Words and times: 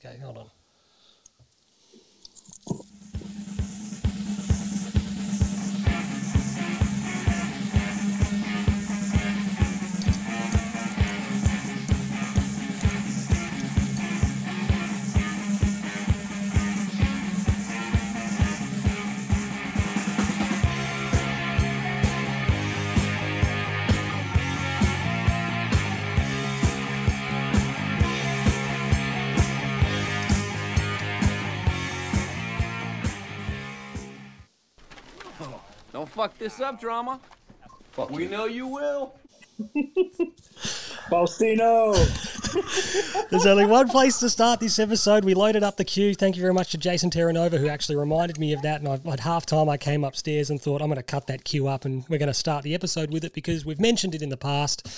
Okay, 0.00 0.16
hold 0.22 0.38
on. 0.38 0.50
Fuck 36.18 36.36
this 36.36 36.58
up, 36.58 36.80
drama. 36.80 37.20
Fuck 37.92 38.10
We 38.10 38.26
know 38.26 38.46
you 38.46 38.66
will. 38.66 39.14
Faustino! 41.08 41.94
There's 43.30 43.46
only 43.46 43.66
one 43.66 43.88
place 43.88 44.18
to 44.18 44.28
start 44.28 44.58
this 44.58 44.80
episode. 44.80 45.24
We 45.24 45.34
loaded 45.34 45.62
up 45.62 45.76
the 45.76 45.84
queue. 45.84 46.16
Thank 46.16 46.34
you 46.34 46.42
very 46.42 46.52
much 46.52 46.72
to 46.72 46.78
Jason 46.78 47.10
Terranova, 47.10 47.60
who 47.60 47.68
actually 47.68 47.94
reminded 47.94 48.36
me 48.36 48.52
of 48.52 48.62
that. 48.62 48.80
And 48.80 48.88
I, 48.88 49.12
at 49.12 49.20
half 49.20 49.46
time, 49.46 49.68
I 49.68 49.76
came 49.76 50.02
upstairs 50.02 50.50
and 50.50 50.60
thought, 50.60 50.82
I'm 50.82 50.88
going 50.88 50.96
to 50.96 51.04
cut 51.04 51.28
that 51.28 51.44
queue 51.44 51.68
up 51.68 51.84
and 51.84 52.04
we're 52.08 52.18
going 52.18 52.26
to 52.26 52.34
start 52.34 52.64
the 52.64 52.74
episode 52.74 53.12
with 53.12 53.22
it 53.24 53.32
because 53.32 53.64
we've 53.64 53.78
mentioned 53.78 54.16
it 54.16 54.20
in 54.20 54.28
the 54.28 54.36
past. 54.36 54.88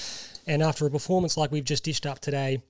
And 0.46 0.62
after 0.62 0.87
a 0.87 0.91
performance 0.91 1.37
like 1.37 1.52
we've 1.52 1.66
just 1.66 1.84
dished 1.84 2.07
up 2.07 2.21
today, 2.21 2.62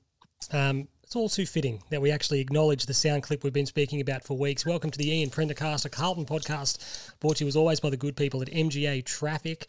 um, 0.51 0.89
it's 1.11 1.17
all 1.17 1.29
too 1.29 1.45
fitting 1.45 1.83
that 1.91 2.01
we 2.01 2.13
actually 2.13 2.39
acknowledge 2.39 2.87
the 2.87 2.95
sound 2.95 3.25
clip 3.25 3.43
we've 3.43 3.53
been 3.53 3.67
speaking 3.67 4.01
about 4.01 4.23
for 4.23 4.39
weeks. 4.39 4.65
Welcome 4.65 4.93
to 4.93 4.99
the 4.99 5.11
Ian 5.11 5.29
Prendercast, 5.29 5.85
a 5.85 5.89
Carlton 5.89 6.25
podcast, 6.25 6.79
brought 7.19 7.39
to 7.39 7.45
you 7.45 7.49
as 7.49 7.57
always 7.57 7.81
by 7.81 7.91
the 7.91 7.97
good 7.97 8.15
people 8.15 8.41
at 8.43 8.49
MGA 8.49 9.05
Traffic. 9.05 9.67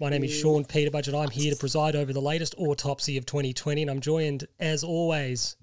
My 0.00 0.10
name 0.10 0.24
is 0.24 0.36
Sean 0.36 0.64
Peterbudge, 0.64 1.06
and 1.06 1.16
I'm 1.16 1.30
here 1.30 1.52
to 1.52 1.56
preside 1.56 1.94
over 1.94 2.12
the 2.12 2.20
latest 2.20 2.56
autopsy 2.58 3.16
of 3.16 3.24
2020. 3.26 3.82
And 3.82 3.90
I'm 3.92 4.00
joined, 4.00 4.48
as 4.58 4.82
always, 4.82 5.54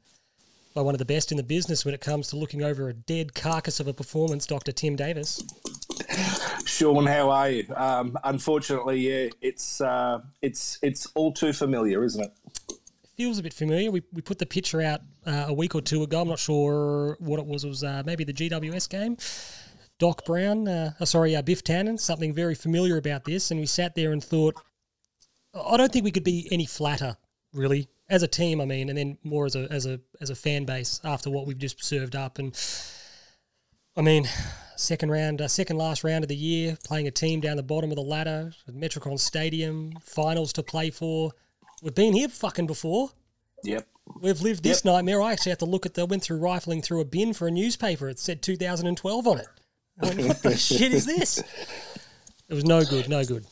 by 0.73 0.83
one 0.83 0.95
of 0.95 0.99
the 0.99 1.05
best 1.05 1.31
in 1.31 1.37
the 1.37 1.43
business 1.43 1.83
when 1.83 1.93
it 1.93 1.99
comes 1.99 2.29
to 2.29 2.37
looking 2.37 2.63
over 2.63 2.87
a 2.87 2.93
dead 2.93 3.35
carcass 3.35 3.81
of 3.81 3.89
a 3.89 3.93
performance, 3.93 4.45
Dr. 4.45 4.71
Tim 4.71 4.95
Davis. 4.95 5.43
Sean, 6.63 7.05
how 7.05 7.29
are 7.29 7.49
you? 7.49 7.65
Um, 7.75 8.17
unfortunately, 8.23 8.99
yeah, 9.01 9.29
it's 9.41 9.81
uh, 9.81 10.21
it's 10.41 10.79
it's 10.81 11.07
all 11.15 11.33
too 11.33 11.51
familiar, 11.51 12.05
isn't 12.05 12.23
it? 12.23 12.31
Feels 13.19 13.37
a 13.37 13.43
bit 13.43 13.53
familiar. 13.53 13.91
We, 13.91 14.01
we 14.13 14.21
put 14.21 14.39
the 14.39 14.45
picture 14.45 14.81
out 14.81 15.01
uh, 15.25 15.47
a 15.49 15.53
week 15.53 15.75
or 15.75 15.81
two 15.81 16.03
ago. 16.03 16.21
I'm 16.21 16.29
not 16.29 16.39
sure 16.39 17.17
what 17.19 17.37
it 17.37 17.45
was. 17.45 17.65
It 17.65 17.67
was 17.67 17.83
uh, 17.83 18.01
maybe 18.05 18.23
the 18.23 18.31
GWS 18.31 18.89
game. 18.89 19.17
Doc 19.97 20.23
Brown, 20.23 20.69
uh, 20.69 20.93
oh, 21.01 21.03
sorry, 21.03 21.35
uh, 21.35 21.41
Biff 21.41 21.61
Tannen, 21.61 21.99
something 21.99 22.33
very 22.33 22.55
familiar 22.55 22.95
about 22.95 23.25
this. 23.25 23.51
And 23.51 23.59
we 23.59 23.65
sat 23.65 23.93
there 23.93 24.13
and 24.13 24.23
thought, 24.23 24.55
I 25.53 25.75
don't 25.75 25.91
think 25.91 26.05
we 26.05 26.13
could 26.13 26.23
be 26.23 26.47
any 26.49 26.65
flatter, 26.65 27.17
really, 27.53 27.89
as 28.07 28.23
a 28.23 28.27
team. 28.29 28.61
I 28.61 28.65
mean, 28.65 28.87
and 28.87 28.97
then 28.97 29.17
more 29.25 29.45
as 29.45 29.57
a 29.57 29.69
as 29.69 29.85
a 29.85 29.99
as 30.21 30.29
a 30.29 30.35
fan 30.35 30.63
base 30.63 31.01
after 31.03 31.29
what 31.29 31.45
we've 31.45 31.57
just 31.57 31.83
served 31.83 32.15
up. 32.15 32.39
And 32.39 32.57
I 33.97 34.01
mean, 34.01 34.29
second 34.77 35.11
round, 35.11 35.41
uh, 35.41 35.49
second 35.49 35.75
last 35.75 36.05
round 36.05 36.23
of 36.23 36.29
the 36.29 36.37
year, 36.37 36.77
playing 36.85 37.09
a 37.09 37.11
team 37.11 37.41
down 37.41 37.57
the 37.57 37.63
bottom 37.63 37.89
of 37.89 37.97
the 37.97 38.01
ladder 38.01 38.53
Metricon 38.71 39.19
Stadium, 39.19 39.91
finals 39.99 40.53
to 40.53 40.63
play 40.63 40.89
for. 40.89 41.33
We've 41.81 41.95
been 41.95 42.13
here 42.13 42.27
fucking 42.27 42.67
before. 42.67 43.09
Yep. 43.63 43.87
We've 44.21 44.41
lived 44.41 44.63
this 44.63 44.83
nightmare. 44.83 45.21
I 45.21 45.33
actually 45.33 45.51
had 45.51 45.59
to 45.59 45.65
look 45.65 45.85
at 45.85 45.93
the 45.93 46.05
went 46.05 46.23
through 46.23 46.39
rifling 46.39 46.81
through 46.81 47.01
a 47.01 47.05
bin 47.05 47.33
for 47.33 47.47
a 47.47 47.51
newspaper. 47.51 48.09
It 48.09 48.19
said 48.19 48.41
2012 48.41 49.27
on 49.27 49.39
it. 49.39 49.47
I 50.01 50.07
went, 50.07 50.27
what 50.27 50.43
the 50.43 50.57
shit 50.57 50.93
is 50.93 51.05
this? 51.05 51.37
It 51.37 52.53
was 52.53 52.65
no 52.65 52.83
good, 52.83 53.07
no 53.07 53.23
good. 53.23 53.45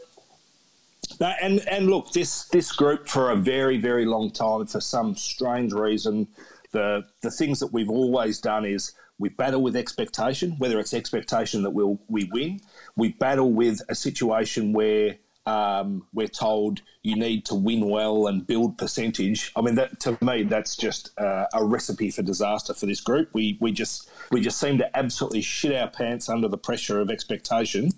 No, 1.19 1.33
and 1.41 1.67
and 1.67 1.87
look, 1.87 2.11
this 2.11 2.45
this 2.45 2.71
group 2.71 3.07
for 3.07 3.31
a 3.31 3.35
very 3.35 3.77
very 3.77 4.05
long 4.05 4.31
time, 4.31 4.65
for 4.65 4.81
some 4.81 5.15
strange 5.15 5.73
reason, 5.73 6.27
the 6.71 7.03
the 7.21 7.31
things 7.31 7.59
that 7.59 7.71
we've 7.71 7.89
always 7.89 8.39
done 8.39 8.65
is 8.65 8.93
we 9.19 9.29
battle 9.29 9.61
with 9.61 9.75
expectation, 9.75 10.55
whether 10.57 10.79
it's 10.79 10.93
expectation 10.93 11.63
that 11.63 11.71
we'll 11.71 11.99
we 12.07 12.25
win. 12.25 12.59
We 12.95 13.13
battle 13.13 13.51
with 13.51 13.81
a 13.89 13.95
situation 13.95 14.73
where 14.73 15.17
um, 15.47 16.05
we're 16.13 16.27
told 16.27 16.81
you 17.03 17.15
need 17.15 17.45
to 17.45 17.55
win 17.55 17.89
well 17.89 18.27
and 18.27 18.45
build 18.45 18.77
percentage. 18.77 19.53
I 19.55 19.61
mean, 19.61 19.75
that 19.75 19.97
to 20.01 20.17
me, 20.21 20.43
that's 20.43 20.75
just 20.75 21.17
uh, 21.17 21.45
a 21.53 21.63
recipe 21.63 22.11
for 22.11 22.21
disaster 22.21 22.73
for 22.73 22.85
this 22.85 22.99
group. 22.99 23.29
We 23.33 23.57
we 23.61 23.71
just 23.71 24.09
we 24.29 24.41
just 24.41 24.59
seem 24.59 24.77
to 24.79 24.97
absolutely 24.97 25.41
shit 25.41 25.73
our 25.73 25.89
pants 25.89 26.27
under 26.27 26.49
the 26.49 26.57
pressure 26.57 26.99
of 26.99 27.09
expectation. 27.09 27.91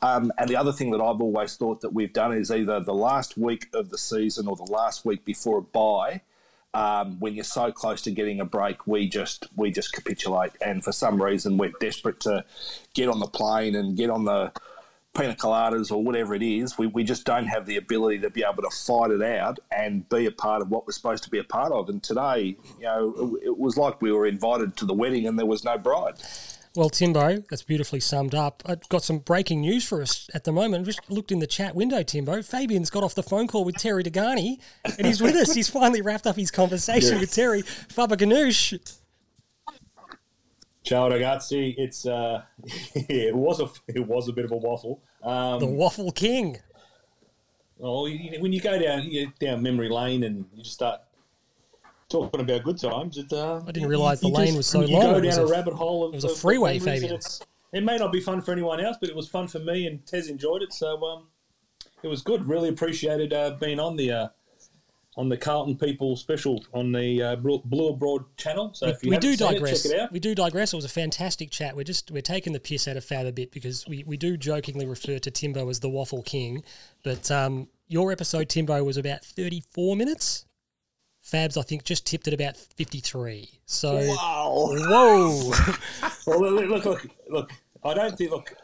Um, 0.00 0.32
and 0.38 0.48
the 0.48 0.54
other 0.56 0.72
thing 0.72 0.92
that 0.92 1.00
I've 1.00 1.20
always 1.20 1.56
thought 1.56 1.80
that 1.80 1.92
we've 1.92 2.12
done 2.12 2.32
is 2.32 2.52
either 2.52 2.78
the 2.78 2.94
last 2.94 3.36
week 3.36 3.66
of 3.74 3.90
the 3.90 3.98
season 3.98 4.46
or 4.46 4.54
the 4.54 4.70
last 4.70 5.04
week 5.04 5.24
before 5.24 5.58
a 5.58 5.62
bye. 5.62 6.22
Um, 6.74 7.20
when 7.20 7.34
you're 7.34 7.44
so 7.44 7.70
close 7.70 8.00
to 8.02 8.10
getting 8.12 8.40
a 8.40 8.44
break, 8.44 8.86
we 8.86 9.08
just 9.08 9.48
we 9.56 9.72
just 9.72 9.92
capitulate, 9.92 10.52
and 10.64 10.84
for 10.84 10.92
some 10.92 11.20
reason 11.20 11.58
we're 11.58 11.72
desperate 11.80 12.20
to 12.20 12.44
get 12.94 13.08
on 13.08 13.18
the 13.18 13.26
plane 13.26 13.74
and 13.74 13.96
get 13.96 14.08
on 14.08 14.24
the 14.24 14.52
pina 15.14 15.34
coladas 15.34 15.92
or 15.92 16.02
whatever 16.02 16.34
it 16.34 16.42
is. 16.42 16.78
We, 16.78 16.86
we 16.86 17.04
just 17.04 17.24
don't 17.24 17.46
have 17.46 17.66
the 17.66 17.76
ability 17.76 18.20
to 18.20 18.30
be 18.30 18.42
able 18.42 18.62
to 18.62 18.70
fight 18.70 19.10
it 19.10 19.22
out 19.22 19.58
and 19.70 20.08
be 20.08 20.26
a 20.26 20.30
part 20.30 20.62
of 20.62 20.70
what 20.70 20.86
we're 20.86 20.92
supposed 20.92 21.24
to 21.24 21.30
be 21.30 21.38
a 21.38 21.44
part 21.44 21.72
of. 21.72 21.88
And 21.88 22.02
today, 22.02 22.56
you 22.78 22.84
know, 22.84 23.38
it, 23.42 23.48
it 23.48 23.58
was 23.58 23.76
like 23.76 24.00
we 24.00 24.12
were 24.12 24.26
invited 24.26 24.76
to 24.78 24.86
the 24.86 24.94
wedding 24.94 25.26
and 25.26 25.38
there 25.38 25.46
was 25.46 25.64
no 25.64 25.76
bride. 25.76 26.14
Well, 26.74 26.88
Timbo, 26.88 27.44
that's 27.50 27.62
beautifully 27.62 28.00
summed 28.00 28.34
up. 28.34 28.62
I've 28.64 28.88
got 28.88 29.04
some 29.04 29.18
breaking 29.18 29.60
news 29.60 29.84
for 29.84 30.00
us 30.00 30.30
at 30.32 30.44
the 30.44 30.52
moment. 30.52 30.86
Just 30.86 31.10
looked 31.10 31.30
in 31.30 31.38
the 31.38 31.46
chat 31.46 31.74
window, 31.74 32.02
Timbo. 32.02 32.40
Fabian's 32.40 32.88
got 32.88 33.04
off 33.04 33.14
the 33.14 33.22
phone 33.22 33.46
call 33.46 33.66
with 33.66 33.76
Terry 33.76 34.02
Degani, 34.02 34.58
and 34.96 35.06
he's 35.06 35.20
with 35.20 35.34
us. 35.34 35.52
He's 35.52 35.68
finally 35.68 36.00
wrapped 36.00 36.26
up 36.26 36.36
his 36.36 36.50
conversation 36.50 37.20
with 37.20 37.30
Terry. 37.30 37.60
Faber 37.60 38.16
Ganoush. 38.16 39.01
Ciao 40.84 41.08
ragazzi, 41.08 41.74
it's 41.78 42.06
uh, 42.06 42.42
it 42.94 43.34
was 43.34 43.60
a 43.60 43.68
it 43.88 44.06
was 44.06 44.28
a 44.28 44.32
bit 44.32 44.44
of 44.44 44.50
a 44.52 44.56
waffle. 44.56 45.00
Um, 45.22 45.60
The 45.60 45.66
Waffle 45.66 46.10
King. 46.10 46.58
well, 47.78 48.08
you, 48.08 48.40
when 48.40 48.52
you 48.52 48.60
go 48.60 48.78
down 48.78 49.02
you 49.04 49.32
down 49.38 49.62
memory 49.62 49.88
lane 49.88 50.24
and 50.24 50.44
you 50.52 50.62
just 50.64 50.74
start 50.74 51.00
talking 52.08 52.40
about 52.40 52.64
good 52.64 52.78
times, 52.78 53.16
it, 53.16 53.32
uh, 53.32 53.60
I 53.66 53.70
didn't 53.72 53.88
realise 53.88 54.20
the 54.20 54.28
you 54.28 54.34
lane 54.34 54.46
just- 54.48 54.56
was 54.58 54.66
so 54.66 54.80
you 54.82 54.96
long. 54.96 55.12
go 55.12 55.18
It 55.18 55.30
down 55.30 55.38
a, 55.38 55.44
a- 55.44 55.50
rabbit 55.50 55.74
hole. 55.74 56.04
Of, 56.04 56.14
it 56.14 56.16
was 56.16 56.24
a 56.24 56.28
freeway, 56.30 56.78
Fabian. 56.78 57.18
It 57.72 57.84
may 57.84 57.96
not 57.96 58.12
be 58.12 58.20
fun 58.20 58.42
for 58.42 58.52
anyone 58.52 58.80
else, 58.80 58.98
but 59.00 59.08
it 59.08 59.16
was 59.16 59.28
fun 59.28 59.46
for 59.48 59.58
me, 59.60 59.86
and 59.86 60.04
Tez 60.04 60.28
enjoyed 60.28 60.60
it. 60.62 60.72
So 60.74 61.02
um, 61.04 61.28
it 62.02 62.08
was 62.08 62.20
good. 62.22 62.44
Really 62.46 62.68
appreciated 62.68 63.32
uh, 63.32 63.56
being 63.60 63.78
on 63.80 63.96
the 63.96 64.10
uh, 64.12 64.28
on 65.16 65.28
the 65.28 65.36
Carlton 65.36 65.76
People 65.76 66.16
special 66.16 66.64
on 66.72 66.92
the 66.92 67.22
uh, 67.22 67.36
Blue 67.36 67.88
Abroad 67.88 68.24
channel. 68.36 68.70
So 68.72 68.88
if 68.88 69.02
you 69.04 69.10
we 69.10 69.18
do 69.18 69.36
digress. 69.36 69.84
it, 69.84 69.88
check 69.88 69.98
it 69.98 70.00
out. 70.02 70.12
We 70.12 70.20
do 70.20 70.34
digress. 70.34 70.72
It 70.72 70.76
was 70.76 70.84
a 70.86 70.90
fantastic 70.90 71.50
chat. 71.50 71.76
We're 71.76 71.84
just 71.84 72.10
we're 72.10 72.22
taking 72.22 72.52
the 72.52 72.60
piss 72.60 72.88
out 72.88 72.96
of 72.96 73.04
Fab 73.04 73.26
a 73.26 73.32
bit 73.32 73.52
because 73.52 73.86
we, 73.86 74.04
we 74.04 74.16
do 74.16 74.36
jokingly 74.36 74.86
refer 74.86 75.18
to 75.18 75.30
Timbo 75.30 75.68
as 75.68 75.80
the 75.80 75.90
Waffle 75.90 76.22
King, 76.22 76.62
but 77.02 77.30
um, 77.30 77.68
your 77.88 78.10
episode 78.10 78.48
Timbo 78.48 78.82
was 78.84 78.96
about 78.96 79.24
thirty 79.24 79.62
four 79.72 79.96
minutes. 79.96 80.46
Fabs, 81.24 81.56
I 81.56 81.62
think, 81.62 81.84
just 81.84 82.06
tipped 82.06 82.26
at 82.26 82.34
about 82.34 82.56
fifty 82.56 83.00
three. 83.00 83.50
So 83.66 83.94
Wow. 83.96 84.70
whoa, 84.72 85.52
Well, 86.26 86.52
look, 86.52 86.84
look, 86.84 87.06
look. 87.28 87.52
I 87.84 87.94
don't 87.94 88.16
think. 88.16 88.30
Look, 88.30 88.54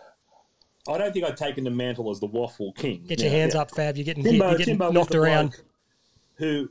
I 0.89 0.97
don't 0.97 1.13
think 1.13 1.25
I've 1.27 1.37
taken 1.37 1.63
the 1.65 1.71
mantle 1.71 2.11
as 2.11 2.19
the 2.21 2.27
waffle 2.27 2.73
king. 2.73 3.05
get 3.07 3.21
your 3.21 3.31
hands 3.31 3.55
yeah. 3.55 3.61
up, 3.61 3.71
Fab. 3.75 3.97
You're 3.97 4.05
getting. 4.07 4.25
Timbo, 4.25 4.49
You're 4.49 4.59
getting 4.59 4.79
Timbo 4.79 4.91
knocked 4.93 5.15
around. 5.15 5.51
bloke 5.51 5.68
Who 6.39 6.71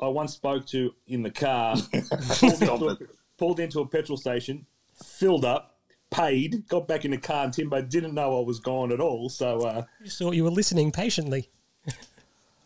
I 0.00 0.08
once 0.08 0.34
spoke 0.34 0.66
to 0.68 0.94
in 1.06 1.22
the 1.22 1.30
car, 1.30 1.76
pulled, 2.10 2.62
into 2.62 2.88
a, 2.88 2.98
pulled 3.38 3.60
into 3.60 3.80
a 3.80 3.86
petrol 3.86 4.18
station, 4.18 4.66
filled 4.94 5.44
up, 5.44 5.78
paid, 6.10 6.68
got 6.68 6.86
back 6.86 7.04
in 7.04 7.10
the 7.10 7.18
car, 7.18 7.44
and 7.44 7.52
Timbo 7.52 7.82
didn't 7.82 8.14
know 8.14 8.40
I 8.40 8.44
was 8.44 8.60
gone 8.60 8.92
at 8.92 9.00
all. 9.00 9.28
So, 9.28 9.62
uh, 9.62 9.84
Just 10.04 10.18
thought 10.18 10.34
you 10.34 10.44
were 10.44 10.50
listening 10.50 10.92
patiently. 10.92 11.50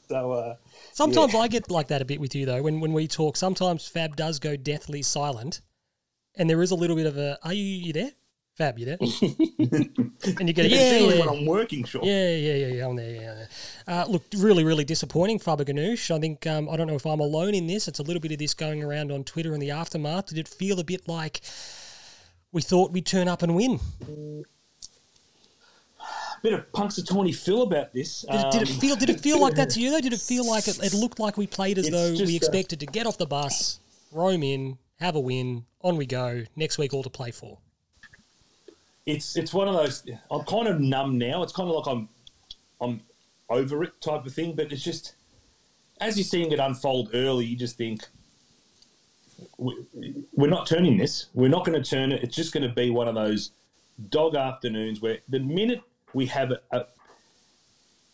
so 0.09 0.33
uh, 0.33 0.57
Sometimes 0.93 1.35
I 1.35 1.49
get 1.49 1.71
like 1.71 1.89
that 1.89 2.03
a 2.03 2.05
bit 2.05 2.21
with 2.21 2.35
you 2.35 2.47
though. 2.47 2.63
When 2.63 2.81
when 2.81 2.93
we 2.93 3.07
talk, 3.07 3.37
sometimes 3.37 3.87
Fab 3.87 4.17
does 4.17 4.39
go 4.39 4.57
deathly 4.57 5.03
silent, 5.03 5.61
and 6.37 6.51
there 6.51 6.63
is 6.63 6.71
a 6.73 6.75
little 6.77 6.97
bit 6.97 7.07
of 7.07 7.17
a 7.17 7.39
"Are 7.43 7.53
you, 7.53 7.65
you 7.65 7.93
there, 7.93 8.11
Fab? 8.61 8.79
You 8.79 8.85
there?" 8.85 8.99
and 9.01 10.49
you 10.49 10.53
go, 10.53 10.63
it's 10.63 10.75
"Yeah, 10.75 10.99
yeah, 10.99 11.21
when 11.21 11.29
I'm 11.31 11.47
working, 11.47 11.85
sure. 11.85 12.03
yeah, 12.05 12.29
yeah, 12.37 12.55
yeah, 12.55 12.67
yeah, 12.75 12.87
I'm 12.87 12.95
there, 12.97 13.11
yeah." 13.15 13.35
There." 13.35 13.49
Uh, 13.89 14.05
look, 14.07 14.23
really, 14.37 14.65
really 14.65 14.85
disappointing, 14.85 15.39
Faber 15.39 15.65
Ganoush. 15.65 16.15
I 16.15 16.21
think 16.21 16.47
um, 16.47 16.69
I 16.69 16.77
don't 16.77 16.87
know 16.87 16.95
if 16.95 17.07
I'm 17.07 17.21
alone 17.21 17.55
in 17.55 17.67
this. 17.67 17.89
It's 17.89 17.99
a 18.01 18.03
little 18.03 18.21
bit 18.21 18.33
of 18.33 18.39
this 18.39 18.53
going 18.53 18.83
around 18.85 19.11
on 19.11 19.25
Twitter 19.25 19.55
in 19.55 19.61
the 19.61 19.71
aftermath. 19.71 20.27
Did 20.27 20.39
it 20.39 20.49
feel 20.49 20.79
a 20.79 20.85
bit 20.85 21.09
like 21.09 21.41
we 22.53 22.61
thought 22.61 22.93
we'd 22.93 23.07
turn 23.07 23.29
up 23.29 23.43
and 23.43 23.55
win? 23.57 23.81
A 26.01 26.43
Bit 26.43 26.53
of 26.55 26.73
Punxsutawney 26.73 27.35
Phil 27.35 27.63
about 27.63 27.93
this. 27.95 28.23
Did, 28.31 28.35
it- 28.41 28.53
did 28.53 28.63
it 28.63 28.71
Um, 28.71 28.77
feel? 28.81 28.97
Did 28.97 29.11
it 29.11 29.21
feel 29.21 29.41
like 29.41 29.55
that 29.55 29.71
to 29.71 29.81
you 29.81 29.91
though? 29.91 30.01
Did 30.01 30.13
it 30.13 30.21
feel 30.21 30.47
like 30.47 30.69
it, 30.69 30.83
it 30.83 30.95
looked 30.95 31.19
like 31.19 31.37
we 31.37 31.47
played 31.47 31.79
as 31.79 31.89
though 31.91 32.13
we 32.13 32.35
uh, 32.35 32.37
expected 32.37 32.81
to 32.81 32.87
get 32.87 33.07
off 33.07 33.17
the 33.19 33.27
bus, 33.27 33.81
roam 34.13 34.43
in, 34.43 34.79
have 35.01 35.17
a 35.17 35.21
win, 35.21 35.65
on 35.83 35.97
we 35.97 36.07
go. 36.07 36.45
Next 36.57 36.79
week, 36.79 36.95
all 36.95 37.03
to 37.03 37.11
play 37.11 37.31
for. 37.31 37.59
It's 39.11 39.37
it's 39.37 39.53
one 39.53 39.69
of 39.69 39.75
those. 39.75 40.05
I'm 40.31 40.45
kind 40.45 40.69
of 40.69 40.81
numb 40.81 41.19
now. 41.19 41.43
It's 41.43 41.53
kind 41.53 41.69
of 41.69 41.75
like 41.75 41.87
I'm 41.87 42.09
I'm 42.81 43.01
over 43.49 43.83
it 43.83 44.01
type 44.01 44.25
of 44.25 44.33
thing. 44.33 44.55
But 44.55 44.73
it's 44.73 44.85
just 44.85 45.15
as 46.01 46.17
you're 46.17 46.25
seeing 46.25 46.53
it 46.53 46.59
unfold 46.59 47.11
early, 47.13 47.45
you 47.45 47.57
just 47.57 47.77
think 47.77 48.07
we, 49.59 49.75
we're 50.33 50.51
not 50.51 50.67
turning 50.67 50.97
this. 50.97 51.27
We're 51.35 51.49
not 51.49 51.65
going 51.65 51.81
to 51.81 51.89
turn 51.89 52.13
it. 52.13 52.23
It's 52.23 52.37
just 52.37 52.53
going 52.53 52.69
to 52.69 52.75
be 52.75 52.91
one 52.91 53.09
of 53.09 53.15
those 53.15 53.51
dog 54.09 54.35
afternoons 54.37 55.01
where 55.01 55.19
the 55.29 55.41
minute 55.41 55.83
we 56.15 56.27
have 56.27 56.53
a, 56.53 56.61
a 56.71 56.87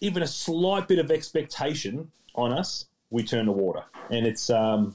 even 0.01 0.23
a 0.23 0.27
slight 0.27 0.89
bit 0.89 0.99
of 0.99 1.11
expectation 1.11 2.11
on 2.35 2.53
us, 2.53 2.87
we 3.11 3.23
turn 3.23 3.47
the 3.47 3.53
water, 3.53 3.85
and 4.11 4.27
it's 4.27 4.51
um, 4.51 4.95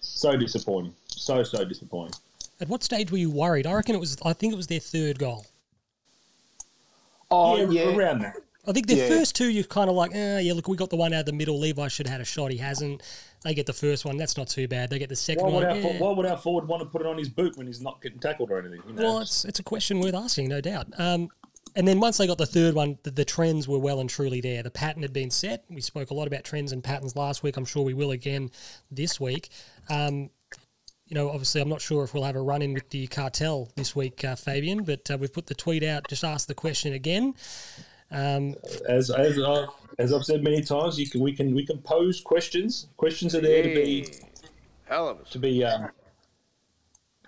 so 0.00 0.36
disappointing. 0.36 0.94
So 1.06 1.42
so 1.42 1.64
disappointing. 1.64 2.18
At 2.60 2.68
what 2.68 2.82
stage 2.82 3.10
were 3.10 3.18
you 3.18 3.30
worried? 3.30 3.66
I 3.66 3.72
reckon 3.74 3.94
it 3.94 3.98
was. 3.98 4.16
I 4.24 4.32
think 4.32 4.52
it 4.52 4.56
was 4.56 4.66
their 4.66 4.80
third 4.80 5.18
goal. 5.18 5.46
Oh, 7.30 7.56
yeah, 7.56 7.68
yeah. 7.90 7.96
around 7.96 8.20
that. 8.20 8.36
I 8.68 8.72
think 8.72 8.86
the 8.88 8.96
Yeah. 8.96 9.08
first 9.08 9.36
two, 9.36 9.48
you're 9.48 9.64
kind 9.64 9.88
of 9.88 9.94
like, 9.94 10.12
eh, 10.14 10.40
yeah, 10.40 10.52
look, 10.52 10.66
we 10.66 10.76
got 10.76 10.90
the 10.90 10.96
one 10.96 11.12
out 11.12 11.20
of 11.20 11.26
the 11.26 11.32
middle. 11.32 11.58
Levi 11.58 11.86
should 11.88 12.06
have 12.06 12.12
had 12.14 12.20
a 12.20 12.24
shot. 12.24 12.50
He 12.50 12.56
hasn't. 12.56 13.02
They 13.44 13.54
get 13.54 13.66
the 13.66 13.72
first 13.72 14.04
one. 14.04 14.16
That's 14.16 14.36
not 14.36 14.48
too 14.48 14.66
bad. 14.66 14.90
They 14.90 14.98
get 14.98 15.08
the 15.08 15.14
second 15.16 15.44
Why 15.44 15.52
would, 15.52 15.54
one. 15.54 15.64
our, 15.66 15.76
yeah. 15.76 15.98
why 15.98 16.10
would 16.12 16.26
our 16.26 16.36
forward 16.36 16.66
want 16.66 16.82
to 16.82 16.88
put 16.88 17.00
it 17.00 17.06
on 17.06 17.16
his 17.16 17.28
boot 17.28 17.56
when 17.56 17.68
he's 17.68 17.80
not 17.80 18.02
getting 18.02 18.18
tackled 18.18 18.50
or 18.50 18.58
anything? 18.58 18.82
You 18.88 18.94
know? 18.94 19.02
Well, 19.02 19.18
it's 19.20 19.44
it's 19.44 19.60
a 19.60 19.62
question 19.62 20.00
worth 20.00 20.14
asking, 20.14 20.48
no 20.48 20.60
doubt. 20.60 20.88
Um, 20.98 21.28
and 21.76 21.86
then 21.86 22.00
once 22.00 22.16
they 22.16 22.26
got 22.26 22.38
the 22.38 22.46
third 22.46 22.74
one, 22.74 22.98
the, 23.04 23.10
the 23.12 23.24
trends 23.24 23.68
were 23.68 23.78
well 23.78 24.00
and 24.00 24.10
truly 24.10 24.40
there. 24.40 24.62
The 24.64 24.70
pattern 24.70 25.02
had 25.02 25.12
been 25.12 25.30
set. 25.30 25.64
We 25.68 25.80
spoke 25.80 26.10
a 26.10 26.14
lot 26.14 26.26
about 26.26 26.42
trends 26.42 26.72
and 26.72 26.82
patterns 26.82 27.14
last 27.14 27.42
week. 27.44 27.56
I'm 27.56 27.66
sure 27.66 27.84
we 27.84 27.94
will 27.94 28.10
again 28.12 28.50
this 28.90 29.20
week. 29.20 29.50
Um, 29.88 30.30
you 31.06 31.14
know, 31.14 31.30
obviously, 31.30 31.60
I'm 31.60 31.68
not 31.68 31.80
sure 31.80 32.02
if 32.04 32.14
we'll 32.14 32.24
have 32.24 32.36
a 32.36 32.40
run 32.40 32.62
in 32.62 32.74
with 32.74 32.90
the 32.90 33.06
cartel 33.06 33.68
this 33.76 33.94
week, 33.94 34.24
uh, 34.24 34.34
Fabian, 34.34 34.82
but 34.82 35.10
uh, 35.10 35.16
we've 35.18 35.32
put 35.32 35.46
the 35.46 35.54
tweet 35.54 35.84
out. 35.84 36.08
Just 36.08 36.24
ask 36.24 36.48
the 36.48 36.54
question 36.54 36.92
again. 36.92 37.34
Um, 38.10 38.54
as 38.88 39.10
as 39.10 39.38
I, 39.40 39.66
as 39.98 40.12
I've 40.12 40.24
said 40.24 40.42
many 40.42 40.62
times, 40.62 40.98
you 40.98 41.08
can 41.08 41.20
we 41.20 41.32
can 41.32 41.54
we 41.54 41.64
can 41.64 41.78
pose 41.78 42.20
questions. 42.20 42.88
Questions 42.96 43.34
are 43.34 43.40
there 43.40 43.62
to 43.62 43.74
be 43.74 44.06
Hell 44.86 45.08
of 45.08 45.20
a 45.20 45.24
to 45.24 45.38
be 45.38 45.64
um, 45.64 45.88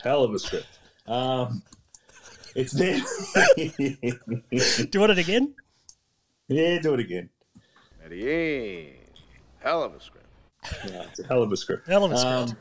hell 0.02 0.22
of 0.22 0.32
a 0.32 0.38
script. 0.38 0.78
Um, 1.06 1.62
it's 2.54 2.72
there. 2.72 3.00
do 3.56 4.88
you 4.92 5.00
want 5.00 5.12
it 5.12 5.18
again? 5.18 5.54
yeah, 6.46 6.78
do 6.78 6.94
it 6.94 7.00
again. 7.00 7.28
Medellin. 8.00 8.94
Hell 9.58 9.82
of 9.82 9.94
a 9.94 10.00
script. 10.00 10.26
Yeah, 10.86 11.04
it's 11.10 11.20
a 11.20 11.26
hell 11.26 11.42
of 11.42 11.50
a 11.50 11.56
script. 11.56 11.88
Hell 11.88 12.04
of 12.04 12.12
a 12.12 12.18
script. 12.18 12.60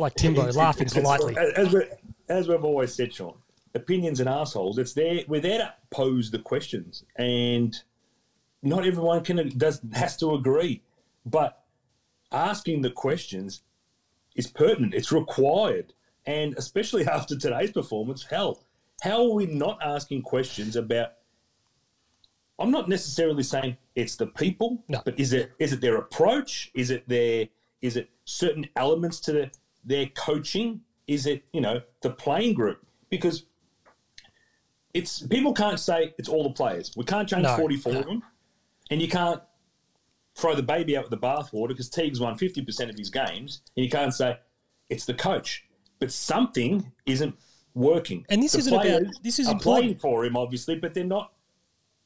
Like 0.00 0.14
Timbo, 0.14 0.50
laughing 0.52 0.86
It's- 0.86 0.94
politely. 1.00 1.36
As, 1.36 1.72
we, 1.74 1.82
as 2.30 2.48
we've 2.48 2.64
always 2.64 2.94
said, 2.94 3.12
Sean, 3.12 3.34
opinions 3.74 4.18
and 4.18 4.28
assholes. 4.28 4.78
It's 4.78 4.94
there. 4.94 5.20
We're 5.28 5.42
there 5.42 5.58
to 5.58 5.74
pose 5.90 6.30
the 6.30 6.38
questions, 6.38 7.04
and 7.16 7.76
not 8.62 8.86
everyone 8.86 9.22
can 9.22 9.50
does 9.58 9.80
has 9.92 10.16
to 10.18 10.34
agree, 10.34 10.82
but 11.26 11.62
asking 12.32 12.80
the 12.80 12.90
questions 12.90 13.62
is 14.34 14.46
pertinent. 14.46 14.94
It's 14.94 15.12
required, 15.12 15.92
and 16.24 16.54
especially 16.56 17.06
after 17.18 17.36
today's 17.36 17.72
performance, 17.72 18.24
hell, 18.24 18.64
how 19.02 19.22
are 19.26 19.34
we 19.34 19.44
not 19.46 19.78
asking 19.84 20.22
questions 20.22 20.76
about? 20.76 21.12
I'm 22.58 22.70
not 22.70 22.88
necessarily 22.88 23.42
saying 23.42 23.76
it's 23.94 24.16
the 24.16 24.26
people, 24.26 24.82
No. 24.88 25.02
but 25.04 25.18
is 25.20 25.34
it 25.34 25.52
is 25.58 25.74
it 25.74 25.82
their 25.82 25.96
approach? 25.96 26.70
Is 26.74 26.90
it 26.90 27.06
their 27.06 27.48
is 27.82 27.96
it 27.96 28.08
certain 28.24 28.66
elements 28.76 29.20
to 29.20 29.32
the, 29.32 29.50
their 29.84 30.06
coaching? 30.06 30.82
Is 31.06 31.26
it 31.26 31.44
you 31.52 31.60
know 31.60 31.82
the 32.02 32.10
playing 32.10 32.54
group? 32.54 32.86
Because 33.08 33.44
it's 34.94 35.20
people 35.26 35.52
can't 35.52 35.78
say 35.78 36.14
it's 36.18 36.28
all 36.28 36.42
the 36.44 36.50
players. 36.50 36.92
We 36.96 37.04
can't 37.04 37.28
change 37.28 37.42
No, 37.44 37.56
44 37.56 37.92
no. 37.92 37.98
of 38.00 38.06
them, 38.06 38.22
and 38.90 39.00
you 39.00 39.08
can't 39.08 39.40
throw 40.34 40.54
the 40.54 40.62
baby 40.62 40.96
out 40.96 41.04
with 41.04 41.10
the 41.10 41.26
bathwater 41.26 41.68
because 41.68 41.90
Teague's 41.90 42.20
won 42.20 42.36
50% 42.36 42.88
of 42.90 42.96
his 42.96 43.10
games, 43.10 43.62
and 43.76 43.84
you 43.84 43.90
can't 43.90 44.14
say 44.14 44.38
it's 44.88 45.04
the 45.04 45.14
coach. 45.14 45.66
But 45.98 46.10
something 46.12 46.90
isn't 47.06 47.34
working. 47.74 48.24
And 48.30 48.42
this 48.42 48.52
The 48.52 48.58
isn't 48.60 48.72
about- 48.74 49.02
this 49.22 49.38
is 49.38 49.48
important. 49.48 49.62
playing 49.62 49.94
for 49.98 50.24
him, 50.24 50.36
obviously, 50.36 50.76
but 50.76 50.94
they're 50.94 51.04
not 51.04 51.32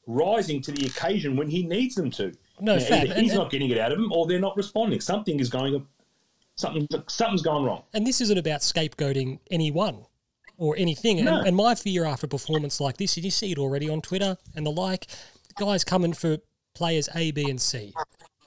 rising 0.07 0.61
to 0.63 0.73
the 0.73 0.87
occasion 0.87 1.37
when 1.37 1.49
he 1.49 1.63
needs 1.65 1.95
them 1.95 2.11
to. 2.11 2.33
No, 2.61 2.75
either 2.75 3.15
he's 3.15 3.31
and- 3.33 3.39
not 3.41 3.51
getting 3.51 3.71
it 3.71 3.79
out 3.79 3.93
of 3.93 3.99
them, 3.99 4.13
or 4.13 4.27
they're 4.27 4.41
not 4.41 4.57
responding. 4.57 5.01
Something 5.01 5.39
is 5.41 5.49
going. 5.49 5.87
Something 6.57 6.87
something's 7.09 7.43
gone 7.43 7.65
wrong. 7.65 7.83
And 7.93 8.07
this 8.07 8.21
isn't 8.21 8.39
about 8.39 8.61
scapegoating 8.61 9.41
anyone 9.51 10.07
or 10.57 10.77
anything. 10.77 11.25
No. 11.25 11.39
And, 11.39 11.49
and 11.49 11.57
my 11.57 11.75
fear 11.75 12.05
after 12.05 12.27
a 12.27 12.29
performance 12.29 12.81
like 12.81 12.97
this, 12.97 13.17
and 13.17 13.25
you 13.25 13.31
see 13.31 13.53
it 13.53 13.59
already 13.59 13.89
on 13.89 14.01
Twitter 14.01 14.37
and 14.55 14.65
the 14.65 14.71
like, 14.71 15.07
guys 15.59 15.83
coming 15.83 16.13
for 16.13 16.39
players 16.75 17.09
A, 17.15 17.33
B, 17.33 17.49
and 17.51 17.61
C. 17.61 17.93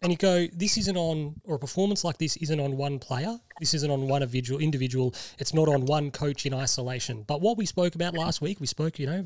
And 0.03 0.11
you 0.11 0.17
go, 0.17 0.45
this 0.53 0.77
isn't 0.77 0.95
on, 0.95 1.41
or 1.43 1.55
a 1.55 1.59
performance 1.59 2.03
like 2.03 2.17
this 2.19 2.37
isn't 2.37 2.59
on 2.59 2.77
one 2.77 2.99
player. 2.99 3.39
This 3.59 3.73
isn't 3.73 3.89
on 3.89 4.07
one 4.07 4.21
individual. 4.21 4.59
Individual. 4.59 5.15
It's 5.39 5.53
not 5.53 5.67
on 5.67 5.85
one 5.85 6.11
coach 6.11 6.45
in 6.45 6.53
isolation. 6.53 7.23
But 7.27 7.41
what 7.41 7.57
we 7.57 7.65
spoke 7.65 7.95
about 7.95 8.13
last 8.13 8.39
week, 8.39 8.59
we 8.59 8.67
spoke, 8.67 8.99
you 8.99 9.07
know, 9.07 9.25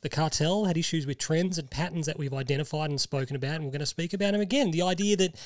the 0.00 0.08
cartel 0.08 0.64
had 0.64 0.76
issues 0.76 1.06
with 1.06 1.18
trends 1.18 1.58
and 1.58 1.70
patterns 1.70 2.06
that 2.06 2.18
we've 2.18 2.34
identified 2.34 2.90
and 2.90 3.00
spoken 3.00 3.36
about, 3.36 3.56
and 3.56 3.64
we're 3.64 3.70
going 3.70 3.80
to 3.80 3.86
speak 3.86 4.12
about 4.12 4.32
them 4.32 4.40
again. 4.40 4.72
The 4.72 4.82
idea 4.82 5.16
that 5.16 5.36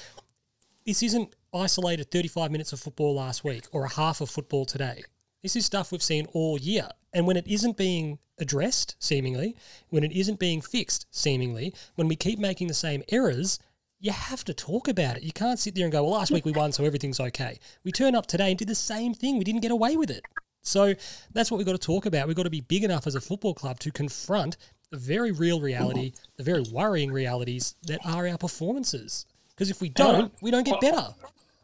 this 0.87 1.03
isn't 1.03 1.35
isolated 1.55 2.11
35 2.11 2.51
minutes 2.51 2.73
of 2.73 2.81
football 2.81 3.15
last 3.15 3.45
week 3.45 3.65
or 3.73 3.85
a 3.85 3.93
half 3.93 4.21
of 4.21 4.29
football 4.29 4.65
today. 4.65 5.03
This 5.43 5.57
is 5.57 5.65
stuff 5.65 5.93
we've 5.93 6.03
seen 6.03 6.27
all 6.33 6.59
year. 6.59 6.89
And 7.13 7.27
when 7.27 7.37
it 7.37 7.47
isn't 7.47 7.77
being 7.77 8.19
addressed, 8.39 8.97
seemingly, 8.99 9.57
when 9.91 10.03
it 10.03 10.13
isn't 10.13 10.41
being 10.41 10.61
fixed, 10.61 11.07
seemingly, 11.11 11.75
when 11.95 12.09
we 12.09 12.17
keep 12.17 12.39
making 12.39 12.67
the 12.67 12.75
same 12.75 13.03
errors, 13.11 13.59
you 14.01 14.11
have 14.11 14.45
to 14.45 14.55
talk 14.55 14.89
about 14.89 15.17
it. 15.17 15.23
You 15.23 15.33
can't 15.33 15.59
sit 15.59 15.75
there 15.75 15.85
and 15.85 15.93
go, 15.93 16.03
well, 16.03 16.13
last 16.13 16.33
week 16.33 16.45
we 16.45 16.53
won, 16.53 16.73
so 16.73 16.85
everything's 16.85 17.21
okay. 17.21 17.59
We 17.85 17.93
turn 17.93 18.15
up 18.15 18.27
today 18.27 18.51
and 18.51 18.59
did 18.59 18.69
the 18.69 18.75
same 18.75 19.15
thing. 19.15 19.39
We 19.39 19.45
didn't 19.45 19.63
get 19.63 19.71
away 19.71 19.97
with 19.97 20.11
it. 20.11 20.25
So 20.63 20.95
that's 21.33 21.51
what 21.51 21.59
we've 21.59 21.67
got 21.67 21.73
to 21.73 21.79
talk 21.79 22.07
about. 22.07 22.27
We've 22.27 22.37
got 22.37 22.45
to 22.45 22.51
be 22.51 22.63
big 22.63 22.85
enough 22.85 23.07
as 23.07 23.15
a 23.15 23.21
football 23.21 23.55
club 23.55 23.79
to 23.81 23.93
confront 23.93 24.57
the 24.91 24.97
very 24.97 25.31
real 25.31 25.61
reality, 25.61 26.13
the 26.37 26.43
very 26.43 26.65
worrying 26.73 27.13
realities 27.13 27.77
that 27.87 28.01
are 28.05 28.27
our 28.27 28.39
performances. 28.39 29.27
Because 29.51 29.71
if 29.71 29.81
we 29.81 29.89
don't, 29.89 30.33
we 30.43 30.51
don't 30.51 30.65
get 30.65 30.81
better. 30.81 31.09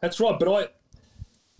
That's 0.01 0.19
right. 0.19 0.37
But 0.37 0.49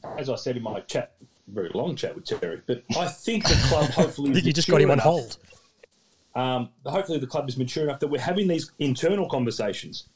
I, 0.03 0.09
as 0.19 0.29
I 0.29 0.35
said 0.35 0.57
in 0.57 0.63
my 0.63 0.79
chat, 0.81 1.13
very 1.47 1.69
long 1.73 1.95
chat 1.95 2.15
with 2.15 2.25
Terry, 2.25 2.61
but 2.66 2.83
I 2.97 3.07
think 3.07 3.44
the 3.47 3.56
club 3.68 3.89
hopefully. 3.92 4.30
I 4.30 4.31
is 4.31 4.37
think 4.37 4.47
you 4.47 4.54
just 4.54 4.68
got 4.68 4.81
him 4.81 4.89
on 4.89 4.94
enough- 4.95 5.06
hold. 5.06 5.37
Um, 6.33 6.69
hopefully, 6.85 7.19
the 7.19 7.27
club 7.27 7.49
is 7.49 7.57
mature 7.57 7.83
enough 7.83 7.99
that 7.99 8.07
we're 8.07 8.21
having 8.21 8.47
these 8.47 8.71
internal 8.80 9.27
conversations. 9.27 10.07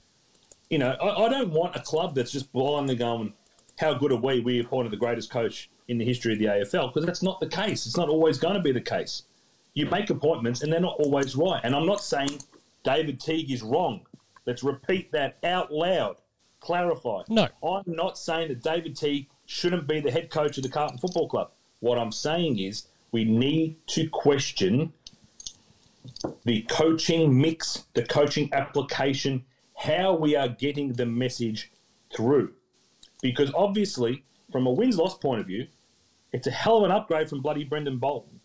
You 0.69 0.77
know, 0.77 0.91
I, 0.91 1.25
I 1.25 1.29
don't 1.29 1.51
want 1.51 1.75
a 1.75 1.81
club 1.81 2.15
that's 2.15 2.31
just 2.31 2.51
blindly 2.53 2.95
going, 2.95 3.33
"How 3.79 3.93
good 3.95 4.13
are 4.13 4.17
we? 4.17 4.39
We 4.39 4.59
appointed 4.61 4.93
the 4.93 4.97
greatest 4.97 5.29
coach 5.29 5.69
in 5.89 5.97
the 5.97 6.05
history 6.05 6.31
of 6.33 6.39
the 6.39 6.45
AFL," 6.45 6.88
because 6.88 7.05
that's 7.05 7.21
not 7.21 7.41
the 7.41 7.47
case. 7.47 7.85
It's 7.85 7.97
not 7.97 8.07
always 8.07 8.38
going 8.38 8.53
to 8.55 8.61
be 8.61 8.71
the 8.71 8.79
case. 8.81 9.23
You 9.73 9.88
make 9.88 10.09
appointments, 10.09 10.63
and 10.63 10.71
they're 10.71 10.79
not 10.79 10.95
always 11.00 11.35
right. 11.35 11.59
And 11.65 11.75
I'm 11.75 11.85
not 11.85 12.01
saying 12.01 12.39
David 12.85 13.19
Teague 13.19 13.51
is 13.51 13.61
wrong. 13.61 14.05
Let's 14.45 14.63
repeat 14.63 15.11
that 15.11 15.38
out 15.43 15.69
loud. 15.73 16.15
Clarify. 16.65 17.22
No. 17.29 17.48
I'm 17.63 17.84
not 17.86 18.17
saying 18.17 18.48
that 18.48 18.63
David 18.63 18.98
Teague 18.98 19.27
shouldn't 19.45 19.88
be 19.88 20.00
the 20.00 20.10
head 20.10 20.31
coach 20.31 20.57
of 20.57 20.63
the 20.63 20.69
Carlton 20.69 20.98
Football 20.98 21.29
Club. 21.29 21.51
What 21.79 22.00
I'm 22.00 22.12
saying 22.12 22.57
is 22.57 22.88
we 23.12 23.24
need 23.24 23.75
to 23.88 24.10
question 24.10 24.91
the 26.43 26.63
coaching 26.63 27.39
mix, 27.39 27.86
the 27.93 28.03
coaching 28.03 28.50
application, 28.51 29.45
how 29.75 30.15
we 30.15 30.36
are 30.36 30.48
getting 30.48 30.93
the 30.93 31.05
message 31.05 31.72
through. 32.15 32.53
Because 33.22 33.51
obviously, 33.53 34.24
from 34.51 34.65
a 34.65 34.72
wins 34.72 34.98
loss 34.98 35.15
point 35.15 35.41
of 35.41 35.48
view, 35.48 35.67
it's 36.34 36.48
a 36.48 36.51
hell 36.51 36.77
of 36.77 36.84
an 36.84 36.91
upgrade 36.91 37.29
from 37.29 37.41
bloody 37.41 37.63
Brendan 37.63 38.00
Bolton. 38.00 38.39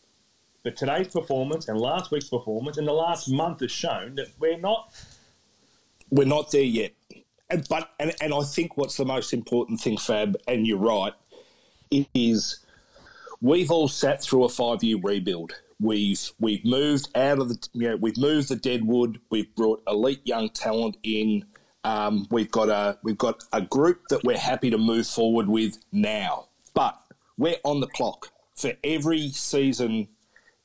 But 0.63 0.77
today's 0.77 1.09
performance 1.09 1.69
and 1.69 1.81
last 1.81 2.11
week's 2.11 2.29
performance 2.29 2.77
and 2.77 2.87
the 2.87 2.93
last 2.93 3.29
month 3.31 3.61
has 3.61 3.73
shown 3.73 4.17
that 4.17 4.27
we're 4.39 4.59
not. 4.59 4.93
we're 6.11 6.27
not 6.27 6.51
there 6.51 6.63
yet. 6.63 6.93
And, 7.51 7.67
but 7.69 7.91
and, 7.99 8.15
and 8.21 8.33
I 8.33 8.43
think 8.43 8.77
what's 8.77 8.97
the 8.97 9.05
most 9.05 9.33
important 9.33 9.81
thing, 9.81 9.99
Fab, 9.99 10.37
and 10.47 10.67
you're 10.67 10.79
right, 10.79 11.13
is 12.15 12.65
we've 13.41 13.71
all 13.71 13.89
sat 13.89 14.23
through 14.23 14.45
a 14.45 14.49
five 14.49 14.83
year 14.85 14.99
rebuild. 15.03 15.53
We've 15.81 16.31
we've 16.39 16.65
moved 16.65 17.09
out 17.17 17.39
of 17.39 17.49
the 17.49 17.69
you 17.73 17.89
know 17.89 17.97
we've 17.97 18.19
moved 18.19 18.49
the 18.49 18.57
deadwood. 18.57 19.21
We've 19.31 19.53
brought 19.55 19.83
elite 19.87 20.21
young 20.25 20.51
talent 20.51 20.97
in. 21.03 21.45
Um, 21.83 22.27
we've 22.31 22.51
got 22.51 22.69
a 22.69 22.99
we've 23.03 23.19
got 23.19 23.43
a 23.53 23.63
group 23.63 24.03
that 24.11 24.23
we're 24.23 24.39
happy 24.39 24.71
to 24.71 24.79
move 24.79 25.07
forward 25.07 25.49
with 25.49 25.79
now. 25.91 26.49
But 26.75 27.01
we're 27.37 27.57
on 27.65 27.81
the 27.81 27.87
clock 27.89 28.31
for 28.55 28.73
every 28.85 29.31
season. 29.31 30.09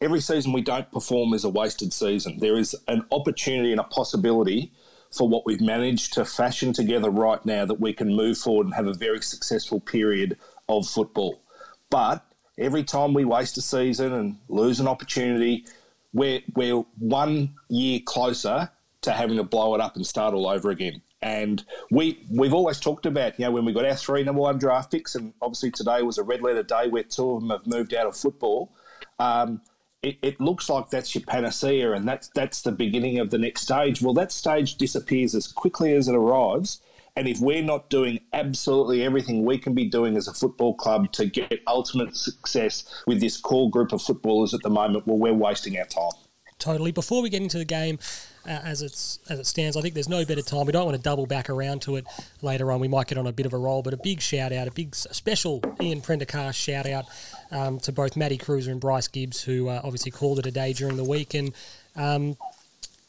Every 0.01 0.20
season 0.20 0.51
we 0.51 0.62
don't 0.62 0.92
perform 0.92 1.34
is 1.34 1.46
a 1.46 1.50
wasted 1.50 1.94
season. 1.94 2.39
There 2.39 2.58
is 2.58 2.75
an 2.89 3.06
opportunity 3.12 3.72
and 3.72 3.80
a 3.80 3.86
possibility 3.86 4.74
for 5.16 5.28
what 5.28 5.46
we've 5.46 5.62
managed 5.62 6.14
to 6.14 6.26
fashion 6.26 6.74
together 6.74 7.10
right 7.10 7.46
now 7.46 7.66
that 7.66 7.80
we 7.80 7.94
can 7.94 8.16
move 8.16 8.38
forward 8.38 8.66
and 8.66 8.76
have 8.76 8.88
a 8.88 8.94
very 8.94 9.22
successful 9.22 9.80
period 9.80 10.38
of 10.68 10.88
football. 10.88 11.42
But 11.90 12.26
every 12.58 12.84
time 12.84 13.14
we 13.14 13.26
waste 13.26 13.58
a 13.58 13.62
season 13.62 14.14
and 14.14 14.38
lose 14.50 14.80
an 14.80 14.88
opportunity, 14.88 15.66
we're, 16.14 16.42
we're 16.56 16.84
one 16.98 17.56
year 17.70 18.00
closer 18.04 18.70
to 19.02 19.12
having 19.12 19.38
to 19.38 19.44
blow 19.44 19.76
it 19.76 19.82
up 19.82 19.96
and 19.96 20.06
start 20.06 20.34
all 20.34 20.48
over 20.48 20.70
again. 20.70 21.02
And 21.22 21.64
we 21.90 22.24
we've 22.30 22.54
always 22.54 22.80
talked 22.80 23.06
about, 23.06 23.40
you 23.40 23.46
know, 23.46 23.52
when 23.52 23.66
we 23.66 23.74
got 23.74 23.86
our 23.86 23.96
three 23.96 24.24
number 24.24 24.42
one 24.42 24.60
draft 24.60 24.92
picks, 24.92 25.16
and 25.16 25.34
obviously 25.42 25.72
today 25.72 26.02
was 26.04 26.18
a 26.18 26.24
red 26.24 26.42
letter 26.42 26.62
day 26.62 26.88
where 26.88 27.04
two 27.04 27.32
of 27.32 27.42
them 27.42 27.50
have 27.50 27.66
moved 27.66 27.94
out 27.96 28.06
of 28.06 28.16
football. 28.16 28.72
Um, 29.18 29.62
it, 30.06 30.18
it, 30.22 30.40
looks 30.40 30.70
like 30.70 30.90
that's 30.90 31.16
your 31.16 31.24
panacea, 31.24 31.94
and 31.94 32.08
that's 32.08 32.30
that's 32.30 32.62
the 32.62 32.72
beginning 32.72 33.18
of 33.20 33.32
the 33.32 33.38
next 33.38 33.62
stage. 33.62 34.02
Well, 34.02 34.14
that 34.14 34.32
stage 34.32 34.76
disappears 34.76 35.34
as 35.34 35.48
quickly 35.48 35.94
as 35.94 36.08
it 36.08 36.16
arrives, 36.16 36.80
and 37.16 37.28
if 37.28 37.40
we're 37.40 37.64
not 37.64 37.90
doing 37.90 38.20
absolutely 38.32 39.04
everything 39.04 39.46
we 39.46 39.58
can 39.58 39.74
be 39.74 39.86
doing 39.86 40.16
as 40.16 40.28
a 40.28 40.34
football 40.34 40.76
club 40.76 41.12
to 41.14 41.26
get 41.26 41.62
ultimate 41.66 42.16
success 42.16 42.86
with 43.08 43.20
this 43.20 43.38
core 43.38 43.70
group 43.70 43.92
of 43.94 44.02
footballers 44.02 44.54
at 44.54 44.62
the 44.62 44.70
moment, 44.70 45.08
well, 45.08 45.18
we're 45.18 45.34
wasting 45.34 45.78
our 45.80 45.86
time. 45.86 46.12
Totally. 46.60 46.92
Before 46.92 47.22
we 47.22 47.30
get 47.30 47.42
into 47.42 47.58
the 47.58 47.66
game, 47.66 48.00
as 48.48 48.82
it's 48.82 49.20
as 49.30 49.40
it 49.40 49.46
stands, 49.46 49.78
I 49.78 49.82
think 49.82 49.94
there's 49.94 50.10
no 50.10 50.25
better 50.25 50.42
time. 50.42 50.66
We 50.66 50.72
don't 50.72 50.86
want 50.86 50.98
to 50.98 51.04
double 51.04 51.25
back 51.25 51.50
around 51.50 51.82
to 51.84 51.96
it 51.96 52.06
later 52.42 52.72
on. 52.72 52.80
We 52.80 52.88
might 52.88 53.08
get 53.08 53.18
on 53.18 53.28
a 53.28 53.32
bit 53.32 53.46
of 53.46 53.54
a 53.54 53.58
roll, 53.58 53.82
but 53.82 53.94
a 53.94 53.98
big 53.98 54.22
shout 54.22 54.52
out, 54.52 54.68
a 54.68 54.72
big 54.72 54.96
special 54.96 55.62
Ian 55.82 56.02
Prendercast 56.02 56.56
shout 56.56 56.86
out 56.86 57.06
um, 57.52 57.80
to 57.80 57.92
both 57.92 58.16
Matty 58.16 58.38
Kreuzer 58.38 58.70
and 58.70 58.80
Bryce 58.80 59.08
Gibbs, 59.08 59.42
who 59.42 59.70
uh, 59.70 59.82
obviously 59.84 60.12
called 60.12 60.40
it 60.40 60.46
a 60.46 60.52
day 60.52 60.74
during 60.74 60.98
the 60.98 61.04
week 61.04 61.34
and. 61.34 61.54
Um, 61.98 62.36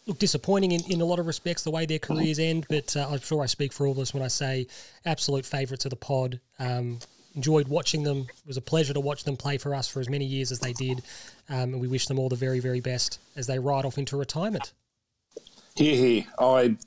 look, 0.07 0.21
disappointing 0.21 0.71
in, 0.71 0.81
in 0.89 1.01
a 1.01 1.05
lot 1.05 1.19
of 1.19 1.27
respects 1.27 1.65
the 1.65 1.73
way 1.73 1.87
their 1.87 1.99
careers 1.99 2.39
end, 2.39 2.65
but 2.69 2.97
uh, 2.97 3.09
I'm 3.11 3.19
sure 3.19 3.43
I 3.43 3.47
speak 3.47 3.73
for 3.73 3.87
all 3.87 3.93
of 3.93 3.99
us 3.99 4.15
when 4.15 4.23
I 4.23 4.29
say 4.29 4.69
absolute 5.05 5.45
favourites 5.45 5.85
of 5.85 5.91
the 5.91 5.97
pod. 5.97 6.39
Um, 6.61 7.01
enjoyed 7.37 7.69
watching 7.69 8.03
them. 8.03 8.27
It 8.29 8.47
was 8.47 8.57
a 8.57 8.63
pleasure 8.63 8.95
to 8.95 9.01
watch 9.01 9.25
them 9.25 9.37
play 9.37 9.59
for 9.59 9.75
us 9.75 9.87
for 9.87 10.01
as 10.01 10.09
many 10.09 10.25
years 10.25 10.51
as 10.51 10.59
they 10.59 10.73
did. 10.73 11.03
Um, 11.49 11.75
and 11.75 11.81
we 11.81 11.87
wish 11.87 12.07
them 12.07 12.19
all 12.19 12.29
the 12.29 12.37
very, 12.37 12.61
very 12.61 12.81
best 12.81 13.21
as 13.37 13.47
they 13.47 13.59
ride 13.59 13.85
off 13.85 13.99
into 13.99 14.17
retirement. 14.17 14.73
Here, 15.77 15.95
here. 15.95 16.25
I, 16.39 16.79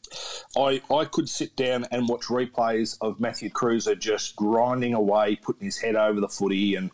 I, 0.57 0.81
I 0.91 1.05
could 1.05 1.29
sit 1.29 1.55
down 1.55 1.85
and 1.91 2.09
watch 2.09 2.23
replays 2.23 2.97
of 3.01 3.19
Matthew 3.19 3.51
Kreuzer 3.51 3.97
just 3.97 4.35
grinding 4.35 4.95
away, 4.95 5.35
putting 5.35 5.65
his 5.65 5.77
head 5.77 5.95
over 5.95 6.19
the 6.19 6.27
footy 6.27 6.73
and 6.73 6.89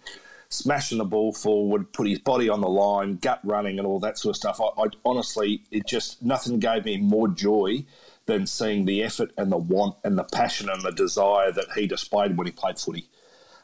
smashing 0.50 0.98
the 0.98 1.06
ball 1.06 1.32
forward, 1.32 1.94
put 1.94 2.10
his 2.10 2.20
body 2.20 2.50
on 2.50 2.60
the 2.60 2.68
line, 2.68 3.16
gut 3.16 3.40
running, 3.46 3.80
and 3.80 3.88
all 3.88 4.02
that 4.02 4.18
sort 4.18 4.32
of 4.32 4.36
stuff. 4.36 4.60
I, 4.60 4.84
I 4.84 4.88
honestly, 5.06 5.64
it 5.72 5.88
just 5.88 6.22
nothing 6.22 6.60
gave 6.60 6.84
me 6.84 6.98
more 6.98 7.30
joy 7.30 7.86
than 8.26 8.46
seeing 8.46 8.84
the 8.84 9.02
effort 9.02 9.32
and 9.38 9.50
the 9.50 9.58
want 9.58 9.96
and 10.04 10.18
the 10.18 10.26
passion 10.26 10.70
and 10.70 10.82
the 10.82 10.92
desire 10.92 11.54
that 11.54 11.68
he 11.76 11.88
displayed 11.88 12.36
when 12.36 12.46
he 12.46 12.52
played 12.52 12.78
footy. 12.78 13.08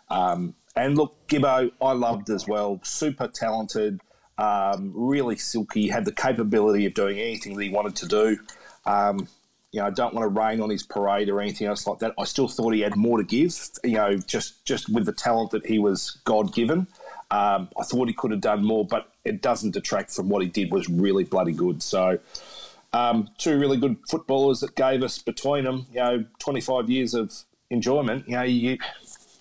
Um, 0.09 0.55
and 0.73 0.97
look, 0.97 1.27
Gibbo, 1.27 1.71
I 1.81 1.91
loved 1.91 2.29
as 2.29 2.47
well. 2.47 2.79
Super 2.83 3.27
talented 3.27 3.99
um, 4.41 4.91
really 4.95 5.37
silky, 5.37 5.87
had 5.87 6.03
the 6.03 6.11
capability 6.11 6.87
of 6.87 6.95
doing 6.95 7.19
anything 7.19 7.55
that 7.55 7.63
he 7.63 7.69
wanted 7.69 7.95
to 7.97 8.07
do. 8.07 8.39
Um, 8.87 9.27
you 9.71 9.79
know, 9.79 9.85
I 9.85 9.91
don't 9.91 10.13
want 10.15 10.23
to 10.23 10.39
rain 10.39 10.59
on 10.61 10.69
his 10.69 10.83
parade 10.83 11.29
or 11.29 11.39
anything 11.39 11.67
else 11.67 11.85
like 11.85 11.99
that. 11.99 12.13
I 12.17 12.25
still 12.25 12.47
thought 12.47 12.73
he 12.73 12.81
had 12.81 12.95
more 12.95 13.19
to 13.19 13.23
give. 13.23 13.55
You 13.83 13.91
know, 13.91 14.17
just 14.17 14.65
just 14.65 14.89
with 14.89 15.05
the 15.05 15.13
talent 15.13 15.51
that 15.51 15.65
he 15.65 15.77
was 15.77 16.19
God 16.25 16.53
given, 16.53 16.87
um, 17.29 17.69
I 17.79 17.83
thought 17.83 18.07
he 18.07 18.13
could 18.13 18.31
have 18.31 18.41
done 18.41 18.65
more. 18.65 18.83
But 18.83 19.13
it 19.23 19.41
doesn't 19.41 19.71
detract 19.71 20.11
from 20.11 20.27
what 20.27 20.41
he 20.41 20.49
did. 20.49 20.71
Was 20.71 20.89
really 20.89 21.23
bloody 21.23 21.53
good. 21.53 21.83
So, 21.83 22.17
um, 22.93 23.29
two 23.37 23.59
really 23.59 23.77
good 23.77 23.95
footballers 24.09 24.59
that 24.61 24.75
gave 24.75 25.03
us 25.03 25.19
between 25.19 25.65
them, 25.65 25.85
you 25.91 25.99
know, 25.99 26.25
twenty 26.39 26.61
five 26.61 26.89
years 26.89 27.13
of 27.13 27.31
enjoyment. 27.69 28.27
You 28.27 28.35
know, 28.35 28.43
you 28.43 28.77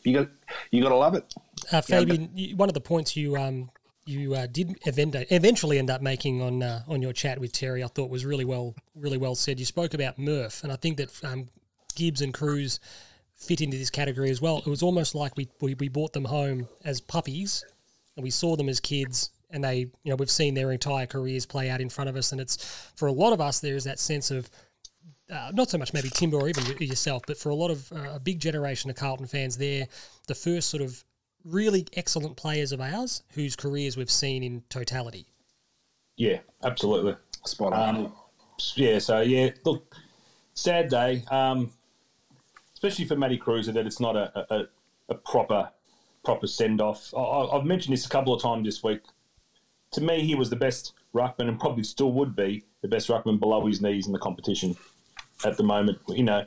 you 0.04 0.14
got 0.14 0.28
you 0.70 0.82
got 0.82 0.90
to 0.90 0.96
love 0.96 1.14
it. 1.14 1.34
Uh, 1.72 1.80
Fabian, 1.80 2.30
yeah, 2.34 2.52
but, 2.52 2.58
one 2.58 2.68
of 2.68 2.74
the 2.74 2.80
points 2.80 3.16
you 3.16 3.36
um, 3.36 3.70
you 4.06 4.34
uh, 4.34 4.46
did 4.46 4.78
eventually 4.86 5.78
end 5.78 5.90
up 5.90 6.02
making 6.02 6.42
on 6.42 6.62
uh, 6.62 6.82
on 6.88 7.02
your 7.02 7.12
chat 7.12 7.38
with 7.38 7.52
Terry, 7.52 7.84
I 7.84 7.86
thought 7.86 8.10
was 8.10 8.24
really 8.24 8.44
well 8.44 8.74
really 8.94 9.18
well 9.18 9.34
said. 9.34 9.58
You 9.58 9.66
spoke 9.66 9.94
about 9.94 10.18
Murph, 10.18 10.62
and 10.62 10.72
I 10.72 10.76
think 10.76 10.96
that 10.96 11.24
um, 11.24 11.48
Gibbs 11.94 12.22
and 12.22 12.32
Cruz 12.32 12.80
fit 13.36 13.60
into 13.60 13.76
this 13.76 13.90
category 13.90 14.30
as 14.30 14.40
well. 14.40 14.58
It 14.58 14.66
was 14.66 14.82
almost 14.82 15.14
like 15.14 15.36
we, 15.36 15.48
we 15.60 15.74
we 15.74 15.88
bought 15.88 16.12
them 16.12 16.24
home 16.24 16.68
as 16.84 17.00
puppies, 17.00 17.64
and 18.16 18.24
we 18.24 18.30
saw 18.30 18.56
them 18.56 18.68
as 18.68 18.80
kids, 18.80 19.30
and 19.50 19.62
they 19.62 19.78
you 19.78 20.10
know 20.10 20.16
we've 20.16 20.30
seen 20.30 20.54
their 20.54 20.72
entire 20.72 21.06
careers 21.06 21.46
play 21.46 21.70
out 21.70 21.80
in 21.80 21.88
front 21.88 22.10
of 22.10 22.16
us, 22.16 22.32
and 22.32 22.40
it's 22.40 22.56
for 22.96 23.06
a 23.06 23.12
lot 23.12 23.32
of 23.32 23.40
us 23.40 23.60
there 23.60 23.76
is 23.76 23.84
that 23.84 23.98
sense 23.98 24.30
of. 24.30 24.48
Uh, 25.32 25.52
not 25.54 25.70
so 25.70 25.78
much 25.78 25.94
maybe 25.94 26.10
Timber 26.10 26.38
or 26.38 26.48
even 26.48 26.64
yourself, 26.80 27.22
but 27.24 27.36
for 27.36 27.50
a 27.50 27.54
lot 27.54 27.70
of 27.70 27.92
uh, 27.92 28.14
a 28.14 28.18
big 28.18 28.40
generation 28.40 28.90
of 28.90 28.96
Carlton 28.96 29.28
fans, 29.28 29.56
there, 29.56 29.86
the 30.26 30.34
first 30.34 30.68
sort 30.68 30.82
of 30.82 31.04
really 31.44 31.86
excellent 31.94 32.36
players 32.36 32.72
of 32.72 32.80
ours 32.80 33.22
whose 33.34 33.56
careers 33.56 33.96
we've 33.96 34.10
seen 34.10 34.42
in 34.42 34.62
totality. 34.68 35.26
Yeah, 36.16 36.38
absolutely. 36.62 37.16
Spot 37.44 37.72
on. 37.72 37.96
Um, 37.96 38.12
yeah, 38.74 38.98
so 38.98 39.20
yeah, 39.20 39.50
look, 39.64 39.96
sad 40.54 40.88
day, 40.88 41.24
um, 41.30 41.72
especially 42.74 43.06
for 43.06 43.16
Matty 43.16 43.38
Kreuzer 43.38 43.72
that 43.72 43.86
it's 43.86 44.00
not 44.00 44.16
a, 44.16 44.54
a, 44.54 44.68
a 45.08 45.14
proper 45.14 45.70
proper 46.24 46.46
send 46.46 46.80
off. 46.80 47.14
I've 47.14 47.64
mentioned 47.64 47.94
this 47.94 48.04
a 48.04 48.08
couple 48.08 48.34
of 48.34 48.42
times 48.42 48.66
this 48.66 48.82
week. 48.82 49.00
To 49.92 50.00
me, 50.02 50.24
he 50.24 50.34
was 50.34 50.50
the 50.50 50.56
best 50.56 50.92
ruckman 51.14 51.48
and 51.48 51.58
probably 51.58 51.82
still 51.82 52.12
would 52.12 52.36
be 52.36 52.64
the 52.82 52.88
best 52.88 53.08
ruckman 53.08 53.40
below 53.40 53.66
his 53.66 53.80
knees 53.80 54.06
in 54.06 54.12
the 54.12 54.18
competition 54.18 54.76
at 55.44 55.56
the 55.56 55.62
moment. 55.62 55.98
You 56.08 56.24
know, 56.24 56.46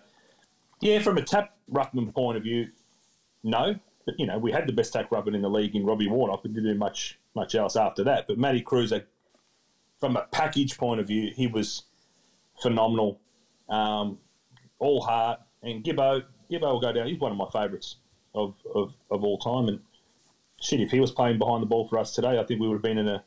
yeah, 0.79 0.99
from 0.99 1.17
a 1.17 1.23
tap 1.23 1.55
ruckman 1.71 2.13
point 2.13 2.37
of 2.37 2.43
view, 2.43 2.67
no, 3.43 3.73
but 3.73 3.79
you 4.17 4.25
know, 4.25 4.37
we 4.37 4.51
had 4.51 4.67
the 4.67 4.73
best 4.73 4.93
tack 4.93 5.11
rubber 5.11 5.33
in 5.33 5.41
the 5.41 5.49
league 5.49 5.75
in 5.75 5.85
Robbie 5.85 6.07
Warnock. 6.07 6.43
We 6.43 6.49
didn't 6.49 6.71
do 6.71 6.77
much 6.77 7.19
much 7.35 7.55
else 7.55 7.75
after 7.75 8.03
that. 8.03 8.27
But 8.27 8.37
Matty 8.37 8.61
Kreuzer, 8.61 9.05
from 9.99 10.17
a 10.17 10.27
package 10.31 10.77
point 10.77 10.99
of 10.99 11.07
view, 11.07 11.31
he 11.35 11.47
was 11.47 11.83
phenomenal. 12.61 13.19
Um, 13.69 14.19
all 14.79 15.01
heart 15.01 15.39
and 15.61 15.83
Gibbo. 15.83 16.23
Gibbo 16.51 16.73
will 16.73 16.79
go 16.79 16.91
down. 16.91 17.07
He's 17.07 17.19
one 17.19 17.31
of 17.31 17.37
my 17.37 17.47
favourites 17.51 17.95
of, 18.35 18.55
of, 18.75 18.95
of 19.09 19.23
all 19.23 19.37
time. 19.39 19.67
And 19.69 19.79
shit, 20.61 20.81
if 20.81 20.91
he 20.91 20.99
was 20.99 21.11
playing 21.11 21.39
behind 21.39 21.63
the 21.63 21.67
ball 21.67 21.87
for 21.87 21.97
us 21.97 22.13
today, 22.13 22.39
I 22.39 22.43
think 22.43 22.59
we 22.59 22.67
would 22.67 22.75
have 22.75 22.83
been 22.83 22.97
in 22.97 23.07
a 23.07 23.23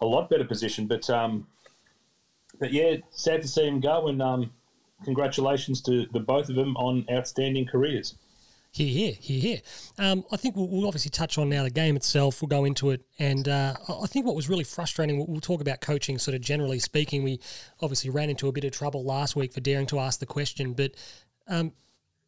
a 0.00 0.06
lot 0.06 0.30
better 0.30 0.44
position. 0.44 0.86
But 0.86 1.08
um, 1.08 1.46
but 2.58 2.72
yeah, 2.72 2.96
sad 3.10 3.42
to 3.42 3.48
see 3.48 3.66
him 3.66 3.80
go. 3.80 4.08
And 4.08 4.20
um, 4.20 4.52
congratulations 5.04 5.80
to 5.82 6.06
the 6.06 6.20
both 6.20 6.48
of 6.48 6.56
them 6.56 6.76
on 6.76 7.06
outstanding 7.10 7.66
careers. 7.66 8.16
Here, 8.72 8.86
here, 8.86 9.14
here, 9.18 9.40
here. 9.40 9.60
Um, 9.98 10.24
I 10.30 10.36
think 10.36 10.54
we'll, 10.54 10.68
we'll, 10.68 10.86
obviously 10.86 11.10
touch 11.10 11.38
on 11.38 11.48
now 11.48 11.64
the 11.64 11.70
game 11.70 11.96
itself. 11.96 12.40
We'll 12.40 12.48
go 12.48 12.64
into 12.64 12.90
it, 12.90 13.04
and 13.18 13.48
uh, 13.48 13.74
I 13.88 14.06
think 14.06 14.26
what 14.26 14.36
was 14.36 14.48
really 14.48 14.62
frustrating. 14.62 15.16
We'll, 15.18 15.26
we'll, 15.26 15.40
talk 15.40 15.60
about 15.60 15.80
coaching, 15.80 16.18
sort 16.18 16.36
of 16.36 16.40
generally 16.40 16.78
speaking. 16.78 17.24
We 17.24 17.40
obviously 17.80 18.10
ran 18.10 18.30
into 18.30 18.46
a 18.46 18.52
bit 18.52 18.62
of 18.62 18.70
trouble 18.70 19.04
last 19.04 19.34
week 19.34 19.52
for 19.52 19.60
daring 19.60 19.86
to 19.86 19.98
ask 19.98 20.20
the 20.20 20.26
question, 20.26 20.74
but 20.74 20.92
um, 21.48 21.72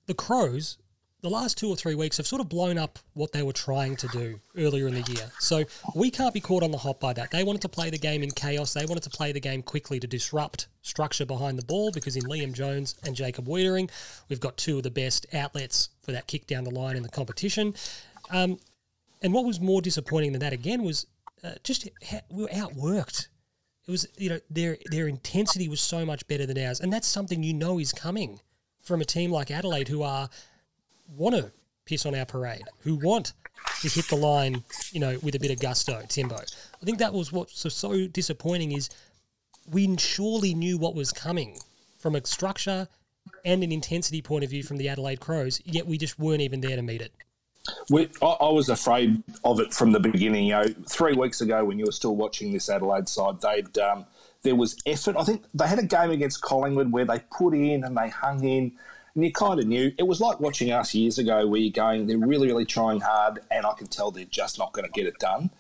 the 0.06 0.14
Crows 0.14 0.78
the 1.22 1.30
last 1.30 1.56
two 1.56 1.68
or 1.68 1.76
three 1.76 1.94
weeks 1.94 2.16
have 2.16 2.26
sort 2.26 2.40
of 2.40 2.48
blown 2.48 2.76
up 2.76 2.98
what 3.14 3.30
they 3.30 3.42
were 3.42 3.52
trying 3.52 3.94
to 3.94 4.08
do 4.08 4.40
earlier 4.58 4.88
in 4.88 4.94
the 4.94 5.12
year. 5.12 5.30
So 5.38 5.64
we 5.94 6.10
can't 6.10 6.34
be 6.34 6.40
caught 6.40 6.64
on 6.64 6.72
the 6.72 6.78
hop 6.78 6.98
by 6.98 7.12
that. 7.12 7.30
They 7.30 7.44
wanted 7.44 7.62
to 7.62 7.68
play 7.68 7.90
the 7.90 7.98
game 7.98 8.24
in 8.24 8.32
chaos. 8.32 8.74
They 8.74 8.84
wanted 8.86 9.04
to 9.04 9.10
play 9.10 9.30
the 9.30 9.38
game 9.38 9.62
quickly 9.62 10.00
to 10.00 10.08
disrupt 10.08 10.66
structure 10.82 11.24
behind 11.24 11.58
the 11.58 11.64
ball 11.64 11.92
because 11.92 12.16
in 12.16 12.24
Liam 12.24 12.52
Jones 12.52 12.96
and 13.04 13.14
Jacob 13.14 13.46
Weitering, 13.46 13.88
we've 14.28 14.40
got 14.40 14.56
two 14.56 14.78
of 14.78 14.82
the 14.82 14.90
best 14.90 15.26
outlets 15.32 15.90
for 16.02 16.10
that 16.10 16.26
kick 16.26 16.48
down 16.48 16.64
the 16.64 16.70
line 16.70 16.96
in 16.96 17.04
the 17.04 17.08
competition. 17.08 17.74
Um, 18.30 18.58
and 19.22 19.32
what 19.32 19.44
was 19.44 19.60
more 19.60 19.80
disappointing 19.80 20.32
than 20.32 20.40
that 20.40 20.52
again 20.52 20.82
was 20.82 21.06
uh, 21.44 21.52
just 21.62 21.88
we 22.30 22.42
were 22.42 22.48
outworked. 22.48 23.28
It 23.86 23.90
was 23.92 24.08
you 24.16 24.28
know 24.28 24.40
their 24.50 24.78
their 24.90 25.06
intensity 25.06 25.68
was 25.68 25.80
so 25.80 26.04
much 26.04 26.26
better 26.26 26.46
than 26.46 26.58
ours, 26.58 26.80
and 26.80 26.92
that's 26.92 27.06
something 27.06 27.44
you 27.44 27.54
know 27.54 27.78
is 27.78 27.92
coming 27.92 28.40
from 28.80 29.00
a 29.00 29.04
team 29.04 29.30
like 29.30 29.50
Adelaide 29.50 29.88
who 29.88 30.02
are 30.02 30.28
want 31.08 31.34
to 31.34 31.52
piss 31.84 32.06
on 32.06 32.14
our 32.14 32.24
parade, 32.24 32.62
who 32.80 32.96
want 32.96 33.32
to 33.80 33.88
hit 33.88 34.08
the 34.08 34.16
line, 34.16 34.62
you 34.92 35.00
know, 35.00 35.18
with 35.22 35.34
a 35.34 35.38
bit 35.38 35.50
of 35.50 35.60
gusto, 35.60 36.02
Timbo. 36.08 36.36
I 36.36 36.84
think 36.84 36.98
that 36.98 37.12
was 37.12 37.32
what's 37.32 37.72
so, 37.72 38.06
disappointing 38.06 38.72
is 38.72 38.90
we 39.70 39.96
surely 39.96 40.54
knew 40.54 40.78
what 40.78 40.94
was 40.94 41.12
coming 41.12 41.58
from 41.98 42.14
a 42.14 42.24
structure 42.24 42.88
and 43.44 43.62
an 43.62 43.72
intensity 43.72 44.22
point 44.22 44.44
of 44.44 44.50
view 44.50 44.62
from 44.62 44.76
the 44.76 44.88
Adelaide 44.88 45.20
Crows, 45.20 45.60
yet 45.64 45.86
we 45.86 45.98
just 45.98 46.18
weren't 46.18 46.40
even 46.40 46.60
there 46.60 46.76
to 46.76 46.82
meet 46.82 47.00
it. 47.00 47.12
We, 47.90 48.08
I, 48.20 48.26
I, 48.26 48.48
was 48.50 48.68
afraid 48.68 49.22
of 49.44 49.60
it 49.60 49.72
from 49.72 49.92
the 49.92 50.00
beginning. 50.00 50.46
You 50.46 50.52
know, 50.52 50.64
three 50.88 51.14
weeks 51.14 51.40
ago 51.40 51.64
when 51.64 51.78
you 51.78 51.84
were 51.84 51.92
still 51.92 52.16
watching 52.16 52.52
this 52.52 52.68
Adelaide 52.68 53.08
side, 53.08 53.40
they'd 53.40 53.78
um, 53.78 54.04
there 54.42 54.56
was 54.56 54.76
effort. 54.84 55.16
I 55.16 55.22
think 55.22 55.44
they 55.54 55.68
had 55.68 55.78
a 55.78 55.84
game 55.84 56.10
against 56.10 56.42
Collingwood 56.42 56.90
where 56.90 57.04
they 57.04 57.20
put 57.30 57.54
in 57.54 57.84
and 57.84 57.96
they 57.96 58.08
hung 58.08 58.44
in 58.44 58.72
and 59.14 59.24
you 59.24 59.32
kind 59.32 59.60
of 59.60 59.66
knew 59.66 59.92
it 59.98 60.06
was 60.06 60.20
like 60.20 60.40
watching 60.40 60.72
us 60.72 60.94
years 60.94 61.18
ago, 61.18 61.46
where 61.46 61.60
you're 61.60 61.70
going, 61.70 62.06
they're 62.06 62.18
really, 62.18 62.46
really 62.46 62.64
trying 62.64 63.00
hard, 63.00 63.40
and 63.50 63.66
I 63.66 63.72
can 63.74 63.86
tell 63.86 64.10
they're 64.10 64.24
just 64.24 64.58
not 64.58 64.72
going 64.72 64.86
to 64.86 64.92
get 64.92 65.06
it 65.06 65.18
done. 65.18 65.50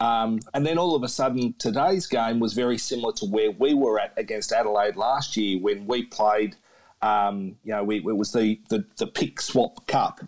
Um, 0.00 0.40
and 0.52 0.66
then 0.66 0.78
all 0.78 0.96
of 0.96 1.02
a 1.02 1.08
sudden, 1.08 1.54
today's 1.58 2.06
game 2.06 2.40
was 2.40 2.52
very 2.52 2.78
similar 2.78 3.12
to 3.14 3.26
where 3.26 3.50
we 3.50 3.74
were 3.74 4.00
at 4.00 4.12
against 4.16 4.52
Adelaide 4.52 4.96
last 4.96 5.36
year 5.36 5.58
when 5.60 5.86
we 5.86 6.04
played. 6.04 6.56
Um, 7.02 7.56
you 7.64 7.72
know, 7.72 7.84
we, 7.84 7.98
it 7.98 8.16
was 8.16 8.32
the, 8.32 8.58
the, 8.70 8.84
the 8.96 9.06
pick 9.06 9.40
swap 9.40 9.86
cup. 9.86 10.20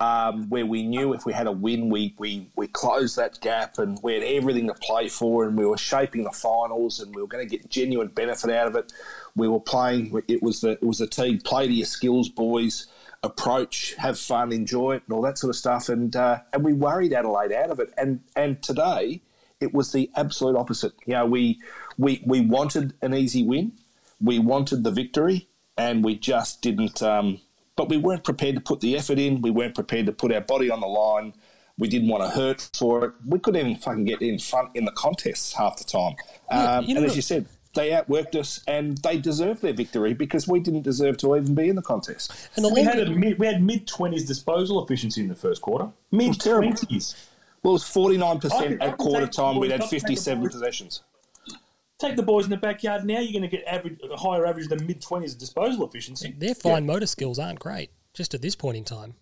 Um, 0.00 0.48
where 0.48 0.64
we 0.64 0.84
knew 0.84 1.12
if 1.12 1.26
we 1.26 1.32
had 1.32 1.46
a 1.46 1.52
win, 1.52 1.90
we, 1.90 2.14
we, 2.18 2.48
we 2.54 2.68
closed 2.68 3.16
that 3.16 3.40
gap 3.40 3.78
and 3.78 3.98
we 4.02 4.14
had 4.14 4.22
everything 4.22 4.68
to 4.68 4.74
play 4.74 5.08
for 5.08 5.44
and 5.44 5.58
we 5.58 5.66
were 5.66 5.76
shaping 5.76 6.22
the 6.22 6.30
finals 6.30 7.00
and 7.00 7.14
we 7.14 7.20
were 7.20 7.28
going 7.28 7.46
to 7.46 7.56
get 7.56 7.68
genuine 7.68 8.08
benefit 8.08 8.50
out 8.50 8.68
of 8.68 8.76
it. 8.76 8.92
We 9.34 9.48
were 9.48 9.60
playing, 9.60 10.22
it 10.28 10.42
was 10.42 10.60
the, 10.60 10.72
it 10.72 10.84
was 10.84 11.00
a 11.00 11.06
team, 11.06 11.40
play 11.40 11.66
to 11.66 11.72
your 11.72 11.86
skills, 11.86 12.28
boys, 12.28 12.86
approach, 13.24 13.94
have 13.98 14.18
fun, 14.18 14.52
enjoy 14.52 14.96
it, 14.96 15.02
and 15.06 15.14
all 15.16 15.22
that 15.22 15.38
sort 15.38 15.50
of 15.50 15.56
stuff. 15.56 15.88
And, 15.88 16.14
uh, 16.14 16.40
and 16.52 16.64
we 16.64 16.72
worried 16.72 17.12
Adelaide 17.12 17.52
out 17.52 17.70
of 17.70 17.80
it. 17.80 17.92
And, 17.96 18.20
and 18.36 18.62
today, 18.62 19.22
it 19.60 19.74
was 19.74 19.90
the 19.90 20.10
absolute 20.14 20.56
opposite. 20.56 20.92
You 21.06 21.14
know, 21.14 21.26
we, 21.26 21.60
we, 21.96 22.22
we 22.24 22.40
wanted 22.40 22.94
an 23.02 23.14
easy 23.14 23.42
win, 23.42 23.72
we 24.20 24.38
wanted 24.38 24.84
the 24.84 24.92
victory, 24.92 25.48
and 25.76 26.04
we 26.04 26.16
just 26.16 26.62
didn't. 26.62 27.02
Um, 27.02 27.40
but 27.78 27.88
we 27.88 27.96
weren't 27.96 28.24
prepared 28.24 28.56
to 28.56 28.60
put 28.60 28.80
the 28.80 28.96
effort 28.96 29.20
in. 29.20 29.40
We 29.40 29.52
weren't 29.52 29.76
prepared 29.76 30.06
to 30.06 30.12
put 30.12 30.32
our 30.32 30.40
body 30.40 30.68
on 30.68 30.80
the 30.80 30.88
line. 30.88 31.32
We 31.78 31.88
didn't 31.88 32.08
want 32.08 32.24
to 32.24 32.28
hurt 32.28 32.68
for 32.76 33.04
it. 33.04 33.12
We 33.24 33.38
couldn't 33.38 33.60
even 33.60 33.76
fucking 33.80 34.04
get 34.04 34.20
in 34.20 34.40
front 34.40 34.70
in 34.74 34.84
the 34.84 34.90
contests 34.90 35.52
half 35.52 35.78
the 35.78 35.84
time. 35.84 36.16
Yeah, 36.50 36.78
um, 36.78 36.84
you 36.84 36.94
know 36.94 37.02
and 37.02 37.08
as 37.08 37.14
you 37.14 37.22
said, 37.22 37.46
they 37.74 37.90
outworked 37.90 38.34
us, 38.34 38.64
and 38.66 38.98
they 38.98 39.16
deserved 39.16 39.62
their 39.62 39.72
victory 39.72 40.12
because 40.12 40.48
we 40.48 40.58
didn't 40.58 40.82
deserve 40.82 41.18
to 41.18 41.36
even 41.36 41.54
be 41.54 41.68
in 41.68 41.76
the 41.76 41.82
contest. 41.82 42.32
And 42.56 42.64
the 42.64 42.74
We 42.74 42.82
had 42.82 42.98
a 42.98 43.10
mid, 43.10 43.38
we 43.38 43.46
had 43.46 43.62
mid 43.62 43.86
twenties 43.86 44.26
disposal 44.26 44.84
efficiency 44.84 45.20
in 45.20 45.28
the 45.28 45.36
first 45.36 45.62
quarter. 45.62 45.90
Mid 46.10 46.40
twenties. 46.40 47.14
Well, 47.62 47.72
it 47.72 47.74
was 47.74 47.84
forty 47.84 48.16
nine 48.16 48.40
percent 48.40 48.82
at 48.82 48.98
quarter 48.98 49.28
time. 49.28 49.58
We'd 49.58 49.70
had 49.70 49.82
I 49.82 49.84
can 49.84 49.90
take 49.90 50.00
the 50.00 50.06
fifty 50.06 50.16
seven 50.16 50.48
possessions. 50.48 51.04
Take 51.98 52.14
the 52.16 52.22
boys 52.22 52.44
in 52.44 52.50
the 52.50 52.56
backyard 52.56 53.04
now. 53.04 53.18
You're 53.18 53.32
going 53.40 53.48
to 53.50 53.56
get 53.56 53.66
average, 53.66 53.98
a 54.08 54.16
higher 54.16 54.46
average 54.46 54.68
than 54.68 54.86
mid 54.86 55.02
twenties 55.02 55.34
disposal 55.34 55.84
efficiency. 55.84 56.32
their 56.38 56.54
fine 56.54 56.86
motor 56.86 57.06
skills 57.06 57.38
aren't 57.38 57.58
great 57.58 57.90
just 58.14 58.34
at 58.34 58.42
this 58.42 58.54
point 58.54 58.76
in 58.76 58.84
time. 58.84 59.14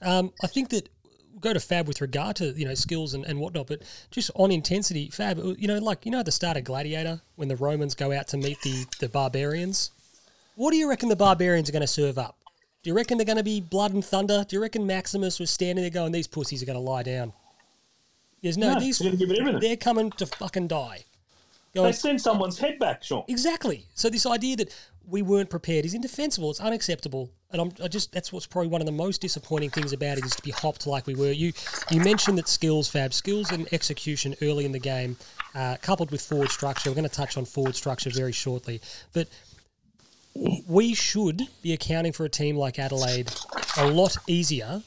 Um, 0.00 0.32
I 0.42 0.46
think 0.46 0.70
that 0.70 0.88
we'll 1.32 1.40
go 1.40 1.52
to 1.52 1.60
Fab 1.60 1.86
with 1.86 2.00
regard 2.00 2.36
to 2.36 2.52
you 2.52 2.64
know 2.64 2.74
skills 2.74 3.12
and, 3.12 3.24
and 3.26 3.38
whatnot, 3.38 3.66
but 3.66 3.82
just 4.10 4.30
on 4.34 4.50
intensity, 4.50 5.10
Fab, 5.10 5.38
you 5.58 5.68
know, 5.68 5.78
like 5.78 6.04
you 6.06 6.10
know 6.10 6.20
at 6.20 6.26
the 6.26 6.32
start 6.32 6.56
of 6.56 6.64
Gladiator 6.64 7.20
when 7.36 7.48
the 7.48 7.56
Romans 7.56 7.94
go 7.94 8.12
out 8.12 8.28
to 8.28 8.38
meet 8.38 8.60
the 8.62 8.86
the 9.00 9.08
barbarians, 9.08 9.90
what 10.56 10.70
do 10.70 10.78
you 10.78 10.88
reckon 10.88 11.10
the 11.10 11.16
barbarians 11.16 11.68
are 11.68 11.72
going 11.72 11.80
to 11.82 11.86
serve 11.86 12.16
up? 12.18 12.38
Do 12.82 12.88
you 12.90 12.96
reckon 12.96 13.18
they're 13.18 13.24
going 13.26 13.38
to 13.38 13.42
be 13.44 13.60
blood 13.60 13.92
and 13.92 14.04
thunder? 14.04 14.44
Do 14.46 14.56
you 14.56 14.62
reckon 14.62 14.86
Maximus 14.86 15.38
was 15.40 15.50
standing 15.50 15.82
there 15.82 15.90
going, 15.90 16.12
"These 16.12 16.28
pussies 16.28 16.62
are 16.62 16.66
going 16.66 16.76
to 16.78 16.80
lie 16.80 17.02
down"? 17.02 17.32
There's 18.42 18.58
no, 18.58 18.74
No, 18.74 18.80
these. 18.80 18.98
they're 18.98 19.10
gonna 19.10 19.18
give 19.18 19.30
it 19.30 19.38
everything. 19.38 19.60
They're 19.60 19.76
coming 19.76 20.10
to 20.12 20.26
fucking 20.26 20.68
die. 20.68 21.04
They 21.82 21.92
send 21.92 22.20
someone's 22.20 22.58
head 22.58 22.78
back, 22.78 23.02
Sean. 23.02 23.24
Exactly. 23.28 23.86
So 23.94 24.08
this 24.08 24.26
idea 24.26 24.56
that 24.56 24.74
we 25.06 25.22
weren't 25.22 25.50
prepared 25.50 25.84
is 25.84 25.92
indefensible. 25.94 26.50
It's 26.50 26.60
unacceptable, 26.60 27.30
and 27.50 27.60
I'm 27.60 27.72
I 27.82 27.88
just 27.88 28.12
that's 28.12 28.32
what's 28.32 28.46
probably 28.46 28.68
one 28.68 28.80
of 28.80 28.86
the 28.86 28.92
most 28.92 29.20
disappointing 29.20 29.70
things 29.70 29.92
about 29.92 30.18
it 30.18 30.24
is 30.24 30.34
to 30.36 30.42
be 30.42 30.50
hopped 30.50 30.86
like 30.86 31.06
we 31.06 31.14
were. 31.14 31.32
You 31.32 31.52
you 31.90 32.00
mentioned 32.00 32.38
that 32.38 32.48
skills, 32.48 32.88
Fab, 32.88 33.12
skills 33.12 33.50
and 33.50 33.70
execution 33.72 34.34
early 34.40 34.64
in 34.64 34.72
the 34.72 34.78
game, 34.78 35.16
uh, 35.54 35.76
coupled 35.82 36.10
with 36.10 36.22
forward 36.22 36.50
structure. 36.50 36.90
We're 36.90 36.96
going 36.96 37.08
to 37.08 37.14
touch 37.14 37.36
on 37.36 37.44
forward 37.44 37.74
structure 37.74 38.10
very 38.10 38.32
shortly, 38.32 38.80
but 39.12 39.28
we 40.66 40.94
should 40.94 41.42
be 41.62 41.72
accounting 41.72 42.12
for 42.12 42.24
a 42.24 42.28
team 42.28 42.56
like 42.56 42.78
Adelaide 42.78 43.32
a 43.76 43.86
lot 43.86 44.16
easier 44.26 44.82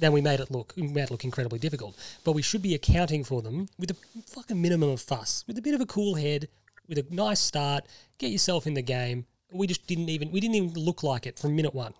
than 0.00 0.12
we 0.12 0.20
made 0.20 0.40
it 0.40 0.50
look. 0.50 0.72
We 0.76 0.82
made 0.88 1.04
it 1.04 1.10
look 1.10 1.24
incredibly 1.24 1.58
difficult, 1.58 1.96
but 2.24 2.32
we 2.32 2.42
should 2.42 2.62
be 2.62 2.74
accounting 2.74 3.24
for 3.24 3.42
them 3.42 3.68
with 3.78 3.90
a 3.90 3.96
fucking 4.26 4.60
minimum 4.60 4.90
of 4.90 5.00
fuss, 5.00 5.44
with 5.46 5.56
a 5.58 5.62
bit 5.62 5.74
of 5.74 5.80
a 5.80 5.86
cool 5.86 6.14
head, 6.14 6.48
with 6.88 6.98
a 6.98 7.06
nice 7.10 7.40
start. 7.40 7.84
Get 8.18 8.30
yourself 8.30 8.66
in 8.66 8.74
the 8.74 8.82
game. 8.82 9.26
We 9.52 9.66
just 9.66 9.86
didn't 9.86 10.08
even 10.08 10.30
we 10.30 10.40
didn't 10.40 10.56
even 10.56 10.72
look 10.74 11.02
like 11.02 11.26
it 11.26 11.38
from 11.38 11.54
minute 11.54 11.74
one. 11.74 11.94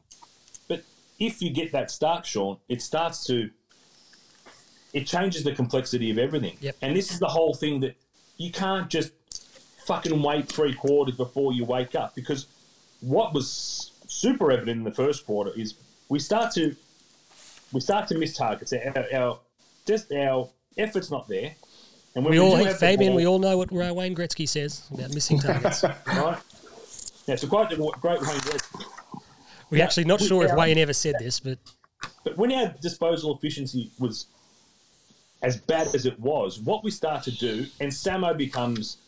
But 0.68 0.84
if 1.18 1.42
you 1.42 1.50
get 1.50 1.72
that 1.72 1.90
start, 1.90 2.26
Sean, 2.26 2.58
it 2.68 2.82
starts 2.82 3.24
to 3.26 3.50
it 4.92 5.06
changes 5.06 5.44
the 5.44 5.52
complexity 5.52 6.10
of 6.10 6.18
everything. 6.18 6.56
Yep. 6.60 6.76
And 6.82 6.96
this 6.96 7.12
is 7.12 7.20
the 7.20 7.28
whole 7.28 7.54
thing 7.54 7.80
that 7.80 7.96
you 8.38 8.50
can't 8.50 8.88
just 8.88 9.12
fucking 9.84 10.22
wait 10.22 10.48
three 10.48 10.74
quarters 10.74 11.16
before 11.16 11.52
you 11.52 11.64
wake 11.64 11.94
up 11.94 12.14
because 12.14 12.46
what 13.00 13.32
was 13.32 13.92
super 14.06 14.50
evident 14.50 14.78
in 14.78 14.84
the 14.84 14.90
first 14.90 15.26
quarter 15.26 15.50
is 15.56 15.74
we 16.08 16.18
start 16.18 16.52
to 16.52 16.76
we 17.72 17.80
start 17.80 18.08
to 18.08 18.18
miss 18.18 18.36
targets. 18.36 18.72
Our, 18.72 19.04
our 19.14 19.38
just 19.86 20.12
our 20.12 20.48
effort's 20.76 21.10
not 21.10 21.28
there. 21.28 21.54
And 22.14 22.24
when 22.24 22.32
We 22.32 22.40
we, 22.40 22.44
all, 22.44 22.74
Fabian, 22.74 23.10
ball- 23.12 23.16
we 23.16 23.26
all 23.26 23.38
know 23.38 23.56
what 23.56 23.70
Wayne 23.70 24.14
Gretzky 24.16 24.48
says 24.48 24.82
about 24.92 25.14
missing 25.14 25.38
targets. 25.40 25.82
right. 25.84 26.38
Yeah, 27.26 27.36
so 27.36 27.46
quite 27.46 27.70
a 27.72 27.76
great 27.76 28.20
Wayne 28.20 28.40
Gretzky. 28.40 28.84
We're 29.70 29.78
Yeah, 29.78 29.84
actually 29.84 30.04
not 30.04 30.20
sure 30.20 30.42
if 30.44 30.48
yeah. 30.50 30.56
Wayne 30.56 30.78
ever 30.78 30.92
said 30.92 31.14
this, 31.20 31.38
but 31.38 31.58
But 32.24 32.36
when 32.36 32.50
our 32.52 32.74
disposal 32.80 33.36
efficiency 33.36 33.90
was 34.00 34.26
as 35.42 35.56
bad 35.56 35.94
as 35.94 36.04
it 36.04 36.18
was, 36.18 36.58
what 36.58 36.82
we 36.82 36.90
start 36.90 37.22
to 37.24 37.30
do, 37.30 37.66
and 37.78 37.90
Samo 37.92 38.36
becomes 38.36 38.98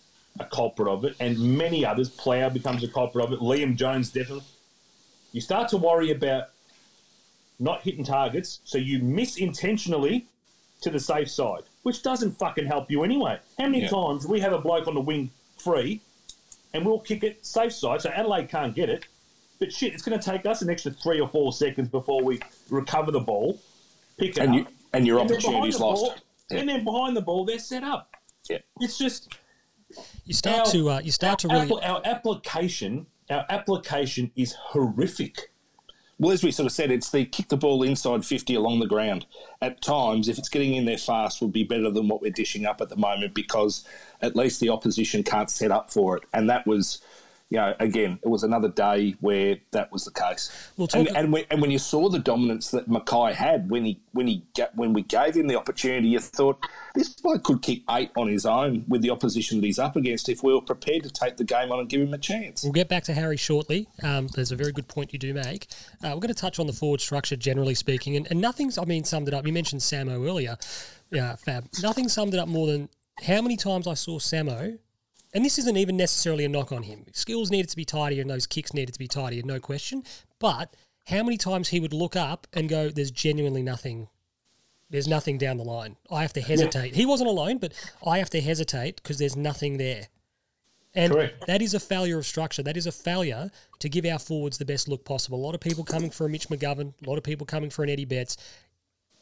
a 0.40 0.44
culprit 0.46 0.88
of 0.88 1.05
it, 1.05 1.14
and 1.20 1.38
many 1.59 1.85
others, 1.85 2.09
Plough 2.09 2.48
becomes 2.51 2.83
a 2.85 2.88
culprit 2.88 3.25
of 3.25 3.33
it, 3.33 3.40
Liam 3.40 3.75
Jones 3.77 4.11
definitely. 4.11 4.44
You 5.33 5.40
start 5.40 5.68
to 5.70 5.77
worry 5.77 6.11
about 6.12 6.44
not 7.62 7.83
hitting 7.83 8.05
targets, 8.05 8.61
so 8.64 8.77
you 8.77 8.98
miss 8.98 9.37
intentionally 9.37 10.27
to 10.81 10.90
the 10.90 10.98
safe 10.98 11.31
side, 11.31 11.62
which 11.85 12.03
doesn't 12.03 12.33
fucking 12.33 12.66
help 12.66 12.90
you 12.90 13.05
anyway. 13.05 13.38
How 13.59 13.66
many 13.66 13.83
Yeah. 13.83 13.88
times 13.88 14.27
we 14.27 14.40
have 14.40 14.53
a 14.53 14.59
bloke 14.59 14.88
on 14.88 14.94
the 14.94 15.01
wing 15.01 15.31
free, 15.57 16.01
and 16.75 16.85
we'll 16.85 16.98
kick 16.98 17.22
it 17.22 17.46
safe 17.46 17.72
side, 17.72 18.03
so 18.03 18.11
Adelaide 18.11 18.48
can't 18.48 18.75
get 18.75 18.88
it. 18.90 19.05
But 19.61 19.72
shit, 19.72 19.94
it's 19.94 20.03
going 20.03 20.18
to 20.18 20.25
take 20.31 20.44
us 20.44 20.61
an 20.61 20.70
extra 20.70 20.90
three 20.90 21.20
or 21.20 21.29
four 21.29 21.53
seconds 21.53 21.88
before 21.88 22.25
we 22.25 22.40
recover 22.68 23.12
the 23.12 23.20
ball, 23.20 23.61
pick 24.18 24.31
it 24.37 24.38
And 24.38 24.51
up, 24.51 24.57
you 24.57 24.66
and 24.92 25.07
your 25.07 25.20
and 25.20 25.31
then 25.31 25.37
behind 25.38 25.55
opportunities 25.57 25.81
lost. 25.81 26.03
ball, 26.03 26.14
and 26.51 26.68
then 26.68 26.85
behind 26.85 27.16
the 27.16 27.20
ball, 27.20 27.44
they're 27.44 27.61
set 27.61 27.85
up. 27.85 28.16
Yeah. 28.51 28.59
It's 28.81 28.98
just 28.98 29.29
you 30.25 30.35
start 30.35 30.66
our, 30.66 30.72
to 30.72 30.90
uh, 30.90 31.01
you 31.01 31.12
start 31.12 31.38
to 31.40 31.48
our, 31.51 31.61
really 31.64 31.81
our 31.85 32.03
application. 32.05 33.07
Our 33.31 33.46
application 33.48 34.33
is 34.35 34.53
horrific. 34.53 35.52
Well, 36.23 36.31
as 36.31 36.45
we 36.45 36.53
sort 36.53 36.67
of 36.67 36.73
said, 36.73 36.93
it's 36.93 37.11
the 37.11 37.25
kick 37.25 37.49
the 37.49 37.57
ball 37.57 37.83
inside 37.83 38.25
50 38.25 38.55
along 38.55 38.79
the 38.79 38.87
ground. 38.87 39.27
At 39.61 39.83
times, 39.83 40.29
if 40.29 40.39
it's 40.39 40.49
getting 40.49 40.77
in 40.77 40.85
there 40.85 40.97
fast, 40.97 41.43
would 41.43 41.53
be 41.53 41.65
better 41.65 41.91
than 41.91 42.07
what 42.07 42.23
we're 42.23 42.31
dishing 42.31 42.65
up 42.65 42.81
at 42.81 42.91
the 42.91 42.97
moment 42.97 43.35
because 43.35 43.85
at 44.21 44.37
least 44.37 44.61
the 44.61 44.69
opposition 44.69 45.25
can't 45.25 45.51
set 45.51 45.73
up 45.73 45.91
for 45.91 46.17
it. 46.17 46.23
And 46.33 46.49
that 46.49 46.65
was, 46.65 47.03
you 47.53 47.59
know, 47.59 47.75
again, 47.81 48.19
it 48.23 48.29
was 48.29 48.45
another 48.45 48.71
day 48.71 49.15
where 49.21 49.59
that 49.73 49.93
was 49.93 50.07
the 50.07 50.11
case. 50.11 50.51
We'll 50.79 50.88
and, 50.95 51.15
and, 51.15 51.33
when, 51.35 51.45
and 51.51 51.61
when 51.61 51.71
you 51.71 51.79
saw 51.79 52.09
the 52.09 52.19
dominance 52.19 52.71
that 52.71 52.88
McKay 52.88 53.35
had 53.35 53.69
when 53.69 53.85
he 53.85 54.01
when 54.12 54.27
he 54.27 54.47
when 54.75 54.95
we 54.95 55.03
gave 55.03 55.35
him 55.35 55.49
the 55.49 55.57
opportunity, 55.57 56.09
you 56.09 56.19
thought 56.19 56.65
this 56.95 57.11
bloke 57.11 57.45
could 57.45 57.61
kick 57.61 57.83
eight 57.91 58.11
on 58.17 58.29
his 58.29 58.47
own 58.47 58.87
with 58.88 59.03
the 59.03 59.11
opposition 59.11 59.61
that 59.61 59.67
he's 59.67 59.79
up 59.79 59.97
against 59.97 60.31
if 60.31 60.43
we 60.43 60.51
were 60.51 60.62
prepared 60.62 61.03
to 61.03 61.11
take 61.11 61.37
the 61.37 61.45
game 61.45 61.71
on 61.71 61.79
and 61.79 61.91
give 61.91 62.01
him 62.01 62.15
a 62.15 62.19
chance. 62.19 62.62
We'll 62.62 62.73
get 62.73 62.88
back 62.88 63.05
to 63.05 63.12
Harry 63.12 63.37
shortly. 63.37 63.87
Um, 64.03 64.29
there's 64.29 64.51
a 64.51 64.57
very 64.57 64.73
good 64.73 64.88
point 64.88 65.12
you 65.12 65.19
do 65.19 65.35
make. 65.35 65.67
Uh, 66.03 66.12
we're 66.15 66.21
going 66.21 66.29
to 66.29 66.35
touch 66.35 66.59
on 66.59 66.67
the 66.67 66.73
forward 66.73 67.03
structure, 67.03 67.37
generally 67.37 67.75
speaking, 67.75 68.17
and, 68.17 68.27
and 68.31 68.41
nothing's, 68.41 68.79
I 68.79 68.87
mean, 68.87 69.05
summed 69.05 69.29
it 69.29 69.35
up. 69.35 69.47
You 69.47 69.53
mentioned 69.53 69.83
Samo 69.83 70.27
earlier, 70.27 70.57
yeah, 71.11 71.37
Fab. 71.37 71.69
Nothing 71.83 72.09
summed 72.09 72.33
it 72.33 72.41
up 72.41 72.49
more 72.49 72.67
than 72.67 72.88
how 73.23 73.43
many 73.43 73.59
times 73.59 73.87
I 73.87 73.93
saw 73.93 74.19
Samo, 74.19 74.79
and 75.33 75.45
this 75.45 75.59
isn't 75.59 75.77
even 75.77 75.97
necessarily 75.97 76.45
a 76.45 76.49
knock 76.49 76.73
on 76.73 76.83
him. 76.83 77.05
Skills 77.12 77.51
needed 77.51 77.68
to 77.71 77.77
be 77.77 77.85
tidier, 77.85 78.21
and 78.21 78.31
those 78.31 78.47
kicks 78.47 78.75
needed 78.75 78.92
to 78.92 78.99
be 78.99 79.09
tidier, 79.09 79.42
no 79.45 79.61
question. 79.61 80.05
But 80.38 80.77
how 81.07 81.23
many 81.23 81.37
times 81.37 81.68
he 81.68 81.81
would 81.81 81.92
look 81.92 82.16
up 82.16 82.47
and 82.53 82.68
go, 82.68 82.88
"There's 82.88 83.11
genuinely 83.11 83.62
nothing." 83.62 84.09
There's 84.90 85.09
nothing 85.09 85.38
down 85.38 85.57
the 85.57 85.64
line. 85.64 85.97
I 86.11 86.21
have 86.21 86.35
to 86.35 86.42
hesitate. 86.42 86.95
He 86.95 87.07
wasn't 87.07 87.31
alone, 87.31 87.57
but 87.57 87.73
I 88.07 88.18
have 88.18 88.29
to 88.31 88.42
hesitate 88.42 88.97
because 88.97 89.16
there's 89.16 89.37
nothing 89.37 89.79
there. 89.79 90.09
And 90.95 91.14
Correct. 91.14 91.47
that 91.47 91.62
is 91.62 91.73
a 91.73 91.81
failure 91.81 92.18
of 92.18 92.27
structure. 92.27 92.62
That 92.62 92.77
is 92.77 92.87
a 92.87 92.92
failure 92.92 93.51
to 93.79 93.88
give 93.88 94.05
our 94.05 94.18
forwards 94.18 94.59
the 94.59 94.66
best 94.66 94.88
look 94.88 95.07
possible. 95.07 95.38
A 95.38 95.45
lot 95.45 95.55
of 95.55 95.62
people 95.62 95.83
coming 95.83 96.11
for 96.11 96.27
a 96.27 96.29
Mitch 96.29 96.49
McGovern, 96.49 96.92
a 97.03 97.09
lot 97.09 97.16
of 97.16 97.25
people 97.25 97.47
coming 97.47 97.71
for 97.71 97.83
an 97.83 97.88
Eddie 97.88 98.05
Betts. 98.05 98.37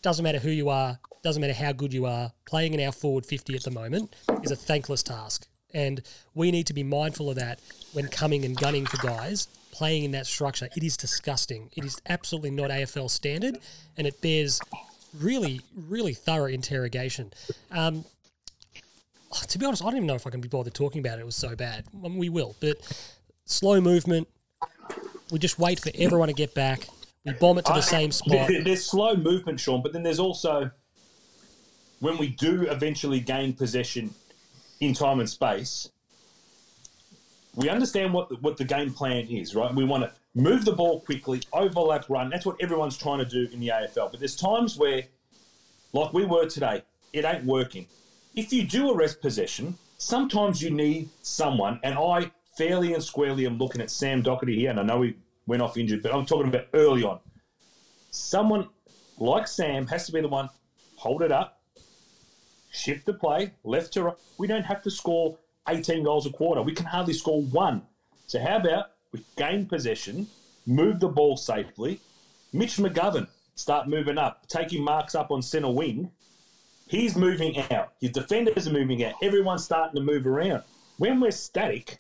Doesn't 0.03 0.25
matter 0.25 0.41
who 0.41 0.51
you 0.51 0.69
are, 0.69 0.99
doesn't 1.23 1.41
matter 1.41 1.53
how 1.53 1.71
good 1.71 1.93
you 1.93 2.05
are. 2.05 2.33
Playing 2.47 2.75
in 2.75 2.81
our 2.81 2.91
forward 2.91 3.25
50 3.25 3.55
at 3.55 3.63
the 3.63 3.71
moment 3.71 4.17
is 4.43 4.51
a 4.51 4.57
thankless 4.57 5.05
task. 5.05 5.47
And 5.75 6.03
we 6.35 6.51
need 6.51 6.67
to 6.67 6.75
be 6.75 6.83
mindful 6.83 7.31
of 7.31 7.37
that 7.37 7.61
when 7.93 8.09
coming 8.09 8.45
and 8.45 8.57
gunning 8.57 8.87
for 8.87 8.97
guys 9.07 9.49
playing 9.73 10.05
in 10.05 10.11
that 10.13 10.27
structure. 10.27 10.69
It 10.77 10.83
is 10.83 10.97
disgusting. 10.97 11.71
It 11.77 11.85
is 11.85 12.01
absolutely 12.09 12.51
not 12.51 12.71
AFL 12.71 13.09
standard, 13.11 13.59
and 13.97 14.07
it 14.07 14.21
bears 14.21 14.61
really, 15.19 15.61
really 15.89 16.15
thorough 16.15 16.49
interrogation. 16.49 17.33
Um, 17.71 18.05
to 19.49 19.59
be 19.59 19.67
honest, 19.67 19.83
I 19.83 19.87
don't 19.87 19.97
even 19.97 20.07
know 20.07 20.15
if 20.15 20.27
I 20.27 20.31
can 20.31 20.41
be 20.41 20.49
bothered 20.49 20.75
talking 20.75 21.01
about 21.01 21.19
it. 21.19 21.23
It 21.23 21.27
was 21.27 21.37
so 21.37 21.55
bad. 21.55 21.85
I 22.05 22.09
mean, 22.09 22.19
we 22.19 22.29
will, 22.29 22.57
but 22.61 22.79
slow 23.45 23.81
movement. 23.81 24.29
We 25.31 25.39
just 25.39 25.59
wait 25.59 25.79
for 25.79 25.91
everyone 25.95 26.29
to 26.29 26.35
get 26.35 26.55
back. 26.55 26.89
We 27.25 27.33
bomb 27.35 27.59
it 27.59 27.67
to 27.67 27.73
the 27.73 27.79
I- 27.79 27.83
same 27.83 28.11
spot. 28.11 28.51
There's 28.65 28.85
slow 28.85 29.15
movement, 29.15 29.61
Sean, 29.61 29.83
but 29.83 29.93
then 29.93 30.03
there's 30.03 30.19
also 30.19 30.71
when 32.01 32.17
we 32.17 32.29
do 32.29 32.63
eventually 32.63 33.21
gain 33.21 33.53
possession 33.53 34.15
in 34.81 34.95
time 34.95 35.21
and 35.21 35.29
space, 35.29 35.91
we 37.55 37.69
understand 37.69 38.13
what 38.13 38.43
what 38.43 38.57
the 38.57 38.65
game 38.65 38.93
plan 38.93 39.27
is, 39.27 39.55
right? 39.55 39.75
We 39.75 39.85
want 39.85 40.05
to 40.05 40.13
move 40.35 40.65
the 40.65 40.73
ball 40.73 41.01
quickly, 41.01 41.43
overlap, 41.53 42.09
run. 42.09 42.31
That's 42.31 42.47
what 42.47 42.57
everyone's 42.61 42.97
trying 42.97 43.19
to 43.19 43.25
do 43.25 43.49
in 43.53 43.61
the 43.61 43.69
AFL. 43.69 44.11
But 44.11 44.21
there's 44.21 44.37
times 44.37 44.77
where, 44.77 45.05
like 45.93 46.13
we 46.13 46.25
were 46.25 46.47
today, 46.47 46.83
it 47.13 47.25
ain't 47.25 47.45
working. 47.45 47.87
If 48.35 48.53
you 48.53 48.63
do 48.63 48.93
arrest 48.93 49.21
possession, 49.21 49.77
sometimes 49.99 50.63
you 50.63 50.71
need 50.71 51.11
someone, 51.23 51.81
and 51.83 51.99
I 51.99 52.31
fairly 52.57 52.95
and 52.95 53.03
squarely 53.03 53.47
am 53.47 53.59
looking 53.59 53.81
at 53.81 53.91
Sam 53.91 54.23
Docherty 54.23 54.55
here, 54.55 54.71
and 54.71 54.79
I 54.79 54.83
know 54.85 55.03
he 55.03 55.17
went 55.47 55.63
off 55.63 55.77
injured, 55.77 56.03
but 56.03 56.15
I'm 56.15 56.27
talking 56.27 56.49
about 56.49 56.67
early 56.73 57.03
on. 57.03 57.19
Someone 58.11 58.69
like 59.19 59.49
Sam 59.49 59.87
has 59.89 60.07
to 60.07 60.13
be 60.13 60.21
the 60.21 60.29
one 60.29 60.49
hold 60.97 61.23
it 61.23 61.33
up, 61.33 61.60
shift 62.71 63.07
the 63.07 63.15
play 63.15 63.53
left 63.65 63.93
to 63.95 64.05
right. 64.05 64.17
We 64.39 64.47
don't 64.47 64.65
have 64.65 64.83
to 64.83 64.91
score 64.91 65.39
18 65.69 66.05
goals 66.05 66.27
a 66.27 66.31
quarter. 66.31 66.63
We 66.63 66.73
can 66.73 66.87
hardly 66.87 67.15
score 67.15 67.43
one. 67.43 67.83
So 68.27 68.41
how 68.41 68.57
about 68.57 68.93
we 69.13 69.25
gain 69.37 69.67
possession, 69.67 70.29
move 70.67 71.01
the 71.01 71.09
ball 71.09 71.37
safely. 71.37 72.01
Mitch 72.53 72.77
McGovern 72.77 73.29
start 73.55 73.89
moving 73.89 74.19
up, 74.19 74.47
taking 74.47 74.83
marks 74.83 75.15
up 75.15 75.31
on 75.31 75.43
centre 75.43 75.71
wing. 75.71 76.11
He's 76.87 77.17
moving 77.17 77.59
out. 77.71 77.93
His 78.01 78.11
defenders 78.11 78.67
are 78.67 78.73
moving 78.73 79.05
out. 79.05 79.15
Everyone's 79.23 79.65
starting 79.65 79.97
to 79.97 80.05
move 80.05 80.27
around. 80.27 80.63
When 80.99 81.21
we're 81.21 81.31
static 81.31 81.99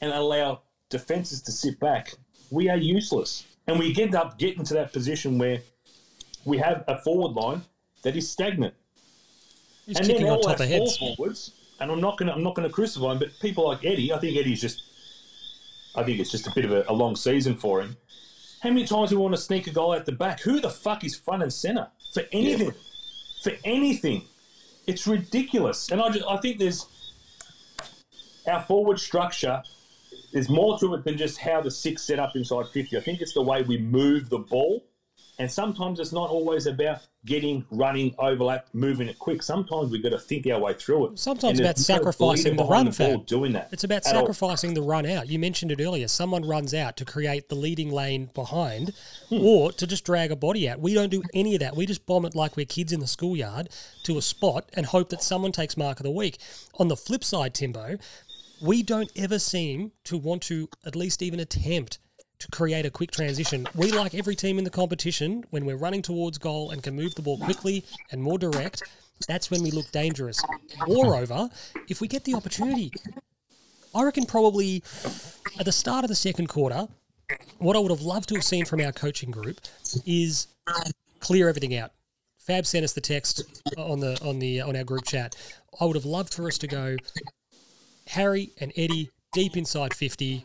and 0.00 0.12
allow 0.12 0.62
defenses 0.88 1.42
to 1.42 1.52
sit 1.52 1.78
back, 1.78 2.14
we 2.50 2.68
are 2.68 2.76
useless. 2.76 3.46
And 3.66 3.78
we 3.78 3.94
end 3.98 4.14
up 4.14 4.38
getting 4.38 4.64
to 4.64 4.74
that 4.74 4.92
position 4.92 5.38
where 5.38 5.60
we 6.44 6.58
have 6.58 6.84
a 6.88 6.98
forward 6.98 7.32
line 7.32 7.62
that 8.02 8.16
is 8.16 8.28
stagnant. 8.28 8.74
He's 9.92 9.98
and 9.98 10.06
kicking 10.06 10.24
then 10.24 10.34
on 10.34 10.40
top 10.40 10.60
of 10.60 10.68
heads. 10.68 10.96
forwards, 10.96 11.52
and 11.80 11.90
I'm 11.90 12.00
not 12.00 12.16
gonna 12.18 12.32
I'm 12.32 12.42
not 12.42 12.54
gonna 12.54 12.70
crucify 12.70 13.12
him, 13.12 13.18
but 13.18 13.28
people 13.40 13.68
like 13.68 13.84
Eddie, 13.84 14.12
I 14.12 14.18
think 14.18 14.36
Eddie's 14.36 14.60
just 14.60 14.82
I 15.94 16.02
think 16.02 16.18
it's 16.18 16.30
just 16.30 16.46
a 16.46 16.52
bit 16.54 16.64
of 16.64 16.72
a, 16.72 16.84
a 16.88 16.92
long 16.92 17.16
season 17.16 17.56
for 17.56 17.82
him. 17.82 17.96
How 18.62 18.70
many 18.70 18.86
times 18.86 19.10
do 19.10 19.16
we 19.16 19.22
want 19.22 19.34
to 19.34 19.40
sneak 19.40 19.66
a 19.66 19.70
goal 19.70 19.92
out 19.92 20.06
the 20.06 20.12
back? 20.12 20.40
Who 20.40 20.60
the 20.60 20.70
fuck 20.70 21.04
is 21.04 21.16
front 21.16 21.42
and 21.42 21.52
center 21.52 21.88
for 22.14 22.22
anything? 22.32 22.72
For 23.42 23.52
anything, 23.64 24.22
it's 24.86 25.06
ridiculous. 25.06 25.90
And 25.90 26.00
I 26.00 26.08
just, 26.10 26.24
I 26.26 26.36
think 26.36 26.58
there's 26.58 26.86
our 28.46 28.62
forward 28.62 29.00
structure. 29.00 29.62
There's 30.32 30.48
more 30.48 30.78
to 30.78 30.94
it 30.94 31.04
than 31.04 31.18
just 31.18 31.38
how 31.38 31.60
the 31.60 31.70
six 31.70 32.02
set 32.02 32.18
up 32.18 32.36
inside 32.36 32.68
50. 32.68 32.96
I 32.96 33.00
think 33.00 33.20
it's 33.20 33.34
the 33.34 33.42
way 33.42 33.62
we 33.62 33.78
move 33.78 34.30
the 34.30 34.38
ball. 34.38 34.84
And 35.38 35.50
sometimes 35.50 35.98
it's 35.98 36.12
not 36.12 36.30
always 36.30 36.66
about 36.66 37.00
getting, 37.24 37.64
running, 37.70 38.14
overlap, 38.18 38.66
moving 38.72 39.06
it 39.08 39.18
quick. 39.18 39.42
Sometimes 39.42 39.90
we've 39.90 40.02
got 40.02 40.10
to 40.10 40.18
think 40.18 40.46
our 40.48 40.58
way 40.58 40.74
through 40.74 41.06
it. 41.06 41.18
Sometimes 41.18 41.60
about 41.60 41.76
there's 41.76 41.88
no 41.88 41.96
sacrificing 41.96 42.56
the 42.56 42.64
run, 42.64 42.90
ball 42.90 43.18
doing 43.18 43.52
that. 43.52 43.68
It's 43.70 43.84
about 43.84 44.04
at 44.06 44.14
all. 44.14 44.22
sacrificing 44.22 44.74
the 44.74 44.82
run 44.82 45.06
out. 45.06 45.28
You 45.28 45.38
mentioned 45.38 45.70
it 45.70 45.80
earlier. 45.80 46.08
Someone 46.08 46.44
runs 46.44 46.74
out 46.74 46.96
to 46.96 47.04
create 47.04 47.48
the 47.48 47.54
leading 47.54 47.92
lane 47.92 48.30
behind 48.34 48.92
Hmm. 49.28 49.40
or 49.40 49.72
to 49.72 49.86
just 49.86 50.04
drag 50.04 50.32
a 50.32 50.36
body 50.36 50.68
out. 50.68 50.80
We 50.80 50.94
don't 50.94 51.10
do 51.10 51.22
any 51.32 51.54
of 51.54 51.60
that. 51.60 51.76
We 51.76 51.86
just 51.86 52.06
bomb 52.06 52.24
it 52.24 52.34
like 52.34 52.56
we're 52.56 52.66
kids 52.66 52.92
in 52.92 52.98
the 52.98 53.06
schoolyard 53.06 53.68
to 54.02 54.18
a 54.18 54.22
spot 54.22 54.68
and 54.74 54.86
hope 54.86 55.10
that 55.10 55.22
someone 55.22 55.52
takes 55.52 55.76
mark 55.76 56.00
of 56.00 56.04
the 56.04 56.10
week. 56.10 56.38
On 56.80 56.88
the 56.88 56.96
flip 56.96 57.22
side, 57.22 57.54
Timbo, 57.54 57.98
we 58.60 58.82
don't 58.82 59.10
ever 59.14 59.38
seem 59.38 59.92
to 60.04 60.18
want 60.18 60.42
to 60.42 60.68
at 60.84 60.96
least 60.96 61.22
even 61.22 61.38
attempt 61.38 61.98
to 62.42 62.48
create 62.50 62.86
a 62.86 62.90
quick 62.90 63.10
transition. 63.10 63.66
We, 63.74 63.92
like 63.92 64.14
every 64.14 64.34
team 64.34 64.58
in 64.58 64.64
the 64.64 64.70
competition, 64.70 65.44
when 65.50 65.64
we're 65.64 65.76
running 65.76 66.02
towards 66.02 66.38
goal 66.38 66.70
and 66.70 66.82
can 66.82 66.94
move 66.94 67.14
the 67.14 67.22
ball 67.22 67.38
quickly 67.38 67.84
and 68.10 68.22
more 68.22 68.38
direct, 68.38 68.82
that's 69.28 69.50
when 69.50 69.62
we 69.62 69.70
look 69.70 69.90
dangerous. 69.92 70.42
Moreover, 70.86 71.48
if 71.88 72.00
we 72.00 72.08
get 72.08 72.24
the 72.24 72.34
opportunity, 72.34 72.92
I 73.94 74.02
reckon 74.02 74.26
probably 74.26 74.82
at 75.58 75.64
the 75.64 75.72
start 75.72 76.04
of 76.04 76.08
the 76.08 76.16
second 76.16 76.48
quarter, 76.48 76.88
what 77.58 77.76
I 77.76 77.78
would 77.78 77.90
have 77.90 78.02
loved 78.02 78.28
to 78.30 78.34
have 78.34 78.44
seen 78.44 78.64
from 78.64 78.80
our 78.80 78.92
coaching 78.92 79.30
group 79.30 79.60
is 80.04 80.48
clear 81.20 81.48
everything 81.48 81.76
out. 81.76 81.92
Fab 82.38 82.66
sent 82.66 82.84
us 82.84 82.92
the 82.92 83.00
text 83.00 83.62
on 83.78 84.00
the 84.00 84.20
on 84.24 84.40
the 84.40 84.60
on 84.60 84.74
our 84.74 84.82
group 84.82 85.04
chat. 85.04 85.36
I 85.80 85.84
would 85.84 85.94
have 85.94 86.04
loved 86.04 86.34
for 86.34 86.48
us 86.48 86.58
to 86.58 86.66
go 86.66 86.96
Harry 88.08 88.50
and 88.60 88.72
Eddie 88.76 89.10
deep 89.32 89.56
inside 89.56 89.94
fifty. 89.94 90.44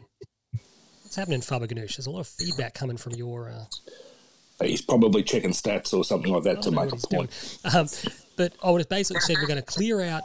What's 1.07 1.15
happening, 1.15 1.39
Faber 1.39 1.67
Ganoush? 1.67 1.95
There's 1.95 2.07
a 2.07 2.11
lot 2.11 2.19
of 2.19 2.27
feedback 2.27 2.73
coming 2.73 2.97
from 2.97 3.13
your. 3.13 3.49
Uh, 3.49 4.65
He's 4.65 4.81
probably 4.81 5.23
checking 5.23 5.51
stats 5.51 5.93
or 5.93 6.03
something 6.03 6.33
like 6.33 6.43
that 6.43 6.55
to 6.55 6.59
I 6.59 6.61
don't 6.63 6.73
know 6.73 6.81
make 6.81 6.91
a 6.91 6.95
what 6.95 6.99
he's 6.99 7.05
doing. 7.05 7.27
point. 7.63 7.73
Um, 7.73 7.87
but 8.35 8.53
I 8.61 8.71
would 8.71 8.81
have 8.81 8.89
basically 8.89 9.21
said 9.21 9.37
we're 9.39 9.47
going 9.47 9.55
to 9.55 9.65
clear 9.65 10.01
out 10.01 10.23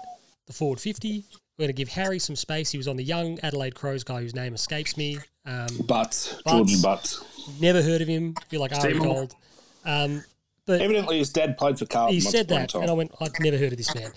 the 0.49 0.53
forward 0.53 0.81
50. 0.81 1.25
We're 1.57 1.63
going 1.63 1.69
to 1.69 1.73
give 1.73 1.89
Harry 1.91 2.19
some 2.19 2.35
space. 2.35 2.73
He 2.73 2.79
was 2.79 2.89
on 2.89 2.97
the 2.97 3.05
young 3.05 3.39
Adelaide 3.45 3.77
Crows 3.77 4.03
guy 4.03 4.23
whose 4.23 4.35
name 4.35 4.55
escapes 4.55 4.97
me. 4.97 5.19
Um, 5.47 5.69
Butts, 5.87 6.43
Jordon 6.45 6.83
Butts. 6.83 7.23
never 7.61 7.81
heard 7.81 8.03
of 8.03 8.09
him. 8.09 8.35
Feel 8.49 8.61
like 8.61 8.73
Ari. 8.73 8.99
Gold. 8.99 9.37
Um, 9.85 10.25
but 10.67 10.81
Evidently, 10.81 11.19
his 11.19 11.31
dad 11.31 11.57
played 11.59 11.79
for 11.79 11.87
Carlton. 11.87 12.15
he 12.15 12.21
said 12.21 12.49
that, 12.49 12.71
time. 12.71 12.83
and 12.83 12.91
I 12.91 12.95
went, 12.95 13.13
I'd 13.21 13.31
never 13.39 13.57
heard 13.57 13.71
of 13.71 13.79
this 13.79 13.95
man. 13.95 14.11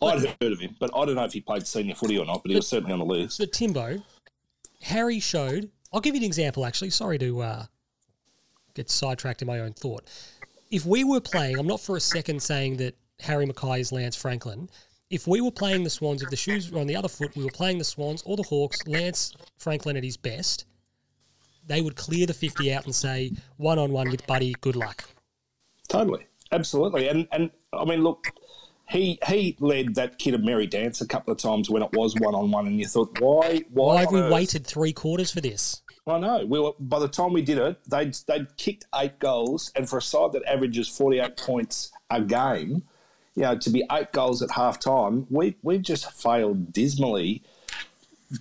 I'd 0.00 0.34
heard 0.40 0.52
of 0.52 0.60
him, 0.60 0.76
but 0.80 0.88
I 0.96 1.04
don't 1.04 1.16
know 1.16 1.24
if 1.24 1.34
he 1.34 1.42
played 1.42 1.66
senior 1.66 1.94
footy 1.94 2.16
or 2.16 2.24
not. 2.24 2.42
But 2.42 2.52
he 2.52 2.56
was 2.56 2.66
certainly 2.68 2.94
on 2.94 3.00
the 3.00 3.04
list. 3.04 3.38
But 3.38 3.52
Timbo, 3.52 3.98
Harry 4.80 5.20
showed. 5.20 5.70
I'll 5.92 6.00
give 6.00 6.14
you 6.14 6.20
an 6.20 6.26
example. 6.26 6.64
Actually, 6.64 6.90
sorry 6.90 7.18
to 7.18 7.40
uh, 7.40 7.64
get 8.74 8.90
sidetracked 8.90 9.42
in 9.42 9.46
my 9.46 9.60
own 9.60 9.72
thought. 9.72 10.04
If 10.70 10.84
we 10.84 11.04
were 11.04 11.20
playing, 11.20 11.58
I'm 11.58 11.66
not 11.66 11.80
for 11.80 11.96
a 11.96 12.00
second 12.00 12.42
saying 12.42 12.78
that 12.78 12.96
Harry 13.20 13.46
McKay 13.46 13.80
is 13.80 13.92
Lance 13.92 14.16
Franklin. 14.16 14.68
If 15.10 15.26
we 15.26 15.40
were 15.40 15.52
playing 15.52 15.84
the 15.84 15.90
Swans, 15.90 16.22
if 16.22 16.30
the 16.30 16.36
shoes 16.36 16.70
were 16.70 16.80
on 16.80 16.88
the 16.88 16.96
other 16.96 17.08
foot, 17.08 17.36
we 17.36 17.44
were 17.44 17.50
playing 17.50 17.78
the 17.78 17.84
Swans 17.84 18.22
or 18.26 18.36
the 18.36 18.42
Hawks. 18.42 18.84
Lance 18.86 19.32
Franklin 19.56 19.96
at 19.96 20.02
his 20.02 20.16
best, 20.16 20.66
they 21.66 21.80
would 21.80 21.96
clear 21.96 22.26
the 22.26 22.34
50 22.34 22.72
out 22.72 22.84
and 22.84 22.94
say 22.94 23.32
one 23.56 23.78
on 23.78 23.92
one 23.92 24.10
with 24.10 24.26
Buddy. 24.26 24.54
Good 24.60 24.74
luck. 24.74 25.04
Totally, 25.88 26.26
absolutely, 26.50 27.08
and 27.08 27.28
and 27.30 27.50
I 27.72 27.84
mean, 27.84 28.02
look, 28.02 28.26
he 28.88 29.18
he 29.26 29.56
led 29.60 29.94
that 29.96 30.18
kid 30.18 30.34
of 30.34 30.42
Merry 30.42 30.66
Dance 30.66 31.00
a 31.00 31.06
couple 31.06 31.32
of 31.32 31.38
times 31.38 31.68
when 31.68 31.82
it 31.82 31.92
was 31.92 32.14
one 32.16 32.34
on 32.34 32.50
one, 32.50 32.66
and 32.66 32.78
you 32.78 32.86
thought, 32.86 33.20
why, 33.20 33.62
why, 33.70 33.94
Why 33.94 34.00
have 34.02 34.12
we 34.12 34.20
earth? 34.20 34.32
waited 34.32 34.66
three 34.66 34.92
quarters 34.92 35.32
for 35.32 35.40
this? 35.40 35.82
I 36.06 36.18
know. 36.20 36.46
We 36.46 36.60
were, 36.60 36.70
by 36.78 37.00
the 37.00 37.08
time 37.08 37.32
we 37.32 37.42
did 37.42 37.58
it, 37.58 37.78
they'd 37.88 38.14
they'd 38.28 38.56
kicked 38.56 38.86
eight 38.94 39.18
goals, 39.18 39.72
and 39.74 39.88
for 39.88 39.98
a 39.98 40.02
side 40.02 40.32
that 40.32 40.44
averages 40.44 40.88
forty 40.88 41.18
eight 41.18 41.36
points 41.36 41.90
a 42.10 42.20
game, 42.22 42.84
you 43.34 43.42
know, 43.42 43.58
to 43.58 43.70
be 43.70 43.82
eight 43.90 44.12
goals 44.12 44.40
at 44.40 44.52
half 44.52 44.78
time, 44.78 45.26
we 45.30 45.56
we've 45.64 45.82
just 45.82 46.08
failed 46.12 46.72
dismally, 46.72 47.42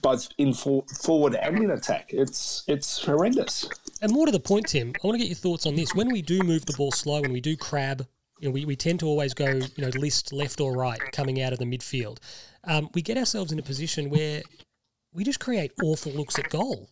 both 0.04 0.30
in 0.38 0.54
for, 0.54 0.84
forward 1.02 1.34
and 1.34 1.58
in 1.58 1.72
attack. 1.72 2.12
It's 2.14 2.64
it's 2.68 3.04
horrendous. 3.04 3.68
And 4.00 4.12
more 4.12 4.28
to 4.28 4.32
the 4.32 4.40
point, 4.40 4.68
Tim, 4.68 4.94
I 5.04 5.08
want 5.08 5.16
to 5.16 5.20
get 5.20 5.30
your 5.30 5.36
thoughts 5.36 5.66
on 5.66 5.76
this. 5.76 5.96
When 5.96 6.12
we 6.12 6.22
do 6.22 6.40
move 6.44 6.68
the 6.68 6.74
ball 6.74 6.92
slow 6.92 7.22
when 7.22 7.34
we 7.34 7.42
do 7.42 7.58
crab, 7.58 8.06
you 8.46 8.52
know, 8.52 8.54
we, 8.54 8.64
we 8.64 8.76
tend 8.76 9.00
to 9.00 9.08
always 9.08 9.34
go, 9.34 9.48
you 9.48 9.70
know, 9.80 9.90
list 9.96 10.32
left 10.32 10.62
or 10.62 10.74
right 10.74 11.00
coming 11.12 11.42
out 11.42 11.52
of 11.52 11.58
the 11.58 11.66
midfield. 11.66 12.20
Um, 12.64 12.90
we 12.94 13.02
get 13.02 13.18
ourselves 13.18 13.52
in 13.52 13.58
a 13.58 13.64
position 13.64 14.12
where 14.12 14.44
we 15.12 15.24
just 15.24 15.40
create 15.40 15.72
awful 15.82 16.12
looks 16.12 16.38
at 16.38 16.50
goal. 16.50 16.90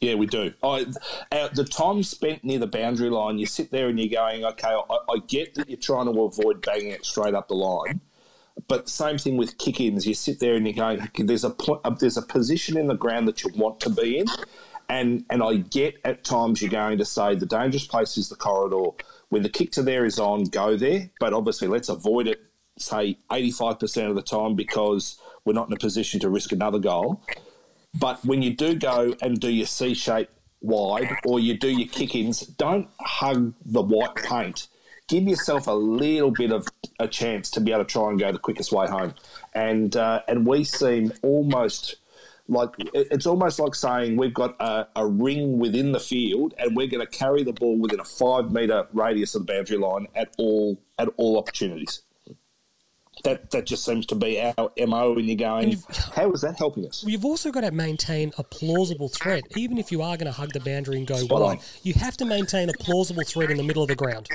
Yeah, 0.00 0.14
we 0.14 0.26
do. 0.26 0.54
I, 0.62 0.86
uh, 1.32 1.48
the 1.48 1.64
time 1.64 2.02
spent 2.02 2.44
near 2.44 2.58
the 2.58 2.66
boundary 2.66 3.10
line, 3.10 3.38
you 3.38 3.44
sit 3.44 3.70
there 3.70 3.88
and 3.88 4.00
you're 4.00 4.08
going, 4.08 4.42
okay, 4.42 4.68
I, 4.68 4.96
I 5.10 5.18
get 5.26 5.54
that 5.56 5.68
you're 5.68 5.76
trying 5.76 6.06
to 6.06 6.18
avoid 6.18 6.62
banging 6.62 6.92
it 6.92 7.04
straight 7.04 7.34
up 7.34 7.48
the 7.48 7.54
line, 7.54 8.00
but 8.68 8.88
same 8.88 9.18
thing 9.18 9.36
with 9.36 9.58
kick-ins. 9.58 10.06
You 10.06 10.14
sit 10.14 10.40
there 10.40 10.54
and 10.54 10.66
you're 10.66 10.76
going, 10.76 11.02
okay, 11.02 11.24
there's 11.24 11.44
a 11.44 11.54
uh, 11.84 11.90
there's 11.90 12.16
a 12.16 12.22
position 12.22 12.78
in 12.78 12.86
the 12.86 12.94
ground 12.94 13.28
that 13.28 13.42
you 13.42 13.50
want 13.54 13.80
to 13.80 13.90
be 13.90 14.18
in, 14.18 14.26
and 14.88 15.24
and 15.28 15.42
I 15.42 15.56
get 15.56 15.96
at 16.04 16.24
times 16.24 16.62
you're 16.62 16.70
going 16.70 16.98
to 16.98 17.04
say 17.04 17.34
the 17.34 17.44
dangerous 17.44 17.86
place 17.86 18.16
is 18.16 18.28
the 18.28 18.36
corridor. 18.36 18.92
When 19.28 19.42
the 19.42 19.48
kick 19.48 19.72
to 19.72 19.82
there 19.82 20.04
is 20.04 20.18
on, 20.18 20.44
go 20.44 20.76
there, 20.76 21.10
but 21.20 21.32
obviously 21.32 21.68
let's 21.68 21.88
avoid 21.88 22.26
it. 22.28 22.40
Say 22.78 23.18
85% 23.30 24.08
of 24.08 24.14
the 24.14 24.22
time 24.22 24.54
because 24.54 25.20
we're 25.44 25.52
not 25.52 25.68
in 25.68 25.72
a 25.72 25.78
position 25.78 26.20
to 26.20 26.30
risk 26.30 26.52
another 26.52 26.78
goal. 26.78 27.22
But 27.98 28.24
when 28.24 28.42
you 28.42 28.54
do 28.54 28.74
go 28.74 29.14
and 29.20 29.40
do 29.40 29.50
your 29.50 29.66
C 29.66 29.94
shape 29.94 30.30
wide 30.60 31.10
or 31.24 31.40
you 31.40 31.56
do 31.56 31.68
your 31.68 31.88
kick 31.88 32.14
ins, 32.14 32.40
don't 32.40 32.88
hug 33.00 33.54
the 33.64 33.82
white 33.82 34.14
paint. 34.16 34.68
Give 35.08 35.24
yourself 35.24 35.66
a 35.66 35.72
little 35.72 36.30
bit 36.30 36.52
of 36.52 36.68
a 36.98 37.08
chance 37.08 37.50
to 37.52 37.60
be 37.60 37.72
able 37.72 37.84
to 37.84 37.90
try 37.90 38.10
and 38.10 38.20
go 38.20 38.30
the 38.30 38.38
quickest 38.38 38.72
way 38.72 38.86
home. 38.86 39.14
And 39.54 39.96
uh, 39.96 40.22
and 40.28 40.46
we 40.46 40.64
seem 40.64 41.12
almost 41.22 41.96
like 42.48 42.70
it's 42.94 43.26
almost 43.26 43.60
like 43.60 43.74
saying 43.74 44.16
we've 44.16 44.34
got 44.34 44.56
a, 44.60 44.88
a 44.96 45.06
ring 45.06 45.58
within 45.58 45.92
the 45.92 46.00
field 46.00 46.54
and 46.58 46.74
we're 46.74 46.86
going 46.86 47.06
to 47.06 47.18
carry 47.18 47.44
the 47.44 47.52
ball 47.52 47.78
within 47.78 48.00
a 48.00 48.04
five 48.04 48.50
metre 48.50 48.86
radius 48.92 49.34
of 49.34 49.46
the 49.46 49.52
boundary 49.52 49.76
line 49.76 50.06
at 50.14 50.34
all 50.38 50.80
at 50.98 51.08
all 51.18 51.38
opportunities. 51.38 52.02
That 53.24 53.50
that 53.50 53.66
just 53.66 53.84
seems 53.84 54.06
to 54.06 54.14
be 54.14 54.40
our 54.40 54.70
mo. 54.86 55.12
And 55.16 55.26
you're 55.26 55.36
going, 55.36 55.76
how 56.14 56.30
is 56.32 56.40
that 56.42 56.56
helping 56.56 56.86
us? 56.86 57.04
You've 57.06 57.24
also 57.24 57.50
got 57.50 57.62
to 57.62 57.72
maintain 57.72 58.32
a 58.38 58.44
plausible 58.44 59.08
threat. 59.08 59.42
Even 59.56 59.76
if 59.76 59.90
you 59.92 60.02
are 60.02 60.16
going 60.16 60.26
to 60.26 60.32
hug 60.32 60.52
the 60.52 60.60
boundary 60.60 60.98
and 60.98 61.06
go 61.06 61.16
Spot 61.16 61.40
wide, 61.42 61.58
on. 61.58 61.64
you 61.82 61.94
have 61.94 62.16
to 62.18 62.24
maintain 62.24 62.70
a 62.70 62.72
plausible 62.74 63.24
threat 63.24 63.50
in 63.50 63.56
the 63.56 63.62
middle 63.64 63.82
of 63.82 63.88
the 63.88 63.96
ground 63.96 64.28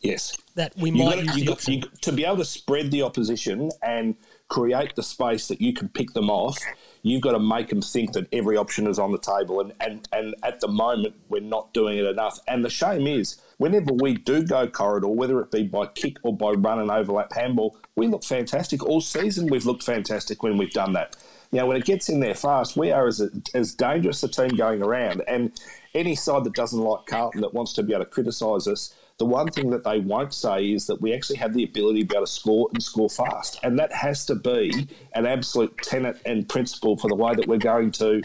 Yes. 0.00 0.36
that 0.56 0.74
we 0.76 0.90
You 0.90 1.04
might 1.04 1.16
got, 1.16 1.24
use 1.24 1.36
you 1.36 1.44
the 1.44 1.50
got, 1.50 1.68
you, 1.68 1.82
to 2.00 2.12
be 2.12 2.24
able 2.24 2.38
to 2.38 2.44
spread 2.44 2.90
the 2.90 3.02
opposition 3.02 3.70
and 3.82 4.16
create 4.48 4.96
the 4.96 5.02
space 5.04 5.46
that 5.48 5.60
you 5.60 5.72
can 5.72 5.88
pick 5.88 6.12
them 6.12 6.30
off, 6.30 6.58
you've 7.02 7.22
got 7.22 7.32
to 7.32 7.38
make 7.38 7.68
them 7.68 7.82
think 7.82 8.12
that 8.12 8.26
every 8.32 8.56
option 8.56 8.86
is 8.86 8.98
on 8.98 9.12
the 9.12 9.18
table. 9.18 9.60
And, 9.60 9.72
and, 9.80 10.08
and 10.12 10.34
at 10.42 10.60
the 10.60 10.68
moment, 10.68 11.14
we're 11.28 11.40
not 11.40 11.72
doing 11.72 11.98
it 11.98 12.04
enough. 12.04 12.38
And 12.46 12.64
the 12.64 12.70
shame 12.70 13.06
is, 13.06 13.40
whenever 13.58 13.92
we 13.92 14.14
do 14.14 14.42
go 14.42 14.66
corridor, 14.66 15.08
whether 15.08 15.40
it 15.40 15.50
be 15.50 15.62
by 15.64 15.86
kick 15.86 16.16
or 16.22 16.36
by 16.36 16.50
run 16.50 16.78
and 16.78 16.90
overlap 16.90 17.32
handball, 17.32 17.76
we 17.96 18.06
look 18.06 18.24
fantastic. 18.24 18.84
All 18.84 19.00
season, 19.00 19.48
we've 19.48 19.66
looked 19.66 19.82
fantastic 19.82 20.42
when 20.42 20.58
we've 20.58 20.72
done 20.72 20.92
that. 20.94 21.16
Know, 21.52 21.66
when 21.66 21.76
it 21.76 21.84
gets 21.84 22.08
in 22.08 22.20
there 22.20 22.34
fast, 22.34 22.76
we 22.76 22.92
are 22.92 23.08
as, 23.08 23.28
as 23.54 23.74
dangerous 23.74 24.22
a 24.22 24.28
team 24.28 24.50
going 24.50 24.82
around. 24.82 25.22
And 25.26 25.50
any 25.94 26.14
side 26.14 26.44
that 26.44 26.54
doesn't 26.54 26.78
like 26.78 27.06
Carlton 27.06 27.40
that 27.40 27.54
wants 27.54 27.72
to 27.72 27.82
be 27.82 27.92
able 27.92 28.04
to 28.04 28.10
criticise 28.10 28.68
us, 28.68 28.94
the 29.20 29.26
one 29.26 29.48
thing 29.48 29.68
that 29.68 29.84
they 29.84 29.98
won't 29.98 30.32
say 30.32 30.72
is 30.72 30.86
that 30.86 31.02
we 31.02 31.12
actually 31.12 31.36
have 31.36 31.52
the 31.52 31.62
ability 31.62 32.00
to 32.00 32.06
be 32.06 32.16
able 32.16 32.24
to 32.24 32.32
score 32.32 32.70
and 32.72 32.82
score 32.82 33.10
fast. 33.10 33.60
And 33.62 33.78
that 33.78 33.92
has 33.92 34.24
to 34.24 34.34
be 34.34 34.88
an 35.14 35.26
absolute 35.26 35.76
tenet 35.82 36.18
and 36.24 36.48
principle 36.48 36.96
for 36.96 37.08
the 37.08 37.14
way 37.14 37.34
that 37.34 37.46
we're 37.46 37.58
going 37.58 37.90
to 37.92 38.22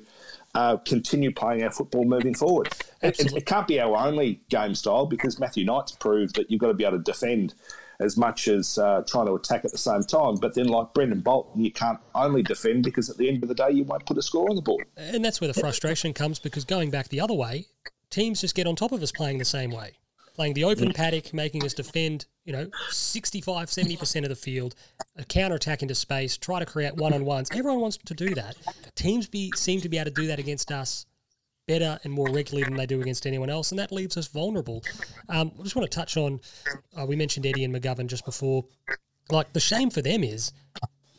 uh, 0.54 0.78
continue 0.78 1.34
playing 1.34 1.64
our 1.64 1.72
football 1.72 2.06
moving 2.06 2.34
forward. 2.34 2.70
It, 3.02 3.20
it, 3.20 3.46
can't 3.46 3.68
be 3.68 3.78
our 3.82 3.98
only 3.98 4.40
game 4.50 4.74
style 4.74 5.06
because 5.06 5.38
Matthew 5.38 5.66
Knights 5.66 5.92
proved 5.92 6.38
that 6.38 6.50
you've 6.50 6.62
got 6.62 6.68
to 6.68 6.74
be 6.74 6.86
able 6.86 6.98
to 6.98 7.04
defend 7.04 7.56
as 8.00 8.16
much 8.16 8.48
as 8.48 8.78
uh, 8.78 9.04
trying 9.06 9.26
to 9.26 9.34
attack 9.34 9.66
at 9.66 9.74
the 9.74 9.78
same 9.78 10.04
time. 10.04 10.36
But 10.36 10.56
then, 10.56 10.70
like 10.70 10.94
Brendan 10.94 11.20
Bolton, 11.20 11.62
you 11.62 11.74
can't 11.74 12.00
only 12.14 12.42
defend 12.42 12.86
because 12.86 13.10
at 13.10 13.18
the 13.18 13.28
end 13.28 13.44
of 13.44 13.50
the 13.50 13.56
day, 13.56 13.72
you 13.72 13.84
won't 13.84 14.06
put 14.06 14.18
a 14.18 14.22
score 14.22 14.50
on 14.50 14.56
the 14.56 14.62
board. 14.62 14.86
And 14.96 15.26
that's 15.26 15.42
where 15.42 15.50
the 15.50 15.60
frustration 15.60 16.14
comes 16.14 16.40
because 16.40 16.64
going 16.64 16.90
back 16.90 17.10
the 17.10 17.20
other 17.20 17.34
way, 17.34 17.66
teams 18.10 18.40
just 18.40 18.56
get 18.56 18.66
on 18.66 18.78
top 18.78 18.94
of 18.94 19.04
us 19.04 19.12
playing 19.12 19.40
the 19.40 19.46
same 19.46 19.72
way. 19.72 19.98
Playing 20.36 20.54
the 20.54 20.66
open 20.66 20.92
paddock, 20.92 21.34
making 21.34 21.64
us 21.64 21.74
defend, 21.74 22.26
you 22.44 22.52
know, 22.52 22.70
65, 22.90 23.70
70% 23.70 24.24
of 24.24 24.30
the 24.30 24.36
field, 24.36 24.76
a 25.16 25.24
counter 25.24 25.56
attack 25.56 25.82
into 25.82 25.96
space, 25.96 26.36
try 26.36 26.60
to 26.60 26.66
create 26.66 26.94
one 26.96 27.14
on 27.14 27.24
ones. 27.24 27.50
Everyone 27.52 27.80
wants 27.80 27.98
to 27.98 28.14
do 28.14 28.36
that. 28.36 28.58
Teams 28.96 29.28
be 29.28 29.52
seem 29.56 29.80
to 29.80 29.88
be 29.88 29.98
able 29.98 30.12
to 30.12 30.22
do 30.22 30.28
that 30.28 30.38
against 30.38 30.74
us 30.74 31.06
better 31.68 31.98
and 32.04 32.12
more 32.12 32.30
regularly 32.30 32.66
than 32.66 32.76
they 32.76 32.86
do 32.86 33.02
against 33.02 33.26
anyone 33.26 33.50
else, 33.50 33.72
and 33.72 33.80
that 33.80 33.94
leaves 33.94 34.18
us 34.18 34.28
vulnerable. 34.28 34.84
Um, 35.30 35.52
I 35.58 35.64
just 35.64 35.76
want 35.76 35.90
to 35.90 35.96
touch 35.96 36.18
on 36.18 36.42
uh, 37.00 37.06
we 37.06 37.16
mentioned 37.16 37.46
Eddie 37.46 37.64
and 37.64 37.74
McGovern 37.74 38.08
just 38.08 38.26
before. 38.26 38.66
Like 39.32 39.54
the 39.54 39.60
shame 39.62 39.90
for 39.90 40.02
them 40.02 40.24
is 40.24 40.52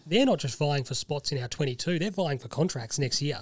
they're 0.07 0.27
not 0.27 0.39
just 0.39 0.59
vying 0.59 0.85
for 0.85 0.95
spots 0.95 1.33
in 1.33 1.43
our 1.43 1.49
22; 1.49 1.99
they're 1.99 2.11
vying 2.11 2.39
for 2.39 2.49
contracts 2.49 2.99
next 2.99 3.23
year. 3.23 3.41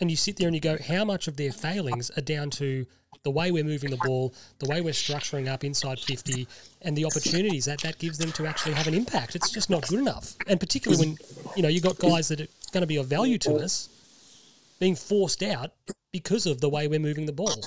And 0.00 0.10
you 0.10 0.16
sit 0.16 0.36
there 0.36 0.46
and 0.46 0.54
you 0.54 0.62
go, 0.62 0.78
how 0.78 1.04
much 1.04 1.28
of 1.28 1.36
their 1.36 1.52
failings 1.52 2.10
are 2.16 2.22
down 2.22 2.48
to 2.50 2.86
the 3.22 3.30
way 3.30 3.50
we're 3.50 3.64
moving 3.64 3.90
the 3.90 3.98
ball, 3.98 4.32
the 4.58 4.68
way 4.68 4.80
we're 4.80 4.90
structuring 4.90 5.48
up 5.48 5.64
inside 5.64 5.98
50, 5.98 6.46
and 6.82 6.96
the 6.96 7.04
opportunities 7.04 7.66
that 7.66 7.80
that 7.80 7.98
gives 7.98 8.18
them 8.18 8.32
to 8.32 8.46
actually 8.46 8.72
have 8.74 8.86
an 8.86 8.94
impact. 8.94 9.36
It's 9.36 9.50
just 9.50 9.68
not 9.68 9.86
good 9.88 9.98
enough. 9.98 10.34
And 10.46 10.58
particularly 10.58 11.04
when, 11.04 11.18
you 11.56 11.62
know, 11.62 11.68
you've 11.68 11.82
got 11.82 11.98
guys 11.98 12.28
that 12.28 12.40
are 12.40 12.48
going 12.72 12.82
to 12.82 12.86
be 12.86 12.96
of 12.96 13.06
value 13.06 13.38
to 13.38 13.56
us 13.56 13.88
being 14.78 14.96
forced 14.96 15.42
out 15.42 15.72
because 16.12 16.46
of 16.46 16.60
the 16.60 16.68
way 16.68 16.88
we're 16.88 16.98
moving 16.98 17.26
the 17.26 17.32
ball. 17.32 17.62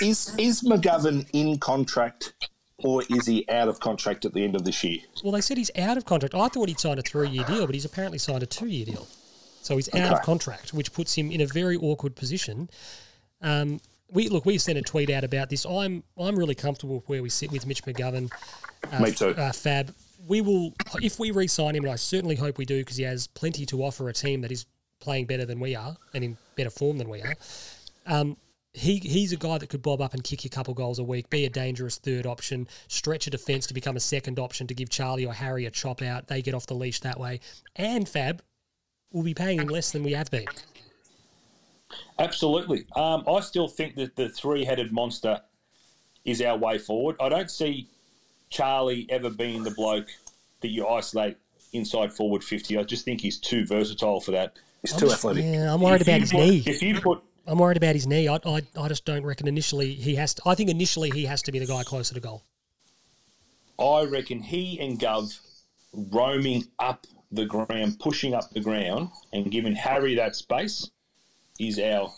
Is 0.00 0.34
is 0.38 0.62
McGovern 0.62 1.28
in 1.34 1.58
contract 1.58 2.32
or 2.78 3.02
is 3.10 3.26
he 3.26 3.46
out 3.50 3.68
of 3.68 3.78
contract 3.80 4.24
at 4.24 4.32
the 4.32 4.42
end 4.42 4.56
of 4.56 4.64
this 4.64 4.82
year? 4.82 5.00
Well, 5.22 5.32
they 5.32 5.42
said 5.42 5.58
he's 5.58 5.70
out 5.76 5.98
of 5.98 6.06
contract. 6.06 6.34
I 6.34 6.48
thought 6.48 6.68
he'd 6.68 6.80
signed 6.80 6.98
a 6.98 7.02
three-year 7.02 7.44
deal, 7.44 7.66
but 7.66 7.74
he's 7.74 7.84
apparently 7.84 8.16
signed 8.16 8.42
a 8.42 8.46
two-year 8.46 8.86
deal. 8.86 9.06
So 9.60 9.76
he's 9.76 9.94
out 9.94 10.06
okay. 10.06 10.14
of 10.14 10.22
contract, 10.22 10.72
which 10.72 10.94
puts 10.94 11.14
him 11.14 11.30
in 11.30 11.42
a 11.42 11.46
very 11.46 11.76
awkward 11.76 12.16
position. 12.16 12.70
Um, 13.42 13.80
we 14.12 14.28
look, 14.28 14.44
we 14.44 14.58
sent 14.58 14.78
a 14.78 14.82
tweet 14.82 15.10
out 15.10 15.24
about 15.24 15.50
this. 15.50 15.64
I'm 15.64 16.02
I'm 16.18 16.36
really 16.36 16.54
comfortable 16.54 16.96
with 16.96 17.08
where 17.08 17.22
we 17.22 17.28
sit 17.28 17.50
with 17.52 17.66
Mitch 17.66 17.84
McGovern. 17.84 18.30
Uh, 18.90 19.00
Me 19.00 19.12
too. 19.12 19.30
Uh, 19.30 19.52
Fab. 19.52 19.94
We 20.26 20.42
will, 20.42 20.74
if 21.02 21.18
we 21.18 21.30
re-sign 21.30 21.74
him, 21.74 21.84
and 21.84 21.92
I 21.92 21.96
certainly 21.96 22.36
hope 22.36 22.58
we 22.58 22.66
do, 22.66 22.80
because 22.80 22.98
he 22.98 23.04
has 23.04 23.26
plenty 23.26 23.64
to 23.66 23.82
offer 23.82 24.08
a 24.10 24.12
team 24.12 24.42
that 24.42 24.52
is 24.52 24.66
playing 25.00 25.24
better 25.24 25.46
than 25.46 25.58
we 25.58 25.74
are 25.74 25.96
and 26.12 26.22
in 26.22 26.36
better 26.56 26.70
form 26.70 26.98
than 26.98 27.08
we 27.08 27.22
are. 27.22 27.34
Um, 28.06 28.36
he 28.72 28.98
he's 28.98 29.32
a 29.32 29.36
guy 29.36 29.58
that 29.58 29.68
could 29.68 29.82
bob 29.82 30.00
up 30.00 30.14
and 30.14 30.22
kick 30.22 30.44
you 30.44 30.48
a 30.52 30.54
couple 30.54 30.74
goals 30.74 30.98
a 30.98 31.04
week, 31.04 31.30
be 31.30 31.46
a 31.46 31.50
dangerous 31.50 31.98
third 31.98 32.26
option, 32.26 32.68
stretch 32.86 33.26
a 33.26 33.30
defence 33.30 33.66
to 33.68 33.74
become 33.74 33.96
a 33.96 34.00
second 34.00 34.38
option 34.38 34.66
to 34.66 34.74
give 34.74 34.90
Charlie 34.90 35.26
or 35.26 35.32
Harry 35.32 35.66
a 35.66 35.70
chop 35.70 36.02
out. 36.02 36.28
They 36.28 36.42
get 36.42 36.54
off 36.54 36.66
the 36.66 36.74
leash 36.74 37.00
that 37.00 37.18
way, 37.18 37.40
and 37.74 38.08
Fab 38.08 38.42
will 39.12 39.24
be 39.24 39.34
paying 39.34 39.60
him 39.60 39.68
less 39.68 39.90
than 39.90 40.04
we 40.04 40.12
have 40.12 40.30
been. 40.30 40.46
Absolutely, 42.18 42.86
um, 42.96 43.24
I 43.28 43.40
still 43.40 43.68
think 43.68 43.96
that 43.96 44.16
the 44.16 44.28
three-headed 44.28 44.92
monster 44.92 45.40
is 46.24 46.40
our 46.42 46.56
way 46.56 46.78
forward. 46.78 47.16
I 47.20 47.28
don't 47.28 47.50
see 47.50 47.88
Charlie 48.50 49.06
ever 49.08 49.30
being 49.30 49.62
the 49.62 49.70
bloke 49.70 50.08
that 50.60 50.68
you 50.68 50.86
isolate 50.86 51.36
inside 51.72 52.12
forward 52.12 52.44
fifty. 52.44 52.76
I 52.76 52.82
just 52.82 53.04
think 53.04 53.20
he's 53.20 53.38
too 53.38 53.64
versatile 53.66 54.20
for 54.20 54.32
that. 54.32 54.56
He's 54.82 54.92
too 54.92 55.10
athletic. 55.10 55.44
Yeah, 55.44 55.72
I'm 55.72 55.80
worried 55.80 56.00
if 56.00 56.08
about 56.08 56.20
his 56.20 56.32
put, 56.32 56.38
knee. 56.38 56.62
If 56.66 56.82
you 56.82 57.00
put, 57.00 57.22
I'm 57.46 57.58
worried 57.58 57.76
about 57.76 57.94
his 57.94 58.06
knee. 58.06 58.28
I, 58.28 58.38
I, 58.44 58.62
I 58.78 58.88
just 58.88 59.04
don't 59.04 59.24
reckon 59.24 59.48
initially 59.48 59.94
he 59.94 60.14
has 60.16 60.34
to. 60.34 60.42
I 60.46 60.54
think 60.54 60.70
initially 60.70 61.10
he 61.10 61.24
has 61.26 61.42
to 61.42 61.52
be 61.52 61.58
the 61.58 61.66
guy 61.66 61.82
closer 61.82 62.14
to 62.14 62.20
goal. 62.20 62.44
I 63.78 64.04
reckon 64.04 64.42
he 64.42 64.78
and 64.80 64.98
Gov 64.98 65.38
roaming 65.92 66.64
up 66.78 67.06
the 67.32 67.46
ground, 67.46 67.98
pushing 67.98 68.34
up 68.34 68.50
the 68.50 68.60
ground, 68.60 69.10
and 69.32 69.50
giving 69.50 69.74
Harry 69.74 70.14
that 70.16 70.36
space 70.36 70.90
is 71.60 71.78
our. 71.78 72.12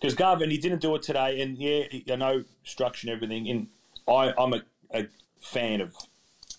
Because 0.00 0.42
and 0.42 0.52
he 0.52 0.58
didn't 0.58 0.82
do 0.82 0.94
it 0.96 1.02
today, 1.02 1.40
and 1.40 1.56
yeah, 1.56 1.84
I 2.12 2.16
know 2.16 2.44
structure 2.62 3.08
and 3.08 3.16
everything. 3.16 3.48
And 3.48 3.68
I, 4.06 4.34
I'm 4.36 4.52
a, 4.52 4.62
a 4.92 5.06
fan 5.40 5.80
of 5.80 5.94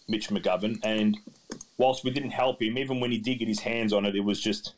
Mitch 0.08 0.30
McGovern, 0.30 0.80
and 0.84 1.18
whilst 1.78 2.04
we 2.04 2.10
didn't 2.10 2.32
help 2.32 2.62
him, 2.62 2.78
even 2.78 3.00
when 3.00 3.12
he 3.12 3.20
did 3.20 3.40
get 3.40 3.48
his 3.48 3.60
hands 3.60 3.94
on 3.94 4.06
it, 4.06 4.16
it 4.16 4.22
was 4.22 4.42
just 4.42 4.74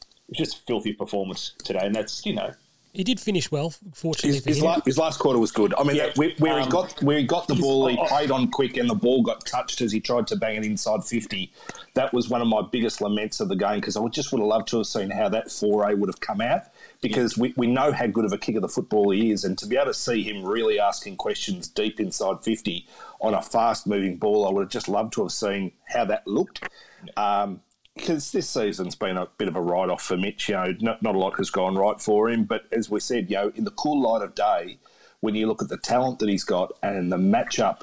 it 0.00 0.38
was 0.38 0.38
just 0.38 0.66
filthy 0.66 0.92
performance 0.92 1.54
today, 1.64 1.80
and 1.82 1.94
that's 1.94 2.24
you 2.24 2.34
know. 2.34 2.54
He 2.92 3.04
did 3.04 3.20
finish 3.20 3.50
well, 3.50 3.72
fortunately 3.92 4.32
his, 4.32 4.42
for 4.42 4.48
his 4.48 4.58
him. 4.58 4.64
Last, 4.64 4.84
his 4.86 4.98
last 4.98 5.18
quarter 5.18 5.38
was 5.38 5.52
good. 5.52 5.74
I 5.78 5.84
mean, 5.84 5.96
yeah, 5.96 6.10
where, 6.16 6.30
where 6.38 6.54
um, 6.54 6.62
he 6.62 6.68
got 6.68 7.02
where 7.02 7.18
he 7.18 7.24
got 7.24 7.46
the 7.46 7.54
ball, 7.54 7.86
he 7.86 7.96
played 8.06 8.30
on 8.30 8.48
quick, 8.50 8.76
and 8.76 8.88
the 8.88 8.94
ball 8.94 9.22
got 9.22 9.44
touched 9.44 9.80
as 9.80 9.92
he 9.92 10.00
tried 10.00 10.26
to 10.28 10.36
bang 10.36 10.56
it 10.56 10.64
inside 10.64 11.04
fifty. 11.04 11.52
That 11.94 12.12
was 12.12 12.28
one 12.28 12.40
of 12.40 12.48
my 12.48 12.62
biggest 12.62 13.00
laments 13.00 13.40
of 13.40 13.48
the 13.48 13.56
game 13.56 13.76
because 13.76 13.96
I 13.96 14.00
would 14.00 14.12
just 14.12 14.32
would 14.32 14.38
have 14.38 14.48
loved 14.48 14.68
to 14.68 14.78
have 14.78 14.86
seen 14.86 15.10
how 15.10 15.28
that 15.28 15.50
foray 15.50 15.94
would 15.94 16.08
have 16.08 16.20
come 16.20 16.40
out 16.40 16.62
because 17.00 17.36
yeah. 17.36 17.42
we, 17.42 17.54
we 17.56 17.66
know 17.66 17.92
how 17.92 18.06
good 18.06 18.24
of 18.24 18.32
a 18.32 18.38
kick 18.38 18.56
of 18.56 18.62
the 18.62 18.68
football 18.68 19.10
he 19.10 19.30
is, 19.30 19.44
and 19.44 19.58
to 19.58 19.66
be 19.66 19.76
able 19.76 19.86
to 19.86 19.94
see 19.94 20.22
him 20.22 20.44
really 20.44 20.80
asking 20.80 21.16
questions 21.16 21.68
deep 21.68 22.00
inside 22.00 22.42
fifty 22.42 22.86
on 23.20 23.34
a 23.34 23.42
fast 23.42 23.86
moving 23.86 24.16
ball, 24.16 24.48
I 24.48 24.50
would 24.52 24.62
have 24.62 24.70
just 24.70 24.88
loved 24.88 25.12
to 25.14 25.22
have 25.22 25.32
seen 25.32 25.72
how 25.84 26.04
that 26.06 26.26
looked. 26.26 26.68
Um, 27.16 27.60
because 27.98 28.32
this 28.32 28.48
season's 28.48 28.94
been 28.94 29.16
a 29.16 29.26
bit 29.36 29.48
of 29.48 29.56
a 29.56 29.60
write 29.60 29.90
off 29.90 30.02
for 30.02 30.16
Mitch. 30.16 30.48
You 30.48 30.54
know, 30.54 30.74
not, 30.80 31.02
not 31.02 31.14
a 31.14 31.18
lot 31.18 31.36
has 31.36 31.50
gone 31.50 31.76
right 31.76 32.00
for 32.00 32.30
him. 32.30 32.44
But 32.44 32.64
as 32.72 32.88
we 32.88 33.00
said, 33.00 33.30
you 33.30 33.36
know, 33.36 33.52
in 33.54 33.64
the 33.64 33.70
cool 33.72 34.00
light 34.00 34.22
of 34.22 34.34
day, 34.34 34.78
when 35.20 35.34
you 35.34 35.46
look 35.46 35.60
at 35.60 35.68
the 35.68 35.76
talent 35.76 36.20
that 36.20 36.28
he's 36.28 36.44
got 36.44 36.72
and 36.82 37.10
the 37.10 37.16
matchup 37.16 37.82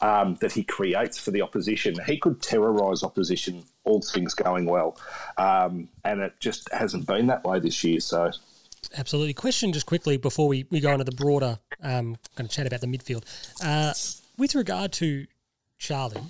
um, 0.00 0.36
that 0.36 0.52
he 0.52 0.62
creates 0.62 1.18
for 1.18 1.32
the 1.32 1.42
opposition, 1.42 1.96
he 2.06 2.16
could 2.16 2.40
terrorise 2.40 3.02
opposition, 3.02 3.64
all 3.84 4.00
things 4.00 4.34
going 4.34 4.66
well. 4.66 4.96
Um, 5.36 5.88
and 6.04 6.20
it 6.20 6.34
just 6.38 6.72
hasn't 6.72 7.06
been 7.06 7.26
that 7.26 7.44
way 7.44 7.58
this 7.58 7.82
year. 7.82 8.00
So. 8.00 8.30
Absolutely. 8.96 9.34
Question 9.34 9.72
just 9.72 9.86
quickly 9.86 10.16
before 10.16 10.46
we, 10.46 10.64
we 10.70 10.80
go 10.80 10.92
into 10.92 11.04
the 11.04 11.12
broader, 11.12 11.58
um, 11.82 12.16
going 12.36 12.48
to 12.48 12.54
chat 12.54 12.66
about 12.66 12.80
the 12.80 12.86
midfield. 12.86 13.24
Uh, 13.62 13.92
with 14.38 14.54
regard 14.54 14.92
to 14.92 15.26
Charlie, 15.78 16.22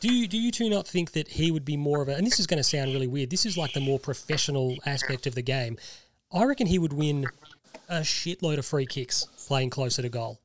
do 0.00 0.12
you 0.12 0.26
do 0.26 0.38
you 0.38 0.50
two 0.50 0.68
not 0.70 0.86
think 0.86 1.12
that 1.12 1.28
he 1.28 1.50
would 1.50 1.64
be 1.64 1.76
more 1.76 2.02
of 2.02 2.08
a? 2.08 2.14
And 2.14 2.26
this 2.26 2.40
is 2.40 2.46
going 2.46 2.58
to 2.58 2.64
sound 2.64 2.92
really 2.92 3.06
weird. 3.06 3.30
This 3.30 3.46
is 3.46 3.56
like 3.56 3.72
the 3.72 3.80
more 3.80 3.98
professional 3.98 4.76
aspect 4.86 5.26
of 5.26 5.34
the 5.34 5.42
game. 5.42 5.78
I 6.32 6.44
reckon 6.44 6.66
he 6.66 6.78
would 6.78 6.92
win 6.92 7.26
a 7.88 8.00
shitload 8.00 8.58
of 8.58 8.66
free 8.66 8.86
kicks 8.86 9.26
playing 9.46 9.70
closer 9.70 10.02
to 10.02 10.08
goal. 10.08 10.40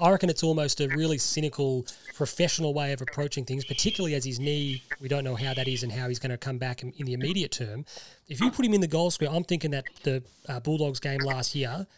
I 0.00 0.10
reckon 0.10 0.30
it's 0.30 0.44
almost 0.44 0.80
a 0.80 0.86
really 0.88 1.18
cynical, 1.18 1.84
professional 2.14 2.72
way 2.72 2.92
of 2.92 3.02
approaching 3.02 3.44
things, 3.44 3.64
particularly 3.64 4.14
as 4.14 4.24
his 4.24 4.38
knee, 4.38 4.84
we 5.00 5.08
don't 5.08 5.24
know 5.24 5.34
how 5.34 5.54
that 5.54 5.66
is 5.66 5.82
and 5.82 5.90
how 5.90 6.06
he's 6.06 6.20
going 6.20 6.30
to 6.30 6.36
come 6.38 6.56
back 6.56 6.84
in, 6.84 6.92
in 6.98 7.06
the 7.06 7.14
immediate 7.14 7.50
term. 7.50 7.84
If 8.28 8.40
you 8.40 8.52
put 8.52 8.64
him 8.64 8.74
in 8.74 8.80
the 8.80 8.86
goal 8.86 9.10
square, 9.10 9.30
I'm 9.32 9.42
thinking 9.42 9.72
that 9.72 9.86
the 10.04 10.22
uh, 10.48 10.60
Bulldogs 10.60 11.00
game 11.00 11.18
last 11.18 11.56
year, 11.56 11.88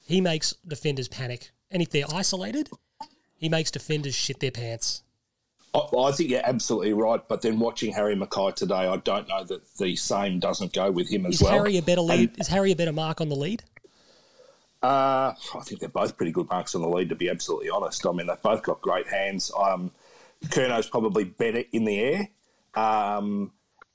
he 0.00 0.22
makes 0.22 0.54
defenders 0.66 1.08
panic. 1.08 1.50
And 1.70 1.82
if 1.82 1.90
they're 1.90 2.10
isolated, 2.10 2.70
he 3.36 3.50
makes 3.50 3.70
defenders 3.70 4.14
shit 4.14 4.40
their 4.40 4.50
pants. 4.50 5.02
I 5.74 6.12
think 6.12 6.30
you're 6.30 6.42
absolutely 6.44 6.92
right, 6.92 7.20
but 7.26 7.40
then 7.40 7.58
watching 7.58 7.92
Harry 7.92 8.14
McKay 8.14 8.54
today, 8.54 8.74
I 8.74 8.98
don't 8.98 9.26
know 9.28 9.42
that 9.44 9.62
the 9.78 9.96
same 9.96 10.38
doesn't 10.38 10.74
go 10.74 10.90
with 10.90 11.08
him 11.08 11.24
as 11.24 11.40
well. 11.40 11.50
is 11.50 11.54
well. 11.54 11.64
Harry 11.64 11.78
a 11.78 11.82
better 11.82 12.02
lead? 12.02 12.30
And, 12.30 12.40
is 12.40 12.48
Harry 12.48 12.72
a 12.72 12.76
better 12.76 12.92
mark 12.92 13.22
on 13.22 13.30
the 13.30 13.36
lead? 13.36 13.62
Uh, 14.82 15.32
I 15.54 15.60
think 15.62 15.80
they're 15.80 15.88
both 15.88 16.16
pretty 16.16 16.32
good 16.32 16.48
marks 16.50 16.74
on 16.74 16.82
the 16.82 16.88
lead, 16.88 17.08
to 17.08 17.14
be 17.14 17.30
absolutely 17.30 17.70
honest. 17.70 18.04
I 18.06 18.12
mean, 18.12 18.26
they've 18.26 18.42
both 18.42 18.62
got 18.62 18.82
great 18.82 19.06
hands. 19.06 19.50
Um, 19.56 19.92
Curnow's 20.50 20.88
probably 20.88 21.24
better 21.24 21.62
in 21.72 21.84
the 21.84 22.00
air. 22.00 22.28
Um, 22.74 23.52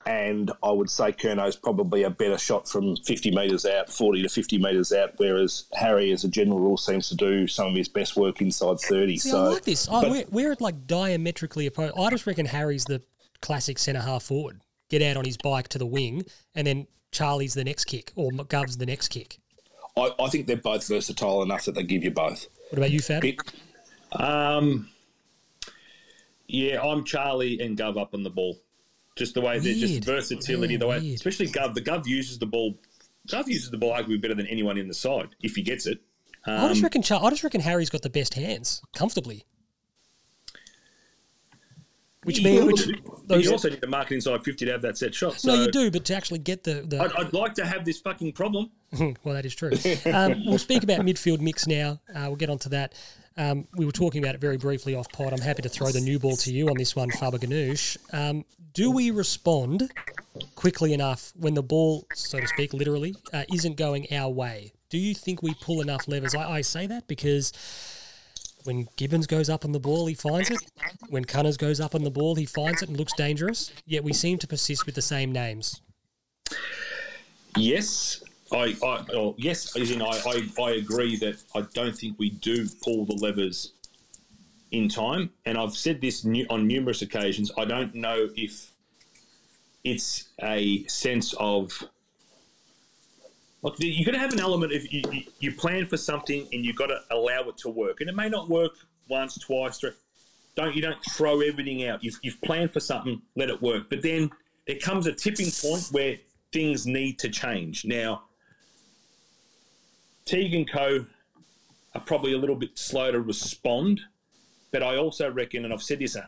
and 0.08 0.52
I 0.64 0.72
would 0.72 0.90
say 0.90 1.12
Curnow's 1.12 1.58
probably 1.58 2.04
a 2.04 2.10
better 2.10 2.38
shot 2.38 2.70
from 2.70 2.96
50 2.96 3.32
metres 3.32 3.66
out, 3.66 3.92
40 3.92 4.24
to 4.24 4.30
50 4.30 4.58
metres 4.58 4.94
out, 4.94 5.12
whereas 5.18 5.66
Harry, 5.74 6.12
as 6.12 6.24
a 6.24 6.30
general 6.30 6.60
rule, 6.60 6.78
seems 6.78 7.10
to 7.10 7.16
do 7.16 7.46
some 7.46 7.68
of 7.68 7.76
his 7.76 7.90
best 7.90 8.16
work 8.16 8.42
inside 8.42 8.80
30. 8.80 9.18
See, 9.18 9.30
so 9.30 9.38
I 9.38 9.48
like 9.50 9.64
this. 9.64 9.86
Oh, 9.92 10.02
but, 10.02 10.12
we're, 10.12 10.26
we're 10.32 10.56
like 10.62 10.88
diametrically 10.88 11.68
opposed. 11.68 11.94
I 12.00 12.10
just 12.10 12.26
reckon 12.26 12.46
Harry's 12.46 12.86
the 12.86 13.02
classic 13.42 13.78
centre 13.78 14.00
half 14.00 14.24
forward, 14.24 14.62
get 14.90 15.02
out 15.02 15.18
on 15.18 15.26
his 15.26 15.36
bike 15.36 15.68
to 15.70 15.78
the 15.78 15.86
wing, 15.86 16.26
and 16.56 16.66
then 16.66 16.88
Charlie's 17.12 17.54
the 17.54 17.66
next 17.66 17.84
kick 17.86 18.14
or 18.16 18.32
Gov's 18.32 18.78
the 18.78 18.86
next 18.86 19.10
kick. 19.10 19.40
I, 19.98 20.14
I 20.20 20.30
think 20.30 20.48
they're 20.48 20.56
both 20.56 20.88
versatile 20.88 21.44
enough 21.44 21.66
that 21.66 21.76
they 21.76 21.84
give 21.84 22.06
you 22.06 22.12
both. 22.12 22.48
What 22.70 22.78
about 22.78 22.92
you, 22.92 23.02
Fab? 23.02 23.26
It, 23.26 23.40
Um, 24.14 24.88
yeah, 26.48 26.82
I'm 26.82 27.04
Charlie 27.04 27.60
and 27.60 27.78
Gov 27.78 28.00
up 28.00 28.14
on 28.14 28.24
the 28.24 28.30
ball. 28.30 28.58
Just 29.18 29.34
the 29.34 29.42
way 29.42 29.60
they're 29.60 29.74
just 29.74 30.04
versatility, 30.04 30.74
Yeah, 30.76 30.80
the 30.80 30.88
way, 30.88 31.00
weird. 31.00 31.16
especially 31.16 31.48
Gov. 31.48 31.74
The 31.74 31.82
Gov 31.82 32.06
uses 32.06 32.38
the 32.40 32.46
ball. 32.46 32.80
Gov 33.28 33.48
uses 33.48 33.72
the 33.72 33.78
ball 33.78 33.94
arguably 33.94 34.22
better 34.22 34.36
than 34.36 34.48
anyone 34.48 34.78
in 34.78 34.88
the 34.88 34.94
side 34.94 35.30
if 35.42 35.56
he 35.56 35.62
gets 35.64 35.86
it. 35.88 36.00
I 36.46 36.68
just 36.70 36.78
Um, 36.80 36.84
reckon. 36.84 37.02
Char- 37.02 37.24
I 37.24 37.30
just 37.32 37.44
reckon 37.44 37.62
Harry's 37.62 37.90
got 37.90 38.02
the 38.04 38.10
best 38.10 38.36
hands 38.36 38.82
comfortably. 38.96 39.44
Which 42.28 42.44
means 42.44 42.66
which 42.66 43.00
those 43.26 43.46
you 43.46 43.52
also 43.54 43.70
need 43.70 43.80
to 43.80 43.88
mark 43.88 44.12
it 44.12 44.16
inside 44.16 44.44
50 44.44 44.66
to 44.66 44.72
have 44.74 44.82
that 44.82 44.98
set 44.98 45.16
shot. 45.16 45.40
So 45.40 45.56
no, 45.56 45.64
you 45.64 45.72
do, 45.72 45.90
but 45.90 46.04
to 46.06 46.14
actually 46.14 46.40
get 46.40 46.66
the 46.66 46.84
the 46.86 47.02
I'd, 47.02 47.14
I'd 47.14 47.34
like 47.34 47.54
to 47.54 47.66
have 47.66 47.86
this 47.86 48.02
fucking 48.02 48.34
problem. 48.34 48.70
well, 49.00 49.34
that 49.34 49.46
is 49.46 49.56
true. 49.56 49.72
Um, 50.14 50.46
we'll 50.46 50.58
speak 50.58 50.84
about 50.84 51.00
midfield 51.00 51.40
mix 51.40 51.68
now. 51.68 52.02
Uh, 52.14 52.26
we'll 52.28 52.36
get 52.36 52.50
onto 52.50 52.68
that. 52.68 52.96
Um, 53.38 53.66
we 53.78 53.86
were 53.86 53.94
talking 53.94 54.22
about 54.22 54.36
it 54.36 54.42
very 54.42 54.58
briefly 54.58 54.94
off 54.94 55.10
pod. 55.10 55.32
I'm 55.32 55.40
happy 55.40 55.62
to 55.62 55.70
throw 55.70 55.90
the 55.90 56.02
new 56.02 56.20
ball 56.20 56.36
to 56.36 56.52
you 56.52 56.68
on 56.68 56.76
this 56.76 56.98
one, 56.98 57.12
Faber 57.12 57.38
Ganoush. 57.38 57.96
Um, 58.14 58.44
do 58.74 58.92
we 58.92 59.10
respond 59.12 59.90
quickly 60.56 60.94
enough 60.94 61.32
when 61.40 61.54
the 61.54 61.64
ball, 61.64 62.06
so 62.14 62.42
to 62.42 62.48
speak, 62.48 62.74
literally, 62.74 63.16
uh, 63.32 63.44
isn't 63.54 63.78
going 63.78 64.06
our 64.12 64.30
way? 64.30 64.74
Do 64.90 64.98
you 64.98 65.14
think 65.14 65.42
we 65.42 65.54
pull 65.62 65.80
enough 65.80 66.10
levers? 66.10 66.36
I, 66.36 66.58
I 66.58 66.62
say 66.62 66.88
that 66.88 67.08
because 67.08 67.54
when 68.68 68.88
Gibbons 68.98 69.26
goes 69.26 69.50
up 69.50 69.64
on 69.64 69.72
the 69.72 69.80
ball, 69.80 70.06
he 70.06 70.14
finds 70.14 70.52
it. 70.52 70.60
When 71.10 71.24
Cunners 71.24 71.56
goes 71.56 71.80
up 71.80 71.96
on 71.96 72.04
the 72.04 72.12
ball, 72.12 72.36
he 72.36 72.46
finds 72.46 72.84
it 72.84 72.90
and 72.90 72.98
looks 72.98 73.14
dangerous. 73.14 73.72
Yet 73.86 74.04
we 74.04 74.12
seem 74.12 74.38
to 74.40 74.48
persist 74.48 74.86
with 74.86 74.94
the 74.94 75.02
same 75.02 75.32
names. 75.32 75.82
Yes, 77.56 78.22
I, 78.52 78.76
I 78.84 79.34
yes, 79.38 79.76
as 79.78 79.90
in 79.90 80.02
I, 80.02 80.22
I, 80.26 80.62
I 80.62 80.72
agree 80.72 81.16
that 81.16 81.42
I 81.56 81.62
don't 81.74 81.98
think 81.98 82.20
we 82.20 82.30
do 82.30 82.68
pull 82.84 83.06
the 83.06 83.16
levers 83.16 83.72
in 84.72 84.90
time, 84.90 85.30
and 85.46 85.58
I've 85.58 85.76
said 85.76 86.02
this 86.02 86.28
on 86.50 86.68
numerous 86.68 87.02
occasions. 87.02 87.52
I 87.58 87.64
don't 87.64 87.96
know 87.96 88.28
if 88.36 88.72
it's 89.86 90.28
a 90.44 90.86
sense 90.88 91.34
of 91.40 91.72
look. 93.62 93.76
You've 93.80 94.06
got 94.06 94.14
to 94.14 94.20
have 94.20 94.34
an 94.34 94.40
element 94.40 94.74
of 94.74 94.92
you, 94.92 95.02
you, 95.12 95.24
you 95.40 95.52
plan 95.52 95.86
for 95.86 95.98
something 95.98 96.48
and 96.52 96.66
you've 96.66 96.76
got 96.76 96.88
to 96.88 97.00
allow 97.12 97.42
it 97.50 97.58
to 97.58 97.70
work, 97.70 98.02
and 98.02 98.10
it 98.10 98.16
may 98.16 98.30
not 98.30 98.50
work 98.50 98.74
once, 99.08 99.38
twice, 99.38 99.80
three. 99.80 99.92
Don't 100.56 100.76
you 100.76 100.82
don't 100.82 101.04
throw 101.12 101.42
everything 101.42 101.86
out. 101.86 102.04
You've, 102.04 102.18
you've 102.24 102.42
planned 102.42 102.72
for 102.72 102.80
something, 102.80 103.22
let 103.36 103.50
it 103.50 103.62
work. 103.62 103.90
But 103.90 104.02
then 104.02 104.32
there 104.66 104.80
comes 104.80 105.06
a 105.06 105.14
tipping 105.14 105.52
point 105.52 105.88
where 105.92 106.18
things 106.52 106.88
need 106.88 107.20
to 107.20 107.30
change. 107.30 107.86
Now, 107.86 108.24
Teague 110.26 110.54
and 110.54 110.70
Co. 110.70 111.06
are 111.94 112.02
probably 112.02 112.34
a 112.34 112.38
little 112.38 112.56
bit 112.56 112.78
slow 112.78 113.12
to 113.12 113.22
respond, 113.22 114.02
but 114.72 114.82
I 114.84 114.98
also 114.98 115.32
reckon, 115.32 115.64
and 115.64 115.74
I've 115.74 115.84
said 115.84 116.00
this, 116.00 116.16
uh, 116.16 116.26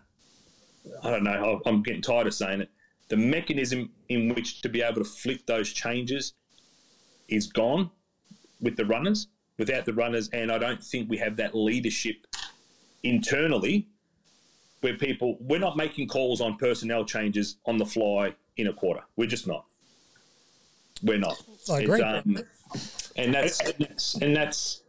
I 1.03 1.09
don't 1.09 1.23
know, 1.23 1.61
I'm 1.65 1.83
getting 1.83 2.01
tired 2.01 2.27
of 2.27 2.33
saying 2.33 2.61
it, 2.61 2.69
the 3.09 3.17
mechanism 3.17 3.89
in 4.07 4.33
which 4.33 4.61
to 4.61 4.69
be 4.69 4.81
able 4.81 5.03
to 5.03 5.09
flick 5.09 5.45
those 5.47 5.73
changes 5.73 6.33
is 7.29 7.47
gone 7.47 7.91
with 8.61 8.75
the 8.75 8.85
runners, 8.85 9.27
without 9.57 9.85
the 9.85 9.93
runners, 9.93 10.29
and 10.29 10.51
I 10.51 10.57
don't 10.57 10.83
think 10.83 11.09
we 11.09 11.17
have 11.17 11.37
that 11.37 11.55
leadership 11.55 12.27
internally 13.03 13.87
where 14.81 14.95
people, 14.95 15.37
we're 15.39 15.59
not 15.59 15.77
making 15.77 16.07
calls 16.07 16.41
on 16.41 16.57
personnel 16.57 17.05
changes 17.05 17.57
on 17.65 17.77
the 17.77 17.85
fly 17.85 18.35
in 18.57 18.67
a 18.67 18.73
quarter. 18.73 19.01
We're 19.15 19.27
just 19.27 19.47
not. 19.47 19.65
We're 21.03 21.17
not. 21.17 21.41
I 21.71 21.81
agree. 21.81 22.01
um, 22.01 22.37
and 23.15 23.33
that's 23.33 23.59
and 23.61 23.75
that's, 23.79 24.15
and 24.15 24.35
that's 24.35 24.81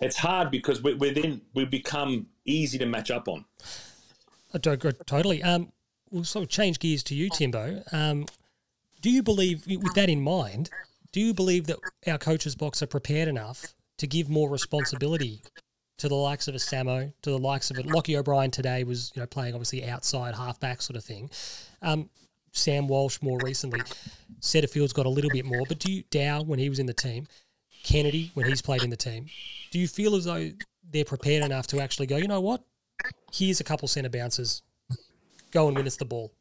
it's 0.00 0.16
hard 0.16 0.50
because 0.50 0.82
we, 0.82 0.94
we're 0.94 1.12
then 1.12 1.40
we 1.54 1.64
become 1.64 2.26
easy 2.44 2.78
to 2.78 2.86
match 2.86 3.10
up 3.10 3.28
on. 3.28 3.44
I 4.54 4.58
do 4.58 4.70
agree 4.70 4.92
totally. 5.06 5.42
Um, 5.42 5.72
we'll 6.10 6.24
sort 6.24 6.44
of 6.44 6.48
change 6.48 6.78
gears 6.78 7.02
to 7.04 7.14
you, 7.14 7.28
Timbo. 7.30 7.82
Um, 7.92 8.26
do 9.02 9.10
you 9.10 9.22
believe, 9.22 9.66
with 9.66 9.94
that 9.94 10.08
in 10.08 10.20
mind, 10.20 10.70
do 11.16 11.22
you 11.22 11.32
believe 11.32 11.66
that 11.66 11.78
our 12.06 12.18
coaches 12.18 12.54
box 12.54 12.82
are 12.82 12.86
prepared 12.86 13.26
enough 13.26 13.74
to 13.96 14.06
give 14.06 14.28
more 14.28 14.50
responsibility 14.50 15.40
to 15.96 16.10
the 16.10 16.14
likes 16.14 16.46
of 16.46 16.54
a 16.54 16.58
Samo, 16.58 17.10
to 17.22 17.30
the 17.30 17.38
likes 17.38 17.70
of 17.70 17.78
a 17.78 17.82
Lockie 17.84 18.18
O'Brien 18.18 18.50
today 18.50 18.84
was 18.84 19.12
you 19.14 19.22
know 19.22 19.26
playing 19.26 19.54
obviously 19.54 19.82
outside 19.88 20.34
halfback 20.34 20.82
sort 20.82 20.94
of 20.94 21.02
thing. 21.02 21.30
Um, 21.80 22.10
Sam 22.52 22.86
Walsh 22.86 23.22
more 23.22 23.38
recently, 23.42 23.80
Setterfield's 24.40 24.92
got 24.92 25.06
a 25.06 25.08
little 25.08 25.30
bit 25.30 25.46
more, 25.46 25.62
but 25.66 25.78
do 25.78 25.90
you 25.90 26.02
Dow 26.10 26.42
when 26.42 26.58
he 26.58 26.68
was 26.68 26.80
in 26.80 26.84
the 26.84 26.92
team, 26.92 27.26
Kennedy 27.82 28.30
when 28.34 28.44
he's 28.46 28.60
played 28.60 28.82
in 28.82 28.90
the 28.90 28.96
team, 28.96 29.24
do 29.70 29.78
you 29.78 29.88
feel 29.88 30.16
as 30.16 30.26
though 30.26 30.50
they're 30.92 31.06
prepared 31.06 31.42
enough 31.42 31.66
to 31.68 31.80
actually 31.80 32.08
go, 32.08 32.18
you 32.18 32.28
know 32.28 32.42
what, 32.42 32.62
here's 33.32 33.60
a 33.60 33.64
couple 33.64 33.88
centre 33.88 34.10
bounces, 34.10 34.60
go 35.50 35.66
and 35.66 35.78
win 35.78 35.86
us 35.86 35.96
the 35.96 36.04
ball. 36.04 36.34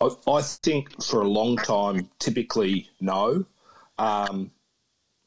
I, 0.00 0.42
think 0.42 1.02
for 1.02 1.20
a 1.20 1.28
long 1.28 1.56
time, 1.56 2.08
typically 2.18 2.88
no. 3.00 3.44
Um, 3.98 4.50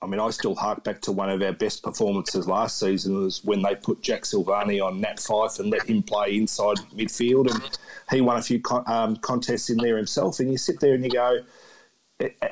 I 0.02 0.08
mean, 0.08 0.20
I 0.20 0.30
still 0.32 0.56
hark 0.56 0.84
back 0.84 1.00
to 1.02 1.12
one 1.12 1.30
of 1.30 1.42
our 1.42 1.54
best 1.54 1.82
performances 1.84 2.48
last 2.48 2.80
season 2.80 3.24
was 3.24 3.44
when 3.44 3.62
they 3.62 3.76
put 3.76 4.02
Jack 4.02 4.24
Silvagni 4.24 4.84
on 4.84 5.00
Nat 5.00 5.18
Fyfe 5.18 5.60
and 5.60 5.70
let 5.70 5.84
him 5.84 6.04
play 6.04 6.36
inside 6.36 6.78
midfield, 6.94 7.50
and 7.50 7.80
he 8.10 8.20
won 8.20 8.38
a 8.38 8.42
few 8.42 8.60
con- 8.60 8.84
um, 8.88 9.16
contests 9.18 9.70
in 9.70 9.78
there 9.78 9.96
himself. 9.96 10.40
And 10.40 10.52
you 10.52 10.58
sit 10.58 10.80
there 10.82 10.96
and 10.96 11.04
you 11.04 11.12
go, 11.12 11.40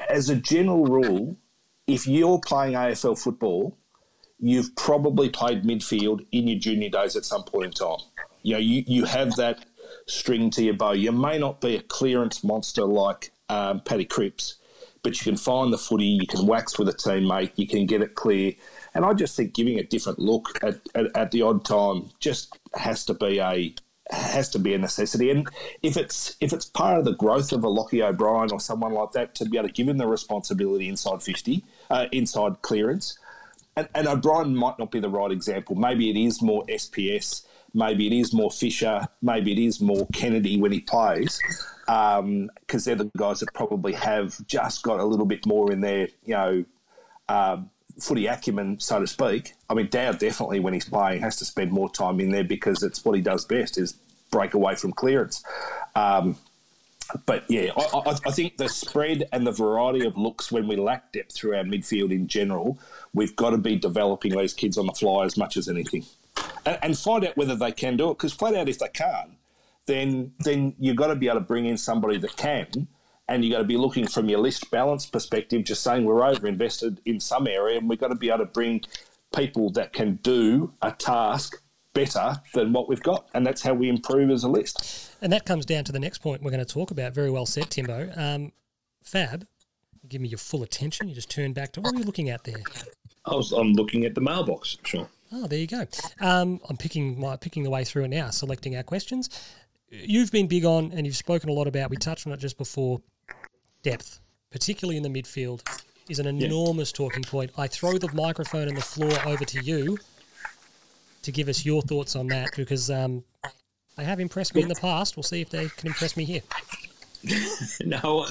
as 0.10 0.29
a 0.29 0.36
general 0.36 0.86
rule, 0.86 1.36
if 1.88 2.07
you're 2.07 2.39
playing 2.39 2.73
AFL 2.75 3.21
football, 3.21 3.77
you've 4.39 4.75
probably 4.75 5.29
played 5.29 5.63
midfield 5.63 6.25
in 6.31 6.47
your 6.47 6.60
junior 6.60 6.89
days 6.89 7.15
at 7.15 7.25
some 7.25 7.43
point 7.43 7.65
in 7.65 7.71
time. 7.71 7.99
You 8.43 8.53
know, 8.53 8.60
you, 8.60 8.84
you 8.88 9.05
have 9.05 9.36
that 9.36 9.65
string 10.08 10.49
to 10.51 10.63
your 10.63 10.73
bow. 10.73 10.91
You 10.91 11.12
may 11.12 11.38
not 11.38 11.62
be 11.62 11.75
a 11.75 11.82
clearance 11.82 12.43
monster 12.43 12.84
like 12.84 13.32
um, 13.49 13.82
Paddy 13.82 14.06
Cripps, 14.06 14.56
but 15.04 15.17
you 15.19 15.23
can 15.23 15.38
find 15.38 15.73
the 15.73 15.77
footy, 15.77 16.06
you 16.06 16.27
can 16.27 16.45
wax 16.45 16.77
with 16.77 16.88
a 16.89 16.93
teammate, 16.93 17.51
you 17.56 17.67
can 17.67 17.86
get 17.86 18.01
it 18.01 18.15
clear. 18.15 18.54
And 18.93 19.06
I 19.06 19.13
just 19.13 19.36
think 19.36 19.54
giving 19.54 19.80
a 19.80 19.84
different 19.84 20.19
look 20.19 20.60
at, 20.63 20.80
at, 20.95 21.15
at 21.15 21.32
the 21.32 21.41
odd 21.41 21.65
time 21.65 22.12
just 22.19 22.58
has 22.75 23.06
to 23.06 23.13
be 23.13 23.39
a 23.39 23.73
has 24.12 24.49
to 24.49 24.60
be 24.60 24.73
a 24.73 24.77
necessity. 24.77 25.32
And 25.32 25.47
if 25.82 25.97
it's 25.97 26.36
if 26.41 26.54
it's 26.54 26.65
part 26.65 26.99
of 26.99 27.06
the 27.06 27.15
growth 27.15 27.51
of 27.54 27.63
a 27.63 27.69
Lockie 27.69 28.04
O'Brien 28.04 28.51
or 28.51 28.60
someone 28.60 28.93
like 28.93 29.12
that 29.13 29.36
to 29.36 29.45
be 29.45 29.58
able 29.58 29.69
to 29.69 29.73
give 29.73 29.88
him 29.88 29.97
the 29.97 30.08
responsibility 30.08 30.88
inside 30.88 31.23
fifty, 31.23 31.63
uh, 31.89 32.08
inside 32.12 32.62
clearance, 32.62 33.17
and, 33.75 33.88
and 33.95 34.08
O'Brien 34.08 34.56
might 34.56 34.77
not 34.77 34.91
be 34.91 34.99
the 34.99 35.10
right 35.10 35.32
example. 35.32 35.75
Maybe 35.75 36.10
it 36.10 36.17
is 36.17 36.41
more 36.41 36.65
SPS. 36.65 37.45
Maybe 37.73 38.07
it 38.07 38.13
is 38.13 38.34
more 38.34 38.51
Fisher. 38.51 39.07
Maybe 39.21 39.53
it 39.53 39.60
is 39.60 39.79
more 39.79 40.07
Kennedy 40.13 40.57
when 40.60 40.71
he 40.71 40.81
plays, 40.81 41.39
because 41.86 42.86
they're 42.86 42.95
the 42.95 43.12
guys 43.17 43.39
that 43.39 43.53
probably 43.53 43.93
have 43.93 44.36
just 44.47 44.84
got 44.84 44.99
a 44.99 45.05
little 45.05 45.25
bit 45.25 45.45
more 45.45 45.71
in 45.71 45.81
their, 45.81 46.10
you 46.25 46.36
know, 46.36 46.65
um, 47.29 47.69
footy 47.99 48.27
acumen, 48.27 48.79
so 48.79 48.99
to 48.99 49.07
speak. 49.07 49.53
I 49.69 49.73
mean, 49.73 49.88
Dow 49.88 50.12
definitely, 50.12 50.60
when 50.60 50.73
he's 50.73 50.88
playing, 50.88 51.21
has 51.21 51.38
to 51.38 51.45
spend 51.45 51.71
more 51.71 51.89
time 51.89 52.19
in 52.19 52.31
there 52.31 52.43
because 52.43 52.84
it's 52.84 53.03
what 53.05 53.15
he 53.15 53.21
does 53.21 53.45
best 53.45 53.77
is 53.77 53.93
break 54.31 54.53
away 54.53 54.75
from 54.75 54.91
clearance. 54.93 55.43
Um, 55.95 56.38
but 57.25 57.43
yeah, 57.49 57.71
I, 57.75 57.97
I, 57.97 58.15
I 58.25 58.31
think 58.31 58.55
the 58.55 58.69
spread 58.69 59.25
and 59.34 59.45
the 59.45 59.51
variety 59.51 60.05
of 60.05 60.17
looks 60.17 60.51
when 60.51 60.67
we 60.67 60.77
lack 60.77 61.12
depth 61.12 61.36
through 61.36 61.57
our 61.57 61.63
midfield 61.63 62.12
in 62.12 62.27
general, 62.27 62.79
we've 63.13 63.36
got 63.36 63.49
to 63.49 63.57
be 63.57 63.75
developing 63.75 64.31
those 64.31 64.53
kids 64.53 64.77
on 64.77 64.88
the 64.88 64.93
fly 64.93 65.25
as 65.25 65.36
much 65.36 65.57
as 65.57 65.67
anything, 65.67 66.05
and, 66.65 66.78
and 66.82 66.97
find 66.97 67.26
out 67.26 67.38
whether 67.38 67.56
they 67.56 67.71
can 67.71 67.97
do 67.97 68.12
it. 68.12 68.17
Because 68.17 68.34
flat 68.34 68.56
out, 68.56 68.69
if 68.69 68.80
they 68.80 68.89
can't, 68.89 69.32
then 69.86 70.34
then 70.39 70.76
you've 70.80 70.95
got 70.95 71.08
to 71.08 71.15
be 71.15 71.28
able 71.28 71.39
to 71.39 71.45
bring 71.45 71.65
in 71.65 71.78
somebody 71.78 72.17
that 72.17 72.36
can, 72.38 72.88
and 73.28 73.43
you've 73.43 73.54
got 73.54 73.60
to 73.60 73.64
be 73.66 73.78
looking 73.78 74.07
from 74.07 74.30
your 74.30 74.39
list 74.39 74.70
balance 74.72 75.05
perspective, 75.05 75.64
just 75.64 75.84
saying 75.84 76.05
we're 76.05 76.26
over 76.26 76.47
invested 76.47 77.01
in 77.05 77.20
some 77.20 77.47
area, 77.47 77.78
and 77.78 77.89
we've 77.89 77.99
got 77.99 78.09
to 78.09 78.16
be 78.16 78.30
able 78.30 78.39
to 78.39 78.45
bring 78.45 78.82
people 79.36 79.70
that 79.72 79.93
can 79.93 80.16
do 80.24 80.74
a 80.82 80.91
task 80.91 81.62
better 81.93 82.36
than 82.53 82.74
what 82.74 82.88
we've 82.88 83.03
got, 83.03 83.28
and 83.34 83.45
that's 83.45 83.62
how 83.62 83.74
we 83.74 83.89
improve 83.89 84.30
as 84.30 84.43
a 84.43 84.49
list. 84.49 85.12
And 85.22 85.32
that 85.34 85.45
comes 85.45 85.66
down 85.66 85.84
to 85.86 85.91
the 85.91 85.99
next 85.99 86.20
point 86.20 86.41
we're 86.41 86.51
going 86.51 86.66
to 86.66 86.74
talk 86.74 86.91
about. 86.91 87.14
Very 87.14 87.30
well 87.32 87.45
said, 87.45 87.70
Timbo. 87.70 88.12
Um, 88.16 88.51
Fab, 89.03 89.45
give 90.07 90.22
me 90.22 90.30
your 90.30 90.38
full 90.38 90.64
attention. 90.64 91.07
You 91.07 91.16
just 91.16 91.30
turn 91.30 91.53
back 91.53 91.74
to 91.74 91.82
what 91.82 91.93
are 91.93 91.97
you 91.97 92.03
looking 92.03 92.30
at 92.30 92.43
there? 92.43 92.62
I 93.26 93.36
was, 93.36 93.51
I'm 93.51 93.74
looking 93.74 94.05
at 94.05 94.16
the 94.16 94.22
mailbox. 94.22 94.78
Sure. 94.84 95.07
Oh, 95.32 95.47
there 95.47 95.59
you 95.59 95.67
go. 95.67 95.86
Um, 96.19 96.59
I'm 96.69 96.77
picking 96.77 97.19
my 97.19 97.38
picking 97.38 97.63
the 97.63 97.69
way 97.69 97.84
through 97.84 98.03
it 98.03 98.09
now, 98.09 98.29
selecting 98.29 98.75
our 98.75 98.84
questions. 98.84 99.29
You've 99.89 100.32
been 100.32 100.47
big 100.47 100.65
on, 100.65 100.91
and 100.93 101.05
you've 101.05 101.15
spoken 101.15 101.49
a 101.49 101.53
lot 101.53 101.67
about. 101.67 101.89
We 101.89 101.97
touched 101.97 102.27
on 102.27 102.34
it 102.34 102.38
just 102.38 102.57
before. 102.57 103.01
Depth, 103.84 104.19
particularly 104.51 104.97
in 104.97 105.03
the 105.03 105.09
midfield, 105.09 105.61
is 106.07 106.19
an 106.19 106.27
enormous 106.27 106.91
talking 106.91 107.23
point. 107.23 107.51
I 107.57 107.67
throw 107.67 107.97
the 107.97 108.13
microphone 108.13 108.67
and 108.67 108.77
the 108.77 108.82
floor 108.82 109.11
over 109.25 109.43
to 109.43 109.63
you 109.63 109.97
to 111.23 111.32
give 111.32 111.47
us 111.49 111.65
your 111.65 111.82
thoughts 111.82 112.15
on 112.15 112.27
that, 112.27 112.49
because 112.55 112.89
um, 112.89 113.23
They 113.97 114.03
have 114.03 114.19
impressed 114.19 114.53
me 114.55 114.61
in 114.61 114.67
the 114.67 114.75
past. 114.75 115.17
We'll 115.17 115.23
see 115.23 115.41
if 115.41 115.49
they 115.49 115.67
can 115.69 115.88
impress 115.88 116.15
me 116.15 116.25
here. 116.25 116.41
no, 117.86 118.27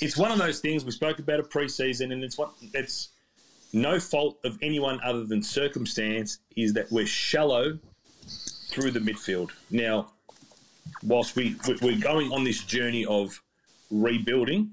it's 0.00 0.16
one 0.16 0.30
of 0.30 0.38
those 0.38 0.60
things 0.60 0.84
we 0.84 0.90
spoke 0.90 1.18
about 1.18 1.40
a 1.40 1.44
preseason, 1.44 2.12
and 2.12 2.22
it's 2.22 2.38
what 2.38 2.52
it's 2.74 3.08
no 3.72 4.00
fault 4.00 4.38
of 4.44 4.58
anyone 4.62 5.00
other 5.04 5.24
than 5.24 5.42
circumstance. 5.42 6.38
Is 6.56 6.72
that 6.74 6.90
we're 6.90 7.06
shallow 7.06 7.78
through 8.68 8.90
the 8.92 9.00
midfield 9.00 9.50
now. 9.70 10.12
Whilst 11.02 11.36
we 11.36 11.56
we're 11.82 11.98
going 11.98 12.32
on 12.32 12.44
this 12.44 12.64
journey 12.64 13.04
of 13.06 13.40
rebuilding, 13.90 14.72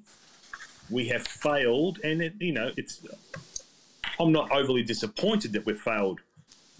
we 0.89 1.07
have 1.09 1.27
failed, 1.27 1.99
and 2.03 2.21
it, 2.21 2.33
you 2.39 2.51
know 2.51 2.71
it's. 2.77 3.01
I'm 4.19 4.31
not 4.31 4.51
overly 4.51 4.83
disappointed 4.83 5.51
that 5.53 5.65
we've 5.65 5.79
failed, 5.79 6.21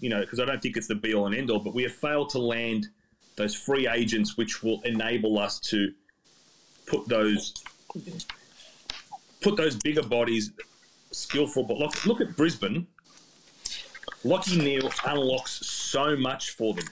you 0.00 0.08
know, 0.08 0.20
because 0.20 0.40
I 0.40 0.46
don't 0.46 0.62
think 0.62 0.76
it's 0.76 0.86
the 0.86 0.94
be 0.94 1.14
all 1.14 1.26
and 1.26 1.34
end 1.34 1.50
all. 1.50 1.58
But 1.58 1.74
we 1.74 1.82
have 1.82 1.92
failed 1.92 2.30
to 2.30 2.38
land 2.38 2.88
those 3.36 3.54
free 3.54 3.86
agents, 3.86 4.36
which 4.36 4.62
will 4.62 4.80
enable 4.82 5.38
us 5.38 5.60
to 5.60 5.92
put 6.86 7.08
those 7.08 7.52
put 9.42 9.56
those 9.56 9.76
bigger 9.76 10.02
bodies, 10.02 10.52
skillful. 11.16 11.64
But 11.64 11.78
look, 11.78 12.06
look 12.06 12.20
at 12.20 12.36
Brisbane. 12.36 12.86
Lockie 14.24 14.58
Neale 14.58 14.90
unlocks 15.06 15.64
so 15.66 16.16
much 16.16 16.50
for 16.50 16.74
them, 16.74 16.86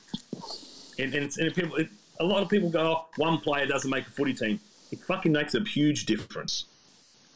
and, 0.99 1.14
and, 1.14 1.37
and 1.37 1.55
people, 1.55 1.77
it, 1.77 1.89
a 2.20 2.25
lot 2.25 2.43
of 2.43 2.49
people 2.49 2.70
go, 2.70 2.81
oh, 2.81 3.07
"One 3.16 3.39
player 3.39 3.66
doesn't 3.66 3.91
make 3.91 4.07
a 4.07 4.11
footy 4.11 4.35
team." 4.35 4.61
It 4.93 5.01
fucking 5.01 5.33
makes 5.33 5.55
a 5.55 5.61
huge 5.61 6.07
difference. 6.07 6.66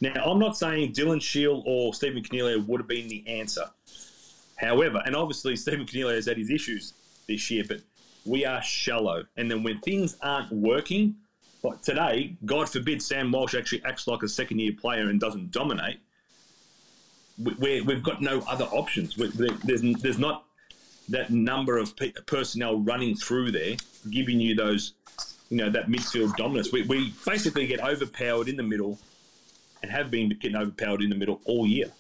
Now, 0.01 0.13
I'm 0.25 0.39
not 0.39 0.57
saying 0.57 0.93
Dylan 0.93 1.21
Shiel 1.21 1.65
or 1.67 1.93
Stephen 1.93 2.23
Coniglio 2.23 2.65
would 2.67 2.81
have 2.81 2.87
been 2.87 3.09
the 3.09 3.27
answer. 3.27 3.65
However, 4.57 5.03
and 5.05 5.17
obviously 5.17 5.57
Stephen 5.57 5.87
Coniglio 5.87 6.15
has 6.15 6.27
had 6.27 6.37
his 6.37 6.51
issues 6.51 6.95
this 7.27 7.51
year, 7.51 7.65
but 7.67 7.81
we 8.25 8.45
are 8.45 8.63
shallow. 8.63 9.25
And 9.37 9.51
then 9.51 9.65
when 9.65 9.81
things 9.81 10.17
aren't 10.23 10.53
working, 10.53 11.17
like 11.63 11.83
today, 11.83 12.37
God 12.45 12.69
forbid 12.69 13.03
Sam 13.03 13.33
Walsh 13.33 13.55
actually 13.55 13.83
acts 13.85 14.07
like 14.07 14.23
a 14.23 14.29
second 14.29 14.61
year 14.61 14.73
player 14.73 15.09
and 15.09 15.19
doesn't 15.19 15.51
dominate. 15.51 15.99
We 17.39 17.85
have 17.85 18.03
got 18.03 18.21
no 18.21 18.41
other 18.49 18.65
options. 18.67 19.15
there's, 19.15 19.83
there's 20.01 20.19
not 20.19 20.45
that 21.09 21.31
number 21.31 21.79
of 21.79 21.95
personnel 22.27 22.79
running 22.81 23.15
through 23.15 23.53
there 23.53 23.77
giving 24.11 24.41
you 24.41 24.55
those, 24.55 24.95
you 25.49 25.57
know, 25.57 25.71
that 25.71 25.89
midfield 25.89 26.37
dominance. 26.37 26.73
We, 26.73 26.83
we 26.83 27.15
basically 27.25 27.67
get 27.67 27.81
overpowered 27.81 28.49
in 28.49 28.57
the 28.57 28.63
middle 28.63 28.99
and 29.83 29.91
have 29.91 30.11
been 30.11 30.29
getting 30.31 30.57
overpowered 30.57 31.03
in 31.03 31.11
the 31.11 31.17
middle 31.17 31.41
all 31.45 31.67
year. 31.67 31.91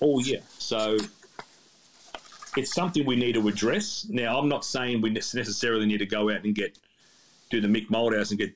All 0.00 0.20
year. 0.20 0.42
So 0.58 0.98
it's 2.56 2.74
something 2.74 3.04
we 3.04 3.16
need 3.16 3.34
to 3.34 3.48
address. 3.48 4.06
Now, 4.08 4.38
I'm 4.38 4.48
not 4.48 4.64
saying 4.64 5.00
we 5.00 5.10
necessarily 5.10 5.86
need 5.86 5.98
to 5.98 6.06
go 6.06 6.30
out 6.30 6.44
and 6.44 6.54
get 6.54 6.78
do 7.50 7.60
the 7.60 7.68
Mick 7.68 7.88
Malthouse 7.88 8.30
and 8.30 8.38
get 8.38 8.52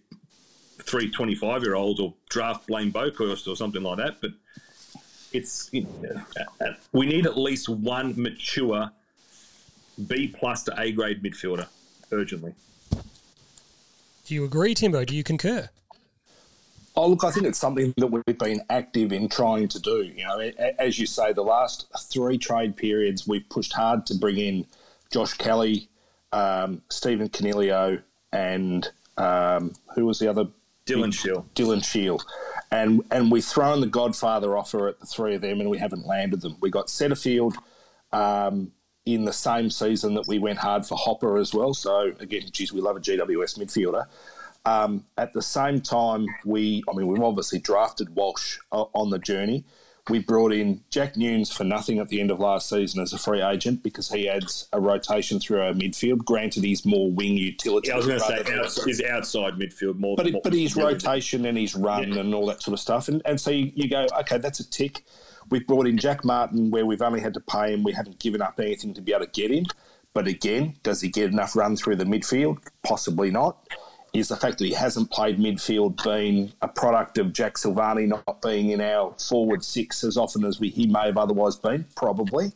three 0.82 1.10
25 1.10 1.62
year 1.62 1.74
olds 1.74 2.00
or 2.00 2.14
draft 2.28 2.66
Blaine 2.66 2.92
Boekhorst 2.92 3.48
or 3.48 3.56
something 3.56 3.82
like 3.82 3.98
that, 3.98 4.20
but 4.20 4.32
it's 5.32 5.68
you 5.72 5.86
know, 6.02 6.74
we 6.92 7.06
need 7.06 7.26
at 7.26 7.38
least 7.38 7.68
one 7.68 8.14
mature 8.20 8.90
B 10.06 10.28
plus 10.28 10.62
to 10.64 10.80
A 10.80 10.92
grade 10.92 11.22
midfielder 11.22 11.66
urgently. 12.10 12.54
Do 14.24 14.34
you 14.34 14.44
agree, 14.44 14.74
Timbo? 14.74 15.04
Do 15.04 15.14
you 15.14 15.24
concur? 15.24 15.68
Oh, 16.94 17.08
look, 17.08 17.24
I 17.24 17.30
think 17.30 17.46
it's 17.46 17.58
something 17.58 17.94
that 17.96 18.08
we've 18.08 18.38
been 18.38 18.62
active 18.68 19.12
in 19.12 19.28
trying 19.28 19.68
to 19.68 19.80
do. 19.80 20.02
You 20.02 20.24
know, 20.24 20.38
as 20.78 20.98
you 20.98 21.06
say, 21.06 21.32
the 21.32 21.42
last 21.42 21.86
three 22.10 22.36
trade 22.36 22.76
periods, 22.76 23.26
we've 23.26 23.48
pushed 23.48 23.72
hard 23.72 24.04
to 24.06 24.14
bring 24.14 24.36
in 24.36 24.66
Josh 25.10 25.32
Kelly, 25.34 25.88
um, 26.32 26.82
Stephen 26.90 27.30
Coniglio, 27.30 28.02
and 28.32 28.88
um, 29.16 29.72
who 29.94 30.04
was 30.06 30.18
the 30.18 30.28
other? 30.28 30.46
Dylan 30.84 31.14
Shiel. 31.14 31.46
Dylan 31.54 31.84
Shiel. 31.84 32.20
And, 32.72 33.02
and 33.10 33.30
we've 33.30 33.44
thrown 33.44 33.82
the 33.82 33.86
Godfather 33.86 34.56
offer 34.56 34.88
at 34.88 34.98
the 34.98 35.04
three 35.04 35.34
of 35.34 35.42
them, 35.42 35.60
and 35.60 35.68
we 35.68 35.76
haven't 35.76 36.06
landed 36.06 36.40
them. 36.40 36.56
We 36.60 36.70
got 36.70 36.86
Setterfield 36.86 37.54
um, 38.12 38.72
in 39.04 39.26
the 39.26 39.32
same 39.32 39.68
season 39.68 40.14
that 40.14 40.26
we 40.26 40.38
went 40.38 40.58
hard 40.58 40.86
for 40.86 40.96
Hopper 40.96 41.36
as 41.36 41.52
well. 41.52 41.74
So, 41.74 42.14
again, 42.18 42.44
geez, 42.50 42.72
we 42.72 42.80
love 42.80 42.96
a 42.96 43.00
GWS 43.00 43.58
midfielder. 43.58 44.06
Um, 44.64 45.04
at 45.18 45.34
the 45.34 45.42
same 45.42 45.82
time, 45.82 46.26
we, 46.46 46.82
I 46.90 46.96
mean, 46.96 47.08
we've 47.08 47.22
obviously 47.22 47.58
drafted 47.58 48.14
Walsh 48.16 48.58
uh, 48.72 48.84
on 48.94 49.10
the 49.10 49.18
journey. 49.18 49.64
We 50.10 50.18
brought 50.18 50.52
in 50.52 50.82
Jack 50.90 51.14
Newnes 51.14 51.52
for 51.52 51.62
nothing 51.62 52.00
at 52.00 52.08
the 52.08 52.20
end 52.20 52.32
of 52.32 52.40
last 52.40 52.68
season 52.68 53.00
as 53.00 53.12
a 53.12 53.18
free 53.18 53.40
agent 53.40 53.84
because 53.84 54.10
he 54.10 54.28
adds 54.28 54.68
a 54.72 54.80
rotation 54.80 55.38
through 55.38 55.60
our 55.60 55.72
midfield. 55.72 56.24
Granted, 56.24 56.64
he's 56.64 56.84
more 56.84 57.10
wing 57.10 57.36
utility. 57.36 57.88
Yeah, 57.88 57.94
I 57.94 57.96
was 57.98 58.06
going 58.06 58.18
to 58.18 58.68
say 58.68 58.84
he's 58.84 59.02
outside 59.02 59.54
midfield 59.54 59.98
more. 59.98 60.16
But, 60.16 60.32
more, 60.32 60.40
but 60.42 60.54
his 60.54 60.74
rotation 60.74 61.46
and 61.46 61.56
his 61.56 61.76
run 61.76 62.12
yeah. 62.12 62.20
and 62.20 62.34
all 62.34 62.46
that 62.46 62.62
sort 62.62 62.72
of 62.72 62.80
stuff. 62.80 63.06
And, 63.06 63.22
and 63.24 63.40
so 63.40 63.52
you, 63.52 63.70
you 63.76 63.88
go, 63.88 64.08
okay, 64.20 64.38
that's 64.38 64.58
a 64.58 64.68
tick. 64.68 65.04
We've 65.50 65.66
brought 65.66 65.86
in 65.86 65.98
Jack 65.98 66.24
Martin 66.24 66.72
where 66.72 66.84
we've 66.84 67.02
only 67.02 67.20
had 67.20 67.34
to 67.34 67.40
pay 67.40 67.72
him. 67.72 67.84
We 67.84 67.92
haven't 67.92 68.18
given 68.18 68.42
up 68.42 68.58
anything 68.58 68.94
to 68.94 69.00
be 69.00 69.12
able 69.12 69.26
to 69.26 69.30
get 69.30 69.52
him. 69.52 69.66
But 70.14 70.26
again, 70.26 70.74
does 70.82 71.00
he 71.00 71.10
get 71.10 71.30
enough 71.30 71.54
run 71.54 71.76
through 71.76 71.96
the 71.96 72.04
midfield? 72.04 72.58
Possibly 72.82 73.30
not 73.30 73.68
is 74.12 74.28
the 74.28 74.36
fact 74.36 74.58
that 74.58 74.66
he 74.66 74.74
hasn't 74.74 75.10
played 75.10 75.38
midfield 75.38 76.02
been 76.04 76.52
a 76.60 76.68
product 76.68 77.16
of 77.16 77.32
Jack 77.32 77.54
Silvagni 77.54 78.06
not 78.06 78.42
being 78.42 78.70
in 78.70 78.80
our 78.80 79.14
forward 79.18 79.64
six 79.64 80.04
as 80.04 80.16
often 80.18 80.44
as 80.44 80.60
we, 80.60 80.68
he 80.68 80.86
may 80.86 81.06
have 81.06 81.16
otherwise 81.16 81.56
been? 81.56 81.86
Probably. 81.96 82.52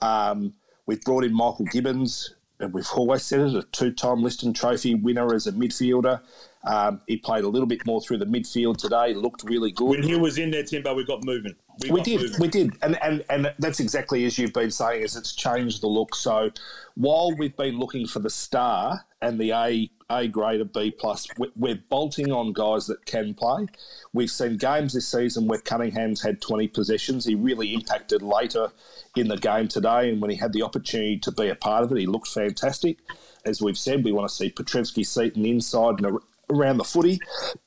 Um, 0.00 0.54
we've 0.86 1.02
brought 1.02 1.24
in 1.24 1.32
Michael 1.32 1.66
Gibbons, 1.66 2.34
and 2.60 2.72
we've 2.72 2.88
always 2.94 3.24
said 3.24 3.40
it, 3.40 3.54
a 3.54 3.62
two-time 3.62 4.22
Liston 4.22 4.52
Trophy 4.52 4.94
winner 4.94 5.34
as 5.34 5.48
a 5.48 5.52
midfielder. 5.52 6.20
Um, 6.62 7.00
he 7.06 7.16
played 7.16 7.42
a 7.42 7.48
little 7.48 7.66
bit 7.66 7.84
more 7.86 8.00
through 8.00 8.18
the 8.18 8.26
midfield 8.26 8.76
today, 8.76 9.14
looked 9.14 9.42
really 9.44 9.72
good. 9.72 9.88
When 9.88 10.02
he 10.02 10.14
was 10.14 10.38
in 10.38 10.50
there, 10.50 10.62
Timbo, 10.62 10.94
we 10.94 11.04
got 11.04 11.24
moving. 11.24 11.56
We, 11.82 11.90
we 11.90 12.02
did, 12.02 12.20
moving. 12.20 12.40
we 12.40 12.48
did, 12.48 12.72
and, 12.82 13.02
and 13.02 13.24
and 13.30 13.52
that's 13.58 13.80
exactly 13.80 14.26
as 14.26 14.38
you've 14.38 14.52
been 14.52 14.70
saying, 14.70 15.02
is 15.02 15.16
it's 15.16 15.34
changed 15.34 15.80
the 15.80 15.86
look. 15.86 16.14
So 16.14 16.50
while 16.94 17.34
we've 17.34 17.56
been 17.56 17.78
looking 17.78 18.06
for 18.06 18.18
the 18.18 18.28
star 18.28 19.06
and 19.22 19.40
the 19.40 19.52
A 19.52 19.90
A 20.10 20.26
grade 20.26 20.60
of 20.60 20.72
B 20.72 20.90
plus, 20.90 21.28
we're 21.56 21.80
bolting 21.88 22.32
on 22.32 22.52
guys 22.52 22.86
that 22.88 23.06
can 23.06 23.32
play. 23.32 23.66
We've 24.12 24.30
seen 24.30 24.56
games 24.56 24.92
this 24.92 25.08
season 25.08 25.46
where 25.46 25.60
Cunningham's 25.60 26.22
had 26.22 26.40
20 26.40 26.68
possessions. 26.68 27.24
He 27.24 27.34
really 27.34 27.74
impacted 27.74 28.20
later 28.20 28.72
in 29.16 29.28
the 29.28 29.36
game 29.36 29.68
today, 29.68 30.10
and 30.10 30.20
when 30.20 30.30
he 30.30 30.36
had 30.36 30.52
the 30.52 30.62
opportunity 30.62 31.18
to 31.18 31.30
be 31.30 31.48
a 31.48 31.54
part 31.54 31.84
of 31.84 31.92
it, 31.92 31.98
he 31.98 32.06
looked 32.06 32.28
fantastic. 32.28 32.98
As 33.44 33.62
we've 33.62 33.78
said, 33.78 34.04
we 34.04 34.12
want 34.12 34.28
to 34.28 34.34
see 34.34 34.50
Petrevski-Seton 34.50 35.46
inside 35.46 36.00
and 36.00 36.18
around 36.50 36.78
the 36.78 36.84
footy. 36.84 37.20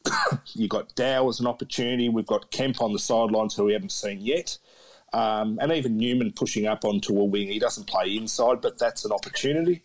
You've 0.53 0.69
got 0.69 0.93
Dow 0.95 1.29
as 1.29 1.39
an 1.39 1.47
opportunity. 1.47 2.09
We've 2.09 2.27
got 2.27 2.51
Kemp 2.51 2.81
on 2.81 2.93
the 2.93 2.99
sidelines, 2.99 3.55
who 3.55 3.65
we 3.65 3.73
haven't 3.73 3.91
seen 3.91 4.19
yet. 4.19 4.57
Um, 5.13 5.59
and 5.61 5.71
even 5.71 5.97
Newnes 5.97 6.35
pushing 6.35 6.67
up 6.67 6.83
onto 6.83 7.17
a 7.19 7.23
wing. 7.23 7.47
He 7.47 7.59
doesn't 7.59 7.87
play 7.87 8.17
inside, 8.17 8.61
but 8.61 8.79
that's 8.79 9.05
an 9.05 9.11
opportunity. 9.11 9.83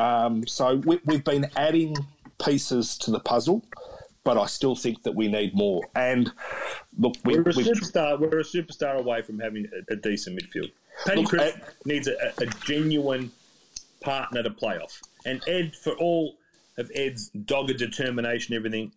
Um, 0.00 0.46
so 0.46 0.76
we, 0.76 0.98
have 1.08 1.24
been 1.24 1.50
adding 1.56 1.96
pieces 2.42 2.96
to 2.98 3.10
the 3.10 3.20
puzzle, 3.20 3.64
but 4.24 4.38
I 4.38 4.46
still 4.46 4.74
think 4.74 5.02
that 5.02 5.14
we 5.14 5.28
need 5.28 5.54
more. 5.54 5.82
And 5.94 6.32
look, 6.98 7.16
we, 7.24 7.36
are 7.36 7.42
a 7.42 7.44
superstar. 7.44 8.18
We're 8.18 8.40
a 8.40 8.44
superstar 8.44 8.98
away 8.98 9.22
from 9.22 9.38
having 9.38 9.66
a, 9.66 9.92
a 9.92 9.96
decent 9.96 10.40
midfield. 10.40 10.70
Paddy 11.06 11.24
Cripps 11.24 11.56
needs 11.84 12.08
a, 12.08 12.32
a 12.38 12.46
genuine 12.64 13.30
partner 14.00 14.42
to 14.42 14.50
play 14.50 14.78
off. 14.78 15.00
And 15.26 15.42
Ed, 15.46 15.76
for 15.76 15.92
all 15.94 16.36
of 16.78 16.90
Ed's 16.94 17.28
dogged 17.28 17.76
determination, 17.76 18.54
everything, 18.54 18.92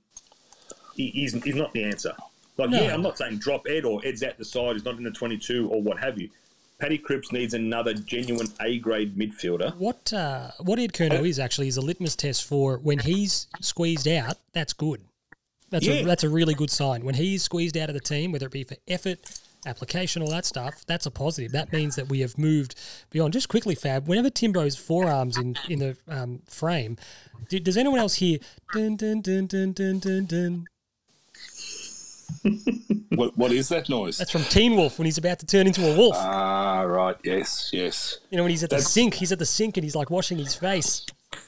he, 0.96 1.10
he's, 1.10 1.34
he's 1.44 1.56
not 1.56 1.74
the 1.74 1.84
answer. 1.84 2.14
Like, 2.58 2.70
no. 2.70 2.82
yeah, 2.82 2.94
I'm 2.94 3.02
not 3.02 3.18
saying 3.18 3.40
drop 3.40 3.66
Ed 3.68 3.84
or 3.84 4.02
Ed's 4.06 4.24
at 4.24 4.38
the 4.38 4.46
side, 4.46 4.76
he's 4.76 4.86
not 4.86 4.96
in 4.96 5.04
the 5.04 5.12
22 5.12 5.70
or 5.70 5.82
what 5.82 6.00
have 6.00 6.20
you. 6.20 6.30
Paddy 6.80 6.98
Cripps 6.98 7.32
needs 7.32 7.54
another 7.54 7.94
genuine 7.94 8.48
A 8.62 8.80
grade 8.80 9.18
midfielder. 9.18 9.76
What 9.78 10.12
uh, 10.12 10.52
what 10.60 10.80
Ed 10.80 10.94
Curnow 10.94 11.28
is 11.28 11.40
actually 11.40 11.68
is 11.68 11.78
a 11.78 11.82
litmus 11.82 12.16
test 12.16 12.44
for 12.44 12.78
when 12.78 13.00
he's 13.00 13.48
squeezed 13.62 14.08
out. 14.08 14.38
That's 14.54 14.74
good. 14.74 15.02
That's 15.70 15.86
yeah. 15.86 15.96
a 15.96 16.06
that's 16.06 16.24
a 16.24 16.30
really 16.30 16.54
good 16.54 16.70
sign. 16.70 17.04
When 17.06 17.16
he's 17.16 17.44
squeezed 17.44 17.78
out 17.78 17.90
of 17.90 17.96
the 17.96 18.02
team, 18.02 18.32
whether 18.32 18.48
it 18.48 18.52
be 18.52 18.64
for 18.64 18.76
effort, 18.88 19.20
application, 19.66 20.22
all 20.22 20.30
that 20.30 20.46
stuff, 20.46 20.86
that's 20.86 21.06
a 21.06 21.12
positive. 21.12 21.52
That 21.52 21.72
means 21.72 21.96
that 21.96 22.10
we 22.10 22.20
have 22.20 22.38
moved 22.38 22.76
beyond. 23.10 23.34
Just 23.34 23.50
quickly, 23.50 23.76
Fab, 23.76 24.08
whenever 24.08 24.30
Timbo's 24.30 24.76
forearms 24.76 25.38
in, 25.38 25.56
in 25.70 25.80
the 25.80 25.98
um, 26.08 26.42
frame, 26.48 26.98
do, 27.50 27.60
does 27.60 27.78
anyone 27.78 28.00
else 28.00 28.16
hear 28.16 28.40
dun 28.74 28.96
dun 28.96 29.22
dun 29.22 29.48
dun 29.48 29.72
dun 29.74 30.00
dun 30.00 30.26
dun? 30.26 30.68
What, 33.16 33.38
what 33.38 33.52
is 33.52 33.70
that 33.70 33.90
noise? 33.90 34.18
That's 34.18 34.32
from 34.32 34.44
Teen 34.44 34.76
Wolf 34.76 34.98
when 34.98 35.06
he's 35.06 35.18
about 35.18 35.40
to 35.40 35.46
turn 35.46 35.68
into 35.68 35.88
a 35.88 35.96
wolf. 35.96 36.16
Ah, 36.18 36.82
right. 36.82 37.16
Yes, 37.24 37.70
yes. 37.72 38.20
You 38.30 38.38
know, 38.38 38.44
when 38.44 38.50
he's 38.50 38.64
at 38.64 38.70
That's... 38.70 38.86
the 38.86 38.90
sink, 38.90 39.14
he's 39.14 39.32
at 39.32 39.40
the 39.40 39.46
sink 39.46 39.78
and 39.78 39.84
he's 39.84 39.96
like 39.96 40.10
washing 40.10 40.38
his 40.38 40.56
face. 40.56 41.06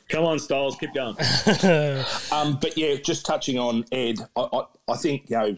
Come 0.10 0.26
on, 0.26 0.40
Stiles, 0.40 0.76
keep 0.78 0.94
going. 0.94 1.16
um, 2.32 2.58
but 2.60 2.78
yeah, 2.78 2.96
just 2.96 3.26
touching 3.26 3.58
on 3.58 3.86
Ed, 3.92 4.20
I, 4.36 4.48
I, 4.54 4.66
I 4.90 4.96
think, 4.98 5.30
you 5.30 5.38
know, 5.38 5.56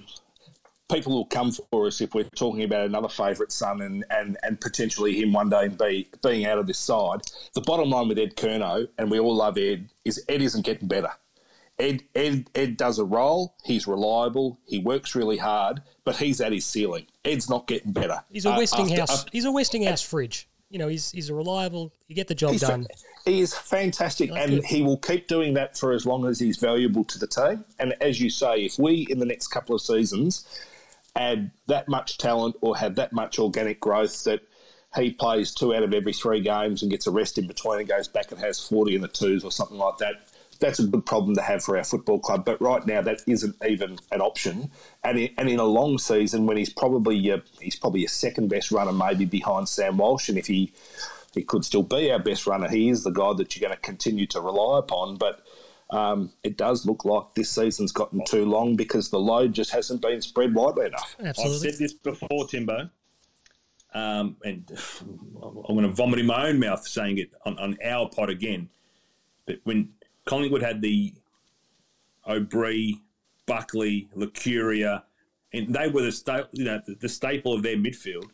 people 0.90 1.14
will 1.14 1.26
come 1.26 1.52
for 1.52 1.88
us 1.88 2.00
if 2.00 2.14
we're 2.14 2.24
talking 2.24 2.64
about 2.64 2.86
another 2.86 3.10
favourite 3.10 3.52
son 3.52 3.82
and, 3.82 4.06
and, 4.10 4.38
and 4.44 4.60
potentially 4.62 5.20
him 5.22 5.34
one 5.34 5.50
day 5.50 5.68
be, 5.68 6.08
being 6.24 6.46
out 6.46 6.58
of 6.58 6.68
this 6.68 6.80
side. 6.80 7.22
The 7.54 7.62
bottom 7.62 7.90
line 7.90 8.08
with 8.08 8.18
Ed 8.18 8.36
Curnow, 8.36 8.88
and 8.98 9.12
we 9.12 9.20
all 9.20 9.36
love 9.36 9.58
Ed, 9.58 9.90
is 10.06 10.24
Ed 10.30 10.42
isn't 10.42 10.66
getting 10.66 10.88
better. 10.88 11.12
Ed, 11.80 12.04
Ed, 12.16 12.50
Ed 12.56 12.76
does 12.78 12.98
a 12.98 13.06
role. 13.06 13.56
He's 13.64 13.86
reliable. 13.88 14.60
He 14.66 14.80
works 14.80 15.14
really 15.16 15.38
hard, 15.38 15.82
but 16.04 16.16
he's 16.18 16.42
at 16.42 16.52
his 16.52 16.66
ceiling. 16.66 17.06
Ed's 17.24 17.50
not 17.50 17.68
getting 17.68 17.92
better. 17.92 18.24
He's 18.32 18.46
a 18.46 18.52
Uh, 18.54 18.58
Westinghouse. 18.58 19.20
after- 19.20 19.30
he's 19.32 19.46
a 19.46 19.52
Westinghouse 19.52 20.02
fridge. 20.02 20.48
You 20.70 20.80
know, 20.80 20.88
he's 20.90 21.12
he's 21.12 21.30
a 21.30 21.34
reliable. 21.36 21.94
You 22.08 22.16
get 22.16 22.28
the 22.28 22.36
job 22.36 22.58
done. 22.58 22.84
fa- 22.84 22.90
he 23.32 23.40
is 23.40 23.54
fantastic, 23.54 24.32
and 24.32 24.66
he 24.66 24.82
will 24.82 24.98
keep 24.98 25.28
doing 25.28 25.54
that 25.54 25.78
for 25.78 25.94
as 25.94 26.06
long 26.06 26.26
as 26.28 26.40
he's 26.40 26.58
valuable 26.58 27.06
to 27.06 27.20
the 27.20 27.28
team. 27.28 27.64
And 27.80 27.94
as 28.02 28.20
you 28.20 28.30
say, 28.30 28.66
if 28.66 28.78
we 28.78 29.08
in 29.10 29.20
the 29.20 29.26
next 29.26 29.48
couple 29.48 29.76
of 29.76 29.82
seasons 29.82 30.46
add 31.16 31.52
that 31.68 31.88
much 31.88 32.18
talent 32.18 32.56
or 32.62 32.78
have 32.78 32.96
that 32.96 33.14
much 33.14 33.40
organic 33.40 33.80
growth 33.80 34.24
that 34.26 34.42
he 34.96 35.10
plays 35.12 35.54
two 35.54 35.74
out 35.74 35.84
of 35.84 35.94
every 35.94 36.14
three 36.14 36.42
games 36.42 36.82
and 36.82 36.92
gets 36.92 37.08
a 37.08 37.12
rest 37.12 37.38
in 37.38 37.48
between 37.48 37.80
and 37.80 37.88
goes 37.88 38.08
back 38.08 38.32
and 38.32 38.40
has 38.40 38.60
40 38.60 38.96
in 38.96 39.02
the 39.02 39.08
twos 39.08 39.44
or 39.44 39.52
something 39.52 39.78
like 39.78 39.98
that, 40.00 40.27
that's 40.58 40.80
a 40.80 40.88
good 40.88 41.06
problem 41.06 41.36
to 41.36 41.42
have 41.42 41.64
for 41.64 41.78
our 41.78 41.84
football 41.84 42.20
club. 42.20 42.46
But 42.46 42.62
right 42.62 42.86
now, 42.86 43.02
that 43.02 43.22
isn't 43.28 43.56
even 43.68 43.98
an 44.12 44.22
option. 44.22 44.72
And 45.04 45.20
in, 45.20 45.30
and 45.38 45.50
in 45.50 45.60
a 45.60 45.66
long 45.66 45.98
season, 45.98 46.46
when 46.46 46.58
he's 46.58 46.72
probably 46.72 47.16
your, 47.18 47.42
he's 47.62 47.76
probably 47.76 48.02
your 48.02 48.10
second 48.10 48.50
best 48.50 48.72
runner, 48.72 48.92
maybe 48.92 49.26
behind 49.26 49.70
Sam 49.70 49.98
Walsh, 49.98 50.30
and 50.30 50.38
if 50.38 50.48
he 50.48 50.74
he 51.34 51.44
could 51.44 51.64
still 51.64 51.84
be 51.84 52.12
our 52.12 52.20
best 52.20 52.48
runner, 52.48 52.68
he 52.68 52.90
is 52.90 53.04
the 53.04 53.12
guy 53.12 53.34
that 53.34 53.56
you're 53.56 53.68
going 53.68 53.78
to 53.78 53.82
continue 53.82 54.26
to 54.28 54.42
rely 54.42 54.80
upon. 54.80 55.18
But 55.18 55.46
um, 55.90 56.32
it 56.44 56.58
does 56.58 56.86
look 56.86 57.06
like 57.06 57.34
this 57.36 57.50
season's 57.50 57.92
gotten 57.92 58.24
too 58.26 58.46
long 58.46 58.76
because 58.76 59.10
the 59.10 59.20
load 59.20 59.54
just 59.54 59.72
hasn't 59.72 60.02
been 60.02 60.22
spread 60.22 60.54
widely 60.54 60.88
enough. 60.88 61.16
Absolutely. 61.20 61.56
I've 61.56 61.62
said 61.62 61.80
this 61.80 61.94
before, 61.94 62.48
Timbo, 62.48 62.90
um, 63.94 64.38
and 64.44 64.70
I'm 65.02 65.76
going 65.76 65.84
to 65.84 65.90
vomit 65.90 66.20
in 66.20 66.26
my 66.26 66.48
own 66.48 66.60
mouth 66.60 66.86
saying 66.86 67.20
it 67.20 67.32
on, 67.46 67.58
on 67.60 67.78
our 67.84 68.10
pod 68.10 68.30
again. 68.30 68.70
But 69.46 69.60
when 69.64 69.94
Collingwood 70.28 70.62
had 70.62 70.82
the 70.82 71.14
O'Brien, 72.28 73.02
Buckley, 73.46 74.10
Licuria, 74.16 75.04
and 75.54 75.74
they 75.74 75.88
were 75.88 76.04
the 76.04 76.12
sta- 76.12 76.48
you 76.52 76.66
know 76.66 76.82
the, 76.86 76.96
the 76.96 77.10
staple 77.10 77.54
of 77.54 77.64
their 77.64 77.78
midfield. 77.78 78.26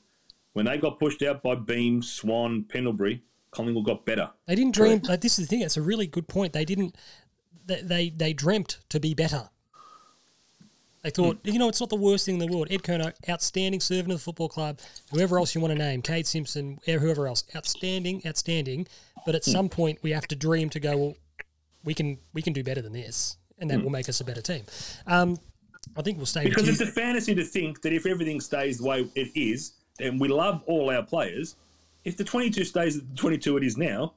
When 0.54 0.66
they 0.66 0.78
got 0.78 1.00
pushed 1.00 1.24
out 1.24 1.42
by 1.42 1.56
Beam, 1.56 2.02
Swan, 2.02 2.66
Pendlebury, 2.68 3.24
Collingwood 3.52 3.86
got 3.86 4.06
better. 4.06 4.30
They 4.46 4.56
didn't 4.56 4.76
dream. 4.76 5.02
Like, 5.04 5.22
this 5.22 5.40
is 5.40 5.48
the 5.48 5.50
thing. 5.50 5.62
It's 5.62 5.78
a 5.78 5.82
really 5.82 6.06
good 6.08 6.28
point. 6.28 6.54
They 6.54 6.66
didn't. 6.66 6.96
They 7.66 7.82
they, 7.82 8.10
they 8.10 8.34
dreamt 8.34 8.80
to 8.90 9.00
be 9.00 9.14
better. 9.14 9.50
They 11.04 11.10
thought, 11.10 11.44
mm. 11.44 11.54
you 11.54 11.60
know, 11.60 11.68
it's 11.68 11.82
not 11.82 11.90
the 11.90 11.98
worst 11.98 12.26
thing 12.26 12.36
in 12.36 12.40
the 12.40 12.48
world. 12.48 12.70
Ed 12.72 12.82
Curnow, 12.82 13.14
outstanding 13.30 13.82
servant 13.82 14.14
of 14.14 14.20
the 14.20 14.24
football 14.24 14.48
club. 14.48 14.80
Whoever 15.12 15.38
else 15.38 15.54
you 15.54 15.60
want 15.60 15.74
to 15.74 15.78
name, 15.78 16.02
Kade 16.02 16.26
Simpson, 16.26 16.80
whoever 16.86 17.28
else, 17.28 17.44
outstanding, 17.56 18.22
outstanding. 18.26 18.88
But 19.26 19.36
at 19.36 19.46
hmm. 19.46 19.52
some 19.52 19.70
point, 19.70 20.00
we 20.02 20.12
have 20.12 20.28
to 20.30 20.36
dream 20.36 20.70
to 20.70 20.80
go. 20.80 20.98
Well, 20.98 21.16
we 21.84 21.94
can 21.94 22.18
we 22.34 22.42
can 22.42 22.54
do 22.54 22.64
better 22.64 22.82
than 22.82 22.94
this, 22.94 23.38
and 23.60 23.70
that 23.70 23.82
will 23.84 23.90
make 23.90 24.10
us 24.10 24.20
a 24.22 24.24
better 24.24 24.42
team. 24.42 24.64
Um, 25.08 25.38
I 25.98 26.02
think 26.02 26.18
we'll 26.18 26.26
stay 26.26 26.46
Because 26.46 26.68
it's 26.68 26.82
a 26.82 26.86
fantasy 26.86 27.36
to 27.36 27.44
think 27.44 27.82
that 27.82 27.94
if 27.94 28.06
everything 28.06 28.40
stays 28.40 28.78
the 28.78 28.86
way 28.86 29.08
it 29.16 29.30
is, 29.36 29.74
and 30.00 30.20
we 30.20 30.28
love 30.28 30.64
all 30.66 30.90
our 30.90 31.04
players, 31.04 31.56
if 32.06 32.18
the 32.18 32.24
22 32.24 32.64
stays 32.64 32.98
at 32.98 33.10
the 33.10 33.16
22 33.16 33.58
it 33.58 33.64
is 33.64 33.78
now, 33.78 34.14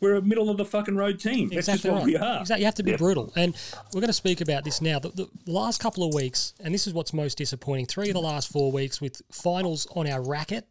we're 0.00 0.14
a 0.14 0.22
middle 0.22 0.48
of 0.48 0.56
the 0.56 0.64
fucking 0.64 0.96
road 0.96 1.18
team. 1.18 1.48
That's 1.48 1.68
Exactly 1.68 1.90
just 1.90 1.98
what 1.98 2.06
we 2.06 2.16
are. 2.16 2.40
Exactly. 2.40 2.62
You 2.62 2.66
have 2.66 2.74
to 2.76 2.82
be 2.82 2.96
brutal. 2.96 3.32
And 3.36 3.54
we're 3.92 4.00
going 4.00 4.08
to 4.08 4.12
speak 4.12 4.40
about 4.40 4.64
this 4.64 4.80
now. 4.80 4.98
The, 4.98 5.10
the 5.10 5.28
last 5.46 5.80
couple 5.80 6.04
of 6.04 6.14
weeks, 6.14 6.54
and 6.60 6.72
this 6.72 6.86
is 6.86 6.94
what's 6.94 7.12
most 7.12 7.38
disappointing. 7.38 7.86
Three 7.86 8.08
of 8.08 8.14
the 8.14 8.20
last 8.20 8.50
four 8.50 8.70
weeks 8.70 9.00
with 9.00 9.20
finals 9.32 9.86
on 9.94 10.08
our 10.08 10.22
racket, 10.22 10.66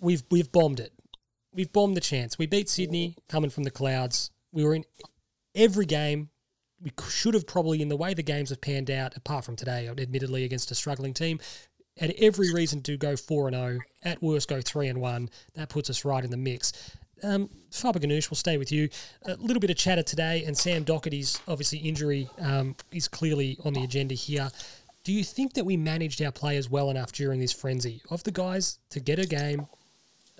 we've 0.00 0.22
we've 0.30 0.50
bombed 0.52 0.80
it. 0.80 0.92
We've 1.52 1.72
bombed 1.72 1.96
the 1.96 2.00
chance. 2.02 2.38
We 2.38 2.46
beat 2.46 2.68
Sydney 2.68 3.16
coming 3.28 3.50
from 3.50 3.64
the 3.64 3.70
clouds. 3.70 4.30
We 4.52 4.64
were 4.64 4.74
in 4.74 4.84
every 5.54 5.86
game. 5.86 6.30
We 6.80 6.92
should 7.08 7.34
have 7.34 7.46
probably, 7.46 7.80
in 7.80 7.88
the 7.88 7.96
way 7.96 8.14
the 8.14 8.22
games 8.22 8.50
have 8.50 8.60
panned 8.60 8.90
out, 8.90 9.16
apart 9.16 9.44
from 9.44 9.56
today, 9.56 9.88
admittedly 9.88 10.44
against 10.44 10.70
a 10.70 10.74
struggling 10.74 11.14
team, 11.14 11.40
had 11.96 12.14
every 12.18 12.52
reason 12.52 12.82
to 12.82 12.96
go 12.96 13.16
four 13.16 13.48
and 13.48 13.56
zero. 13.56 13.78
At 14.02 14.22
worst, 14.22 14.48
go 14.48 14.60
three 14.60 14.88
and 14.88 15.00
one. 15.00 15.30
That 15.54 15.70
puts 15.70 15.88
us 15.88 16.04
right 16.04 16.22
in 16.22 16.30
the 16.30 16.36
mix. 16.36 16.72
Um, 17.22 17.48
Faber 17.70 17.98
Ganoush, 17.98 18.30
we'll 18.30 18.36
stay 18.36 18.58
with 18.58 18.70
you. 18.70 18.90
A 19.24 19.36
little 19.36 19.60
bit 19.60 19.70
of 19.70 19.76
chatter 19.76 20.02
today, 20.02 20.44
and 20.44 20.56
Sam 20.56 20.84
Docherty's 20.84 21.40
obviously 21.48 21.78
injury 21.78 22.28
um, 22.38 22.76
is 22.92 23.08
clearly 23.08 23.58
on 23.64 23.72
the 23.72 23.84
agenda 23.84 24.14
here. 24.14 24.50
Do 25.02 25.12
you 25.12 25.24
think 25.24 25.54
that 25.54 25.64
we 25.64 25.76
managed 25.76 26.20
our 26.20 26.32
players 26.32 26.68
well 26.68 26.90
enough 26.90 27.12
during 27.12 27.40
this 27.40 27.52
frenzy 27.52 28.02
of 28.10 28.22
the 28.24 28.32
guys 28.32 28.78
to 28.90 29.00
get 29.00 29.18
a 29.18 29.26
game, 29.26 29.66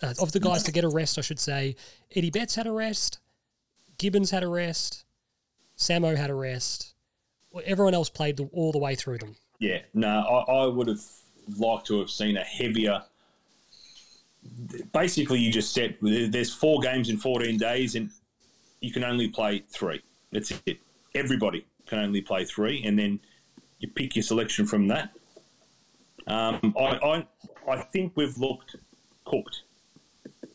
uh, 0.02 0.12
of 0.20 0.32
the 0.32 0.40
guys 0.40 0.64
to 0.64 0.72
get 0.72 0.84
a 0.84 0.88
rest, 0.88 1.18
I 1.18 1.22
should 1.22 1.40
say? 1.40 1.76
Eddie 2.14 2.30
Betts 2.30 2.54
had 2.56 2.66
a 2.66 2.72
rest, 2.72 3.20
Gibbons 3.98 4.30
had 4.30 4.42
a 4.42 4.48
rest, 4.48 5.04
Samo 5.76 6.16
had 6.16 6.30
a 6.30 6.34
rest. 6.34 6.94
Everyone 7.64 7.94
else 7.94 8.10
played 8.10 8.36
the, 8.36 8.44
all 8.52 8.72
the 8.72 8.78
way 8.78 8.94
through 8.94 9.18
them. 9.18 9.36
Yeah, 9.58 9.78
no, 9.94 10.08
I, 10.08 10.52
I 10.52 10.66
would 10.66 10.88
have 10.88 11.00
liked 11.58 11.86
to 11.86 12.00
have 12.00 12.10
seen 12.10 12.36
a 12.36 12.44
heavier. 12.44 13.02
Basically, 14.92 15.38
you 15.38 15.50
just 15.50 15.72
said 15.72 15.96
there's 16.02 16.52
four 16.52 16.80
games 16.80 17.08
in 17.08 17.16
14 17.16 17.56
days, 17.56 17.94
and 17.94 18.10
you 18.80 18.92
can 18.92 19.04
only 19.04 19.28
play 19.28 19.64
three. 19.70 20.02
That's 20.32 20.52
it. 20.66 20.78
Everybody 21.14 21.66
can 21.86 21.98
only 21.98 22.20
play 22.20 22.44
three, 22.44 22.82
and 22.84 22.98
then 22.98 23.20
you 23.78 23.88
pick 23.88 24.16
your 24.16 24.22
selection 24.22 24.66
from 24.66 24.88
that. 24.88 25.10
Um, 26.26 26.74
I, 26.78 26.82
I, 26.82 27.26
I 27.70 27.76
think 27.82 28.12
we've 28.16 28.36
looked 28.36 28.76
cooked, 29.24 29.62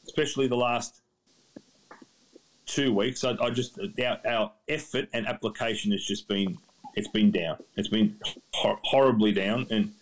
especially 0.05 0.47
the 0.47 0.55
last 0.55 1.00
two 2.65 2.93
weeks. 2.93 3.23
I, 3.23 3.35
I 3.41 3.49
just 3.49 3.79
our, 4.03 4.19
our 4.25 4.51
effort 4.67 5.09
and 5.13 5.27
application 5.27 5.91
has 5.91 6.03
just 6.05 6.27
been 6.27 6.57
it's 6.95 7.07
been 7.07 7.31
down. 7.31 7.57
It's 7.77 7.87
been 7.87 8.17
hor- 8.53 8.79
horribly 8.83 9.31
down, 9.31 9.67
and 9.69 9.93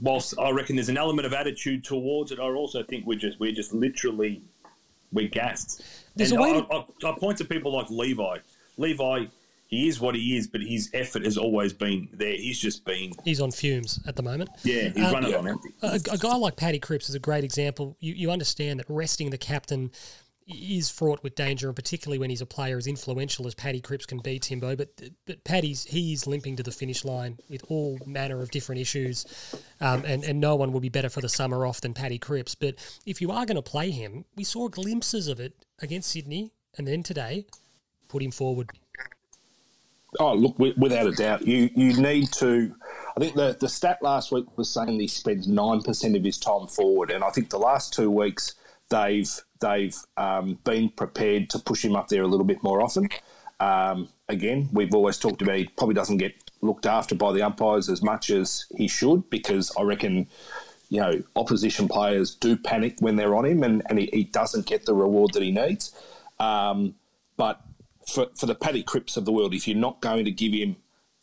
whilst 0.00 0.38
I 0.38 0.50
reckon 0.50 0.76
there's 0.76 0.88
an 0.88 0.96
element 0.98 1.26
of 1.26 1.32
attitude 1.32 1.84
towards 1.84 2.32
it, 2.32 2.38
I 2.38 2.44
also 2.44 2.82
think 2.82 3.06
we're 3.06 3.18
just 3.18 3.38
we're 3.40 3.52
just 3.52 3.72
literally 3.72 4.42
we're 5.12 5.28
gassed. 5.28 5.82
There's 6.16 6.32
and 6.32 6.40
a 6.40 6.42
way 6.42 6.50
I, 6.50 6.60
to- 6.60 7.06
I, 7.06 7.10
I 7.10 7.18
point 7.18 7.38
to 7.38 7.44
people 7.44 7.72
like 7.72 7.90
Levi. 7.90 8.38
Levi, 8.76 9.26
he 9.68 9.86
is 9.88 10.00
what 10.00 10.14
he 10.16 10.36
is, 10.36 10.46
but 10.48 10.60
his 10.60 10.90
effort 10.92 11.24
has 11.24 11.38
always 11.38 11.72
been 11.72 12.08
there. 12.12 12.34
He's 12.36 12.58
just 12.58 12.84
been 12.84 13.12
He's 13.24 13.40
on 13.40 13.50
fumes 13.52 14.00
at 14.06 14.16
the 14.16 14.22
moment. 14.22 14.50
yeah, 14.64 14.88
he's 14.88 15.04
Um, 15.06 15.12
running 15.14 15.34
on 15.34 15.48
empty. 15.48 15.68
a, 15.82 16.00
a 16.12 16.18
guy 16.18 16.34
like 16.36 16.56
Paddy 16.56 16.80
Cripps 16.80 17.08
is 17.08 17.14
a 17.14 17.20
great 17.20 17.44
example. 17.44 17.96
You, 18.00 18.14
you 18.14 18.30
understand 18.32 18.80
that 18.80 18.86
resting 18.88 19.30
the 19.30 19.38
captain 19.38 19.92
is 20.46 20.90
fraught 20.90 21.22
with 21.22 21.34
danger, 21.34 21.68
and 21.68 21.76
particularly 21.76 22.18
when 22.18 22.30
he's 22.30 22.40
a 22.40 22.46
player 22.46 22.76
as 22.76 22.86
influential 22.86 23.46
as 23.46 23.54
Paddy 23.54 23.80
Cripps 23.80 24.06
can 24.06 24.18
be, 24.18 24.38
Timbo. 24.38 24.76
But 24.76 25.00
but 25.26 25.42
Paddy's 25.44 25.84
he's 25.84 26.26
limping 26.26 26.56
to 26.56 26.62
the 26.62 26.70
finish 26.70 27.04
line 27.04 27.38
with 27.48 27.64
all 27.68 27.98
manner 28.06 28.42
of 28.42 28.50
different 28.50 28.80
issues, 28.80 29.24
um, 29.80 30.04
and 30.04 30.24
and 30.24 30.40
no 30.40 30.56
one 30.56 30.72
will 30.72 30.80
be 30.80 30.88
better 30.88 31.08
for 31.08 31.20
the 31.20 31.28
summer 31.28 31.64
off 31.66 31.80
than 31.80 31.94
Paddy 31.94 32.18
Cripps. 32.18 32.54
But 32.54 32.74
if 33.06 33.20
you 33.20 33.30
are 33.30 33.46
going 33.46 33.56
to 33.56 33.62
play 33.62 33.90
him, 33.90 34.24
we 34.36 34.44
saw 34.44 34.68
glimpses 34.68 35.28
of 35.28 35.40
it 35.40 35.54
against 35.80 36.10
Sydney, 36.10 36.52
and 36.76 36.86
then 36.86 37.02
today, 37.02 37.46
put 38.08 38.22
him 38.22 38.30
forward. 38.30 38.70
Oh, 40.20 40.34
look, 40.34 40.58
without 40.58 41.06
a 41.06 41.12
doubt, 41.12 41.46
you 41.46 41.70
you 41.74 41.96
need 41.96 42.32
to. 42.34 42.74
I 43.16 43.20
think 43.20 43.34
the 43.34 43.56
the 43.58 43.68
stat 43.68 43.98
last 44.02 44.30
week 44.30 44.44
was 44.56 44.68
saying 44.68 45.00
he 45.00 45.08
spends 45.08 45.48
nine 45.48 45.80
percent 45.80 46.16
of 46.16 46.22
his 46.22 46.38
time 46.38 46.66
forward, 46.66 47.10
and 47.10 47.24
I 47.24 47.30
think 47.30 47.48
the 47.48 47.58
last 47.58 47.94
two 47.94 48.10
weeks 48.10 48.54
they've 48.90 49.30
they've 49.60 49.96
um, 50.16 50.58
been 50.64 50.90
prepared 50.90 51.50
to 51.50 51.58
push 51.58 51.84
him 51.84 51.96
up 51.96 52.08
there 52.08 52.22
a 52.22 52.26
little 52.26 52.46
bit 52.46 52.62
more 52.62 52.82
often. 52.82 53.08
Um, 53.60 54.08
again, 54.28 54.68
we've 54.72 54.94
always 54.94 55.18
talked 55.18 55.42
about 55.42 55.56
he 55.56 55.66
probably 55.76 55.94
doesn't 55.94 56.18
get 56.18 56.32
looked 56.60 56.86
after 56.86 57.14
by 57.14 57.32
the 57.32 57.42
umpires 57.42 57.88
as 57.88 58.02
much 58.02 58.30
as 58.30 58.66
he 58.76 58.88
should 58.88 59.28
because 59.30 59.72
I 59.78 59.82
reckon. 59.82 60.28
You 60.90 61.00
know, 61.00 61.22
opposition 61.34 61.88
players 61.88 62.34
do 62.36 62.56
panic 62.56 62.96
when 63.00 63.16
they're 63.16 63.34
on 63.34 63.46
him, 63.46 63.64
and, 63.64 63.82
and 63.88 63.98
he, 63.98 64.06
he 64.12 64.24
doesn't 64.24 64.66
get 64.66 64.84
the 64.84 64.94
reward 64.94 65.32
that 65.32 65.42
he 65.42 65.50
needs. 65.50 65.90
Um, 66.38 66.94
but 67.36 67.60
for, 68.06 68.26
for 68.38 68.46
the 68.46 68.54
Paddy 68.54 68.82
Cripps 68.84 69.16
of 69.16 69.24
the 69.24 69.32
world, 69.32 69.54
if 69.54 69.66
you're 69.66 69.78
not 69.78 70.00
going 70.02 70.24
to 70.26 70.30
give 70.30 70.52
him 70.52 70.76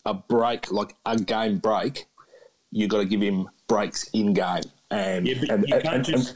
a 0.04 0.14
break, 0.16 0.72
like 0.72 0.96
a 1.06 1.16
game 1.18 1.60
break, 1.60 2.08
you've 2.72 2.90
got 2.90 2.98
to 2.98 3.06
give 3.06 3.22
him 3.22 3.50
breaks 3.68 4.10
in 4.10 4.34
game. 4.34 4.64
And, 4.90 5.28
Yeah, 5.28 5.36
and, 5.50 5.66
you 5.70 5.76
and- 5.76 5.84
can't 5.84 5.96
and- 5.96 6.06
just 6.06 6.36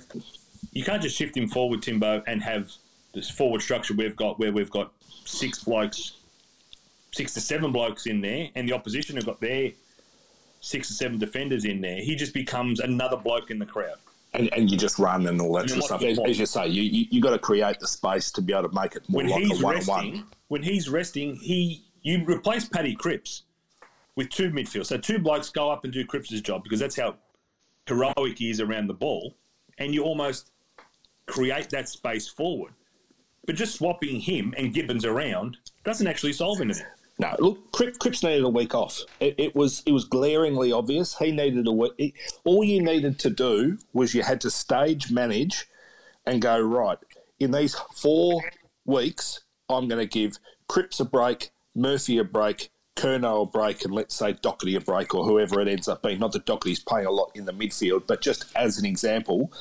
you 0.76 0.84
can't 0.84 1.02
just 1.02 1.16
shift 1.18 1.36
him 1.36 1.48
forward, 1.48 1.82
Timbo, 1.82 2.22
and 2.28 2.44
have 2.44 2.72
this 3.14 3.30
forward 3.32 3.62
structure 3.64 3.94
we've 3.96 4.16
got 4.16 4.38
where 4.40 4.52
we've 4.52 4.70
got 4.70 4.92
six 5.26 5.64
blokes, 5.64 6.18
six 7.12 7.34
to 7.34 7.42
seven 7.42 7.72
blokes 7.72 8.06
in 8.06 8.22
there, 8.22 8.50
and 8.56 8.68
the 8.70 8.74
opposition 8.74 9.16
have 9.16 9.26
got 9.26 9.40
their 9.42 9.72
six 10.60 10.92
or 10.92 10.94
seven 10.94 11.18
defenders 11.18 11.66
in 11.66 11.82
there. 11.82 12.02
He 12.02 12.16
just 12.16 12.34
becomes 12.34 12.80
another 12.80 13.18
bloke 13.18 13.50
in 13.52 13.58
the 13.60 13.66
crowd. 13.66 13.98
and, 14.34 14.52
and 14.54 14.70
you 14.70 14.78
just 14.78 15.00
run 15.00 15.26
and 15.28 15.40
all 15.40 15.54
that 15.54 15.70
sort 15.70 15.80
of 15.80 15.86
stuff. 15.86 16.04
As, 16.04 16.20
as 16.20 16.38
you 16.40 16.46
say, 16.46 16.68
you, 16.68 16.82
you, 16.84 17.06
you 17.10 17.22
got 17.22 17.32
to 17.32 17.40
create 17.40 17.80
the 17.80 17.88
space 17.88 18.30
to 18.32 18.42
be 18.42 18.52
able 18.54 18.68
to 18.70 18.76
make 18.76 18.96
it 18.96 19.08
more 19.08 19.24
When 19.24 19.30
like 19.32 19.44
he's 19.44 19.62
a 19.62 19.64
one 19.64 19.76
resting, 19.76 19.94
on 19.96 20.12
one. 20.12 20.26
when 20.50 20.64
he's 20.64 20.90
resting, 20.90 21.36
he 21.38 21.84
you 22.02 22.24
replace 22.26 22.68
Paddy 22.68 22.96
Cripps. 22.96 23.44
with 24.16 24.30
two 24.30 24.50
midfield. 24.52 24.86
So 24.88 24.98
two 24.98 25.20
blokes 25.20 25.50
go 25.50 25.72
up 25.72 25.86
and 25.86 25.94
do 25.94 26.06
Cripps' 26.06 26.42
job 26.42 26.64
because 26.64 26.80
that's 26.80 26.98
how 26.98 27.16
heroic 27.88 28.38
he 28.38 28.50
is 28.50 28.60
around 28.60 28.88
the 28.88 28.94
ball, 28.94 29.36
and 29.78 29.94
you 29.94 30.04
almost 30.04 30.52
create 31.26 31.70
that 31.70 31.90
space 31.90 32.28
forward. 32.28 32.74
But 33.46 33.56
just 33.56 33.76
swapping 33.76 34.20
him 34.22 34.54
and 34.58 34.74
Gibbons 34.74 35.06
around 35.06 35.58
doesn't 35.84 36.08
actually 36.08 36.34
solve 36.34 36.62
anything. 36.62 36.88
No, 37.18 37.34
look, 37.40 37.72
Cripps 37.72 38.24
needed 38.24 38.44
a 38.44 38.50
week 38.50 38.76
off. 38.76 39.00
It, 39.20 39.36
it, 39.38 39.56
was 39.56 39.84
it 39.86 39.94
was 39.94 40.04
glaringly 40.04 40.72
obvious. 40.72 41.18
He 41.18 41.32
needed 41.32 41.66
a 41.66 41.72
week. 41.72 42.18
all 42.44 42.64
you 42.64 42.82
needed 42.82 43.20
to 43.20 43.30
do 43.30 43.78
was 43.94 44.14
you 44.14 44.24
had 44.24 44.42
to 44.42 44.52
stage 44.52 45.12
manage 45.12 45.68
and 46.26 46.42
go 46.42 46.60
right 46.60 46.98
in 47.40 47.52
these 47.52 47.76
four 47.96 48.42
weeks. 48.84 49.42
I'm 49.70 49.88
going 49.88 50.00
to 50.00 50.12
give 50.12 50.40
Cripps 50.68 51.00
a 51.00 51.06
break, 51.06 51.52
Murphy 51.74 52.18
a 52.18 52.24
break, 52.24 52.70
Curnow 52.96 53.44
a 53.44 53.46
break, 53.46 53.84
and 53.84 53.94
let's 53.94 54.16
say 54.16 54.34
Docherty 54.34 54.76
a 54.76 54.82
break, 54.82 55.14
or 55.14 55.26
whoever 55.26 55.60
it 55.62 55.68
ends 55.68 55.88
up 55.88 56.02
being. 56.02 56.20
Not 56.20 56.34
that 56.34 56.46
Docherty's 56.46 56.80
playing 56.80 57.08
a 57.08 57.12
lot 57.12 57.32
in 57.34 57.46
the 57.46 57.54
midfield, 57.54 58.08
but 58.08 58.22
just 58.22 58.46
as 58.56 58.78
an 58.78 58.86
example, 58.86 59.52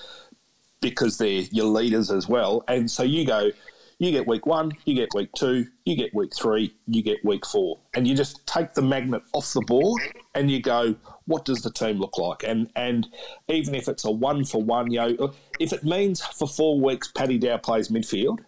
because 0.84 1.16
they're 1.16 1.44
your 1.50 1.64
leaders 1.64 2.10
as 2.10 2.28
well. 2.28 2.62
And 2.68 2.90
so 2.90 3.02
you 3.02 3.26
go, 3.26 3.50
you 3.98 4.10
get 4.10 4.26
week 4.26 4.44
one, 4.44 4.72
you 4.84 4.94
get 4.94 5.08
week 5.14 5.30
two, 5.34 5.66
you 5.86 5.96
get 5.96 6.14
week 6.14 6.36
three, 6.36 6.74
you 6.86 7.02
get 7.02 7.24
week 7.24 7.46
four, 7.46 7.78
and 7.94 8.06
you 8.06 8.14
just 8.14 8.46
take 8.46 8.74
the 8.74 8.82
magnet 8.82 9.22
off 9.32 9.50
the 9.54 9.62
board 9.62 10.02
and 10.34 10.50
you 10.50 10.60
go, 10.60 10.94
what 11.24 11.46
does 11.46 11.62
the 11.62 11.70
team 11.70 11.98
look 11.98 12.18
like? 12.18 12.44
And 12.44 12.68
and 12.76 13.08
even 13.48 13.74
if 13.74 13.88
it's 13.88 14.04
a 14.04 14.10
one 14.10 14.44
for 14.44 14.62
one, 14.62 14.90
you 14.90 14.98
know, 14.98 15.32
if 15.58 15.72
it 15.72 15.84
means 15.84 16.20
for 16.20 16.46
four 16.46 16.78
weeks 16.78 17.08
Paddy 17.08 17.38
Dow 17.38 17.56
plays 17.56 17.88
midfield 17.88 18.40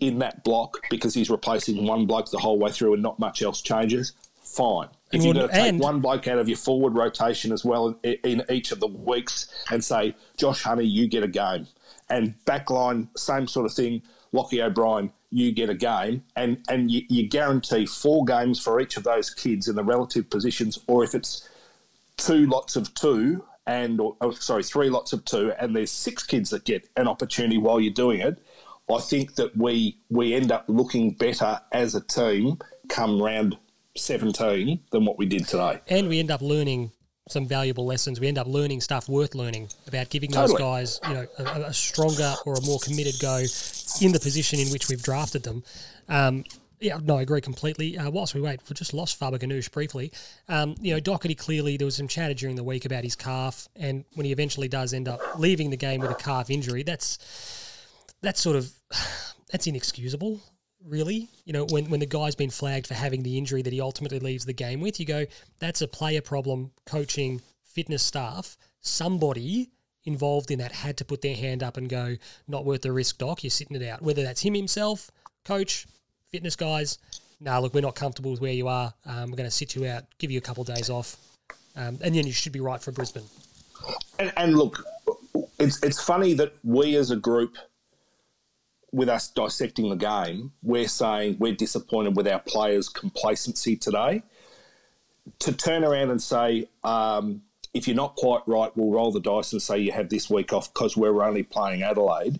in 0.00 0.18
that 0.20 0.44
block 0.44 0.78
because 0.88 1.12
he's 1.12 1.28
replacing 1.28 1.86
one 1.86 2.06
bloke 2.06 2.30
the 2.30 2.38
whole 2.38 2.58
way 2.58 2.72
through 2.72 2.94
and 2.94 3.02
not 3.02 3.18
much 3.18 3.42
else 3.42 3.60
changes, 3.60 4.14
fine. 4.42 4.88
If 5.12 5.22
you're 5.22 5.34
going 5.34 5.48
to 5.48 5.54
take 5.54 5.78
one 5.78 6.00
bloke 6.00 6.26
out 6.26 6.38
of 6.38 6.48
your 6.48 6.56
forward 6.56 6.96
rotation 6.96 7.52
as 7.52 7.66
well 7.66 7.98
in, 8.02 8.16
in 8.24 8.42
each 8.50 8.72
of 8.72 8.80
the 8.80 8.86
weeks 8.86 9.52
and 9.70 9.84
say, 9.84 10.16
Josh 10.38 10.62
Honey, 10.62 10.86
you 10.86 11.06
get 11.06 11.22
a 11.22 11.28
game. 11.28 11.66
And 12.08 12.34
backline, 12.44 13.08
same 13.16 13.46
sort 13.46 13.66
of 13.66 13.72
thing. 13.72 14.02
Lockie 14.32 14.62
O'Brien, 14.62 15.12
you 15.30 15.52
get 15.52 15.70
a 15.70 15.74
game, 15.74 16.24
and 16.36 16.58
and 16.68 16.90
you, 16.90 17.02
you, 17.08 17.28
guarantee 17.28 17.86
four 17.86 18.24
games 18.24 18.60
for 18.60 18.80
each 18.80 18.96
of 18.96 19.04
those 19.04 19.30
kids 19.30 19.68
in 19.68 19.76
the 19.76 19.84
relative 19.84 20.30
positions, 20.30 20.78
or 20.86 21.04
if 21.04 21.14
it's 21.14 21.48
two 22.16 22.46
lots 22.46 22.76
of 22.76 22.92
two, 22.94 23.44
and 23.66 24.00
or, 24.00 24.16
oh, 24.20 24.30
sorry, 24.32 24.62
three 24.62 24.90
lots 24.90 25.12
of 25.12 25.24
two, 25.24 25.52
and 25.58 25.74
there's 25.76 25.90
six 25.90 26.22
kids 26.22 26.50
that 26.50 26.64
get 26.64 26.88
an 26.96 27.08
opportunity 27.08 27.58
while 27.58 27.80
you're 27.80 27.92
doing 27.92 28.20
it. 28.20 28.38
I 28.90 29.00
think 29.00 29.36
that 29.36 29.56
we 29.56 29.98
we 30.10 30.34
end 30.34 30.52
up 30.52 30.64
looking 30.68 31.12
better 31.12 31.60
as 31.72 31.94
a 31.94 32.00
team 32.00 32.58
come 32.88 33.22
round 33.22 33.56
17 33.96 34.80
than 34.90 35.04
what 35.04 35.18
we 35.18 35.26
did 35.26 35.46
today. 35.46 35.80
And 35.88 36.08
we 36.08 36.18
end 36.18 36.30
up 36.30 36.42
learning 36.42 36.92
some 37.28 37.46
valuable 37.46 37.86
lessons. 37.86 38.20
We 38.20 38.28
end 38.28 38.38
up 38.38 38.46
learning 38.46 38.80
stuff 38.80 39.08
worth 39.08 39.34
learning 39.34 39.68
about 39.86 40.10
giving 40.10 40.30
totally. 40.30 40.58
those 40.58 40.60
guys, 40.60 41.00
you 41.08 41.14
know, 41.14 41.26
a, 41.38 41.60
a, 41.68 41.72
stronger 41.72 42.34
or 42.44 42.54
a 42.54 42.62
more 42.62 42.78
committed 42.80 43.14
go 43.20 43.36
in 44.00 44.12
the 44.12 44.20
position 44.20 44.58
in 44.58 44.68
which 44.68 44.88
we've 44.88 45.02
drafted 45.02 45.44
them. 45.44 45.62
Um, 46.08 46.44
yeah, 46.80 46.98
no, 47.00 47.18
I 47.18 47.22
agree 47.22 47.40
completely. 47.40 47.96
Uh, 47.96 48.10
whilst 48.10 48.34
we 48.34 48.40
wait, 48.40 48.60
we 48.68 48.74
just 48.74 48.92
lost 48.92 49.16
Faber 49.18 49.38
Ganoush 49.38 49.70
briefly. 49.70 50.10
Um, 50.48 50.74
you 50.80 50.92
know, 50.92 51.00
Docherty 51.00 51.38
clearly, 51.38 51.76
there 51.76 51.84
was 51.84 51.96
some 51.96 52.08
chatter 52.08 52.34
during 52.34 52.56
the 52.56 52.64
week 52.64 52.84
about 52.84 53.04
his 53.04 53.14
calf, 53.14 53.68
and 53.76 54.04
when 54.14 54.26
he 54.26 54.32
eventually 54.32 54.66
does 54.66 54.92
end 54.92 55.08
up 55.08 55.20
leaving 55.38 55.70
the 55.70 55.76
game 55.76 56.00
with 56.00 56.10
a 56.10 56.16
calf 56.16 56.50
injury, 56.50 56.82
that's 56.82 57.18
that's 58.20 58.40
sort 58.40 58.56
of 58.56 58.72
that's 59.52 59.68
inexcusable 59.68 60.40
really. 60.86 61.28
You 61.44 61.52
know, 61.52 61.66
when, 61.70 61.90
when 61.90 62.00
the 62.00 62.06
guy's 62.06 62.34
been 62.34 62.50
flagged 62.50 62.86
for 62.86 62.94
having 62.94 63.22
the 63.22 63.38
injury 63.38 63.62
that 63.62 63.72
he 63.72 63.80
ultimately 63.80 64.18
leaves 64.18 64.44
the 64.44 64.52
game 64.52 64.80
with, 64.80 64.98
you 65.00 65.06
go, 65.06 65.26
that's 65.58 65.82
a 65.82 65.88
player 65.88 66.20
problem, 66.20 66.70
coaching, 66.86 67.40
fitness 67.62 68.02
staff. 68.02 68.56
Somebody 68.80 69.70
involved 70.04 70.50
in 70.50 70.58
that 70.58 70.72
had 70.72 70.96
to 70.98 71.04
put 71.04 71.22
their 71.22 71.36
hand 71.36 71.62
up 71.62 71.76
and 71.76 71.88
go, 71.88 72.16
not 72.48 72.64
worth 72.64 72.82
the 72.82 72.92
risk, 72.92 73.18
Doc, 73.18 73.44
you're 73.44 73.50
sitting 73.50 73.80
it 73.80 73.88
out. 73.88 74.02
Whether 74.02 74.22
that's 74.22 74.42
him 74.42 74.54
himself, 74.54 75.10
coach, 75.44 75.86
fitness 76.30 76.56
guys, 76.56 76.98
no, 77.40 77.52
nah, 77.52 77.58
look, 77.58 77.74
we're 77.74 77.80
not 77.80 77.94
comfortable 77.94 78.30
with 78.30 78.40
where 78.40 78.52
you 78.52 78.68
are. 78.68 78.92
Um, 79.06 79.30
we're 79.30 79.36
going 79.36 79.48
to 79.48 79.50
sit 79.50 79.74
you 79.74 79.86
out, 79.86 80.04
give 80.18 80.30
you 80.30 80.38
a 80.38 80.42
couple 80.42 80.62
of 80.62 80.74
days 80.74 80.90
off, 80.90 81.16
um, 81.76 81.98
and 82.02 82.14
then 82.14 82.26
you 82.26 82.32
should 82.32 82.52
be 82.52 82.60
right 82.60 82.80
for 82.80 82.92
Brisbane. 82.92 83.24
And, 84.18 84.32
and 84.36 84.56
look, 84.56 84.84
it's, 85.58 85.82
it's 85.82 86.02
funny 86.02 86.34
that 86.34 86.54
we 86.62 86.96
as 86.96 87.10
a 87.10 87.16
group– 87.16 87.56
with 88.92 89.08
us 89.08 89.28
dissecting 89.28 89.88
the 89.88 89.96
game, 89.96 90.52
we're 90.62 90.88
saying 90.88 91.36
we're 91.38 91.54
disappointed 91.54 92.14
with 92.16 92.28
our 92.28 92.40
players' 92.40 92.88
complacency 92.88 93.76
today. 93.76 94.22
To 95.40 95.52
turn 95.52 95.84
around 95.84 96.10
and 96.10 96.22
say, 96.22 96.68
um, 96.84 97.42
if 97.74 97.88
you're 97.88 97.96
not 97.96 98.16
quite 98.16 98.42
right, 98.46 98.70
we'll 98.76 98.90
roll 98.90 99.10
the 99.10 99.20
dice 99.20 99.52
and 99.52 99.62
say 99.62 99.78
you 99.78 99.92
have 99.92 100.10
this 100.10 100.28
week 100.28 100.52
off 100.52 100.72
because 100.72 100.96
we're 100.96 101.22
only 101.24 101.42
playing 101.42 101.82
Adelaide, 101.82 102.38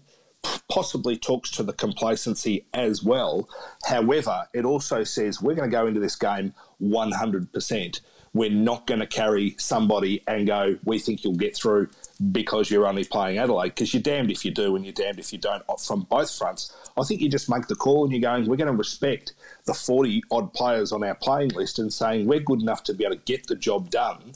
possibly 0.70 1.16
talks 1.16 1.50
to 1.52 1.62
the 1.62 1.72
complacency 1.72 2.66
as 2.74 3.02
well. 3.02 3.48
However, 3.86 4.46
it 4.52 4.64
also 4.64 5.04
says 5.04 5.40
we're 5.40 5.54
going 5.54 5.70
to 5.70 5.74
go 5.74 5.86
into 5.86 6.00
this 6.00 6.16
game 6.16 6.52
100%. 6.82 8.00
We're 8.34 8.50
not 8.50 8.86
going 8.86 9.00
to 9.00 9.06
carry 9.06 9.54
somebody 9.58 10.22
and 10.26 10.46
go, 10.46 10.78
we 10.84 10.98
think 10.98 11.22
you'll 11.22 11.34
get 11.34 11.54
through 11.54 11.90
because 12.30 12.70
you're 12.70 12.86
only 12.86 13.04
playing 13.04 13.38
Adelaide, 13.38 13.70
because 13.70 13.92
you're 13.92 14.02
damned 14.02 14.30
if 14.30 14.44
you 14.44 14.50
do 14.50 14.74
and 14.74 14.84
you're 14.84 14.94
damned 14.94 15.18
if 15.18 15.32
you 15.32 15.38
don't 15.38 15.62
from 15.80 16.02
both 16.02 16.34
fronts. 16.34 16.74
I 16.96 17.04
think 17.04 17.20
you 17.20 17.28
just 17.28 17.50
make 17.50 17.66
the 17.66 17.74
call 17.74 18.04
and 18.04 18.12
you're 18.12 18.22
going, 18.22 18.46
we're 18.46 18.56
going 18.56 18.70
to 18.70 18.76
respect 18.76 19.34
the 19.66 19.74
40 19.74 20.22
odd 20.30 20.54
players 20.54 20.92
on 20.92 21.04
our 21.04 21.14
playing 21.14 21.50
list 21.50 21.78
and 21.78 21.92
saying 21.92 22.26
we're 22.26 22.40
good 22.40 22.62
enough 22.62 22.82
to 22.84 22.94
be 22.94 23.04
able 23.04 23.16
to 23.16 23.22
get 23.22 23.46
the 23.46 23.56
job 23.56 23.90
done 23.90 24.32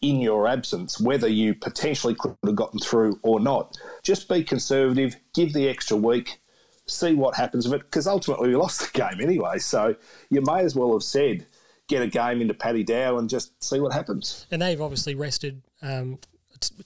in 0.00 0.20
your 0.20 0.46
absence, 0.46 1.00
whether 1.00 1.28
you 1.28 1.54
potentially 1.54 2.14
could 2.14 2.36
have 2.44 2.54
gotten 2.54 2.78
through 2.78 3.18
or 3.22 3.40
not. 3.40 3.76
Just 4.02 4.28
be 4.28 4.44
conservative, 4.44 5.16
give 5.34 5.52
the 5.52 5.68
extra 5.68 5.96
week, 5.96 6.38
see 6.86 7.14
what 7.14 7.36
happens 7.36 7.66
with 7.66 7.80
it, 7.80 7.86
because 7.86 8.06
ultimately 8.06 8.50
we 8.50 8.56
lost 8.56 8.80
the 8.80 8.98
game 8.98 9.20
anyway. 9.20 9.58
So 9.58 9.96
you 10.30 10.42
may 10.42 10.60
as 10.60 10.76
well 10.76 10.92
have 10.92 11.02
said, 11.02 11.46
get 11.88 12.02
a 12.02 12.06
game 12.06 12.40
into 12.40 12.54
Paddy 12.54 12.82
Dow 12.82 13.18
and 13.18 13.28
just 13.28 13.62
see 13.62 13.80
what 13.80 13.92
happens. 13.92 14.46
And 14.50 14.62
they've 14.62 14.80
obviously 14.80 15.14
rested 15.14 15.62
um, 15.82 16.18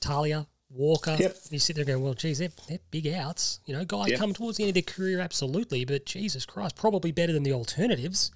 Talia, 0.00 0.46
Walker. 0.70 1.16
Yep. 1.18 1.36
You 1.50 1.58
sit 1.58 1.76
there 1.76 1.84
going, 1.84 2.02
well, 2.02 2.14
geez, 2.14 2.38
they're, 2.38 2.50
they're 2.68 2.78
big 2.90 3.06
outs. 3.08 3.60
You 3.64 3.74
know, 3.74 3.84
guys 3.84 4.10
yep. 4.10 4.18
come 4.18 4.32
towards 4.32 4.58
the 4.58 4.64
end 4.64 4.70
of 4.70 4.74
their 4.74 4.94
career, 4.94 5.20
absolutely, 5.20 5.84
but 5.84 6.06
Jesus 6.06 6.44
Christ, 6.44 6.76
probably 6.76 7.12
better 7.12 7.32
than 7.32 7.42
the 7.42 7.52
alternatives 7.52 8.30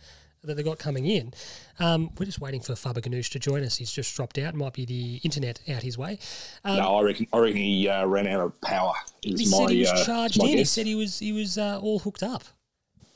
that 0.44 0.56
they 0.56 0.62
got 0.62 0.78
coming 0.78 1.06
in. 1.06 1.32
Um, 1.78 2.10
we're 2.18 2.26
just 2.26 2.40
waiting 2.40 2.60
for 2.60 2.74
Faber 2.74 3.00
Ganoush 3.00 3.30
to 3.30 3.38
join 3.38 3.62
us. 3.62 3.76
He's 3.76 3.92
just 3.92 4.14
dropped 4.16 4.38
out. 4.38 4.54
Might 4.54 4.72
be 4.72 4.84
the 4.84 5.20
internet 5.22 5.60
out 5.68 5.82
his 5.82 5.96
way. 5.96 6.18
Um, 6.64 6.78
no, 6.78 6.96
I 6.96 7.02
reckon, 7.02 7.28
I 7.32 7.38
reckon 7.38 7.58
he 7.58 7.88
uh, 7.88 8.06
ran 8.06 8.26
out 8.26 8.40
of 8.40 8.60
power. 8.60 8.92
He 9.20 9.32
my, 9.32 9.44
said 9.44 9.70
he 9.70 9.80
was 9.80 9.90
uh, 9.90 10.04
charged 10.04 10.36
in. 10.38 10.46
Guess. 10.46 10.58
He 10.58 10.64
said 10.64 10.86
he 10.86 10.94
was 10.94 11.18
he 11.20 11.32
was 11.32 11.58
uh, 11.58 11.78
all 11.80 12.00
hooked 12.00 12.22
up. 12.22 12.42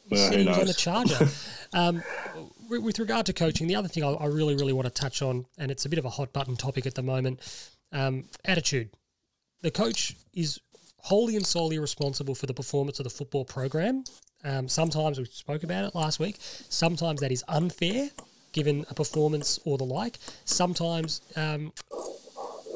He 0.09 0.15
well, 0.15 0.31
said 0.31 0.39
he 0.39 0.45
knows? 0.45 0.59
was 0.59 0.61
on 0.61 0.67
the 0.67 0.75
charger. 0.75 1.29
um, 1.73 2.03
with 2.69 2.99
regard 2.99 3.27
to 3.27 3.33
coaching, 3.33 3.67
the 3.67 3.77
other 3.77 3.89
thing 3.89 4.05
I, 4.05 4.09
I 4.13 4.27
really, 4.27 4.55
really 4.55 4.73
want 4.73 4.87
to 4.87 4.93
touch 4.93 5.23
on, 5.23 5.47
and 5.59 5.71
it's 5.71 5.85
a 5.85 5.89
bit 5.89 5.99
of 5.99 6.05
a 6.05 6.11
hot 6.11 6.33
button 6.33 6.57
topic 6.57 6.87
at 6.87 6.95
the 6.95 7.03
moment, 7.03 7.41
um, 7.93 8.25
attitude. 8.45 8.91
The 9.63 9.71
coach 9.71 10.17
is 10.35 10.61
wholly 10.99 11.37
and 11.37 11.47
solely 11.47 11.79
responsible 11.79 12.35
for 12.35 12.47
the 12.47 12.55
performance 12.55 12.99
of 12.99 13.05
the 13.05 13.11
football 13.11 13.45
program. 13.45 14.05
Um, 14.45 14.69
sometimes 14.69 15.19
we 15.19 15.25
spoke 15.27 15.63
about 15.63 15.85
it 15.85 15.95
last 15.95 16.21
week. 16.21 16.37
Sometimes 16.41 17.21
that 17.21 17.33
is 17.33 17.45
unfair, 17.49 18.11
given 18.53 18.85
a 18.91 18.95
performance 18.95 19.59
or 19.65 19.79
the 19.79 19.85
like. 19.85 20.19
Sometimes 20.45 21.21
um, 21.37 21.73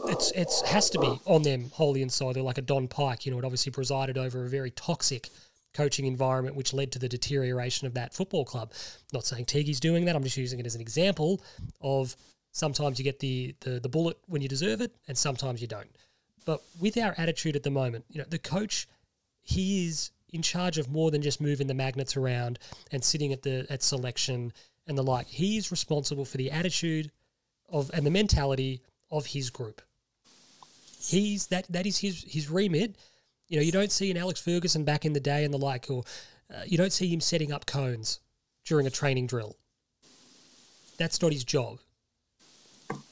it's 0.07 0.31
it's 0.33 0.63
has 0.63 0.91
to 0.91 0.99
be 0.99 1.21
on 1.27 1.43
them 1.43 1.71
wholly 1.73 2.03
and 2.03 2.13
solely, 2.13 2.41
like 2.41 2.59
a 2.59 2.63
Don 2.63 2.89
Pyke. 2.89 3.27
You 3.27 3.33
know, 3.33 3.39
it 3.39 3.45
obviously 3.45 3.73
presided 3.73 4.17
over 4.17 4.45
a 4.45 4.49
very 4.49 4.71
toxic 4.71 5.29
coaching 5.75 6.07
environment, 6.07 6.57
which 6.57 6.73
led 6.73 6.93
to 6.93 6.99
the 6.99 7.09
deterioration 7.09 7.87
of 7.87 7.95
that 7.95 8.13
football 8.13 8.45
club. 8.45 8.73
not 9.13 9.25
saying 9.25 9.45
Teague's 9.45 9.81
doing 9.81 10.05
that. 10.05 10.17
I'm 10.17 10.25
just 10.25 10.37
using 10.37 10.59
it 10.59 10.67
as 10.67 10.75
an 10.75 10.81
example 10.81 11.43
of 11.81 12.17
Sometimes 12.53 12.99
you 12.99 13.05
get 13.05 13.21
the, 13.21 13.55
the, 13.61 13.81
the 13.81 13.89
bullet 13.89 14.19
when 14.27 14.43
you 14.43 14.49
deserve 14.49 14.81
it, 14.81 14.93
and 15.07 15.17
sometimes 15.17 15.61
you 15.61 15.69
don't. 15.69 15.91
But 16.45 16.63
with 16.81 16.97
our 16.97 17.15
attitude 17.17 17.55
at 17.55 17.63
the 17.63 17.71
moment, 17.71 18.05
you 18.11 18.19
know, 18.19 18.27
the 18.29 18.39
coach, 18.39 18.89
he 19.41 19.87
is 19.87 20.11
in 20.33 20.43
charge 20.43 20.79
of 20.79 20.91
more 20.91 21.11
than 21.11 21.23
just 21.23 21.41
moving 21.41 21.67
the 21.67 21.75
magnets 21.75 22.17
around 22.17 22.59
and 22.91 23.05
sitting 23.05 23.33
at 23.33 23.43
the 23.43 23.67
at 23.71 23.83
selection 23.83 24.53
and 24.87 24.99
the 24.99 25.03
like. 25.03 25.27
He 25.27 25.57
is 25.57 25.71
responsible 25.71 26.25
for 26.25 26.39
the 26.39 26.51
attitude 26.51 27.11
of 27.69 27.91
and 27.95 28.05
the 28.05 28.11
mentality 28.11 28.81
of 29.11 29.27
his 29.27 29.51
group. 29.51 29.83
He's 31.01 31.49
that 31.49 31.67
that 31.71 31.87
is 31.87 31.99
his 31.99 32.25
his 32.29 32.51
remit. 32.51 32.97
You 33.51 33.57
know, 33.57 33.63
you 33.65 33.73
don't 33.73 33.91
see 33.91 34.13
an 34.13 34.17
Alex 34.17 34.41
Ferguson 34.41 34.85
back 34.85 35.05
in 35.05 35.13
the 35.13 35.21
day 35.21 35.45
and 35.45 35.53
the 35.53 35.59
like, 35.59 35.91
or 35.91 36.05
uh, 36.55 36.63
you 36.67 36.79
don't 36.79 36.93
see 36.93 37.09
him 37.09 37.21
setting 37.21 37.53
up 37.53 37.67
cones 37.67 38.21
during 38.65 38.87
a 38.87 38.91
training 38.91 39.27
drill. 39.27 39.57
That's 40.99 41.21
not 41.21 41.33
his 41.33 41.43
job. 41.43 41.81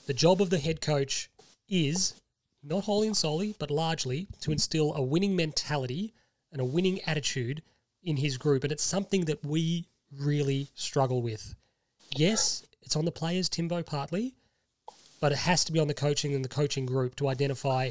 The 0.07 0.15
job 0.15 0.41
of 0.41 0.51
the 0.51 0.61
head 0.61 0.81
coach 0.81 1.29
is 1.69 2.15
not 2.63 2.85
wholly 2.85 3.09
and 3.09 3.17
solely, 3.17 3.57
but 3.59 3.69
largely 3.69 4.29
to 4.43 4.53
instill 4.53 4.95
a 4.95 5.03
winning 5.03 5.35
mentality 5.35 6.15
and 6.53 6.61
a 6.61 6.65
winning 6.65 7.01
attitude 7.05 7.61
in 8.05 8.19
his 8.19 8.39
group. 8.39 8.63
And 8.63 8.71
it's 8.71 8.85
something 8.85 9.25
that 9.25 9.45
we 9.45 9.89
really 10.17 10.69
struggle 10.77 11.21
with. 11.21 11.57
Yes, 12.15 12.65
it's 12.83 12.95
on 12.95 13.05
the 13.05 13.11
players, 13.11 13.49
Timbo, 13.49 13.83
partly, 13.83 14.35
but 15.21 15.33
it 15.33 15.39
has 15.39 15.65
to 15.65 15.73
be 15.73 15.81
on 15.81 15.89
the 15.89 15.95
coaching 15.95 16.33
and 16.33 16.45
the 16.45 16.49
coaching 16.49 16.87
group 16.87 17.17
to 17.17 17.29
identify 17.29 17.91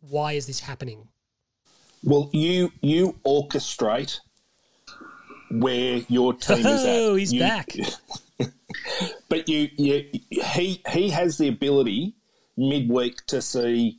why 0.00 0.32
is 0.32 0.48
this 0.48 0.60
happening. 0.60 1.06
Well, 2.06 2.30
you 2.32 2.72
you 2.80 3.16
orchestrate 3.26 4.20
where 5.50 6.02
your 6.08 6.32
team 6.34 6.58
is 6.58 6.84
at. 6.84 6.96
Oh, 7.00 7.14
he's 7.16 7.32
You- 7.32 7.40
back. 7.40 7.68
But 9.28 9.48
you, 9.48 9.68
you, 9.76 10.04
he 10.30 10.82
he 10.90 11.08
has 11.10 11.38
the 11.38 11.48
ability 11.48 12.14
midweek 12.56 13.24
to 13.26 13.40
see 13.42 13.98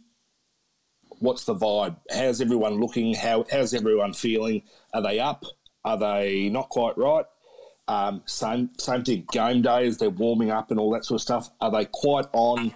what's 1.20 1.46
the 1.46 1.56
vibe. 1.56 1.98
How's 2.12 2.42
everyone 2.42 2.80
looking? 2.80 3.14
How 3.14 3.46
how's 3.52 3.74
everyone 3.74 4.14
feeling? 4.14 4.62
Are 4.94 5.02
they 5.02 5.20
up? 5.20 5.44
Are 5.84 5.98
they 5.98 6.50
not 6.50 6.70
quite 6.70 6.98
right? 6.98 7.26
Um, 7.88 8.22
same 8.26 8.70
same 8.78 9.04
thing. 9.04 9.26
Game 9.32 9.62
day 9.62 9.88
as 9.88 9.98
they're 9.98 10.10
warming 10.10 10.52
up 10.52 10.70
and 10.72 10.80
all 10.80 10.92
that 10.92 11.04
sort 11.06 11.18
of 11.20 11.24
stuff. 11.24 11.50
Are 11.60 11.72
they 11.72 11.86
quite 11.86 12.26
on? 12.34 12.74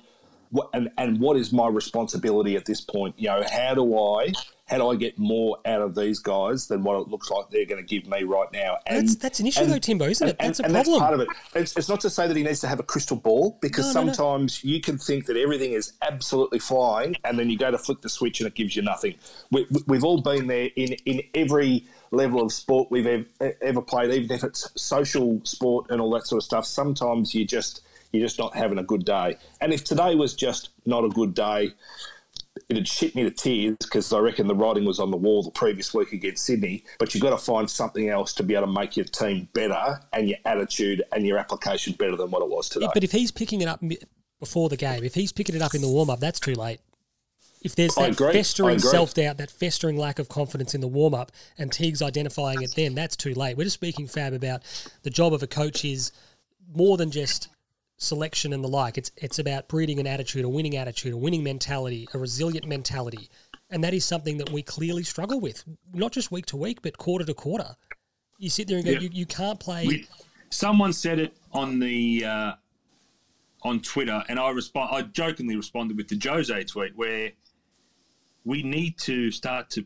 What, 0.50 0.70
and 0.74 0.90
and 0.98 1.20
what 1.20 1.38
is 1.38 1.54
my 1.54 1.68
responsibility 1.68 2.56
at 2.56 2.66
this 2.66 2.82
point? 2.82 3.16
You 3.18 3.30
know, 3.30 3.44
how 3.50 3.76
do 3.76 3.98
I 3.98 4.34
how 4.72 4.78
do 4.78 4.88
I 4.90 4.96
get 4.96 5.20
more 5.20 5.58
out 5.66 5.82
of 5.82 5.96
these 5.96 6.20
guys 6.20 6.68
than 6.68 6.82
what 6.84 6.96
it 7.02 7.10
looks 7.10 7.30
like 7.30 7.50
they're 7.50 7.66
going 7.66 7.86
to 7.86 7.88
give 7.88 8.10
me 8.10 8.24
right 8.24 8.48
now? 8.54 8.78
And 8.88 9.06
That's 9.06 9.16
that's 9.18 9.40
an 9.42 9.48
issue 9.48 9.66
though, 9.66 9.78
Timbo, 9.78 10.06
isn't 10.06 10.26
it? 10.30 10.38
and, 10.40 10.48
That's 10.50 10.60
a 10.62 10.64
and 10.64 10.74
problem. 10.74 10.94
that's 10.94 11.00
part 11.02 11.14
of 11.14 11.20
it. 11.20 11.28
It's, 11.56 11.76
it's 11.78 11.90
not 11.90 12.00
to 12.02 12.10
say 12.10 12.26
that 12.26 12.38
he 12.38 12.42
needs 12.44 12.62
to 12.62 12.68
have 12.68 12.80
a 12.80 12.84
crystal 12.84 13.18
ball 13.18 13.58
because 13.62 13.94
No, 13.94 14.02
no, 14.02 14.08
no. 14.08 14.14
sometimes 14.14 14.64
you 14.64 14.80
can 14.80 14.98
think 14.98 15.26
that 15.26 15.36
everything 15.36 15.74
is 15.74 15.92
absolutely 16.02 16.60
flying, 16.60 17.16
and 17.26 17.38
then 17.38 17.50
you 17.50 17.58
go 17.58 17.70
to 17.70 17.78
flick 17.78 18.02
the 18.02 18.08
switch 18.10 18.40
and 18.40 18.48
it 18.48 18.56
gives 18.56 18.76
you 18.76 18.82
nothing. 18.82 19.16
We, 19.52 19.68
we've 19.88 20.06
all 20.06 20.22
been 20.22 20.48
there 20.48 20.70
in 20.78 20.94
in 21.06 21.22
every 21.36 21.86
level 22.12 22.42
of 22.42 22.54
sport 22.54 22.90
we've 22.92 23.08
ever, 23.08 23.54
ever 23.62 23.82
played, 23.82 24.12
even 24.12 24.32
if 24.36 24.44
it's 24.46 24.72
social 24.82 25.42
sport 25.44 25.88
and 25.90 26.00
all 26.00 26.12
that 26.12 26.28
sort 26.28 26.38
of 26.40 26.44
stuff. 26.46 26.66
Sometimes 26.66 27.36
you 27.36 27.46
just 27.46 27.82
you're 28.14 28.26
just 28.26 28.40
not 28.40 28.56
having 28.56 28.78
a 28.78 28.84
good 28.84 29.04
day, 29.04 29.36
and 29.60 29.74
if 29.74 29.84
today 29.84 30.16
was 30.16 30.34
just 30.34 30.70
not 30.86 31.04
a 31.04 31.10
good 31.10 31.34
day. 31.34 31.74
It'd 32.72 32.88
shit 32.88 33.16
me 33.16 33.24
to 33.24 33.32
tears 33.32 33.78
because 33.80 34.12
I 34.14 34.20
reckon 34.20 34.48
the 34.48 34.56
writing 34.56 34.86
was 34.86 35.00
on 35.00 35.12
the 35.12 35.18
wall 35.18 35.44
the 35.44 35.52
previous 35.52 35.94
week 35.94 36.14
against 36.14 36.46
Sydney. 36.46 36.84
But 37.00 37.14
you've 37.14 37.22
got 37.24 37.32
to 37.32 37.38
find 37.38 37.70
something 37.70 38.10
else 38.10 38.34
to 38.36 38.44
be 38.44 38.56
able 38.56 38.68
to 38.68 38.74
make 38.74 38.96
your 38.96 39.06
team 39.06 39.48
better 39.54 40.00
and 40.14 40.30
your 40.30 40.38
attitude 40.46 41.04
and 41.12 41.26
your 41.26 41.38
application 41.38 41.94
better 41.94 42.16
than 42.16 42.32
what 42.32 42.42
it 42.42 42.50
was 42.50 42.70
today. 42.70 42.86
Yeah, 42.86 42.92
but 42.94 43.04
if 43.04 43.12
he's 43.12 43.32
picking 43.32 43.62
it 43.62 43.68
up 43.68 43.82
before 44.40 44.70
the 44.70 44.78
game, 44.78 45.04
if 45.04 45.14
he's 45.14 45.32
picking 45.32 45.56
it 45.56 45.62
up 45.62 45.76
in 45.76 45.82
the 45.82 45.90
warm 45.90 46.10
up, 46.10 46.20
that's 46.20 46.40
too 46.40 46.56
late. 46.56 46.80
If 47.64 47.76
there's 47.76 47.94
that 47.96 48.16
festering 48.16 48.80
self 48.80 49.14
doubt, 49.14 49.38
that 49.38 49.52
festering 49.52 49.96
lack 49.96 50.18
of 50.18 50.30
confidence 50.30 50.74
in 50.74 50.82
the 50.82 50.88
warm 50.88 51.14
up, 51.14 51.32
and 51.60 51.72
Teague's 51.72 52.02
identifying 52.02 52.62
it 52.64 52.74
then, 52.76 52.96
that's 52.96 53.16
too 53.16 53.36
late. 53.36 53.56
We're 53.56 53.66
just 53.66 53.76
speaking, 53.76 54.08
Fab, 54.08 54.34
about 54.34 54.64
the 55.04 55.12
job 55.12 55.34
of 55.34 55.44
a 55.44 55.48
coach 55.48 55.86
is 55.86 56.12
more 56.74 56.98
than 56.98 57.12
just 57.12 57.50
selection 58.02 58.52
and 58.52 58.64
the 58.64 58.68
like. 58.68 58.98
It's 58.98 59.12
it's 59.18 59.40
about 59.40 59.68
breeding 59.68 60.00
an 60.00 60.08
attitude, 60.08 60.44
a 60.44 60.50
winning 60.50 60.76
attitude, 60.76 61.14
a 61.14 61.18
winning 61.18 61.44
mentality, 61.44 62.08
a 62.14 62.18
resilient 62.18 62.68
mentality. 62.68 63.30
And 63.70 63.84
that 63.84 63.94
is 63.94 64.04
something 64.04 64.38
that 64.40 64.50
we 64.50 64.64
clearly 64.64 65.04
struggle 65.04 65.40
with, 65.40 65.64
not 65.94 66.12
just 66.12 66.30
week 66.32 66.46
to 66.48 66.58
week, 66.58 66.82
but 66.82 66.98
quarter 66.98 67.24
to 67.24 67.34
quarter. 67.34 67.76
You 68.38 68.50
sit 68.50 68.68
there 68.68 68.78
and 68.78 68.86
go, 68.86 68.92
Yeah. 68.92 69.00
you, 69.00 69.10
you 69.14 69.26
can't 69.26 69.60
play. 69.60 69.88
We, 69.88 70.08
someone 70.50 70.92
said 70.92 71.20
it 71.20 71.38
on 71.54 71.80
the 71.80 72.26
uh, 72.26 72.52
on 73.64 73.80
Twitter, 73.82 74.24
and 74.28 74.40
I 74.40 74.50
respond. 74.50 74.90
I 74.92 75.04
jokingly 75.04 75.56
responded 75.56 75.96
with 75.96 76.10
the 76.10 76.20
Jose 76.28 76.64
tweet 76.66 76.98
where 76.98 77.32
we 78.44 78.64
need 78.64 78.98
to 79.00 79.32
start 79.32 79.70
to, 79.72 79.86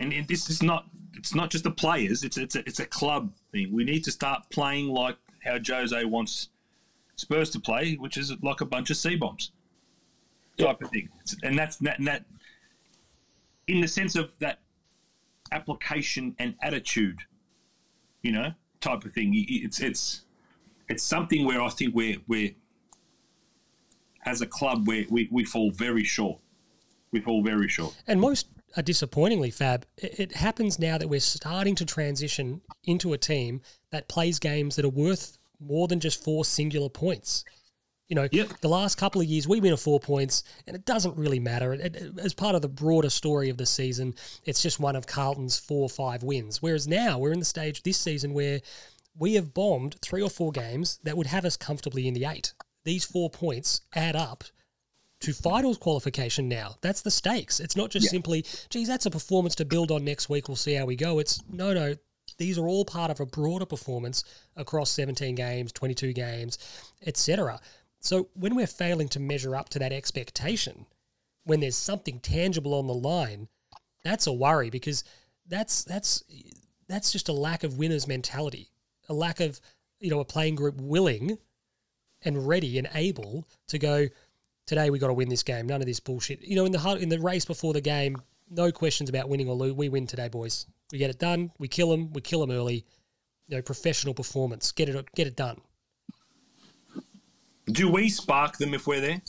and, 0.00 0.12
and 0.12 0.26
this 0.26 0.48
is 0.50 0.62
not. 0.62 0.86
It's 1.16 1.34
not 1.34 1.50
just 1.50 1.62
the 1.62 1.70
players. 1.70 2.24
It's 2.24 2.36
it's 2.38 2.56
a, 2.56 2.60
it's 2.60 2.80
a 2.80 2.86
club 2.86 3.32
thing. 3.52 3.72
We 3.72 3.84
need 3.84 4.02
to 4.04 4.10
start 4.10 4.50
playing 4.50 4.88
like 4.88 5.16
how 5.44 5.58
Jose 5.64 6.04
wants 6.06 6.48
Spurs 7.16 7.50
to 7.50 7.60
play, 7.60 7.94
which 7.94 8.16
is 8.16 8.32
like 8.42 8.60
a 8.60 8.66
bunch 8.66 8.90
of 8.90 8.96
C 8.96 9.16
bombs 9.16 9.52
type 10.58 10.80
of 10.82 10.90
thing. 10.90 11.08
And 11.42 11.58
that's 11.58 11.76
that, 11.78 11.98
and 11.98 12.06
that 12.06 12.24
in 13.66 13.80
the 13.80 13.88
sense 13.88 14.14
of 14.16 14.32
that 14.38 14.60
application 15.52 16.34
and 16.38 16.54
attitude 16.62 17.20
you 18.24 18.32
know, 18.32 18.52
type 18.80 19.04
of 19.04 19.12
thing. 19.12 19.32
It's 19.34 19.78
it's 19.78 20.22
it's 20.88 21.04
something 21.04 21.44
where 21.44 21.62
I 21.62 21.68
think 21.68 21.94
we're 21.94 22.16
we're 22.26 22.50
as 24.26 24.40
a 24.40 24.46
club 24.46 24.88
we 24.88 25.06
we, 25.10 25.28
we 25.30 25.44
fall 25.44 25.70
very 25.70 26.02
short. 26.02 26.40
We 27.12 27.20
fall 27.20 27.44
very 27.44 27.68
short. 27.68 27.94
And 28.08 28.20
most 28.20 28.48
are 28.76 28.82
disappointingly, 28.82 29.50
Fab, 29.50 29.86
it, 29.98 30.18
it 30.18 30.32
happens 30.34 30.80
now 30.80 30.98
that 30.98 31.08
we're 31.08 31.20
starting 31.20 31.76
to 31.76 31.84
transition 31.84 32.62
into 32.82 33.12
a 33.12 33.18
team 33.18 33.60
that 33.90 34.08
plays 34.08 34.40
games 34.40 34.74
that 34.74 34.84
are 34.84 34.88
worth 34.88 35.38
more 35.60 35.88
than 35.88 36.00
just 36.00 36.22
four 36.22 36.44
singular 36.44 36.88
points. 36.88 37.44
You 38.08 38.16
know, 38.16 38.28
Yep. 38.30 38.60
the 38.60 38.68
last 38.68 38.96
couple 38.98 39.22
of 39.22 39.26
years 39.26 39.48
we 39.48 39.60
win 39.60 39.72
a 39.72 39.76
four 39.78 39.98
points, 39.98 40.44
and 40.66 40.76
it 40.76 40.84
doesn't 40.84 41.16
really 41.16 41.40
matter. 41.40 41.72
It, 41.72 41.96
it- 41.96 42.18
as 42.18 42.34
part 42.34 42.54
of 42.54 42.60
the 42.62 42.68
broader 42.68 43.08
story 43.08 43.48
of 43.48 43.56
the 43.56 43.64
season, 43.66 44.14
it's 44.44 44.60
just 44.62 44.78
one 44.78 44.94
of 44.94 45.06
Carlton's 45.06 45.58
four 45.58 45.82
or 45.82 45.88
five 45.88 46.22
wins. 46.22 46.60
Whereas 46.60 46.86
now 46.86 47.18
we're 47.18 47.32
in 47.32 47.38
the 47.38 47.44
stage 47.46 47.82
this 47.82 47.96
season 47.98 48.34
where 48.34 48.60
we 49.16 49.34
have 49.34 49.54
bombed 49.54 49.96
three 50.02 50.20
or 50.22 50.28
four 50.28 50.52
games 50.52 50.98
that 51.04 51.16
would 51.16 51.28
have 51.28 51.44
us 51.46 51.56
comfortably 51.56 52.06
in 52.06 52.14
the 52.14 52.26
eight. 52.26 52.52
These 52.84 53.04
four 53.04 53.30
points 53.30 53.80
add 53.94 54.16
up 54.16 54.44
to 55.20 55.32
finals 55.32 55.78
qualification 55.78 56.48
now. 56.48 56.76
That's 56.82 57.00
the 57.00 57.10
stakes. 57.10 57.58
It's 57.58 57.76
not 57.76 57.90
just 57.90 58.10
simply, 58.10 58.44
geez, 58.68 58.88
that's 58.88 59.06
a 59.06 59.10
performance 59.10 59.54
to 59.54 59.64
build 59.64 59.90
on 59.90 60.04
next 60.04 60.28
week. 60.28 60.48
We'll 60.48 60.56
see 60.56 60.74
how 60.74 60.84
we 60.84 60.96
go. 60.96 61.18
It's 61.20 61.40
no, 61.48 61.72
no. 61.72 61.94
These 62.36 62.58
are 62.58 62.66
all 62.66 62.84
part 62.84 63.10
of 63.10 63.20
a 63.20 63.26
broader 63.26 63.66
performance 63.66 64.24
across 64.56 64.90
17 64.90 65.34
games, 65.34 65.72
22 65.72 66.12
games, 66.12 66.58
etc. 67.06 67.60
So 68.00 68.28
when 68.34 68.54
we're 68.54 68.66
failing 68.66 69.08
to 69.10 69.20
measure 69.20 69.56
up 69.56 69.68
to 69.70 69.78
that 69.78 69.92
expectation, 69.92 70.86
when 71.44 71.60
there's 71.60 71.76
something 71.76 72.20
tangible 72.20 72.74
on 72.74 72.86
the 72.86 72.94
line, 72.94 73.48
that's 74.02 74.26
a 74.26 74.32
worry 74.32 74.70
because 74.70 75.04
that's 75.46 75.84
that's 75.84 76.22
that's 76.88 77.12
just 77.12 77.28
a 77.28 77.32
lack 77.32 77.64
of 77.64 77.78
winners 77.78 78.06
mentality, 78.06 78.68
a 79.08 79.14
lack 79.14 79.40
of 79.40 79.60
you 80.00 80.10
know 80.10 80.20
a 80.20 80.24
playing 80.24 80.54
group 80.54 80.80
willing 80.80 81.38
and 82.22 82.48
ready 82.48 82.78
and 82.78 82.88
able 82.94 83.46
to 83.68 83.78
go 83.78 84.08
today 84.66 84.90
we 84.90 84.98
got 84.98 85.08
to 85.08 85.14
win 85.14 85.28
this 85.28 85.42
game. 85.42 85.66
None 85.66 85.80
of 85.80 85.86
this 85.86 86.00
bullshit. 86.00 86.42
You 86.42 86.56
know, 86.56 86.64
in 86.64 86.72
the 86.72 86.98
in 87.00 87.08
the 87.08 87.20
race 87.20 87.44
before 87.44 87.72
the 87.72 87.80
game, 87.80 88.20
no 88.50 88.72
questions 88.72 89.08
about 89.10 89.28
winning 89.28 89.48
or 89.48 89.54
lose. 89.54 89.74
We 89.74 89.88
win 89.88 90.06
today, 90.06 90.28
boys. 90.28 90.66
We 90.92 90.98
get 90.98 91.10
it 91.10 91.18
done. 91.18 91.50
We 91.58 91.68
kill 91.68 91.90
them. 91.90 92.12
We 92.12 92.20
kill 92.20 92.40
them 92.40 92.50
early. 92.50 92.84
You 93.48 93.56
know, 93.56 93.62
professional 93.62 94.14
performance. 94.14 94.72
Get 94.72 94.88
it 94.88 95.06
get 95.14 95.26
it 95.26 95.36
done. 95.36 95.60
Do 97.66 97.90
we 97.90 98.08
spark 98.08 98.58
them 98.58 98.74
if 98.74 98.86
we're 98.86 99.00
there? 99.00 99.22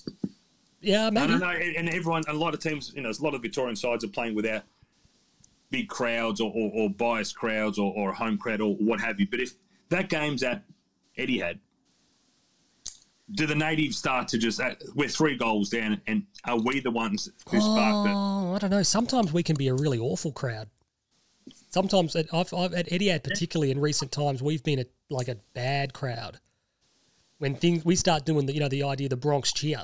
Yeah, 0.82 1.08
I 1.08 1.10
maybe. 1.10 1.28
don't 1.28 1.40
know. 1.40 1.50
And 1.50 1.90
everyone, 1.90 2.24
a 2.28 2.34
lot 2.34 2.54
of 2.54 2.60
teams, 2.60 2.94
you 2.96 3.02
know, 3.02 3.10
a 3.10 3.24
lot 3.24 3.34
of 3.34 3.42
Victorian 3.42 3.76
sides 3.76 4.04
are 4.04 4.10
playing 4.10 4.36
without 4.36 4.64
big 5.72 5.88
crowds 5.88 6.40
or, 6.40 6.52
or, 6.54 6.72
or 6.74 6.90
biased 6.90 7.36
crowds 7.36 7.80
or, 7.80 7.94
or 7.96 8.12
a 8.12 8.16
home 8.16 8.38
crowd 8.38 8.62
or 8.62 8.76
what 8.76 9.00
have 9.00 9.20
you. 9.20 9.28
But 9.30 9.40
if 9.40 9.54
that 9.90 10.10
game's 10.10 10.44
at 10.44 10.64
Etihad, 11.18 11.60
do 13.32 13.48
the 13.48 13.56
natives 13.56 13.98
start 13.98 14.28
to 14.28 14.38
just, 14.38 14.60
uh, 14.60 14.76
we're 14.94 15.10
three 15.10 15.36
goals 15.36 15.70
down, 15.70 16.00
and 16.06 16.28
are 16.44 16.60
we 16.60 16.80
the 16.80 16.92
ones 16.92 17.32
who 17.50 17.60
spark 17.60 18.08
it? 18.08 18.14
Oh, 18.14 18.54
I 18.54 18.60
don't 18.60 18.70
know. 18.70 18.84
Sometimes 18.84 19.34
we 19.34 19.42
can 19.42 19.56
be 19.56 19.68
a 19.68 19.74
really 19.74 19.98
awful 19.98 20.32
crowd. 20.32 20.70
Sometimes 21.76 22.16
at, 22.16 22.34
I've, 22.34 22.54
I've, 22.54 22.74
at 22.74 22.88
Etihad, 22.88 23.22
particularly 23.22 23.70
in 23.70 23.82
recent 23.82 24.10
times, 24.10 24.42
we've 24.42 24.64
been 24.64 24.80
a, 24.80 24.86
like 25.10 25.28
a 25.28 25.36
bad 25.54 25.92
crowd. 25.92 26.40
When 27.40 27.54
things 27.54 27.84
we 27.84 27.98
start 27.98 28.24
doing 28.26 28.46
the 28.46 28.54
you 28.54 28.62
know 28.62 28.70
the 28.70 28.84
idea 28.84 29.08
of 29.08 29.10
the 29.10 29.18
Bronx 29.18 29.52
cheer, 29.52 29.84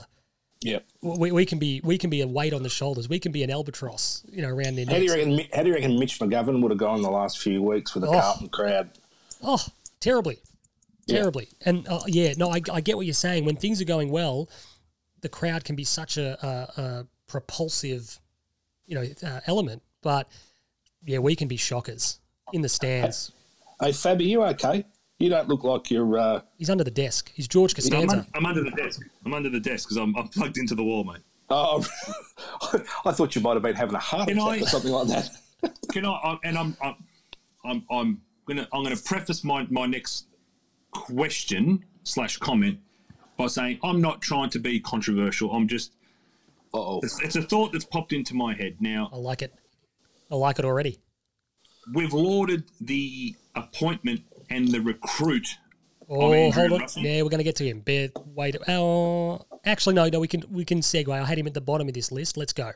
yeah, 0.62 0.80
we, 1.02 1.34
we 1.34 1.46
can 1.46 1.60
be 1.60 1.82
we 1.84 1.98
can 1.98 2.10
be 2.10 2.22
a 2.22 2.28
weight 2.28 2.54
on 2.54 2.64
the 2.64 2.70
shoulders. 2.70 3.10
We 3.10 3.20
can 3.20 3.34
be 3.34 3.44
an 3.44 3.52
albatross, 3.52 4.24
you 4.32 4.42
know, 4.42 4.48
around 4.48 4.78
their 4.78 4.86
How 4.86 4.94
do 5.00 5.04
you 5.04 5.14
reckon? 5.14 5.40
How 5.54 5.64
do 5.64 5.68
you 5.68 5.76
reckon 5.76 6.00
Mitch 6.00 6.18
McGovern 6.18 6.62
would 6.62 6.72
have 6.72 6.78
gone 6.80 7.02
the 7.02 7.12
last 7.12 7.40
few 7.40 7.62
weeks 7.62 7.94
with 7.94 8.06
a 8.06 8.08
Oh. 8.08 8.12
Carlton 8.14 8.48
crowd? 8.48 8.90
Oh, 9.44 9.60
terribly, 10.00 10.38
Yeah. 11.08 11.18
terribly. 11.18 11.50
And 11.66 11.86
uh, 11.90 12.04
yeah, 12.08 12.36
no, 12.38 12.52
I, 12.52 12.62
I 12.72 12.80
get 12.80 12.96
what 12.96 13.06
you're 13.06 13.14
saying. 13.14 13.44
When 13.44 13.58
things 13.58 13.82
are 13.82 13.86
going 13.86 14.12
well, 14.12 14.48
the 15.20 15.28
crowd 15.28 15.66
can 15.66 15.76
be 15.76 15.84
such 15.84 16.16
a, 16.16 16.38
a, 16.42 16.82
a 16.82 17.08
propulsive, 17.28 18.18
you 18.86 18.96
know, 18.96 19.06
uh, 19.28 19.42
element. 19.46 19.82
But 20.02 20.32
yeah, 21.06 21.20
we 21.20 21.36
can 21.36 21.48
be 21.48 21.58
shockers 21.58 22.20
in 22.54 22.62
the 22.62 22.70
stands. 22.70 23.32
Hey, 23.82 23.92
Fab, 23.92 24.20
are 24.20 24.24
you 24.24 24.44
okay? 24.44 24.86
You 25.20 25.30
don't 25.30 25.48
look 25.50 25.64
like 25.64 25.90
you're. 25.92 26.18
Uh, 26.18 26.42
He's 26.58 26.70
under 26.70 26.84
the 26.84 26.92
desk. 26.92 27.32
He's 27.34 27.48
George 27.48 27.72
I'm, 27.74 27.76
Costanza. 27.76 28.18
un- 28.18 28.28
I'm 28.36 28.46
under 28.46 28.64
the 28.64 28.72
desk. 28.72 29.02
I'm 29.26 29.34
under 29.34 29.50
the 29.50 29.60
desk 29.60 29.88
because 29.88 29.98
I'm, 29.98 30.16
I'm 30.16 30.28
plugged 30.28 30.58
into 30.58 30.76
the 30.76 30.84
wall, 30.84 31.04
mate. 31.04 31.22
oh, 31.50 31.86
I 33.06 33.12
thought 33.12 33.36
you 33.36 33.42
might 33.42 33.54
have 33.54 33.62
been 33.64 33.76
having 33.76 33.96
a 33.96 34.00
heart 34.00 34.28
Can 34.30 34.38
attack 34.40 34.60
I- 34.60 34.62
or 34.64 34.68
something 34.68 34.92
like 34.92 35.08
that. 35.10 35.30
Can 35.92 36.06
I? 36.06 36.12
I 36.12 36.38
and 36.44 36.58
I'm, 36.58 36.78
I'm, 36.84 36.96
I'm, 37.64 37.86
I'm 37.92 38.22
gonna, 38.48 38.68
I'm 38.74 38.84
gonna 38.84 38.96
preface 38.98 39.44
my 39.44 39.68
my 39.70 39.86
next 39.86 40.26
question 40.92 41.86
slash 42.04 42.38
comment 42.38 42.80
by 43.38 43.48
saying 43.48 43.80
I'm 43.84 44.02
not 44.02 44.22
trying 44.22 44.50
to 44.52 44.60
be 44.60 44.80
controversial. 44.80 45.52
I'm 45.52 45.68
just, 45.68 45.94
Oh, 46.74 47.00
it's, 47.04 47.22
it's 47.22 47.36
a 47.36 47.42
thought 47.42 47.74
that's 47.74 47.84
popped 47.86 48.14
into 48.14 48.34
my 48.34 48.54
head. 48.56 48.78
Now 48.80 49.10
I 49.12 49.18
like 49.18 49.42
it. 49.42 49.54
I 50.32 50.36
like 50.36 50.60
it 50.60 50.66
already. 50.66 51.00
we've 51.94 52.14
lauded 52.14 52.64
the 52.80 53.36
appointment 53.56 54.22
and 54.50 54.68
the 54.70 54.80
recruit 54.80 55.48
Oh, 56.14 56.52
hold 56.52 56.74
on. 56.74 56.80
Russell. 56.82 57.04
Yeah, 57.04 57.22
we're 57.22 57.30
going 57.30 57.38
to 57.38 57.44
get 57.46 57.56
to 57.58 57.66
him. 57.66 57.80
Bear, 57.80 58.10
wait. 58.26 58.58
Oh, 58.68 59.46
actually, 59.64 59.96
no, 59.96 60.10
no. 60.10 60.20
We 60.20 60.28
can 60.28 60.44
we 60.50 60.66
can 60.66 60.80
segue. 60.80 61.08
I 61.10 61.24
had 61.24 61.38
him 61.38 61.48
at 61.48 61.54
the 61.54 61.62
bottom 61.62 61.88
of 61.88 61.94
this 61.94 62.12
list. 62.12 62.36
Let's 62.36 62.52
go. 62.52 62.72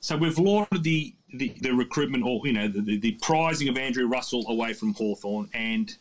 So 0.00 0.16
we've 0.16 0.38
lauded 0.38 0.82
the, 0.84 1.14
the, 1.34 1.54
the 1.60 1.72
recruitment 1.72 2.24
or, 2.24 2.40
you 2.46 2.52
know, 2.54 2.66
the, 2.66 2.80
the, 2.80 2.98
the 2.98 3.12
prizing 3.20 3.68
of 3.68 3.76
Andrew 3.76 4.06
Russell 4.06 4.44
away 4.48 4.72
from 4.72 4.94
Hawthorn, 4.94 5.50
and 5.52 5.94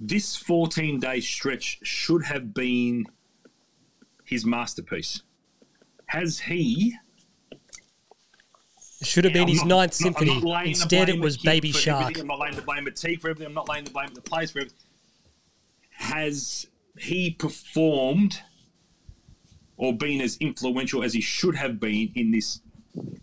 this 0.00 0.34
14 0.34 0.98
day 0.98 1.20
stretch 1.20 1.78
should 1.82 2.24
have 2.24 2.54
been 2.54 3.04
his 4.24 4.46
masterpiece. 4.46 5.22
Has 6.06 6.40
he? 6.40 6.96
It 9.00 9.06
should 9.06 9.24
have 9.24 9.32
been 9.32 9.48
his 9.48 9.64
not- 9.64 9.68
ninth 9.68 9.94
symphony. 9.94 10.40
not 10.40 10.66
Instead, 10.66 11.08
it 11.08 11.18
was 11.18 11.38
Baby 11.38 11.72
Shark. 11.72 12.18
I'm 12.18 12.26
not 12.26 12.38
laying 12.38 12.54
the 12.54 12.62
blame 12.62 12.86
at 12.86 12.96
T 12.96 13.16
for 13.16 13.30
everything. 13.30 13.46
I'm 13.46 13.54
not 13.54 13.68
laying 13.68 13.84
the 13.84 13.90
blame 13.90 14.06
at 14.06 14.14
the 14.14 14.20
players 14.20 14.50
for 14.50 14.60
everything. 14.60 14.78
Has 15.92 16.66
he 16.98 17.30
performed 17.30 18.40
or 19.76 19.96
been 19.96 20.20
as 20.20 20.36
influential 20.38 21.02
as 21.02 21.14
he 21.14 21.20
should 21.20 21.56
have 21.56 21.80
been 21.80 22.12
in 22.14 22.30
this 22.30 22.60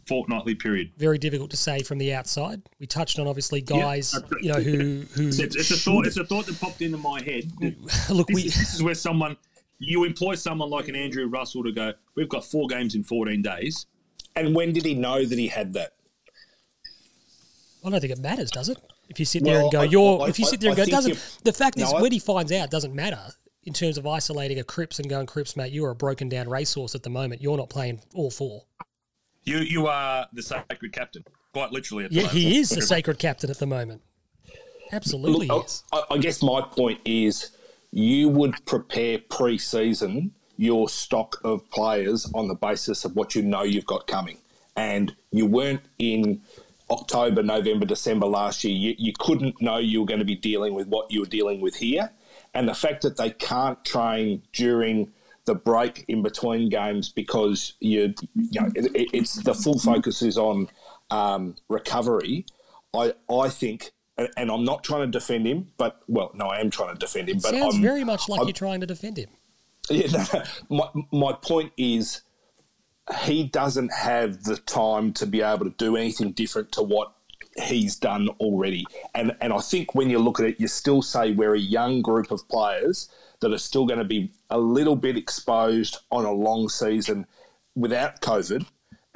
fortnightly 0.07 0.55
period? 0.55 0.91
Very 0.97 1.19
difficult 1.19 1.51
to 1.51 1.57
say 1.57 1.83
from 1.83 1.99
the 1.99 2.13
outside. 2.13 2.61
We 2.79 2.87
touched 2.87 3.19
on 3.19 3.27
obviously 3.27 3.61
guys, 3.61 4.15
right. 4.15 4.41
you 4.41 4.53
know, 4.53 4.59
who 4.59 5.05
who 5.13 5.27
It's, 5.27 5.39
it's 5.39 5.71
a 5.71 5.77
thought. 5.77 6.07
It's 6.07 6.17
a 6.17 6.25
thought 6.25 6.47
that 6.47 6.59
popped 6.59 6.81
into 6.81 6.97
my 6.97 7.21
head. 7.21 7.51
look. 8.09 8.27
This, 8.27 8.35
We 8.35 8.43
this 8.43 8.73
is 8.73 8.81
where 8.81 8.95
someone 8.95 9.37
you 9.79 10.05
employ 10.05 10.35
someone 10.35 10.69
like 10.69 10.87
an 10.87 10.95
Andrew 10.95 11.27
Russell 11.27 11.63
to 11.63 11.71
go. 11.71 11.93
We've 12.15 12.29
got 12.29 12.43
four 12.45 12.67
games 12.67 12.95
in 12.95 13.03
14 13.03 13.41
days. 13.41 13.85
And 14.37 14.53
when 14.55 14.71
did 14.73 14.85
he 14.85 14.93
know 14.93 15.25
that 15.25 15.37
he 15.37 15.47
had 15.47 15.73
that? 15.73 15.93
I 17.83 17.89
don't 17.89 17.99
think 17.99 18.13
it 18.13 18.19
matters, 18.19 18.51
does 18.51 18.69
it? 18.69 18.77
If 19.09 19.19
you 19.19 19.25
sit 19.25 19.43
there 19.43 19.61
and 19.61 19.71
go, 19.71 19.81
I- 19.81 19.85
you're. 19.85 20.21
I- 20.21 20.27
if 20.29 20.37
you 20.39 20.45
sit 20.45 20.59
there 20.59 20.69
and 20.69 20.77
go, 20.77 20.83
think 20.83 20.95
doesn't. 20.95 21.13
you- 21.13 21.19
The 21.43 21.53
fact 21.53 21.77
is, 21.77 21.91
No, 21.91 21.97
I- 21.97 22.01
when 22.01 22.11
he 22.11 22.19
finds 22.19 22.51
out, 22.51 22.69
doesn't 22.69 22.93
matter 22.93 23.31
in 23.63 23.73
terms 23.73 23.97
of 23.97 24.05
isolating 24.05 24.59
a 24.59 24.63
Cripps 24.63 24.99
and 24.99 25.09
going, 25.09 25.25
Cripps, 25.25 25.55
mate, 25.55 25.71
you 25.73 25.83
are 25.85 25.91
a 25.91 25.95
broken 25.95 26.29
down 26.29 26.49
racehorse 26.49 26.93
at 26.95 27.03
the 27.03 27.09
moment. 27.09 27.41
You're 27.41 27.57
not 27.57 27.69
playing 27.69 28.01
all 28.13 28.29
four. 28.29 28.63
You 29.43 29.59
you 29.59 29.87
are 29.87 30.27
the 30.33 30.43
sacred 30.43 30.91
captain, 30.91 31.23
quite 31.53 31.71
literally. 31.71 32.03
At 32.05 32.09
the 32.11 32.17
Yeah, 32.17 32.21
moment. 32.23 32.37
he 32.37 32.57
is 32.57 32.69
the 32.69 32.81
sacred 32.81 33.17
captain 33.17 33.49
at 33.49 33.57
the 33.59 33.65
moment. 33.67 34.01
Absolutely, 34.91 35.47
Look, 35.47 35.65
is. 35.65 35.83
I, 35.91 36.03
I 36.11 36.17
guess 36.17 36.41
my 36.43 36.61
point 36.61 36.99
is 37.05 37.51
you 37.91 38.29
would 38.29 38.53
prepare 38.65 39.19
pre-season 39.19 40.33
your 40.57 40.89
stock 40.89 41.39
of 41.43 41.69
players 41.69 42.29
on 42.33 42.47
the 42.47 42.55
basis 42.55 43.05
of 43.05 43.15
what 43.15 43.35
you 43.35 43.41
know 43.41 43.63
you've 43.63 43.85
got 43.85 44.07
coming, 44.07 44.37
and 44.75 45.15
you 45.31 45.45
weren't 45.45 45.81
in 45.99 46.41
October, 46.89 47.43
November, 47.43 47.85
December 47.85 48.25
last 48.27 48.63
year. 48.63 48.73
You, 48.75 48.95
you 48.97 49.13
couldn't 49.17 49.61
know 49.61 49.77
you 49.77 49.99
were 50.01 50.05
going 50.05 50.19
to 50.19 50.25
be 50.25 50.35
dealing 50.35 50.73
with 50.73 50.87
what 50.87 51.11
you 51.11 51.19
were 51.21 51.25
dealing 51.27 51.61
with 51.61 51.75
here, 51.75 52.11
and 52.53 52.67
the 52.67 52.73
fact 52.73 53.01
that 53.03 53.17
they 53.17 53.29
can't 53.31 53.83
train 53.85 54.41
during 54.53 55.11
the 55.45 55.55
break 55.55 56.03
in 56.09 56.21
between 56.23 56.67
games 56.69 57.07
because 57.09 57.73
you, 57.79 58.13
you 58.35 58.59
know, 58.61 58.69
it, 58.75 58.85
it- 58.95 59.09
it's 59.13 59.35
the 59.35 59.53
full 59.53 59.79
focus 59.79 60.21
is 60.21 60.37
on 60.37 60.67
um, 61.09 61.55
recovery. 61.69 62.45
I 62.93 63.13
I 63.29 63.49
think, 63.49 63.91
and- 64.17 64.29
and 64.35 64.51
I'm 64.51 64.65
not 64.65 64.83
trying 64.83 65.01
to 65.01 65.07
defend 65.19 65.47
him, 65.47 65.67
but 65.77 66.01
well, 66.07 66.31
no, 66.33 66.47
I 66.47 66.59
am 66.59 66.69
trying 66.69 66.93
to 66.93 66.99
defend 66.99 67.29
him. 67.29 67.37
but 67.37 67.51
Sounds 67.51 67.75
I'm, 67.75 67.81
very 67.81 68.03
much 68.03 68.27
like 68.27 68.39
I'm- 68.39 68.47
you're 68.47 68.53
trying 68.53 68.81
to 68.81 68.85
defend 68.87 69.17
him. 69.17 69.29
Yeah, 69.89 70.25
no, 70.69 70.87
my, 70.93 71.03
my 71.11 71.33
point 71.33 71.71
is 71.77 72.21
he 73.23 73.43
doesn't 73.45 73.93
have 73.93 74.43
the 74.43 74.57
time 74.57 75.13
to 75.13 75.25
be 75.25 75.41
able 75.41 75.65
to 75.65 75.75
do 75.77 75.95
anything 75.95 76.31
different 76.31 76.71
to 76.73 76.81
what 76.81 77.13
he's 77.63 77.95
done 77.95 78.29
already. 78.39 78.85
And 79.15 79.35
and 79.41 79.53
I 79.53 79.59
think 79.59 79.95
when 79.95 80.09
you 80.09 80.19
look 80.19 80.39
at 80.39 80.45
it, 80.45 80.59
you 80.59 80.67
still 80.67 81.01
say 81.01 81.31
we're 81.31 81.55
a 81.55 81.59
young 81.59 82.01
group 82.01 82.31
of 82.31 82.47
players 82.49 83.09
that 83.39 83.53
are 83.53 83.57
still 83.57 83.85
going 83.85 83.99
to 83.99 84.05
be 84.05 84.31
a 84.49 84.57
little 84.57 84.95
bit 84.95 85.15
exposed 85.15 85.97
on 86.11 86.25
a 86.25 86.31
long 86.31 86.69
season 86.69 87.25
without 87.75 88.21
COVID 88.21 88.65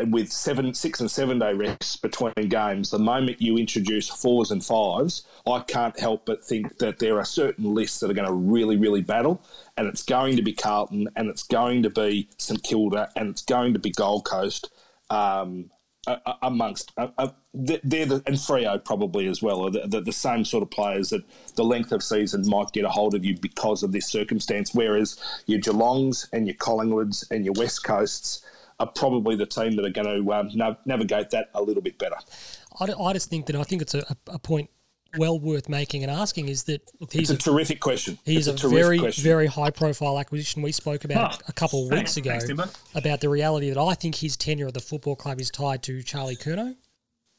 with 0.06 0.32
seven, 0.32 0.74
six 0.74 1.00
and 1.00 1.10
seven 1.10 1.40
day 1.40 1.54
rests 1.54 1.96
between 1.96 2.34
games. 2.50 2.90
The 2.90 3.00
moment 3.00 3.42
you 3.42 3.58
introduce 3.58 4.10
fours 4.10 4.52
and 4.52 4.64
fives, 4.64 5.26
I 5.48 5.60
can't 5.60 6.00
help 6.00 6.26
but 6.26 6.44
think 6.44 6.78
that 6.80 7.00
there 7.00 7.18
are 7.18 7.26
certain 7.26 7.74
lists 7.74 8.00
that 8.00 8.10
are 8.10 8.14
going 8.14 8.28
to 8.28 8.34
really, 8.34 8.78
really 8.78 9.02
battle, 9.02 9.44
and 9.78 9.88
it's 9.88 10.04
going 10.04 10.36
to 10.36 10.42
be 10.42 10.54
Carlton, 10.54 11.10
and 11.16 11.30
it's 11.30 11.44
going 11.44 11.84
to 11.84 11.90
be 11.90 12.30
St 12.38 12.64
Kilda, 12.64 13.10
and 13.16 13.30
it's 13.30 13.44
going 13.44 13.74
to 13.74 13.80
be 13.80 13.92
Gold 13.92 14.26
Coast. 14.26 14.70
Um, 15.10 15.72
amongst 16.42 16.92
uh, 16.98 17.28
they're 17.54 18.06
the 18.08 18.24
and 18.26 18.36
Freo 18.36 18.84
probably 18.84 19.28
as 19.28 19.44
well 19.44 19.68
are 19.68 19.70
the, 19.70 19.88
the, 19.88 20.02
the 20.02 20.12
same 20.12 20.44
sort 20.44 20.64
of 20.64 20.72
players 20.72 21.10
that 21.10 21.24
the 21.56 21.64
length 21.64 21.92
of 21.92 22.02
season 22.02 22.48
might 22.48 22.72
get 22.72 22.86
a 22.86 22.90
hold 22.90 23.14
of 23.14 23.24
you 23.24 23.38
because 23.38 23.84
of 23.84 23.92
this 23.92 24.08
circumstance. 24.08 24.74
Whereas 24.74 25.20
your 25.46 25.60
Geelongs 25.60 26.28
and 26.34 26.48
your 26.48 26.56
Collingwoods 26.56 27.30
and 27.30 27.46
your 27.46 27.54
West 27.56 27.84
Coasts 27.84 28.44
are 28.82 28.88
probably 28.88 29.36
the 29.36 29.46
team 29.46 29.76
that 29.76 29.86
are 29.86 29.90
going 29.90 30.08
to 30.26 30.34
um, 30.34 30.50
nav- 30.54 30.78
navigate 30.86 31.30
that 31.30 31.50
a 31.54 31.62
little 31.62 31.84
bit 31.84 31.98
better. 32.00 32.16
I, 32.80 32.86
I 32.86 33.14
just 33.14 33.30
think 33.30 33.46
that 33.46 33.56
I 33.56 33.64
think 33.64 33.82
it's 33.82 33.94
a, 33.94 34.04
a 34.28 34.40
point 34.40 34.70
well 35.18 35.38
worth 35.40 35.68
making 35.70 36.04
and 36.04 36.12
asking 36.12 36.48
is 36.48 36.64
that 36.64 36.82
look, 37.00 37.12
he's 37.12 37.30
It's 37.30 37.46
a 37.46 37.50
a, 37.50 37.54
terrific 37.54 37.80
question. 37.82 38.18
he's 38.26 38.48
it's 38.48 38.64
a, 38.64 38.68
a, 38.68 38.70
very 38.70 38.98
question. 38.98 39.24
very 39.24 39.48
high 39.48 39.70
profile 39.70 40.18
acquisition. 40.18 40.62
We 40.62 40.72
spoke 40.72 41.04
about 41.04 41.36
Oh, 41.36 41.46
a 41.48 41.54
couple 41.54 41.84
of 41.84 41.90
thanks- 41.90 42.16
weeks 42.16 42.28
ago 42.48 42.56
thanks, 42.56 42.80
about 42.96 43.20
the 43.22 43.30
reality 43.30 43.70
that 43.70 43.80
I 43.80 43.94
think 43.94 44.16
his 44.16 44.36
tenure 44.38 44.68
at 44.68 44.74
the 44.74 44.80
football 44.80 45.16
club 45.16 45.40
is 45.42 45.52
tied 45.52 45.84
to 45.84 46.02
Charlie 46.02 46.38
Curnow. 46.38 46.76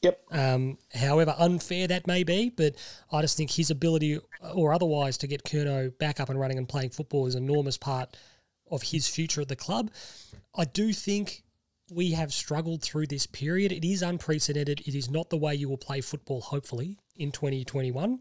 Yep. 0.03 0.21
Um, 0.31 0.77
however 0.93 1.33
unfair 1.37 1.87
that 1.87 2.07
may 2.07 2.23
be, 2.23 2.49
but 2.49 2.75
I 3.11 3.21
just 3.21 3.37
think 3.37 3.51
his 3.51 3.71
ability 3.71 4.19
or 4.53 4.73
otherwise 4.73 5.17
to 5.19 5.27
get 5.27 5.43
Curnow 5.43 5.97
back 5.97 6.19
up 6.19 6.29
and 6.29 6.39
running 6.39 6.57
and 6.57 6.67
playing 6.69 6.89
football 6.91 7.25
is 7.25 7.35
an 7.35 7.43
enormous 7.43 7.77
part 7.77 8.15
of 8.69 8.83
his 8.83 9.07
future 9.07 9.41
at 9.41 9.47
the 9.47 9.55
club. 9.55 9.89
I 10.55 10.65
do 10.65 10.93
think 10.93 11.43
we 11.91 12.11
have 12.11 12.33
struggled 12.33 12.81
through 12.81 13.07
this 13.07 13.25
period. 13.25 13.71
It 13.71 13.85
is 13.85 14.01
unprecedented. 14.01 14.81
It 14.81 14.95
is 14.95 15.09
not 15.09 15.29
the 15.29 15.37
way 15.37 15.55
you 15.55 15.69
will 15.69 15.77
play 15.77 16.01
football, 16.01 16.41
hopefully, 16.41 16.97
in 17.15 17.31
2021. 17.31 18.19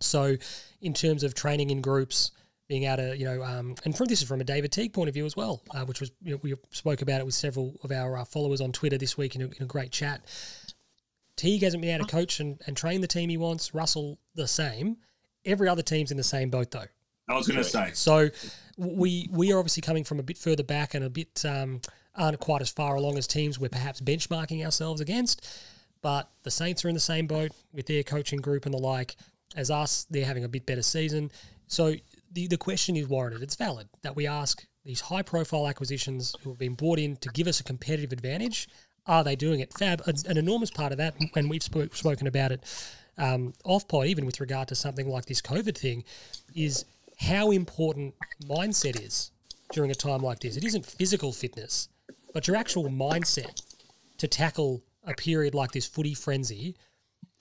So, 0.00 0.36
in 0.80 0.94
terms 0.94 1.22
of 1.22 1.34
training 1.34 1.70
in 1.70 1.82
groups, 1.82 2.30
being 2.68 2.84
able 2.84 2.98
to, 2.98 3.18
you 3.18 3.24
know, 3.24 3.42
um, 3.42 3.74
and 3.84 3.96
from 3.96 4.06
this 4.06 4.22
is 4.22 4.28
from 4.28 4.40
a 4.40 4.44
David 4.44 4.72
Teague 4.72 4.92
point 4.92 5.08
of 5.08 5.14
view 5.14 5.26
as 5.26 5.36
well, 5.36 5.60
uh, 5.72 5.84
which 5.84 6.00
was 6.00 6.12
you 6.22 6.32
know, 6.32 6.40
we 6.42 6.54
spoke 6.70 7.02
about 7.02 7.20
it 7.20 7.26
with 7.26 7.34
several 7.34 7.74
of 7.82 7.90
our 7.90 8.16
uh, 8.16 8.24
followers 8.24 8.60
on 8.60 8.72
Twitter 8.72 8.96
this 8.96 9.18
week 9.18 9.34
in 9.34 9.42
a, 9.42 9.46
in 9.46 9.62
a 9.62 9.66
great 9.66 9.90
chat. 9.90 10.22
Teague 11.36 11.62
hasn't 11.62 11.82
been 11.82 11.94
able 11.94 12.06
to 12.06 12.10
coach 12.10 12.38
and, 12.40 12.60
and 12.66 12.76
train 12.76 13.00
the 13.00 13.06
team 13.06 13.28
he 13.28 13.36
wants. 13.36 13.74
Russell 13.74 14.18
the 14.34 14.46
same. 14.46 14.98
Every 15.44 15.68
other 15.68 15.82
team's 15.82 16.10
in 16.10 16.16
the 16.16 16.22
same 16.22 16.48
boat 16.48 16.70
though. 16.70 16.86
I 17.30 17.36
was 17.36 17.46
going 17.46 17.58
to 17.58 17.64
say. 17.64 17.90
So 17.94 18.28
we 18.76 19.28
we 19.30 19.52
are 19.52 19.58
obviously 19.58 19.82
coming 19.82 20.04
from 20.04 20.18
a 20.18 20.22
bit 20.22 20.38
further 20.38 20.62
back 20.62 20.94
and 20.94 21.04
a 21.04 21.10
bit 21.10 21.44
um, 21.44 21.80
aren't 22.14 22.38
quite 22.40 22.60
as 22.60 22.70
far 22.70 22.96
along 22.96 23.18
as 23.18 23.26
teams 23.26 23.58
we're 23.58 23.68
perhaps 23.68 24.00
benchmarking 24.00 24.64
ourselves 24.64 25.00
against. 25.00 25.46
But 26.02 26.30
the 26.42 26.50
Saints 26.50 26.84
are 26.84 26.88
in 26.88 26.94
the 26.94 27.00
same 27.00 27.26
boat 27.26 27.52
with 27.72 27.86
their 27.86 28.02
coaching 28.02 28.40
group 28.40 28.64
and 28.64 28.74
the 28.74 28.78
like 28.78 29.16
as 29.54 29.70
us. 29.70 30.06
They're 30.10 30.24
having 30.24 30.44
a 30.44 30.48
bit 30.48 30.66
better 30.66 30.82
season. 30.82 31.30
So 31.66 31.94
the, 32.32 32.46
the 32.46 32.56
question 32.56 32.96
is 32.96 33.06
warranted. 33.06 33.42
It's 33.42 33.54
valid 33.54 33.88
that 34.02 34.16
we 34.16 34.26
ask 34.26 34.66
these 34.84 35.00
high 35.00 35.22
profile 35.22 35.68
acquisitions 35.68 36.34
who 36.42 36.50
have 36.50 36.58
been 36.58 36.74
brought 36.74 36.98
in 36.98 37.16
to 37.16 37.28
give 37.28 37.46
us 37.46 37.60
a 37.60 37.64
competitive 37.64 38.12
advantage. 38.12 38.68
Are 39.06 39.22
they 39.22 39.36
doing 39.36 39.60
it? 39.60 39.72
Fab, 39.78 40.02
an, 40.06 40.36
enormous 40.38 40.70
part 40.70 40.92
of 40.92 40.98
that, 40.98 41.14
and 41.36 41.50
we've 41.50 41.62
spoke, 41.62 41.94
spoken 41.94 42.26
about 42.26 42.52
it 42.52 42.64
um, 43.18 43.52
off 43.64 43.86
pod, 43.86 44.06
even 44.06 44.24
with 44.24 44.40
regard 44.40 44.68
to 44.68 44.74
something 44.74 45.08
like 45.08 45.26
this 45.26 45.40
COVID 45.42 45.76
thing, 45.76 46.04
is 46.54 46.84
how 47.20 47.50
important 47.50 48.14
mindset 48.44 49.04
is 49.04 49.30
during 49.72 49.90
a 49.90 49.94
time 49.94 50.22
like 50.22 50.40
this. 50.40 50.56
It 50.56 50.64
isn't 50.64 50.86
physical 50.86 51.32
fitness, 51.32 51.88
but 52.32 52.48
your 52.48 52.56
actual 52.56 52.84
mindset 52.84 53.62
to 54.18 54.26
tackle 54.26 54.82
a 55.04 55.12
period 55.14 55.54
like 55.54 55.72
this 55.72 55.86
footy 55.86 56.14
frenzy 56.14 56.76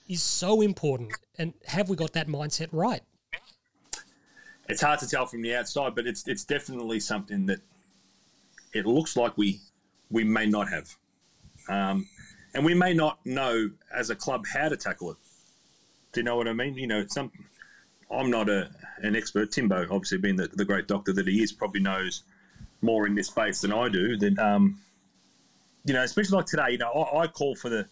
is 0.08 0.22
so 0.22 0.62
important. 0.62 1.14
And 1.38 1.54
have 1.66 1.90
we 1.90 1.96
got 1.96 2.14
that 2.14 2.28
mindset 2.28 2.68
right? 2.72 3.02
It's 4.68 4.82
hard 4.82 5.00
to 5.00 5.08
tell 5.08 5.26
from 5.26 5.42
the 5.42 5.56
outside, 5.56 5.96
but 5.96 6.06
it's 6.06 6.28
it's 6.28 6.44
definitely 6.44 7.00
something 7.00 7.48
that 7.48 7.60
it 8.74 8.86
looks 8.86 9.16
like 9.16 9.38
we 9.38 9.62
we 10.12 10.24
may 10.24 10.46
not 10.46 10.70
have, 10.70 10.96
um, 11.70 12.08
and 12.54 12.64
we 12.64 12.76
may 12.76 12.94
not 12.94 13.18
know 13.26 13.72
as 13.92 14.12
a 14.12 14.16
club 14.16 14.46
how 14.46 14.70
to 14.70 14.78
tackle 14.78 15.12
it. 15.12 15.18
Do 16.12 16.20
you 16.20 16.24
know 16.24 16.36
what 16.36 16.48
I 16.48 16.54
mean? 16.54 16.76
You 16.76 16.86
know, 16.86 17.06
some. 17.08 17.32
I'm 18.12 18.30
not 18.30 18.50
a 18.50 18.70
an 19.02 19.16
expert. 19.16 19.52
Timbo, 19.52 19.84
obviously, 19.92 20.18
being 20.18 20.36
the, 20.36 20.48
the 20.48 20.66
great 20.66 20.88
doctor 20.88 21.14
that 21.14 21.28
he 21.28 21.42
is, 21.42 21.52
probably 21.52 21.82
knows 21.82 22.24
more 22.82 23.06
in 23.06 23.16
this 23.16 23.28
space 23.28 23.62
than 23.62 23.72
I 23.72 23.90
do. 23.90 24.18
That 24.18 24.38
um, 24.40 24.80
you 25.86 25.94
know, 25.94 26.04
especially 26.04 26.38
like 26.38 26.46
today, 26.46 26.72
you 26.72 26.78
know, 26.78 26.92
I, 26.92 27.22
I 27.22 27.28
call 27.28 27.56
for 27.56 27.70
the, 27.70 27.88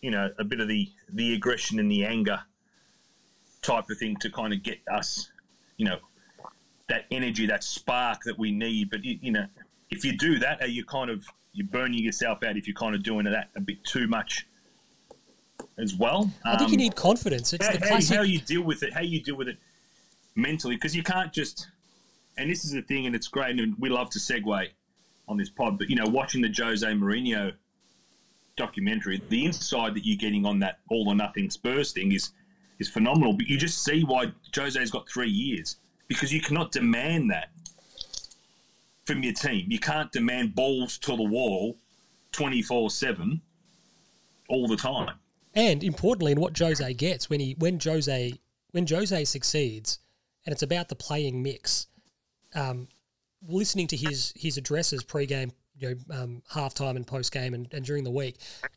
you 0.00 0.10
know, 0.10 0.30
a 0.38 0.44
bit 0.44 0.60
of 0.60 0.68
the 0.68 0.88
the 1.08 1.34
aggression 1.34 1.78
and 1.78 1.90
the 1.90 2.04
anger 2.04 2.40
type 3.62 3.90
of 3.90 3.98
thing 3.98 4.16
to 4.16 4.30
kind 4.30 4.52
of 4.52 4.62
get 4.62 4.78
us, 4.90 5.30
you 5.76 5.86
know, 5.86 5.98
that 6.88 7.06
energy, 7.10 7.46
that 7.46 7.62
spark 7.62 8.22
that 8.24 8.38
we 8.38 8.50
need. 8.50 8.90
But 8.90 9.04
you, 9.04 9.18
you 9.20 9.32
know, 9.32 9.46
if 9.90 10.04
you 10.04 10.16
do 10.16 10.38
that, 10.38 10.60
are 10.60 10.68
you 10.68 10.84
kind 10.84 11.10
of 11.10 11.26
you're 11.52 11.66
burning 11.66 12.02
yourself 12.02 12.42
out 12.42 12.56
if 12.56 12.66
you're 12.66 12.74
kind 12.74 12.94
of 12.94 13.02
doing 13.02 13.24
that 13.24 13.50
a 13.56 13.60
bit 13.60 13.84
too 13.84 14.06
much 14.06 14.46
as 15.78 15.94
well. 15.94 16.30
I 16.44 16.56
think 16.56 16.70
you 16.70 16.76
Um, 16.76 16.80
need 16.80 16.96
confidence. 16.96 17.52
It's 17.52 17.66
how, 17.66 17.72
the 17.72 17.78
classic. 17.78 18.16
how 18.16 18.22
you 18.22 18.40
deal 18.40 18.62
with 18.62 18.82
it, 18.82 18.92
how 18.92 19.00
you 19.00 19.20
deal 19.22 19.36
with 19.36 19.48
it 19.48 19.58
mentally, 20.34 20.76
because 20.76 20.94
you 20.94 21.02
can't 21.02 21.32
just. 21.32 21.68
And 22.38 22.50
this 22.50 22.64
is 22.64 22.72
the 22.72 22.82
thing, 22.82 23.04
and 23.06 23.14
it's 23.14 23.28
great, 23.28 23.58
and 23.58 23.78
we 23.78 23.90
love 23.90 24.08
to 24.10 24.18
segue 24.18 24.68
on 25.28 25.36
this 25.36 25.50
pod. 25.50 25.78
But 25.78 25.90
you 25.90 25.96
know, 25.96 26.06
watching 26.06 26.40
the 26.40 26.52
Jose 26.56 26.86
Mourinho 26.86 27.52
documentary, 28.56 29.20
the 29.28 29.44
inside 29.44 29.94
that 29.94 30.06
you're 30.06 30.16
getting 30.16 30.46
on 30.46 30.58
that 30.60 30.78
all 30.90 31.08
or 31.08 31.14
nothing 31.14 31.50
Spurs 31.50 31.92
thing 31.92 32.12
is 32.12 32.30
is 32.78 32.88
phenomenal. 32.88 33.34
But 33.34 33.48
you 33.48 33.58
just 33.58 33.84
see 33.84 34.02
why 34.02 34.32
Jose's 34.54 34.90
got 34.90 35.08
three 35.08 35.30
years 35.30 35.76
because 36.08 36.32
you 36.32 36.40
cannot 36.40 36.72
demand 36.72 37.30
that 37.30 37.50
from 39.04 39.22
your 39.22 39.32
team. 39.34 39.66
You 39.70 39.78
can't 39.78 40.10
demand 40.12 40.54
balls 40.54 40.96
to 40.98 41.16
the 41.16 41.22
wall, 41.22 41.78
twenty 42.30 42.62
four 42.62 42.90
seven, 42.90 43.42
all 44.48 44.68
the 44.68 44.76
time. 44.76 45.16
And 45.54 45.84
importantly, 45.84 46.32
in 46.32 46.40
what 46.40 46.58
Jose 46.58 46.94
gets 46.94 47.28
when 47.28 47.40
he 47.40 47.54
when 47.58 47.78
Jose 47.78 48.40
when 48.70 48.86
Jose 48.86 49.24
succeeds, 49.24 49.98
and 50.46 50.52
it's 50.52 50.62
about 50.62 50.88
the 50.88 50.94
playing 50.94 51.42
mix. 51.42 51.86
Um, 52.54 52.88
listening 53.46 53.86
to 53.88 53.96
his 53.96 54.32
his 54.36 54.56
addresses 54.56 55.02
pre-game, 55.02 55.52
you 55.76 55.90
know, 55.90 56.16
um, 56.16 56.42
halftime 56.52 56.96
and 56.96 57.06
post-game, 57.06 57.54
and, 57.54 57.72
and 57.72 57.84
during 57.84 58.04
the 58.04 58.10
week, 58.10 58.36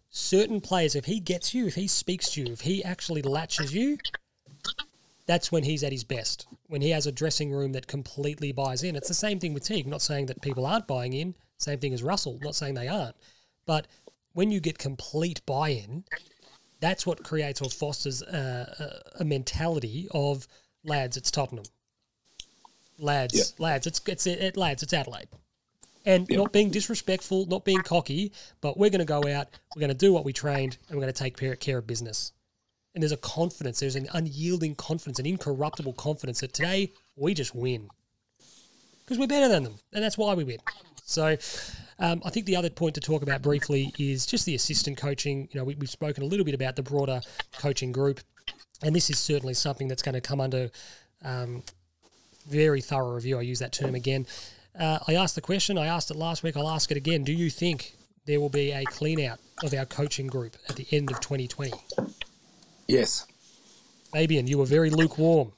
certain 0.10 0.62
players, 0.62 0.96
if 0.96 1.06
he 1.06 1.20
gets 1.20 1.54
you, 1.54 1.68
if 1.68 1.76
he 1.76 1.88
speaks 1.88 2.32
to 2.32 2.42
you, 2.42 2.54
if 2.54 2.62
he 2.62 2.84
actually 2.84 3.22
latches 3.22 3.74
you, 3.74 3.98
that's 5.26 5.52
when 5.52 5.64
he's 5.64 5.84
at 5.84 5.92
his 5.92 6.04
best. 6.04 6.48
When 6.68 6.82
he 6.82 6.90
has 6.92 7.08
a 7.08 7.12
dressing 7.12 7.52
room 7.52 7.74
that 7.74 7.88
completely 7.88 8.52
buys 8.52 8.84
in. 8.84 8.96
It's 8.96 9.08
the 9.08 9.14
same 9.14 9.40
thing 9.40 9.54
with 9.54 9.64
Teague. 9.64 9.88
Not 9.88 10.02
saying 10.02 10.28
that 10.28 10.42
people 10.42 10.66
aren't 10.66 10.88
buying 10.88 11.14
in. 11.14 11.36
Same 11.58 11.80
thing 11.80 11.94
as 11.94 12.04
Russell. 12.04 12.40
Not 12.42 12.56
saying 12.56 12.74
they 12.74 12.88
aren't. 12.88 13.16
But 13.66 13.88
when 14.34 14.52
you 14.52 14.60
get 14.60 14.78
complete 14.78 15.42
buy-in, 15.46 16.06
that's 16.86 17.06
what 17.06 17.24
creates 17.24 17.62
or 17.62 17.70
fosters 17.70 18.22
a, 18.22 19.02
a, 19.18 19.22
a 19.22 19.26
mentality 19.26 20.08
of 20.12 20.48
lads. 20.84 21.18
It's 21.18 21.32
Tottenham. 21.32 21.66
Lads, 23.00 23.34
Yeah. 23.34 23.66
lads. 23.66 23.88
It's 23.88 24.00
it's 24.06 24.28
it, 24.28 24.56
lads. 24.56 24.84
It's 24.84 24.94
Adelaide. 24.94 25.28
And 26.06 26.28
not 26.30 26.54
being 26.54 26.70
disrespectful, 26.70 27.48
not 27.48 27.66
being 27.66 27.82
cocky, 27.82 28.32
but 28.62 28.78
we're 28.78 28.92
going 28.92 29.00
to 29.00 29.06
go 29.06 29.28
out. 29.28 29.48
We're 29.76 29.80
going 29.80 29.90
to 29.90 30.06
do 30.06 30.14
what 30.14 30.24
we 30.24 30.34
trained, 30.34 30.78
and 30.88 30.96
we're 30.96 31.02
going 31.06 31.14
to 31.14 31.24
take 31.24 31.60
care 31.60 31.80
of 31.80 31.88
business. 31.88 32.32
And 32.94 33.02
there's 33.02 33.12
a 33.12 33.18
confidence. 33.18 33.80
There's 33.80 33.96
an 33.96 34.08
unyielding 34.14 34.76
confidence, 34.76 35.18
an 35.18 35.26
incorruptible 35.26 35.94
confidence 35.94 36.42
that 36.42 36.54
today 36.54 36.92
we 37.16 37.34
just 37.34 37.56
win 37.56 37.90
because 39.00 39.18
we're 39.18 39.28
better 39.28 39.50
than 39.50 39.64
them, 39.64 39.76
and 39.92 40.04
that's 40.04 40.18
why 40.18 40.36
we 40.36 40.44
win. 40.44 40.60
So, 41.04 41.36
um, 42.00 42.22
I 42.26 42.30
think 42.30 42.46
the 42.46 42.56
other 42.56 42.70
point 42.70 42.96
to 42.96 43.02
talk 43.02 43.22
about 43.22 43.42
briefly 43.42 43.94
is 43.98 44.26
just 44.26 44.46
the 44.46 44.56
assistant 44.56 44.98
coaching. 44.98 45.48
You 45.52 45.60
know, 45.60 45.64
we, 45.64 45.76
we've 45.76 45.90
spoken 45.90 46.24
a 46.24 46.26
little 46.26 46.46
bit 46.46 46.56
about 46.56 46.76
the 46.76 46.84
broader 46.84 47.22
coaching 47.58 47.92
group, 47.92 48.20
and 48.84 48.96
this 48.96 49.10
is 49.10 49.18
certainly 49.18 49.54
something 49.54 49.88
that's 49.88 50.02
going 50.02 50.16
to 50.16 50.22
come 50.22 50.42
under 50.42 50.70
um, 51.24 51.64
very 52.48 52.82
thorough 52.82 53.16
review. 53.16 53.40
I 53.40 53.42
use 53.42 53.60
that 53.60 53.72
term 53.72 53.96
again. 53.96 54.28
Uh, 54.78 55.00
I 55.08 55.16
asked 55.16 55.36
the 55.36 55.42
question. 55.42 55.78
I 55.78 55.88
asked 55.88 56.12
it 56.12 56.18
last 56.18 56.44
week. 56.44 56.58
I'll 56.58 56.70
ask 56.70 56.92
it 56.92 56.98
again. 56.98 57.24
Do 57.24 57.32
you 57.32 57.50
think 57.50 57.96
there 58.26 58.40
will 58.42 58.50
be 58.50 58.72
a 58.72 58.84
clean 58.84 59.22
out 59.22 59.40
of 59.64 59.74
our 59.74 59.86
coaching 59.86 60.28
group 60.28 60.58
at 60.68 60.76
the 60.76 60.86
end 60.92 61.12
of 61.12 61.22
2020? 61.22 61.72
Yes. 62.88 63.26
Fabian, 64.12 64.48
you 64.48 64.58
were 64.58 64.66
very 64.66 64.90
lukewarm 64.90 65.54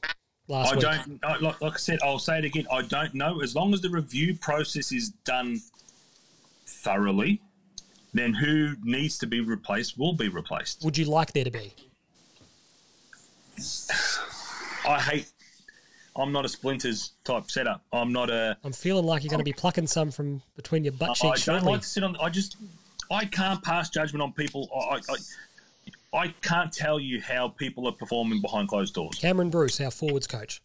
last 0.47 0.75
week. 0.75 0.85
I 0.85 0.97
week. 0.97 1.19
don't 1.21 1.23
I- 1.23 1.37
like, 1.39 1.61
like 1.61 1.73
I 1.73 1.77
said. 1.77 1.99
I'll 2.03 2.19
say 2.19 2.37
it 2.39 2.45
again. 2.45 2.67
I 2.71 2.83
don't 2.83 3.13
know. 3.15 3.41
As 3.41 3.55
long 3.55 3.73
as 3.73 3.81
the 3.81 3.89
review 3.89 4.35
process 4.35 4.91
is 4.91 5.09
done 5.09 5.59
thoroughly, 6.87 7.41
then 8.13 8.33
who 8.33 8.75
needs 8.83 9.17
to 9.19 9.27
be 9.27 9.41
replaced 9.41 9.97
will 9.97 10.13
be 10.13 10.29
replaced. 10.29 10.83
Would 10.83 10.97
you 10.97 11.05
like 11.05 11.33
there 11.33 11.43
to 11.43 11.51
be? 11.51 11.73
I 14.87 14.99
hate. 14.99 15.29
I'm 16.15 16.31
not 16.31 16.45
a 16.45 16.49
splinters 16.49 17.11
type 17.25 17.51
setup. 17.51 17.83
I'm 17.91 18.11
not 18.11 18.29
a. 18.29 18.57
I'm 18.63 18.71
feeling 18.71 19.05
like 19.05 19.23
you're 19.23 19.29
going 19.29 19.39
to 19.39 19.43
be 19.45 19.53
plucking 19.53 19.87
some 19.87 20.09
from 20.11 20.41
between 20.55 20.83
your 20.83 20.93
butt 20.93 21.15
cheeks. 21.15 21.47
I 21.47 21.53
don't 21.57 21.65
like 21.65 21.81
to 21.81 21.87
sit 21.87 22.03
on. 22.03 22.15
I 22.21 22.29
just. 22.29 22.57
I 23.11 23.25
can't 23.25 23.61
pass 23.63 23.89
judgment 23.89 24.21
on 24.23 24.33
people. 24.33 24.69
I, 24.75 24.99
I, 25.09 26.19
I 26.19 26.27
can't 26.41 26.73
tell 26.73 26.99
you 26.99 27.21
how 27.21 27.49
people 27.49 27.87
are 27.87 27.93
performing 27.93 28.41
behind 28.41 28.67
closed 28.67 28.95
doors. 28.95 29.17
Cameron 29.17 29.49
Bruce, 29.49 29.79
our 29.79 29.91
forwards 29.91 30.27
coach. 30.27 30.61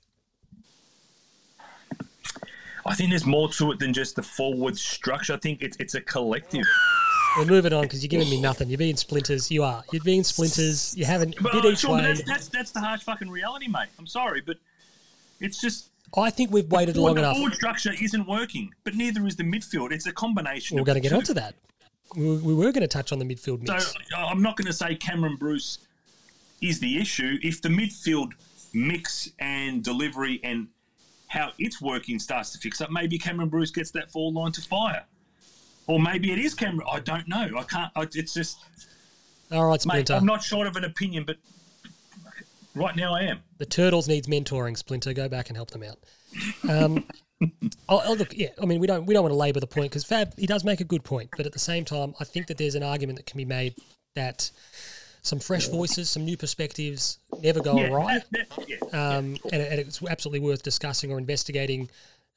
I 2.86 2.94
think 2.94 3.10
there's 3.10 3.26
more 3.26 3.48
to 3.50 3.72
it 3.72 3.78
than 3.78 3.92
just 3.92 4.16
the 4.16 4.22
forward 4.22 4.76
structure. 4.76 5.34
I 5.34 5.36
think 5.38 5.62
it's 5.62 5.76
it's 5.78 5.94
a 5.94 6.00
collective. 6.00 6.64
We're 7.38 7.46
moving 7.46 7.72
on 7.72 7.82
because 7.82 8.02
you're 8.02 8.08
giving 8.10 8.28
me 8.28 8.40
nothing. 8.40 8.68
You're 8.68 8.76
being 8.78 8.96
splinters. 8.96 9.50
You 9.50 9.62
are. 9.62 9.82
You're 9.90 10.02
being 10.04 10.22
splinters. 10.24 10.94
You 10.96 11.04
haven't 11.06 11.34
But, 11.40 11.52
bit 11.52 11.64
uh, 11.64 11.68
each 11.68 11.82
but 11.82 11.92
way. 11.92 12.02
that's, 12.02 12.22
that's 12.24 12.48
that's 12.48 12.70
the 12.72 12.80
harsh 12.80 13.02
fucking 13.02 13.30
reality, 13.30 13.68
mate. 13.68 13.88
I'm 13.98 14.06
sorry, 14.06 14.42
but 14.44 14.56
it's 15.40 15.60
just 15.60 15.90
I 16.16 16.28
think 16.30 16.50
we've 16.50 16.70
waited 16.70 16.96
long 16.96 17.14
the 17.14 17.20
enough. 17.22 17.36
forward 17.36 17.54
structure 17.54 17.92
isn't 17.98 18.26
working, 18.28 18.74
but 18.84 18.94
neither 18.94 19.26
is 19.26 19.36
the 19.36 19.44
midfield. 19.44 19.92
It's 19.92 20.06
a 20.06 20.12
combination. 20.12 20.76
We're 20.76 20.84
going 20.84 20.96
to 20.96 21.00
get 21.00 21.08
two. 21.10 21.16
onto 21.16 21.34
that. 21.34 21.54
We, 22.14 22.36
we 22.36 22.52
were 22.54 22.70
going 22.72 22.82
to 22.82 22.88
touch 22.88 23.12
on 23.12 23.18
the 23.18 23.24
midfield 23.24 23.66
So 23.66 23.72
mix. 23.72 23.94
uh, 24.14 24.26
I'm 24.26 24.42
not 24.42 24.56
going 24.58 24.66
to 24.66 24.72
say 24.74 24.94
Cameron 24.94 25.36
Bruce 25.36 25.78
is 26.60 26.80
the 26.80 26.98
issue. 26.98 27.38
If 27.42 27.62
the 27.62 27.70
midfield 27.70 28.32
mix 28.74 29.30
and 29.38 29.82
delivery 29.82 30.38
and 30.44 30.68
how 31.32 31.50
it's 31.58 31.80
working 31.80 32.18
starts 32.18 32.50
to 32.50 32.58
fix 32.58 32.82
up, 32.82 32.90
maybe 32.90 33.16
Cameron 33.18 33.48
Bruce 33.48 33.70
gets 33.70 33.90
that 33.92 34.12
forward 34.12 34.38
line 34.38 34.52
to 34.52 34.60
fire. 34.60 35.02
Or 35.86 35.98
maybe 35.98 36.30
it 36.30 36.38
is 36.38 36.52
Cameron. 36.52 36.86
I 36.92 37.00
don't 37.00 37.26
know. 37.26 37.48
I 37.58 37.62
can't. 37.62 37.90
I, 37.96 38.02
it's 38.12 38.34
just, 38.34 38.58
All 39.50 39.64
right, 39.64 39.72
mate. 39.72 39.80
Splinter. 39.80 40.12
I'm 40.12 40.26
not 40.26 40.42
short 40.42 40.66
of 40.66 40.76
an 40.76 40.84
opinion, 40.84 41.24
but 41.24 41.36
right 42.74 42.94
now 42.94 43.14
I 43.14 43.22
am. 43.22 43.38
the 43.56 43.64
Turtles 43.64 44.08
needs 44.08 44.28
mentoring. 44.28 44.76
Splinter, 44.76 45.14
go 45.14 45.26
back 45.26 45.48
and 45.48 45.56
help 45.56 45.70
them 45.70 45.82
out. 45.82 45.98
Um, 46.68 47.06
oh, 47.88 48.02
oh, 48.04 48.12
look, 48.12 48.36
yeah. 48.36 48.48
I 48.60 48.66
mean, 48.66 48.78
we 48.78 48.86
don't 48.86 49.06
we 49.06 49.14
don't 49.14 49.22
want 49.22 49.32
to 49.32 49.38
labour 49.38 49.60
the 49.60 49.66
point 49.66 49.90
because 49.90 50.04
Fab 50.04 50.38
he 50.38 50.46
does 50.46 50.64
make 50.64 50.80
a 50.82 50.84
good 50.84 51.02
point, 51.02 51.30
but 51.34 51.46
at 51.46 51.52
the 51.52 51.58
same 51.58 51.86
time, 51.86 52.12
I 52.20 52.24
think 52.24 52.46
that 52.48 52.58
there's 52.58 52.74
an 52.74 52.82
argument 52.82 53.18
that 53.18 53.24
can 53.24 53.38
be 53.38 53.46
made 53.46 53.74
that 54.14 54.50
some 55.22 55.38
fresh 55.38 55.68
voices, 55.68 56.10
some 56.10 56.24
new 56.24 56.36
perspectives, 56.36 57.18
never 57.42 57.60
go 57.60 57.76
Yeah, 57.78 57.88
awry. 57.90 58.18
that- 58.32 58.48
that- 58.56 58.68
yeah. 58.68 58.76
um, 59.16 59.36
and, 59.52 59.62
and 59.62 59.80
it's 59.80 60.02
absolutely 60.02 60.40
worth 60.40 60.62
discussing 60.62 61.12
or 61.12 61.18
investigating 61.18 61.88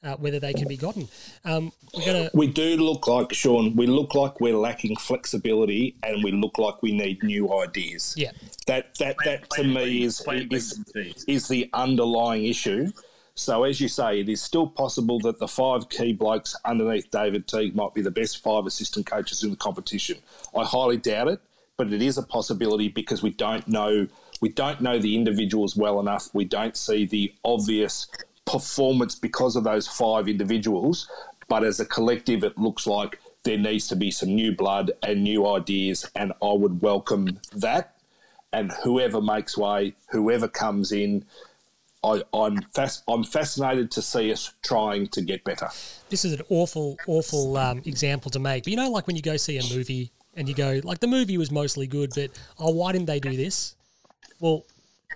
uh, 0.04 0.14
whether 0.16 0.38
they 0.38 0.52
can 0.52 0.68
be 0.68 0.76
gotten. 0.76 1.08
Um, 1.44 1.72
we're 1.96 2.06
gonna 2.06 2.30
We 2.32 2.46
do 2.46 2.76
look 2.76 3.08
like, 3.08 3.32
Sean, 3.32 3.74
we 3.74 3.86
look 3.86 4.14
like 4.14 4.40
we're 4.40 4.56
lacking 4.56 4.94
flexibility 4.96 5.96
and 6.04 6.22
we 6.22 6.30
look 6.30 6.58
like 6.58 6.80
we 6.80 6.92
need 6.92 7.22
new 7.24 7.52
ideas. 7.60 8.14
yeah. 8.16 8.30
That 8.68 8.94
that 9.00 9.16
that 9.24 9.42
to 9.50 9.62
Plan 9.62 9.74
me 9.74 9.84
B, 9.84 10.02
is 10.04 10.20
plan 10.20 10.48
is, 10.52 10.80
and 10.94 11.14
is 11.26 11.48
the 11.48 11.68
underlying 11.72 12.44
issue. 12.44 12.92
So 13.34 13.64
as 13.64 13.80
you 13.80 13.88
say, 13.88 14.20
it 14.20 14.28
is 14.28 14.40
still 14.42 14.66
possible 14.68 15.18
that 15.20 15.38
the 15.40 15.48
five 15.48 15.88
key 15.88 16.12
blokes 16.12 16.54
underneath 16.64 17.10
David 17.10 17.48
Teague 17.48 17.74
might 17.74 17.92
be 17.94 18.00
the 18.02 18.10
best 18.10 18.42
five 18.42 18.64
assistant 18.66 19.06
coaches 19.06 19.42
in 19.42 19.50
the 19.50 19.56
competition. 19.56 20.18
I 20.56 20.64
highly 20.64 20.96
doubt 20.98 21.28
it, 21.28 21.40
but 21.76 21.92
it 21.92 22.02
is 22.02 22.18
a 22.18 22.22
possibility 22.22 22.88
because 22.88 23.22
we 23.22 23.30
don't 23.30 23.66
know 23.68 24.06
we 24.40 24.48
don't 24.50 24.80
know 24.82 24.98
the 24.98 25.16
individuals 25.16 25.76
well 25.76 25.98
enough. 25.98 26.28
We 26.34 26.44
don't 26.44 26.76
see 26.76 27.06
the 27.06 27.32
obvious 27.42 28.06
performance 28.44 29.14
because 29.14 29.56
of 29.56 29.64
those 29.64 29.88
five 29.88 30.28
individuals. 30.28 31.08
But 31.48 31.64
as 31.64 31.80
a 31.80 31.86
collective, 31.86 32.44
it 32.44 32.58
looks 32.58 32.86
like 32.86 33.18
there 33.44 33.56
needs 33.56 33.88
to 33.88 33.96
be 33.96 34.10
some 34.10 34.34
new 34.34 34.54
blood 34.54 34.90
and 35.02 35.24
new 35.24 35.46
ideas, 35.46 36.04
and 36.14 36.34
I 36.42 36.52
would 36.52 36.82
welcome 36.82 37.40
that 37.54 37.96
and 38.52 38.72
whoever 38.84 39.22
makes 39.22 39.56
way, 39.56 39.94
whoever 40.10 40.48
comes 40.48 40.92
in, 40.92 41.24
I, 42.04 42.22
I'm 42.34 42.60
fas- 42.74 43.02
I'm 43.08 43.24
fascinated 43.24 43.90
to 43.92 44.02
see 44.02 44.30
us 44.32 44.52
trying 44.62 45.08
to 45.08 45.22
get 45.22 45.44
better. 45.44 45.68
this 46.10 46.24
is 46.24 46.34
an 46.34 46.42
awful, 46.50 46.98
awful 47.06 47.56
um, 47.56 47.82
example 47.86 48.30
to 48.32 48.38
make. 48.38 48.64
But 48.64 48.70
you 48.70 48.76
know, 48.76 48.90
like 48.90 49.06
when 49.06 49.16
you 49.16 49.22
go 49.22 49.36
see 49.38 49.56
a 49.58 49.62
movie 49.74 50.12
and 50.36 50.48
you 50.48 50.54
go, 50.54 50.80
like 50.84 51.00
the 51.00 51.06
movie 51.06 51.38
was 51.38 51.50
mostly 51.50 51.86
good, 51.86 52.12
but 52.14 52.30
oh, 52.58 52.70
why 52.70 52.92
didn't 52.92 53.06
they 53.06 53.18
do 53.18 53.36
this? 53.36 53.74
Well, 54.38 54.66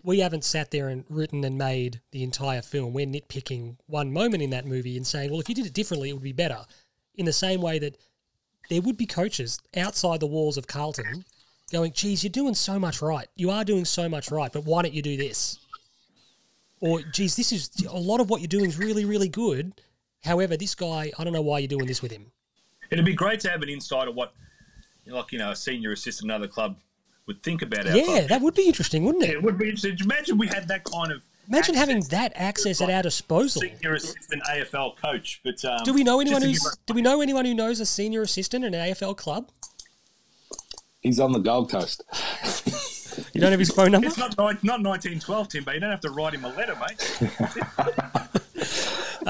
we 0.03 0.21
haven't 0.21 0.45
sat 0.45 0.71
there 0.71 0.89
and 0.89 1.05
written 1.09 1.45
and 1.45 1.59
made 1.59 2.01
the 2.11 2.23
entire 2.23 2.63
film. 2.63 2.95
We're 2.95 3.07
nitpicking 3.07 3.77
one 3.87 4.13
moment 4.13 4.43
in 4.43 4.51
that 4.51 4.67
movie 4.67 4.97
and 4.97 5.07
saying, 5.07 5.31
well, 5.31 5.41
if 5.41 5.49
you 5.49 5.55
did 5.55 5.67
it 5.67 5.75
differently, 5.75 6.09
it 6.09 6.15
would 6.15 6.23
be 6.23 6.33
better. 6.33 6.65
In 7.17 7.27
the 7.27 7.33
same 7.33 7.61
way 7.61 7.79
that 7.79 7.99
there 8.71 8.81
would 8.81 8.97
be 8.97 9.07
coaches 9.07 9.61
outside 9.77 10.21
the 10.21 10.27
walls 10.27 10.57
of 10.57 10.67
Carlton 10.67 11.25
going, 11.71 11.93
geez, 11.93 12.25
you're 12.25 12.31
doing 12.31 12.55
so 12.55 12.79
much 12.79 13.03
right. 13.03 13.29
You 13.37 13.51
are 13.51 13.65
doing 13.65 13.85
so 13.85 14.09
much 14.09 14.31
right, 14.31 14.51
but 14.53 14.65
why 14.65 14.83
don't 14.83 14.95
you 14.95 15.03
do 15.03 15.17
this? 15.17 15.59
Or, 16.81 17.03
geez, 17.03 17.37
this 17.37 17.53
is 17.53 17.71
a 17.89 17.99
lot 17.99 18.21
of 18.21 18.31
what 18.31 18.41
you're 18.41 18.49
doing 18.49 18.67
is 18.67 18.79
really, 18.79 19.05
really 19.05 19.29
good. 19.29 19.81
However, 20.25 20.57
this 20.57 20.75
guy, 20.75 21.13
I 21.19 21.25
don't 21.25 21.33
know 21.33 21.43
why 21.43 21.59
you're 21.59 21.69
doing 21.69 21.87
this 21.87 22.01
with 22.01 22.11
him. 22.11 22.33
It'd 22.91 23.05
be 23.05 23.15
great 23.15 23.41
to 23.41 23.51
have 23.51 23.63
an 23.63 23.69
insight 23.69 24.09
of 24.09 24.15
what, 24.15 24.33
like 25.07 25.33
you 25.33 25.39
know, 25.39 25.51
a 25.51 25.57
senior 25.57 25.93
assistant 25.93 26.31
at 26.31 26.35
another 26.37 26.49
club 26.51 26.77
would 27.27 27.43
think 27.43 27.63
about 27.63 27.87
our 27.89 27.97
Yeah, 27.97 28.05
club. 28.05 28.29
that 28.29 28.41
would 28.41 28.55
be 28.55 28.67
interesting, 28.67 29.05
wouldn't 29.05 29.25
it? 29.25 29.31
It 29.31 29.43
would 29.43 29.59
be 29.59 29.67
interesting. 29.71 29.97
Imagine 30.01 30.39
we 30.39 30.47
had 30.49 30.69
that 30.69 30.85
kind 30.85 31.13
of. 31.13 31.23
Imagine 31.49 31.75
having 31.75 32.01
that 32.11 32.33
access 32.37 32.81
at 32.81 32.89
our 32.91 33.03
disposal. 33.03 33.63
Senior 33.63 33.95
assistant 33.95 34.43
AFL 34.45 34.97
coach, 34.97 35.41
but 35.43 35.65
um, 35.65 35.81
Do 35.85 35.93
we 35.93 36.05
know 36.05 36.21
anyone 36.21 36.43
just 36.43 36.63
who's? 36.63 36.75
give 36.77 36.87
Do 36.87 36.95
we 36.95 37.03
know 37.03 37.21
anyone 37.21 37.45
who 37.45 37.55
knows 37.55 37.81
a 37.81 37.87
senior 37.87 38.23
assistant 38.23 38.65
in 38.65 38.73
an 38.75 38.91
AFL 38.93 39.17
club? 39.17 39.49
He's 41.01 41.19
on 41.19 41.33
the 41.33 41.39
Gold 41.41 41.71
Coast. 41.71 42.03
You 43.35 43.41
don't 43.41 43.51
have 43.51 43.59
his 43.59 43.71
phone 43.73 43.91
number? 43.93 44.07
It's 44.09 44.17
not 44.19 44.37
not 44.39 44.83
1912, 44.83 45.49
Tim, 45.49 45.65
but 45.65 45.75
you 45.75 45.81
don't 45.81 45.91
have 45.91 46.01
to 46.03 46.11
write 46.11 46.35
him 46.35 46.45
a 46.45 46.49
letter, 46.55 46.77
mate. 46.77 47.21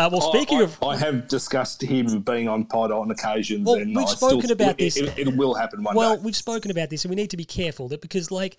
Uh, 0.01 0.09
well, 0.11 0.33
speaking 0.33 0.59
I, 0.59 0.63
of. 0.63 0.83
I 0.83 0.97
have 0.97 1.29
discussed 1.29 1.83
him 1.83 2.21
being 2.23 2.49
on 2.49 2.65
pod 2.65 2.91
on 2.91 3.11
occasions, 3.11 3.67
Well, 3.67 3.77
and 3.77 3.95
we've 3.95 4.07
I 4.07 4.11
spoken 4.11 4.41
still, 4.41 4.53
about 4.53 4.71
it, 4.71 4.79
this. 4.79 4.97
It, 4.97 5.19
it 5.19 5.37
will 5.37 5.53
happen 5.55 5.83
one 5.83 5.95
Well, 5.95 6.11
day. 6.11 6.17
Well, 6.17 6.25
we've 6.25 6.37
spoken 6.37 6.71
about 6.71 6.89
this, 6.89 7.05
and 7.05 7.11
we 7.11 7.17
need 7.17 7.29
to 7.31 7.37
be 7.37 7.45
careful 7.45 7.87
that 7.89 8.01
because, 8.01 8.31
like, 8.31 8.57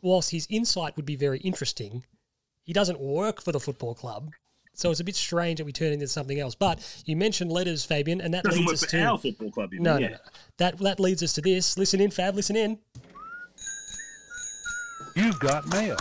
whilst 0.00 0.30
his 0.30 0.46
insight 0.48 0.96
would 0.96 1.04
be 1.04 1.14
very 1.14 1.40
interesting, 1.40 2.04
he 2.62 2.72
doesn't 2.72 3.00
work 3.00 3.42
for 3.42 3.52
the 3.52 3.60
football 3.60 3.94
club. 3.94 4.30
So 4.72 4.90
it's 4.90 5.00
a 5.00 5.04
bit 5.04 5.14
strange 5.16 5.58
that 5.58 5.66
we 5.66 5.72
turn 5.72 5.92
into 5.92 6.08
something 6.08 6.40
else. 6.40 6.54
But 6.54 6.80
you 7.04 7.16
mentioned 7.16 7.52
letters, 7.52 7.84
Fabian, 7.84 8.22
and 8.22 8.32
that 8.32 8.44
Doesn't 8.44 8.64
leads 8.64 8.82
us 8.82 8.90
to 8.92 9.02
our 9.02 9.18
football 9.18 9.50
club. 9.50 9.74
Even. 9.74 9.84
no, 9.84 9.98
yeah. 9.98 10.06
no, 10.06 10.12
no. 10.12 10.18
That 10.56 10.78
that 10.78 10.98
leads 10.98 11.22
us 11.22 11.34
to 11.34 11.42
this. 11.42 11.76
Listen 11.76 12.00
in, 12.00 12.10
Fab. 12.10 12.34
Listen 12.34 12.56
in. 12.56 12.78
You've 15.14 15.38
got 15.38 15.66
mail. 15.68 15.98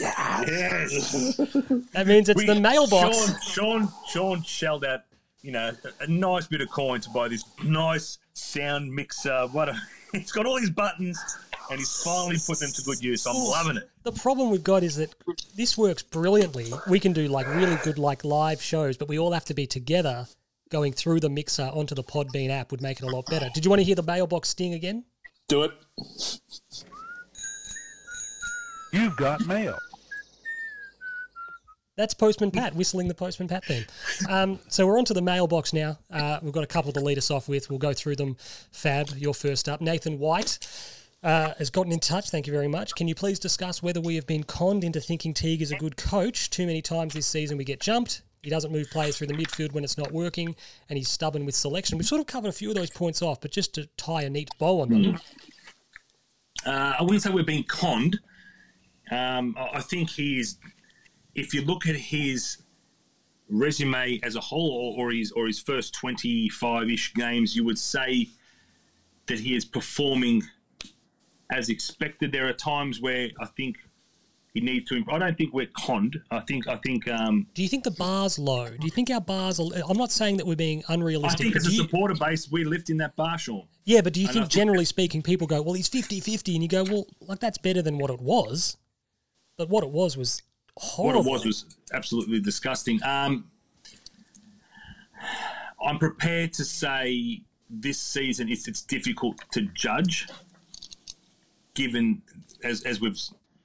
Yes. 0.00 1.36
That 1.92 2.06
means 2.06 2.28
it's 2.28 2.38
We- 2.38 2.46
the 2.46 2.60
mailbox. 2.60 3.16
Sean, 3.52 3.86
Sean, 3.86 3.88
Sean 4.08 4.42
shelled 4.42 4.84
out, 4.84 5.00
you 5.42 5.52
know, 5.52 5.72
a, 6.00 6.04
a 6.04 6.06
nice 6.06 6.46
bit 6.46 6.60
of 6.60 6.70
coin 6.70 7.00
to 7.02 7.10
buy 7.10 7.28
this 7.28 7.44
nice 7.62 8.18
sound 8.32 8.90
mixer. 8.92 9.46
What 9.52 9.68
a, 9.68 9.76
he's 10.12 10.32
got 10.32 10.46
all 10.46 10.58
these 10.58 10.70
buttons, 10.70 11.20
and 11.70 11.78
he's 11.78 12.02
finally 12.02 12.38
put 12.46 12.58
them 12.60 12.70
to 12.72 12.82
good 12.82 13.02
use. 13.02 13.26
I'm 13.26 13.36
loving 13.36 13.76
it. 13.76 13.90
The 14.04 14.12
problem 14.12 14.50
we've 14.50 14.64
got 14.64 14.82
is 14.82 14.96
that 14.96 15.14
this 15.54 15.76
works 15.76 16.02
brilliantly. 16.02 16.72
We 16.88 16.98
can 16.98 17.12
do 17.12 17.28
like 17.28 17.46
really 17.48 17.76
good 17.84 17.98
like 17.98 18.24
live 18.24 18.62
shows, 18.62 18.96
but 18.96 19.08
we 19.08 19.18
all 19.18 19.32
have 19.32 19.44
to 19.46 19.54
be 19.54 19.66
together. 19.66 20.26
Going 20.70 20.94
through 20.94 21.20
the 21.20 21.28
mixer 21.28 21.64
onto 21.74 21.94
the 21.94 22.02
Podbean 22.02 22.48
app 22.48 22.70
would 22.70 22.80
make 22.80 22.98
it 22.98 23.04
a 23.04 23.08
lot 23.14 23.26
better. 23.26 23.50
Did 23.52 23.62
you 23.62 23.68
want 23.70 23.80
to 23.80 23.84
hear 23.84 23.94
the 23.94 24.02
mailbox 24.02 24.48
sting 24.48 24.72
again? 24.72 25.04
Do 25.46 25.64
it. 25.64 25.72
You've 28.92 29.16
got 29.16 29.46
mail. 29.46 29.78
That's 31.96 32.14
Postman 32.14 32.50
Pat 32.50 32.74
whistling 32.74 33.08
the 33.08 33.14
Postman 33.14 33.48
Pat 33.48 33.64
theme. 33.64 33.84
Um, 34.28 34.58
so 34.68 34.86
we're 34.86 34.98
on 34.98 35.04
to 35.06 35.14
the 35.14 35.22
mailbox 35.22 35.72
now. 35.72 35.98
Uh, 36.10 36.38
we've 36.42 36.52
got 36.52 36.64
a 36.64 36.68
couple 36.68 36.92
to 36.92 37.00
lead 37.00 37.18
us 37.18 37.30
off 37.30 37.48
with. 37.48 37.68
We'll 37.68 37.78
go 37.78 37.92
through 37.92 38.16
them. 38.16 38.36
Fab, 38.70 39.10
you're 39.16 39.34
first 39.34 39.68
up. 39.68 39.80
Nathan 39.80 40.18
White 40.18 40.58
uh, 41.22 41.52
has 41.58 41.68
gotten 41.68 41.92
in 41.92 42.00
touch. 42.00 42.30
Thank 42.30 42.46
you 42.46 42.52
very 42.52 42.68
much. 42.68 42.94
Can 42.94 43.08
you 43.08 43.14
please 43.14 43.38
discuss 43.38 43.82
whether 43.82 44.00
we 44.00 44.14
have 44.14 44.26
been 44.26 44.42
conned 44.42 44.84
into 44.84 45.00
thinking 45.00 45.34
Teague 45.34 45.60
is 45.60 45.70
a 45.70 45.76
good 45.76 45.96
coach? 45.96 46.48
Too 46.48 46.66
many 46.66 46.80
times 46.80 47.12
this 47.12 47.26
season 47.26 47.58
we 47.58 47.64
get 47.64 47.80
jumped. 47.80 48.22
He 48.42 48.50
doesn't 48.50 48.72
move 48.72 48.90
players 48.90 49.18
through 49.18 49.28
the 49.28 49.34
midfield 49.34 49.72
when 49.72 49.84
it's 49.84 49.96
not 49.96 50.10
working, 50.10 50.56
and 50.88 50.96
he's 50.96 51.08
stubborn 51.08 51.46
with 51.46 51.54
selection. 51.54 51.96
We've 51.96 52.06
sort 52.06 52.20
of 52.20 52.26
covered 52.26 52.48
a 52.48 52.52
few 52.52 52.70
of 52.70 52.74
those 52.74 52.90
points 52.90 53.22
off, 53.22 53.40
but 53.40 53.52
just 53.52 53.74
to 53.74 53.86
tie 53.96 54.22
a 54.22 54.30
neat 54.30 54.50
bow 54.58 54.80
on 54.80 54.88
them. 54.88 55.18
Uh, 56.66 56.94
I 56.98 57.02
wouldn't 57.02 57.22
say 57.22 57.30
we're 57.30 57.44
being 57.44 57.64
conned. 57.64 58.18
Um, 59.12 59.56
I 59.58 59.80
think 59.80 60.10
he's, 60.10 60.58
if 61.34 61.52
you 61.52 61.62
look 61.62 61.86
at 61.86 61.96
his 61.96 62.58
resume 63.48 64.18
as 64.22 64.36
a 64.36 64.40
whole, 64.40 64.94
or, 64.98 65.06
or 65.06 65.12
his 65.12 65.32
or 65.32 65.46
his 65.46 65.60
first 65.60 65.94
twenty 65.94 66.48
five 66.48 66.88
ish 66.88 67.12
games, 67.14 67.54
you 67.54 67.64
would 67.64 67.78
say 67.78 68.28
that 69.26 69.38
he 69.38 69.54
is 69.54 69.64
performing 69.64 70.42
as 71.50 71.68
expected. 71.68 72.32
There 72.32 72.48
are 72.48 72.52
times 72.54 73.00
where 73.00 73.28
I 73.40 73.46
think 73.46 73.76
he 74.54 74.60
needs 74.60 74.86
to. 74.86 74.96
Improve. 74.96 75.14
I 75.14 75.18
don't 75.18 75.36
think 75.36 75.52
we're 75.52 75.70
conned. 75.78 76.18
I 76.30 76.40
think 76.40 76.66
I 76.68 76.76
think 76.76 77.08
um, 77.08 77.46
Do 77.54 77.62
you 77.62 77.68
think 77.68 77.84
the 77.84 77.90
bar's 77.90 78.38
low? 78.38 78.68
Do 78.68 78.84
you 78.84 78.90
think 78.90 79.10
our 79.10 79.20
bars 79.20 79.60
are? 79.60 79.66
I'm 79.88 79.98
not 79.98 80.12
saying 80.12 80.38
that 80.38 80.46
we're 80.46 80.56
being 80.56 80.82
unrealistic. 80.88 81.40
I 81.40 81.42
think 81.44 81.56
as 81.56 81.66
a 81.66 81.70
you- 81.70 81.82
supporter 81.82 82.14
base, 82.14 82.50
we're 82.50 82.72
in 82.72 82.96
that 82.98 83.16
bar, 83.16 83.38
Sean. 83.38 83.66
Yeah, 83.84 84.00
but 84.00 84.12
do 84.12 84.20
you 84.20 84.28
think 84.28 84.48
generally 84.48 84.84
speaking, 84.84 85.22
people 85.22 85.46
go, 85.46 85.60
well, 85.60 85.74
he's 85.74 85.88
50 85.88 86.20
50, 86.20 86.54
and 86.54 86.62
you 86.62 86.68
go, 86.68 86.84
well, 86.84 87.06
like 87.20 87.40
that's 87.40 87.58
better 87.58 87.82
than 87.82 87.98
what 87.98 88.10
it 88.10 88.20
was. 88.20 88.76
But 89.56 89.68
what 89.68 89.84
it 89.84 89.90
was 89.90 90.16
was 90.16 90.42
horrible. 90.76 91.22
what 91.22 91.26
it 91.26 91.32
was 91.32 91.44
was 91.44 91.76
absolutely 91.92 92.40
disgusting. 92.40 93.02
Um, 93.02 93.50
I'm 95.84 95.98
prepared 95.98 96.52
to 96.54 96.64
say 96.64 97.42
this 97.68 97.98
season 97.98 98.48
it's 98.48 98.68
it's 98.68 98.82
difficult 98.82 99.38
to 99.52 99.62
judge, 99.74 100.28
given 101.74 102.22
as 102.64 102.82
as 102.84 103.00
we've 103.00 103.18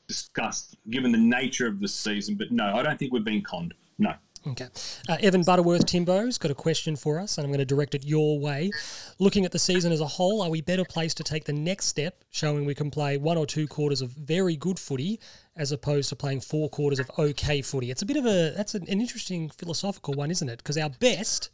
discussed, 0.08 0.78
given 0.90 1.12
the 1.12 1.18
nature 1.18 1.68
of 1.68 1.80
the 1.80 1.88
season. 1.88 2.36
But 2.36 2.52
no, 2.52 2.76
I 2.76 2.84
don't 2.84 2.98
think 2.98 3.14
we've 3.14 3.24
been 3.24 3.44
conned. 3.44 3.74
No. 4.48 4.52
Okay. 4.54 4.68
Uh, 5.10 5.18
Evan 5.22 5.44
Butterworth 5.44 5.86
Timbo's 5.86 6.38
got 6.38 6.52
a 6.52 6.56
question 6.56 6.96
for 6.96 7.20
us, 7.20 7.38
and 7.38 7.46
I'm 7.46 7.52
going 7.52 7.60
to 7.60 7.66
direct 7.66 7.96
it 7.96 8.06
your 8.06 8.40
way. 8.40 8.72
Looking 9.20 9.46
at 9.46 9.52
the 9.52 9.60
season 9.60 9.92
as 9.92 10.02
a 10.02 10.08
whole, 10.08 10.42
are 10.42 10.50
we 10.50 10.62
better 10.62 10.86
placed 10.86 11.18
to 11.18 11.24
take 11.24 11.46
the 11.46 11.54
next 11.54 11.86
step, 11.86 12.24
showing 12.30 12.66
we 12.66 12.76
can 12.76 12.90
play 12.90 13.18
one 13.18 13.38
or 13.38 13.46
two 13.46 13.68
quarters 13.68 14.02
of 14.02 14.12
very 14.12 14.56
good 14.56 14.80
footy 14.80 15.20
as 15.56 15.72
opposed 15.72 16.10
to 16.10 16.16
playing 16.16 16.42
four 16.42 16.70
quarters 16.70 17.00
of 17.00 17.10
okay 17.20 17.62
footy? 17.62 17.92
It's 17.92 18.02
a 18.02 18.06
bit 18.06 18.18
of 18.18 18.26
a 18.26 18.54
that's 18.56 18.76
an, 18.76 18.84
an 18.84 19.02
interesting 19.02 19.50
philosophical 19.50 20.14
one, 20.14 20.32
isn't 20.32 20.50
it? 20.50 20.58
Because 20.58 20.78
our 20.78 20.90
best 20.90 21.50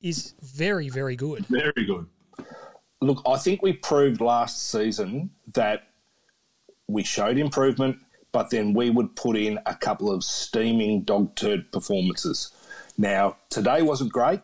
is 0.00 0.34
very, 0.42 0.88
very 0.90 1.16
good. 1.16 1.46
Very 1.46 1.86
good. 1.86 2.06
Look, 3.00 3.22
I 3.26 3.36
think 3.38 3.62
we 3.62 3.72
proved 3.72 4.20
last 4.20 4.70
season 4.70 5.30
that 5.54 5.88
we 6.86 7.02
showed 7.02 7.38
improvement, 7.38 7.96
but 8.34 8.50
then 8.50 8.74
we 8.74 8.90
would 8.90 9.14
put 9.14 9.36
in 9.36 9.60
a 9.64 9.76
couple 9.76 10.10
of 10.10 10.24
steaming 10.24 11.02
dog 11.02 11.36
turd 11.36 11.70
performances. 11.70 12.50
Now, 12.98 13.36
today 13.48 13.80
wasn't 13.80 14.12
great. 14.12 14.40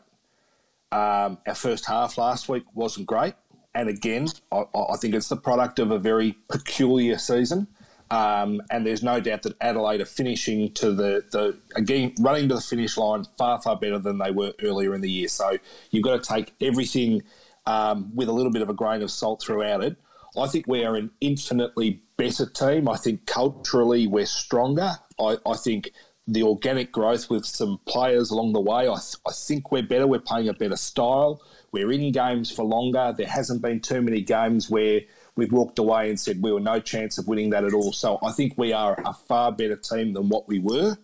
Um, 0.92 1.38
our 1.44 1.56
first 1.56 1.86
half 1.86 2.16
last 2.16 2.48
week 2.48 2.62
wasn't 2.72 3.08
great. 3.08 3.34
And 3.74 3.88
again, 3.88 4.28
I, 4.52 4.62
I 4.74 4.96
think 4.96 5.16
it's 5.16 5.28
the 5.28 5.36
product 5.36 5.80
of 5.80 5.90
a 5.90 5.98
very 5.98 6.36
peculiar 6.48 7.18
season. 7.18 7.66
Um, 8.12 8.62
and 8.70 8.86
there's 8.86 9.02
no 9.02 9.18
doubt 9.18 9.42
that 9.42 9.56
Adelaide 9.60 10.00
are 10.00 10.04
finishing 10.04 10.72
to 10.74 10.92
the, 10.92 11.24
the 11.32 11.58
again 11.74 12.14
running 12.20 12.48
to 12.48 12.54
the 12.54 12.60
finish 12.60 12.96
line 12.96 13.24
far 13.38 13.60
far 13.60 13.76
better 13.76 13.98
than 13.98 14.18
they 14.18 14.30
were 14.30 14.52
earlier 14.62 14.94
in 14.94 15.00
the 15.00 15.10
year. 15.10 15.28
So 15.28 15.58
you've 15.90 16.04
got 16.04 16.22
to 16.22 16.32
take 16.32 16.54
everything 16.60 17.22
um, 17.66 18.14
with 18.14 18.28
a 18.28 18.32
little 18.32 18.52
bit 18.52 18.62
of 18.62 18.68
a 18.68 18.74
grain 18.74 19.02
of 19.02 19.10
salt 19.10 19.42
throughout 19.42 19.82
it. 19.82 19.96
I 20.36 20.46
think 20.46 20.66
we 20.68 20.84
are 20.84 20.94
an 20.94 21.10
infinitely 21.20 22.02
better 22.20 22.46
team. 22.46 22.88
I 22.88 22.96
think 22.96 23.26
culturally 23.26 24.06
we're 24.06 24.26
stronger. 24.26 24.92
I, 25.18 25.36
I 25.46 25.56
think 25.56 25.90
the 26.26 26.42
organic 26.42 26.92
growth 26.92 27.28
with 27.28 27.44
some 27.44 27.80
players 27.86 28.30
along 28.30 28.52
the 28.52 28.60
way, 28.60 28.82
I, 28.82 28.94
th- 28.94 29.16
I 29.26 29.32
think 29.32 29.72
we're 29.72 29.82
better. 29.82 30.06
We're 30.06 30.20
playing 30.20 30.48
a 30.48 30.54
better 30.54 30.76
style. 30.76 31.42
We're 31.72 31.90
in 31.92 32.12
games 32.12 32.50
for 32.50 32.64
longer. 32.64 33.14
There 33.16 33.26
hasn't 33.26 33.62
been 33.62 33.80
too 33.80 34.02
many 34.02 34.20
games 34.20 34.70
where 34.70 35.00
we've 35.36 35.52
walked 35.52 35.78
away 35.78 36.08
and 36.08 36.20
said 36.20 36.42
we 36.42 36.52
were 36.52 36.60
no 36.60 36.80
chance 36.80 37.18
of 37.18 37.26
winning 37.26 37.50
that 37.50 37.64
at 37.64 37.72
all. 37.72 37.92
So 37.92 38.18
I 38.22 38.32
think 38.32 38.54
we 38.56 38.72
are 38.72 39.00
a 39.04 39.12
far 39.12 39.50
better 39.52 39.76
team 39.76 40.12
than 40.12 40.28
what 40.28 40.46
we 40.48 40.58
were. 40.58 40.96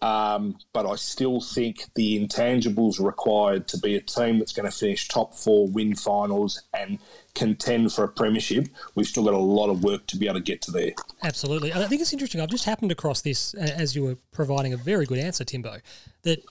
Um, 0.00 0.58
but 0.72 0.86
I 0.86 0.94
still 0.94 1.40
think 1.40 1.86
the 1.94 2.24
intangibles 2.24 3.04
required 3.04 3.66
to 3.68 3.78
be 3.78 3.96
a 3.96 4.00
team 4.00 4.38
that's 4.38 4.52
going 4.52 4.70
to 4.70 4.76
finish 4.76 5.08
top 5.08 5.34
four, 5.34 5.66
win 5.66 5.96
finals, 5.96 6.62
and 6.72 6.98
contend 7.34 7.92
for 7.92 8.04
a 8.04 8.08
premiership, 8.08 8.68
we've 8.94 9.06
still 9.06 9.24
got 9.24 9.34
a 9.34 9.38
lot 9.38 9.70
of 9.70 9.82
work 9.82 10.06
to 10.08 10.16
be 10.16 10.26
able 10.26 10.38
to 10.38 10.44
get 10.44 10.62
to 10.62 10.70
there. 10.70 10.92
Absolutely. 11.22 11.70
And 11.70 11.82
I 11.82 11.86
think 11.86 12.00
it's 12.00 12.12
interesting. 12.12 12.40
I've 12.40 12.48
just 12.48 12.64
happened 12.64 12.92
across 12.92 13.22
this 13.22 13.54
as 13.54 13.96
you 13.96 14.04
were 14.04 14.16
providing 14.32 14.72
a 14.72 14.76
very 14.76 15.06
good 15.06 15.18
answer, 15.18 15.44
Timbo, 15.44 15.78
that 16.22 16.44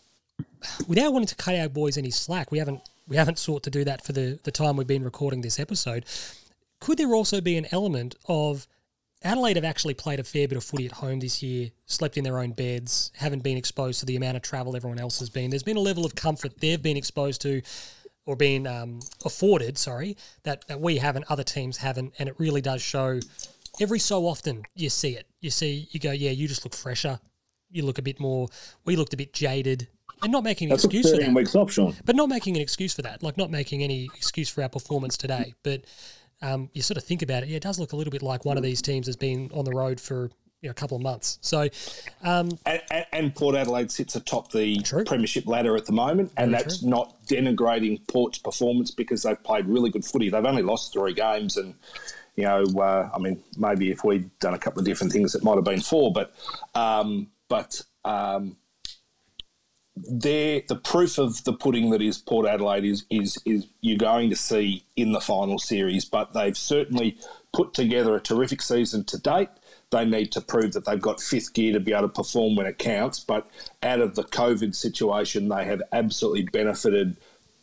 without 0.87 1.13
wanting 1.13 1.27
to 1.27 1.35
cut 1.35 1.55
our 1.55 1.69
boys 1.69 1.97
any 1.97 2.11
slack, 2.11 2.51
we 2.51 2.57
haven't 2.57 2.81
we 3.07 3.15
haven't 3.15 3.39
sought 3.39 3.63
to 3.63 3.69
do 3.69 3.85
that 3.85 4.03
for 4.03 4.11
the, 4.11 4.37
the 4.43 4.51
time 4.51 4.75
we've 4.75 4.85
been 4.85 5.03
recording 5.03 5.39
this 5.39 5.59
episode. 5.59 6.03
Could 6.81 6.97
there 6.97 7.15
also 7.15 7.39
be 7.39 7.55
an 7.57 7.65
element 7.71 8.15
of 8.27 8.67
Adelaide 9.23 9.55
have 9.55 9.65
actually 9.65 9.95
played 9.95 10.19
a 10.19 10.23
fair 10.23 10.47
bit 10.47 10.57
of 10.57 10.63
footy 10.63 10.85
at 10.85 10.91
home 10.91 11.19
this 11.19 11.41
year, 11.41 11.69
slept 11.85 12.17
in 12.17 12.23
their 12.23 12.39
own 12.39 12.51
beds, 12.51 13.11
haven't 13.15 13.43
been 13.43 13.57
exposed 13.57 13.99
to 13.99 14.05
the 14.05 14.15
amount 14.15 14.37
of 14.37 14.43
travel 14.43 14.75
everyone 14.75 14.99
else 14.99 15.19
has 15.19 15.29
been. 15.29 15.49
There's 15.49 15.63
been 15.63 15.77
a 15.77 15.81
level 15.81 16.05
of 16.05 16.15
comfort 16.15 16.59
they've 16.59 16.81
been 16.81 16.97
exposed 16.97 17.41
to 17.41 17.61
or 18.25 18.35
been 18.35 18.67
um, 18.67 18.99
afforded, 19.25 19.77
sorry, 19.77 20.17
that, 20.43 20.67
that 20.67 20.79
we 20.79 20.97
haven't, 20.97 21.25
other 21.29 21.43
teams 21.43 21.77
haven't, 21.77 22.13
and 22.19 22.29
it 22.29 22.35
really 22.37 22.61
does 22.61 22.81
show 22.81 23.19
every 23.79 23.99
so 23.99 24.27
often 24.27 24.63
you 24.75 24.89
see 24.89 25.15
it. 25.15 25.27
You 25.41 25.49
see, 25.49 25.87
you 25.91 25.99
go, 25.99 26.11
yeah, 26.11 26.31
you 26.31 26.47
just 26.47 26.63
look 26.63 26.75
fresher. 26.75 27.19
You 27.69 27.83
look 27.83 27.97
a 27.97 28.01
bit 28.01 28.19
more, 28.19 28.47
we 28.85 28.95
looked 28.95 29.13
a 29.13 29.17
bit 29.17 29.33
jaded. 29.33 29.87
And 30.21 30.31
not 30.31 30.43
making 30.43 30.67
an 30.67 30.69
That's 30.71 30.85
excuse 30.85 31.11
for 31.11 31.17
that. 31.17 31.33
weeks 31.33 31.55
off, 31.55 31.71
Sean. 31.71 31.95
But 32.05 32.15
not 32.15 32.27
making 32.29 32.55
an 32.55 32.61
excuse 32.61 32.93
for 32.93 33.03
that, 33.03 33.21
like 33.21 33.37
not 33.37 33.51
making 33.51 33.83
any 33.83 34.05
excuse 34.15 34.49
for 34.49 34.63
our 34.63 34.69
performance 34.69 35.15
today. 35.15 35.53
But 35.63 35.83
um, 36.41 36.69
you 36.73 36.81
sort 36.81 36.97
of 36.97 37.03
think 37.03 37.21
about 37.21 37.43
it, 37.43 37.49
yeah, 37.49 37.57
it 37.57 37.63
does 37.63 37.79
look 37.79 37.93
a 37.93 37.95
little 37.95 38.11
bit 38.11 38.21
like 38.21 38.45
one 38.45 38.57
of 38.57 38.63
these 38.63 38.81
teams 38.81 39.07
has 39.07 39.15
been 39.15 39.49
on 39.53 39.65
the 39.65 39.71
road 39.71 39.99
for 39.99 40.29
you 40.61 40.69
know, 40.69 40.71
a 40.71 40.73
couple 40.73 40.97
of 40.97 41.03
months. 41.03 41.37
So, 41.41 41.69
um, 42.23 42.49
And, 42.65 42.81
and, 42.89 43.05
and 43.11 43.35
Port 43.35 43.55
Adelaide 43.55 43.91
sits 43.91 44.15
atop 44.15 44.51
the 44.51 44.79
True. 44.79 45.03
premiership 45.03 45.45
ladder 45.47 45.75
at 45.75 45.85
the 45.85 45.91
moment, 45.93 46.31
and 46.35 46.51
Very 46.51 46.63
that's 46.63 46.79
true. 46.79 46.89
not 46.89 47.15
denigrating 47.27 48.05
Port's 48.07 48.39
performance 48.39 48.91
because 48.91 49.23
they've 49.23 49.41
played 49.43 49.67
really 49.67 49.91
good 49.91 50.03
footy. 50.03 50.29
They've 50.29 50.45
only 50.45 50.63
lost 50.63 50.93
three 50.93 51.13
games, 51.13 51.57
and 51.57 51.75
you 52.35 52.43
know, 52.43 52.63
uh, 52.79 53.09
I 53.13 53.19
mean, 53.19 53.43
maybe 53.57 53.91
if 53.91 54.03
we'd 54.03 54.29
done 54.39 54.53
a 54.53 54.59
couple 54.59 54.79
of 54.79 54.85
different 54.85 55.11
things, 55.13 55.35
it 55.35 55.43
might 55.43 55.55
have 55.55 55.63
been 55.63 55.81
four. 55.81 56.11
But, 56.11 56.33
um, 56.75 57.27
but 57.49 57.81
um, 58.05 58.57
there 60.09 60.61
the 60.67 60.75
proof 60.75 61.17
of 61.17 61.43
the 61.43 61.53
pudding 61.53 61.89
that 61.91 62.01
is 62.01 62.17
Port 62.17 62.47
Adelaide 62.47 62.85
is 62.85 63.05
is 63.09 63.37
is 63.45 63.67
you're 63.81 63.97
going 63.97 64.29
to 64.29 64.35
see 64.35 64.83
in 64.95 65.11
the 65.11 65.21
final 65.21 65.59
series, 65.59 66.05
but 66.05 66.33
they've 66.33 66.57
certainly 66.57 67.17
put 67.53 67.73
together 67.73 68.15
a 68.15 68.21
terrific 68.21 68.61
season 68.61 69.03
to 69.05 69.17
date. 69.17 69.49
They 69.89 70.05
need 70.05 70.31
to 70.33 70.41
prove 70.41 70.73
that 70.73 70.85
they've 70.85 71.01
got 71.01 71.21
fifth 71.21 71.53
gear 71.53 71.73
to 71.73 71.79
be 71.79 71.93
able 71.93 72.03
to 72.03 72.09
perform 72.09 72.55
when 72.55 72.67
it 72.67 72.77
counts. 72.77 73.19
But 73.19 73.49
out 73.81 74.01
of 74.01 74.15
the 74.15 74.23
COVID 74.23 74.75
situation, 74.75 75.47
they 75.47 75.63
have 75.65 75.81
absolutely 75.93 76.43
benefited, 76.43 77.15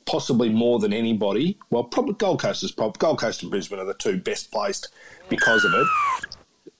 possibly 0.07 0.49
more 0.49 0.79
than 0.79 0.95
anybody. 0.95 1.59
Well, 1.69 1.85
probably 1.85 2.15
Gold 2.15 2.41
Coast 2.41 2.65
is 2.65 2.73
probably 2.73 2.99
Gold 2.99 3.19
Coast 3.21 3.43
and 3.43 3.51
Brisbane 3.51 3.79
are 3.79 3.85
the 3.85 3.95
two 3.95 4.19
best 4.19 4.51
placed 4.51 4.89
because 5.29 5.65
of 5.65 5.75
it. 5.75 5.87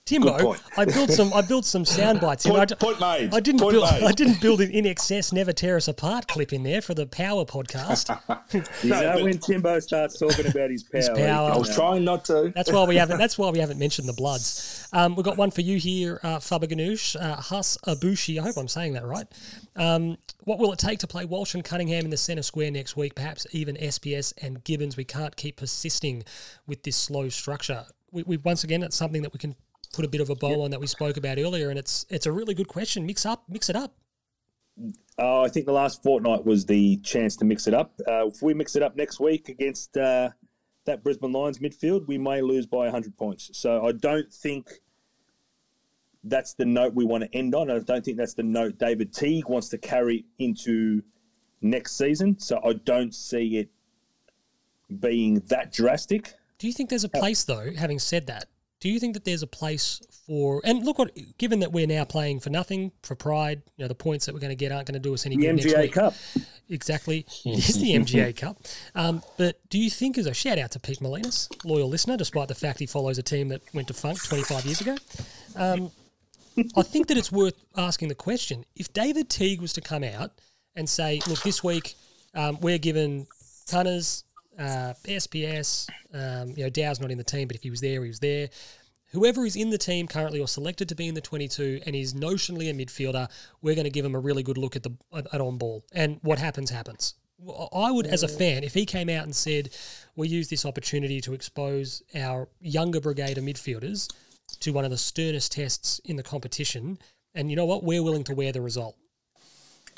Timbo, 0.05 0.55
I 0.77 0.85
built 0.85 1.09
some. 1.09 1.33
I 1.33 1.41
built 1.41 1.65
some 1.65 1.83
sound 1.83 2.21
bites. 2.21 2.43
here. 2.43 2.51
Point- 2.53 2.61
I, 2.61 2.65
d- 2.65 2.75
point 2.75 2.99
made. 2.99 3.33
I 3.33 3.39
didn't 3.39 3.59
Point 3.61 3.73
build. 3.73 3.91
made. 3.91 4.03
I 4.03 4.11
didn't 4.11 4.39
build 4.39 4.61
an 4.61 4.69
in 4.69 4.85
excess, 4.85 5.33
never 5.33 5.51
tear 5.51 5.77
us 5.77 5.87
apart 5.87 6.27
clip 6.27 6.53
in 6.53 6.61
there 6.61 6.79
for 6.83 6.93
the 6.93 7.07
Power 7.07 7.43
podcast. 7.43 8.11
You 8.83 8.89
know 8.91 9.23
when 9.23 9.39
Timbo 9.39 9.79
starts 9.79 10.19
talking 10.19 10.45
about 10.45 10.69
his 10.69 10.83
power. 10.83 10.99
His 11.01 11.09
power. 11.09 11.51
I 11.51 11.57
was 11.57 11.73
trying 11.73 12.03
not 12.03 12.23
to. 12.25 12.51
That's 12.53 12.71
why 12.71 12.83
we 12.85 12.97
haven't. 12.97 13.17
That's 13.17 13.37
why 13.39 13.49
we 13.49 13.57
haven't 13.57 13.79
mentioned 13.79 14.07
the 14.07 14.13
Bloods. 14.13 14.87
Um, 14.93 15.15
we've 15.15 15.25
got 15.25 15.37
one 15.37 15.49
for 15.49 15.61
you 15.61 15.77
here, 15.79 16.19
uh, 16.21 16.39
Faber 16.39 16.67
Ganoush, 16.67 17.19
uh, 17.19 17.37
Hus 17.37 17.75
Abushi. 17.87 18.39
I 18.39 18.43
hope 18.43 18.57
I'm 18.57 18.67
saying 18.67 18.93
that 18.93 19.05
right. 19.05 19.25
Um, 19.75 20.17
what 20.43 20.59
will 20.59 20.71
it 20.71 20.77
take 20.77 20.99
to 20.99 21.07
play 21.07 21.25
Walsh 21.25 21.55
and 21.55 21.63
Cunningham 21.63 22.03
in 22.05 22.11
the 22.11 22.17
centre 22.17 22.43
square 22.43 22.69
next 22.69 22.95
week? 22.95 23.15
Perhaps 23.15 23.47
even 23.51 23.75
SPS 23.77 24.33
and 24.39 24.63
Gibbons. 24.63 24.97
We 24.97 25.03
can't 25.03 25.35
keep 25.35 25.55
persisting 25.57 26.23
with 26.67 26.83
this 26.83 26.95
slow 26.95 27.27
structure. 27.29 27.85
We, 28.11 28.21
we 28.21 28.37
once 28.37 28.63
again, 28.63 28.83
it's 28.83 28.95
something 28.95 29.23
that 29.23 29.33
we 29.33 29.39
can 29.39 29.55
put 29.95 30.05
a 30.05 30.09
bit 30.09 30.21
of 30.21 30.29
a 30.29 30.35
bow 30.35 30.61
on 30.61 30.71
that 30.71 30.79
we 30.79 30.87
spoke 30.87 31.17
about 31.17 31.39
earlier, 31.39 31.69
and 31.69 31.79
it's 31.79 32.05
it's 32.09 32.25
a 32.25 32.31
really 32.31 32.53
good 32.53 32.67
question. 32.67 33.05
Mix 33.05 33.25
up, 33.25 33.45
mix 33.47 33.69
it 33.69 33.75
up. 33.75 33.95
Oh, 35.17 35.41
I 35.41 35.47
think 35.47 35.65
the 35.65 35.71
last 35.71 36.03
fortnight 36.03 36.45
was 36.45 36.65
the 36.65 36.97
chance 36.97 37.37
to 37.37 37.45
mix 37.45 37.65
it 37.65 37.73
up. 37.73 37.93
Uh, 38.07 38.27
if 38.27 38.41
we 38.41 38.53
mix 38.53 38.75
it 38.75 38.83
up 38.83 38.97
next 38.97 39.21
week 39.21 39.47
against 39.47 39.95
uh, 39.95 40.29
that 40.83 41.01
Brisbane 41.01 41.31
Lions 41.31 41.59
midfield, 41.59 42.05
we 42.07 42.17
may 42.17 42.41
lose 42.41 42.65
by 42.65 42.79
100 42.79 43.15
points. 43.15 43.49
So 43.53 43.85
I 43.85 43.93
don't 43.93 44.31
think 44.33 44.67
that's 46.25 46.55
the 46.55 46.65
note 46.65 46.93
we 46.93 47.05
want 47.05 47.23
to 47.23 47.33
end 47.33 47.55
on. 47.55 47.71
I 47.71 47.79
don't 47.79 48.03
think 48.03 48.17
that's 48.17 48.33
the 48.33 48.43
note 48.43 48.77
David 48.77 49.13
Teague 49.13 49.47
wants 49.47 49.69
to 49.69 49.77
carry 49.77 50.25
into 50.39 51.01
next 51.61 51.97
season. 51.97 52.37
So 52.37 52.59
I 52.65 52.73
don't 52.73 53.15
see 53.15 53.57
it 53.57 53.69
being 54.99 55.35
that 55.47 55.71
drastic. 55.71 56.33
Do 56.57 56.67
you 56.67 56.73
think 56.73 56.89
there's 56.89 57.05
a 57.05 57.09
place 57.09 57.45
though? 57.45 57.71
Having 57.77 57.99
said 57.99 58.27
that, 58.27 58.47
do 58.85 58.91
you 58.91 58.99
think 58.99 59.15
that 59.15 59.25
there's 59.25 59.41
a 59.41 59.47
place 59.47 59.99
for? 60.27 60.61
And 60.63 60.85
look, 60.85 60.99
what 60.99 61.09
given 61.39 61.61
that 61.61 61.71
we're 61.71 61.87
now 61.87 62.05
playing 62.05 62.39
for 62.39 62.51
nothing 62.51 62.91
for 63.01 63.15
pride, 63.15 63.63
you 63.77 63.83
know 63.83 63.87
the 63.87 63.95
points 63.95 64.27
that 64.27 64.33
we're 64.35 64.39
going 64.39 64.51
to 64.51 64.55
get 64.55 64.71
aren't 64.71 64.85
going 64.85 64.93
to 64.93 64.99
do 64.99 65.11
us 65.11 65.25
any 65.25 65.37
The 65.37 65.47
good 65.47 65.55
next 65.55 65.65
MGA 65.65 65.81
week. 65.81 65.93
Cup. 65.93 66.13
Exactly, 66.69 67.25
it 67.45 67.67
is 67.67 67.81
the 67.81 67.95
MGA 67.95 68.37
Cup. 68.41 68.57
Um, 68.93 69.23
but 69.39 69.59
do 69.71 69.79
you 69.79 69.89
think, 69.89 70.19
as 70.19 70.27
a 70.27 70.35
shout 70.35 70.59
out 70.59 70.69
to 70.69 70.79
Pete 70.79 70.99
Molinas, 70.99 71.49
loyal 71.65 71.89
listener, 71.89 72.15
despite 72.15 72.47
the 72.47 72.53
fact 72.53 72.77
he 72.77 72.85
follows 72.85 73.17
a 73.17 73.23
team 73.23 73.47
that 73.47 73.63
went 73.73 73.87
to 73.87 73.95
funk 73.95 74.23
25 74.23 74.65
years 74.65 74.81
ago, 74.81 74.95
um, 75.55 75.89
I 76.77 76.83
think 76.83 77.07
that 77.07 77.17
it's 77.17 77.31
worth 77.31 77.55
asking 77.75 78.09
the 78.09 78.15
question: 78.15 78.65
if 78.75 78.93
David 78.93 79.31
Teague 79.31 79.61
was 79.61 79.73
to 79.73 79.81
come 79.81 80.03
out 80.03 80.29
and 80.75 80.87
say, 80.87 81.21
"Look, 81.27 81.41
this 81.41 81.63
week 81.63 81.95
um, 82.35 82.59
we're 82.61 82.77
given 82.77 83.25
Cunners, 83.67 84.25
uh, 84.57 84.93
SPS, 85.05 85.89
um, 86.13 86.49
you 86.55 86.63
know, 86.63 86.69
Dow's 86.69 86.99
not 86.99 87.11
in 87.11 87.17
the 87.17 87.23
team, 87.23 87.47
but 87.47 87.55
if 87.55 87.63
he 87.63 87.69
was 87.69 87.81
there, 87.81 88.03
he 88.03 88.09
was 88.09 88.19
there." 88.19 88.49
Whoever 89.11 89.45
is 89.45 89.55
in 89.55 89.69
the 89.69 89.77
team 89.77 90.07
currently 90.07 90.41
or 90.41 90.47
selected 90.47 90.89
to 90.89 90.95
be 90.95 91.07
in 91.07 91.13
the 91.13 91.21
22 91.21 91.81
and 91.85 91.95
is 91.95 92.13
notionally 92.13 92.69
a 92.69 92.73
midfielder, 92.73 93.29
we're 93.61 93.75
going 93.75 93.85
to 93.85 93.91
give 93.91 94.03
him 94.03 94.13
a 94.13 94.19
really 94.19 94.43
good 94.43 94.57
look 94.57 94.75
at 94.75 94.83
the 94.83 94.91
at, 95.13 95.39
on 95.39 95.57
ball. 95.57 95.85
And 95.93 96.19
what 96.21 96.37
happens 96.39 96.69
happens. 96.69 97.13
I 97.73 97.91
would, 97.91 98.07
as 98.07 98.23
a 98.23 98.27
fan, 98.27 98.63
if 98.63 98.73
he 98.73 98.85
came 98.85 99.09
out 99.09 99.23
and 99.23 99.35
said, 99.35 99.69
"We 100.15 100.27
use 100.27 100.49
this 100.49 100.65
opportunity 100.65 101.21
to 101.21 101.33
expose 101.33 102.01
our 102.15 102.49
younger 102.61 102.99
brigade 102.99 103.37
of 103.37 103.43
midfielders 103.43 104.11
to 104.61 104.71
one 104.71 104.85
of 104.85 104.91
the 104.91 104.97
sternest 104.97 105.51
tests 105.51 105.99
in 106.05 106.15
the 106.15 106.23
competition," 106.23 106.97
and 107.33 107.49
you 107.49 107.55
know 107.55 107.65
what, 107.65 107.83
we're 107.83 108.03
willing 108.03 108.23
to 108.25 108.33
wear 108.33 108.51
the 108.51 108.61
result. 108.61 108.95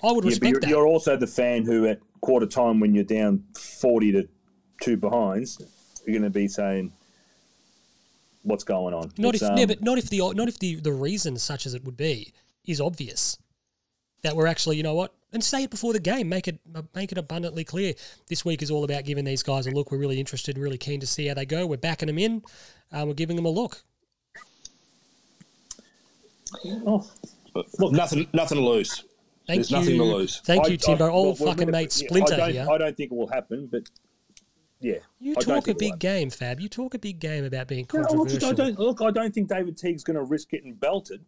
I 0.03 0.11
would 0.11 0.25
Yeah, 0.25 0.29
respect 0.29 0.51
you're, 0.51 0.59
that. 0.61 0.69
you're 0.69 0.87
also 0.87 1.15
the 1.15 1.27
fan 1.27 1.63
who, 1.63 1.85
at 1.87 1.99
quarter 2.21 2.45
time, 2.45 2.79
when 2.79 2.93
you're 2.93 3.03
down 3.03 3.43
40 3.55 4.11
to 4.13 4.27
two 4.81 4.97
behinds, 4.97 5.59
you're 6.05 6.13
going 6.13 6.23
to 6.23 6.29
be 6.29 6.47
saying, 6.47 6.91
"What's 8.43 8.63
going 8.63 8.93
on?" 8.93 9.11
Not 9.17 9.35
It's, 9.35 9.43
if, 9.43 9.49
um, 9.51 9.57
yeah, 9.57 9.65
but 9.65 9.81
not 9.81 9.97
if 9.97 10.09
the 10.09 10.19
not 10.33 10.47
if 10.47 10.59
the 10.59 10.75
the 10.75 10.93
reason, 10.93 11.37
such 11.37 11.65
as 11.65 11.73
it 11.73 11.83
would 11.83 11.97
be, 11.97 12.33
is 12.65 12.81
obvious. 12.81 13.37
That 14.23 14.35
we're 14.35 14.47
actually, 14.47 14.77
you 14.77 14.83
know 14.83 14.95
what, 14.95 15.13
and 15.31 15.43
say 15.43 15.63
it 15.63 15.69
before 15.69 15.93
the 15.93 15.99
game. 15.99 16.27
Make 16.27 16.47
it 16.47 16.59
make 16.95 17.11
it 17.11 17.17
abundantly 17.17 17.63
clear. 17.63 17.93
This 18.27 18.43
week 18.43 18.61
is 18.61 18.71
all 18.71 18.83
about 18.83 19.05
giving 19.05 19.25
these 19.25 19.43
guys 19.43 19.67
a 19.67 19.71
look. 19.71 19.91
We're 19.91 19.99
really 19.99 20.19
interested, 20.19 20.57
really 20.57 20.77
keen 20.77 20.99
to 21.01 21.07
see 21.07 21.27
how 21.27 21.35
they 21.35 21.45
go. 21.45 21.67
We're 21.67 21.77
backing 21.77 22.07
them 22.07 22.17
in. 22.17 22.43
Um, 22.91 23.09
we're 23.09 23.13
giving 23.13 23.35
them 23.35 23.45
a 23.45 23.49
look. 23.49 23.83
oh, 26.65 27.07
Look, 27.79 27.91
nothing, 27.91 28.27
nothing 28.33 28.57
to 28.57 28.63
lose. 28.63 29.03
Thank 29.47 29.59
There's 29.67 29.71
you. 29.71 29.77
nothing 29.77 29.97
to 29.97 30.03
lose. 30.03 30.41
Thank 30.45 30.65
I- 30.65 30.69
you, 30.69 30.77
Timbo. 30.77 31.05
I- 31.05 31.09
well, 31.09 31.35
fucking 31.35 31.71
mate 31.71 31.95
yeah, 31.99 32.07
Splinter 32.07 32.33
I 32.33 32.37
don't, 32.37 32.51
here. 32.51 32.67
I 32.69 32.77
don't 32.77 32.97
think 32.97 33.11
it 33.11 33.15
will 33.15 33.27
happen, 33.29 33.67
but 33.71 33.83
yeah, 34.79 34.97
You 35.19 35.35
I 35.37 35.41
talk 35.41 35.67
a 35.67 35.71
it 35.71 35.79
big 35.79 35.99
game, 35.99 36.29
Fab. 36.29 36.59
You 36.59 36.69
talk 36.69 36.93
a 36.93 36.99
big 36.99 37.19
game 37.19 37.43
about 37.43 37.67
being 37.67 37.87
No, 37.93 38.01
look. 38.11 38.43
I 38.43 38.53
don't 38.53 38.79
look. 38.79 39.01
I 39.01 39.11
don't 39.11 39.33
think 39.33 39.49
David 39.49 39.77
Teague's 39.77 40.03
going 40.03 40.17
to 40.17 40.23
risk 40.23 40.49
getting 40.49 40.73
belted 40.73 41.25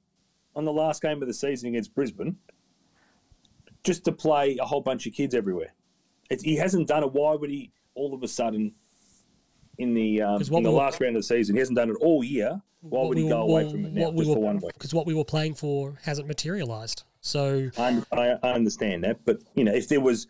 on 0.55 0.65
the 0.65 0.73
last 0.73 1.01
game 1.01 1.21
of 1.21 1.27
the 1.27 1.33
season 1.33 1.69
against 1.69 1.93
Brisbane 1.95 2.37
just 3.83 4.05
to 4.05 4.11
play 4.11 4.57
a 4.61 4.65
whole 4.65 4.81
bunch 4.81 5.07
of 5.07 5.13
kids 5.13 5.33
everywhere. 5.33 5.73
It's, 6.29 6.43
he 6.43 6.57
hasn't 6.57 6.87
done 6.87 7.03
it. 7.03 7.11
Why 7.11 7.33
would 7.35 7.49
he 7.49 7.71
all 7.95 8.13
of 8.13 8.21
a 8.23 8.27
sudden 8.27 8.73
in 9.77 9.93
the 9.93 10.21
um, 10.21 10.41
in 10.41 10.47
the 10.47 10.53
we 10.59 10.63
were- 10.65 10.69
last 10.71 10.99
round 11.01 11.15
of 11.15 11.21
the 11.21 11.27
season? 11.27 11.55
He 11.55 11.59
hasn't 11.59 11.77
done 11.77 11.89
it 11.89 11.97
all 12.01 12.23
year. 12.23 12.61
Why 12.81 13.07
would 13.07 13.17
he 13.17 13.27
go 13.27 13.41
away 13.41 13.69
from 13.69 13.85
it 13.85 13.93
now 13.93 14.11
just 14.11 14.31
for 14.31 14.39
one 14.39 14.59
week? 14.59 14.73
Because 14.73 14.93
what 14.93 15.05
we 15.05 15.13
were 15.13 15.25
playing 15.25 15.55
for 15.55 15.97
hasn't 16.03 16.29
materialised. 16.29 17.03
So 17.19 17.69
I, 17.77 18.01
I, 18.13 18.37
I 18.41 18.51
understand 18.53 19.03
that, 19.03 19.25
but 19.25 19.41
you 19.53 19.65
know, 19.65 19.73
if 19.73 19.89
there 19.89 19.99
was, 19.99 20.27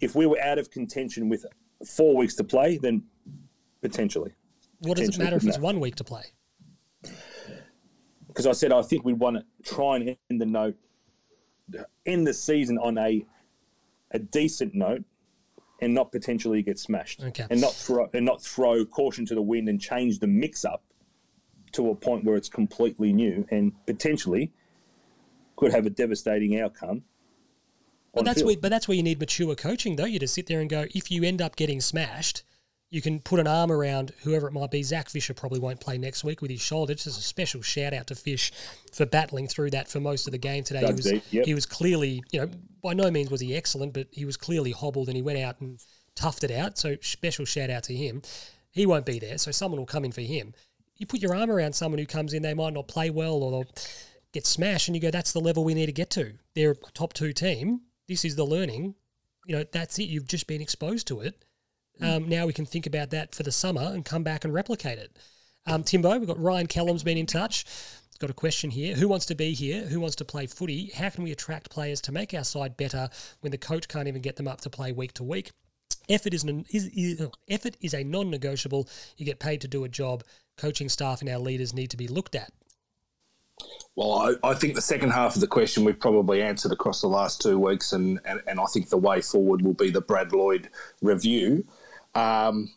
if 0.00 0.14
we 0.14 0.24
were 0.24 0.40
out 0.40 0.58
of 0.58 0.70
contention 0.70 1.28
with 1.28 1.44
four 1.84 2.16
weeks 2.16 2.34
to 2.36 2.44
play, 2.44 2.78
then 2.78 3.02
potentially. 3.82 4.32
what 4.80 4.96
does 4.96 5.10
it 5.10 5.18
matter 5.18 5.36
if 5.36 5.44
it's 5.44 5.58
one 5.58 5.80
week 5.80 5.96
to 5.96 6.04
play? 6.04 6.22
because 8.28 8.46
I 8.46 8.52
said 8.52 8.70
I 8.72 8.82
think 8.82 9.04
we'd 9.04 9.18
want 9.18 9.36
to 9.38 9.44
try 9.74 9.96
and 9.96 10.16
end 10.30 10.40
the 10.40 10.46
note, 10.46 10.76
end 12.04 12.26
the 12.26 12.34
season 12.34 12.78
on 12.78 12.98
a 12.98 13.24
a 14.12 14.18
decent 14.18 14.74
note, 14.74 15.02
and 15.80 15.94
not 15.94 16.12
potentially 16.12 16.62
get 16.62 16.78
smashed, 16.78 17.22
Okay. 17.24 17.46
and 17.50 17.60
not 17.60 17.72
throw 17.72 18.08
and 18.12 18.24
not 18.26 18.42
throw 18.42 18.84
caution 18.84 19.24
to 19.26 19.34
the 19.34 19.42
wind 19.42 19.68
and 19.68 19.80
change 19.80 20.18
the 20.18 20.26
mix 20.26 20.64
up 20.64 20.82
to 21.72 21.90
a 21.90 21.94
point 21.94 22.24
where 22.24 22.36
it's 22.36 22.48
completely 22.48 23.12
new 23.12 23.46
and 23.50 23.72
potentially 23.86 24.52
could 25.56 25.72
have 25.72 25.86
a 25.86 25.90
devastating 25.90 26.60
outcome. 26.60 27.02
But 28.16 28.24
that's 28.24 28.38
field. 28.38 28.46
where, 28.46 28.56
but 28.56 28.68
that's 28.70 28.88
where 28.88 28.96
you 28.96 29.02
need 29.02 29.20
mature 29.20 29.54
coaching, 29.54 29.96
though. 29.96 30.04
You 30.04 30.18
just 30.18 30.34
sit 30.34 30.46
there 30.46 30.60
and 30.60 30.68
go, 30.70 30.86
if 30.94 31.10
you 31.10 31.22
end 31.22 31.40
up 31.42 31.54
getting 31.54 31.80
smashed, 31.80 32.42
you 32.90 33.02
can 33.02 33.20
put 33.20 33.40
an 33.40 33.46
arm 33.46 33.72
around 33.72 34.12
whoever 34.22 34.46
it 34.46 34.52
might 34.52 34.70
be. 34.70 34.82
Zac 34.82 35.08
Fisher 35.08 35.34
probably 35.34 35.58
won't 35.58 35.80
play 35.80 35.98
next 35.98 36.24
week 36.24 36.40
with 36.40 36.50
his 36.50 36.60
shoulder. 36.60 36.94
Just 36.94 37.08
as 37.08 37.18
a 37.18 37.22
special 37.22 37.60
shout 37.60 37.92
out 37.92 38.06
to 38.06 38.14
Fish 38.14 38.52
for 38.92 39.04
battling 39.04 39.48
through 39.48 39.70
that 39.70 39.88
for 39.88 40.00
most 40.00 40.26
of 40.26 40.32
the 40.32 40.38
game 40.38 40.64
today. 40.64 40.86
He 40.86 40.92
was, 40.92 41.04
deep, 41.04 41.24
yep. 41.30 41.46
he 41.46 41.54
was 41.54 41.66
clearly, 41.66 42.22
you 42.32 42.40
know, 42.40 42.50
by 42.82 42.94
no 42.94 43.10
means 43.10 43.30
was 43.30 43.40
he 43.40 43.54
excellent, 43.54 43.92
but 43.92 44.06
he 44.12 44.24
was 44.24 44.36
clearly 44.36 44.70
hobbled 44.70 45.08
and 45.08 45.16
he 45.16 45.22
went 45.22 45.38
out 45.38 45.60
and 45.60 45.78
toughed 46.14 46.44
it 46.44 46.50
out. 46.50 46.78
So 46.78 46.96
special 47.00 47.44
shout 47.44 47.70
out 47.70 47.82
to 47.84 47.94
him. 47.94 48.22
He 48.70 48.86
won't 48.86 49.06
be 49.06 49.18
there, 49.18 49.38
so 49.38 49.50
someone 49.50 49.80
will 49.80 49.86
come 49.86 50.04
in 50.04 50.12
for 50.12 50.20
him. 50.20 50.54
You 50.96 51.06
put 51.06 51.20
your 51.20 51.34
arm 51.34 51.50
around 51.50 51.74
someone 51.74 51.98
who 51.98 52.06
comes 52.06 52.32
in, 52.32 52.42
they 52.42 52.54
might 52.54 52.72
not 52.72 52.88
play 52.88 53.10
well 53.10 53.42
or 53.42 53.50
they'll 53.50 53.72
get 54.32 54.46
smashed, 54.46 54.88
and 54.88 54.94
you 54.94 55.00
go, 55.00 55.10
"That's 55.10 55.32
the 55.32 55.40
level 55.40 55.64
we 55.64 55.74
need 55.74 55.86
to 55.86 55.92
get 55.92 56.10
to." 56.10 56.34
They're 56.54 56.72
a 56.72 56.76
top 56.94 57.12
two 57.12 57.32
team. 57.32 57.82
This 58.08 58.24
is 58.24 58.36
the 58.36 58.44
learning. 58.44 58.94
You 59.46 59.56
know, 59.56 59.64
that's 59.70 59.98
it. 59.98 60.04
You've 60.04 60.26
just 60.26 60.46
been 60.46 60.60
exposed 60.60 61.06
to 61.08 61.20
it. 61.20 61.44
Um, 62.00 62.28
now 62.28 62.46
we 62.46 62.52
can 62.52 62.66
think 62.66 62.86
about 62.86 63.10
that 63.10 63.34
for 63.34 63.42
the 63.42 63.52
summer 63.52 63.80
and 63.80 64.04
come 64.04 64.22
back 64.22 64.44
and 64.44 64.52
replicate 64.52 64.98
it. 64.98 65.16
Um, 65.66 65.82
Timbo, 65.82 66.18
we've 66.18 66.28
got 66.28 66.38
Ryan 66.38 66.66
Callum's 66.66 67.02
been 67.02 67.16
in 67.16 67.26
touch. 67.26 67.64
He's 67.64 68.18
got 68.18 68.30
a 68.30 68.34
question 68.34 68.70
here. 68.70 68.94
Who 68.94 69.08
wants 69.08 69.26
to 69.26 69.34
be 69.34 69.52
here? 69.52 69.82
Who 69.82 70.00
wants 70.00 70.16
to 70.16 70.24
play 70.24 70.46
footy? 70.46 70.90
How 70.94 71.10
can 71.10 71.24
we 71.24 71.32
attract 71.32 71.70
players 71.70 72.00
to 72.02 72.12
make 72.12 72.34
our 72.34 72.44
side 72.44 72.76
better 72.76 73.08
when 73.40 73.50
the 73.50 73.58
coach 73.58 73.88
can't 73.88 74.08
even 74.08 74.22
get 74.22 74.36
them 74.36 74.48
up 74.48 74.60
to 74.62 74.70
play 74.70 74.92
week 74.92 75.12
to 75.14 75.24
week? 75.24 75.52
Effort 76.08 76.34
is, 76.34 76.44
an, 76.44 76.64
is, 76.70 76.86
is 76.94 77.26
effort 77.48 77.76
is 77.80 77.94
a 77.94 78.04
non-negotiable. 78.04 78.88
You 79.16 79.26
get 79.26 79.40
paid 79.40 79.60
to 79.62 79.68
do 79.68 79.84
a 79.84 79.88
job. 79.88 80.22
Coaching 80.56 80.88
staff 80.88 81.20
and 81.20 81.28
our 81.28 81.38
leaders 81.38 81.74
need 81.74 81.90
to 81.90 81.96
be 81.96 82.08
looked 82.08 82.34
at. 82.34 82.52
Well, 83.94 84.36
I, 84.44 84.50
I 84.50 84.54
think 84.54 84.74
the 84.74 84.82
second 84.82 85.10
half 85.10 85.34
of 85.34 85.40
the 85.40 85.46
question 85.46 85.84
we've 85.84 85.98
probably 85.98 86.42
answered 86.42 86.72
across 86.72 87.00
the 87.00 87.08
last 87.08 87.40
two 87.40 87.58
weeks, 87.58 87.92
and, 87.92 88.20
and, 88.26 88.42
and 88.46 88.60
I 88.60 88.66
think 88.66 88.90
the 88.90 88.98
way 88.98 89.22
forward 89.22 89.62
will 89.62 89.74
be 89.74 89.90
the 89.90 90.02
Brad 90.02 90.32
Lloyd 90.32 90.68
review. 91.00 91.64
Um, 92.14 92.70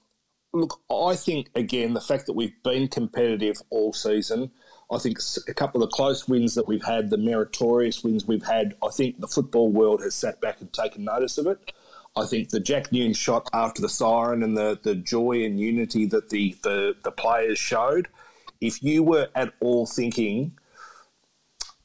look, 0.53 0.80
I 0.89 1.15
think, 1.15 1.49
again, 1.56 1.93
the 1.93 2.01
fact 2.01 2.26
that 2.27 2.34
we've 2.34 2.64
been 2.64 2.88
competitive 2.88 3.61
all 3.69 3.91
season, 3.91 4.51
I 4.89 4.97
think 4.97 5.19
a 5.47 5.53
couple 5.53 5.84
of 5.84 5.89
the 5.89 5.95
close 5.95 6.27
wins 6.27 6.56
that 6.56 6.68
we've 6.68 6.84
had, 6.84 7.10
the 7.10 7.18
meritorious 7.18 8.03
wins 8.03 8.26
we've 8.26 8.45
had, 8.45 8.76
I 8.81 8.88
think 8.88 9.19
the 9.19 9.27
football 9.27 9.69
world 9.69 10.01
has 10.01 10.15
sat 10.15 10.39
back 10.39 10.61
and 10.61 10.72
taken 10.72 11.03
notice 11.03 11.38
of 11.38 11.47
it. 11.47 11.73
I 12.15 12.26
think 12.26 12.49
the 12.49 12.60
Jack 12.60 12.91
Newnes 12.91 13.18
shot 13.18 13.49
after 13.53 13.81
the 13.81 13.89
siren 13.89 14.41
and 14.41 14.57
the, 14.57 14.80
the 14.81 14.95
joy 14.95 15.43
and 15.43 15.60
unity 15.60 16.06
that 16.07 16.30
the, 16.30 16.56
the, 16.64 16.95
the 17.03 17.11
players 17.11 17.60
showed. 17.60 18.07
If 18.61 18.81
you 18.81 19.03
were 19.03 19.27
at 19.35 19.53
all 19.60 19.85
thinking, 19.85 20.57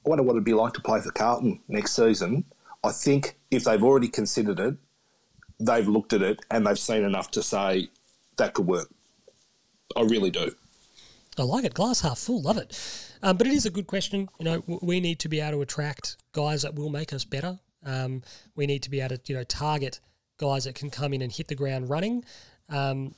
I 0.05 0.09
wonder 0.09 0.23
what 0.23 0.33
it'd 0.33 0.45
be 0.45 0.55
like 0.55 0.75
to 0.75 0.81
play 0.81 1.01
for 1.01 1.11
Carlton 1.11 1.61
next 1.69 1.95
season, 1.95 2.45
I 2.83 2.93
think 2.93 3.37
if 3.51 3.65
they've 3.65 3.83
already 3.83 4.09
considered 4.09 4.61
it, 4.61 4.77
they've 5.59 5.89
looked 5.89 6.13
at 6.13 6.21
it 6.21 6.41
and 6.51 6.67
they've 6.67 6.79
seen 6.79 7.05
enough 7.05 7.31
to 7.33 7.43
say 7.43 7.89
that 8.37 8.55
could 8.55 8.67
work. 8.67 8.89
I 9.97 10.03
really 10.03 10.31
do. 10.31 10.55
I 11.39 11.43
like 11.43 11.65
it. 11.65 11.75
Glass 11.75 12.03
half 12.03 12.19
full. 12.19 12.43
Love 12.43 12.59
it. 12.59 12.79
Um, 13.23 13.37
but 13.37 13.47
it 13.47 13.55
is 13.55 13.65
a 13.65 13.71
good 13.71 13.87
question. 13.87 14.29
You 14.39 14.45
know, 14.45 14.81
we 14.83 15.01
need 15.01 15.19
to 15.21 15.29
be 15.29 15.41
able 15.41 15.59
to 15.59 15.63
attract 15.63 16.17
guys 16.33 16.63
that 16.63 16.75
will 16.75 16.91
make 16.91 17.13
us 17.13 17.25
better. 17.25 17.59
Um, 17.85 18.23
we 18.55 18.67
need 18.67 18.83
to 18.83 18.91
be 18.91 19.01
able 19.01 19.17
to, 19.17 19.23
you 19.27 19.37
know, 19.37 19.45
target 19.45 20.01
guys 20.37 20.65
that 20.65 20.75
can 20.75 20.91
come 20.91 21.15
in 21.15 21.23
and 21.23 21.33
hit 21.33 21.49
the 21.49 21.55
ground 21.55 21.89
running, 21.89 22.25
um, 22.69 23.15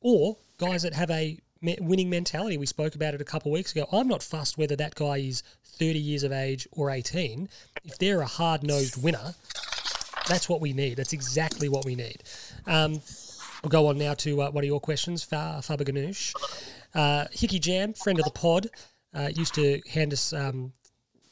or 0.00 0.36
guys 0.58 0.82
that 0.82 0.94
have 0.94 1.10
a 1.10 1.38
winning 1.80 2.10
mentality. 2.10 2.56
We 2.56 2.66
spoke 2.66 2.94
about 2.94 3.14
it 3.14 3.20
a 3.20 3.24
couple 3.24 3.50
weeks 3.50 3.72
ago. 3.72 3.86
I'm 3.92 4.08
not 4.08 4.22
fussed 4.22 4.58
whether 4.58 4.76
that 4.76 4.94
guy 4.94 5.18
is 5.18 5.42
30 5.64 5.98
years 5.98 6.22
of 6.22 6.32
age 6.32 6.68
or 6.72 6.90
18. 6.90 7.48
If 7.84 7.98
they're 7.98 8.20
a 8.20 8.26
hard 8.26 8.62
nosed 8.62 9.02
winner, 9.02 9.34
that's 10.28 10.48
what 10.48 10.60
we 10.60 10.72
need. 10.72 10.96
That's 10.96 11.12
exactly 11.12 11.68
what 11.68 11.84
we 11.84 11.94
need. 11.94 12.22
Um, 12.66 13.00
I'll 13.62 13.70
go 13.70 13.86
on 13.86 13.98
now 13.98 14.14
to 14.14 14.42
uh, 14.42 14.50
one 14.50 14.62
of 14.64 14.68
your 14.68 14.80
questions, 14.80 15.22
Fa- 15.22 15.60
Faber 15.62 15.84
Ganoush. 15.84 16.34
Uh, 16.94 17.26
Hickey 17.32 17.58
Jam, 17.58 17.94
friend 17.94 18.18
of 18.18 18.24
the 18.24 18.30
pod, 18.30 18.68
uh, 19.14 19.30
used 19.34 19.54
to 19.54 19.80
hand 19.90 20.12
us 20.12 20.32
um, 20.32 20.72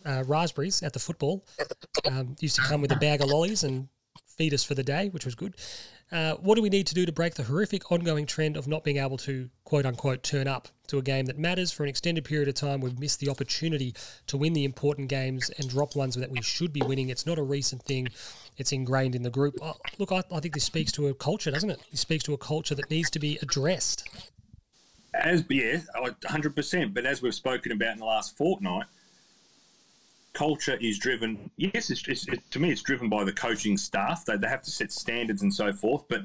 uh, 0.04 0.24
raspberries 0.26 0.82
at 0.82 0.92
the 0.92 0.98
football. 0.98 1.44
Um, 2.10 2.36
used 2.40 2.56
to 2.56 2.62
come 2.62 2.80
with 2.80 2.92
a 2.92 2.96
bag 2.96 3.20
of 3.20 3.28
lollies 3.28 3.64
and 3.64 3.88
feed 4.36 4.54
us 4.54 4.64
for 4.64 4.74
the 4.74 4.82
day, 4.82 5.08
which 5.08 5.24
was 5.24 5.34
good. 5.34 5.54
Uh, 6.10 6.34
what 6.34 6.56
do 6.56 6.62
we 6.62 6.68
need 6.68 6.86
to 6.86 6.94
do 6.94 7.06
to 7.06 7.12
break 7.12 7.34
the 7.34 7.44
horrific 7.44 7.90
ongoing 7.90 8.26
trend 8.26 8.54
of 8.54 8.68
not 8.68 8.84
being 8.84 8.98
able 8.98 9.16
to 9.16 9.48
quote 9.64 9.86
unquote 9.86 10.22
turn 10.22 10.46
up 10.46 10.68
to 10.86 10.98
a 10.98 11.02
game 11.02 11.24
that 11.24 11.38
matters 11.38 11.72
for 11.72 11.84
an 11.84 11.88
extended 11.88 12.22
period 12.22 12.48
of 12.48 12.54
time? 12.54 12.82
We've 12.82 12.98
missed 12.98 13.20
the 13.20 13.30
opportunity 13.30 13.94
to 14.26 14.36
win 14.36 14.52
the 14.52 14.64
important 14.64 15.08
games 15.08 15.50
and 15.56 15.70
drop 15.70 15.96
ones 15.96 16.14
that 16.16 16.30
we 16.30 16.42
should 16.42 16.70
be 16.70 16.82
winning. 16.82 17.08
It's 17.08 17.24
not 17.24 17.38
a 17.38 17.42
recent 17.42 17.82
thing. 17.84 18.08
It's 18.58 18.72
ingrained 18.72 19.14
in 19.14 19.22
the 19.22 19.30
group. 19.30 19.54
Oh, 19.62 19.76
look, 19.98 20.12
I, 20.12 20.22
I 20.30 20.40
think 20.40 20.52
this 20.52 20.64
speaks 20.64 20.92
to 20.92 21.08
a 21.08 21.14
culture, 21.14 21.50
doesn't 21.50 21.70
it? 21.70 21.80
This 21.90 22.00
speaks 22.00 22.24
to 22.24 22.34
a 22.34 22.38
culture 22.38 22.74
that 22.74 22.90
needs 22.90 23.08
to 23.10 23.18
be 23.18 23.38
addressed. 23.40 24.06
As 25.14 25.44
yeah, 25.48 25.80
hundred 26.26 26.54
percent. 26.54 26.92
But 26.92 27.06
as 27.06 27.22
we've 27.22 27.34
spoken 27.34 27.72
about 27.72 27.92
in 27.92 27.98
the 27.98 28.04
last 28.04 28.36
fortnight, 28.36 28.84
culture 30.32 30.76
is 30.80 30.98
driven. 30.98 31.50
Yes, 31.56 31.90
it's, 31.90 32.06
it's 32.08 32.28
it, 32.28 32.40
to 32.50 32.58
me, 32.58 32.70
it's 32.70 32.82
driven 32.82 33.08
by 33.08 33.24
the 33.24 33.32
coaching 33.32 33.76
staff. 33.76 34.24
They, 34.24 34.36
they 34.36 34.48
have 34.48 34.62
to 34.62 34.70
set 34.70 34.92
standards 34.92 35.42
and 35.42 35.52
so 35.52 35.72
forth. 35.72 36.04
But 36.08 36.22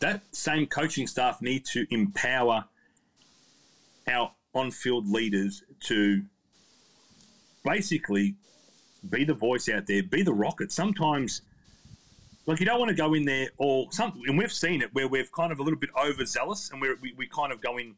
that 0.00 0.22
same 0.32 0.66
coaching 0.66 1.06
staff 1.06 1.42
need 1.42 1.64
to 1.66 1.86
empower 1.90 2.64
our 4.06 4.32
on-field 4.54 5.08
leaders 5.08 5.62
to 5.80 6.22
basically 7.64 8.34
be 9.08 9.24
the 9.24 9.34
voice 9.34 9.68
out 9.68 9.86
there, 9.86 10.02
be 10.02 10.22
the 10.22 10.32
rocket. 10.32 10.72
Sometimes, 10.72 11.42
like 12.46 12.60
you 12.60 12.66
don't 12.66 12.78
want 12.78 12.88
to 12.88 12.96
go 12.96 13.14
in 13.14 13.24
there 13.24 13.48
or 13.58 13.86
something, 13.90 14.22
and 14.26 14.38
we've 14.38 14.52
seen 14.52 14.82
it 14.82 14.92
where 14.94 15.06
we've 15.06 15.30
kind 15.32 15.52
of 15.52 15.58
a 15.58 15.62
little 15.62 15.78
bit 15.78 15.90
overzealous, 15.96 16.70
and 16.70 16.80
we 16.80 17.12
we 17.16 17.26
kind 17.26 17.52
of 17.52 17.60
go 17.60 17.76
in 17.76 17.94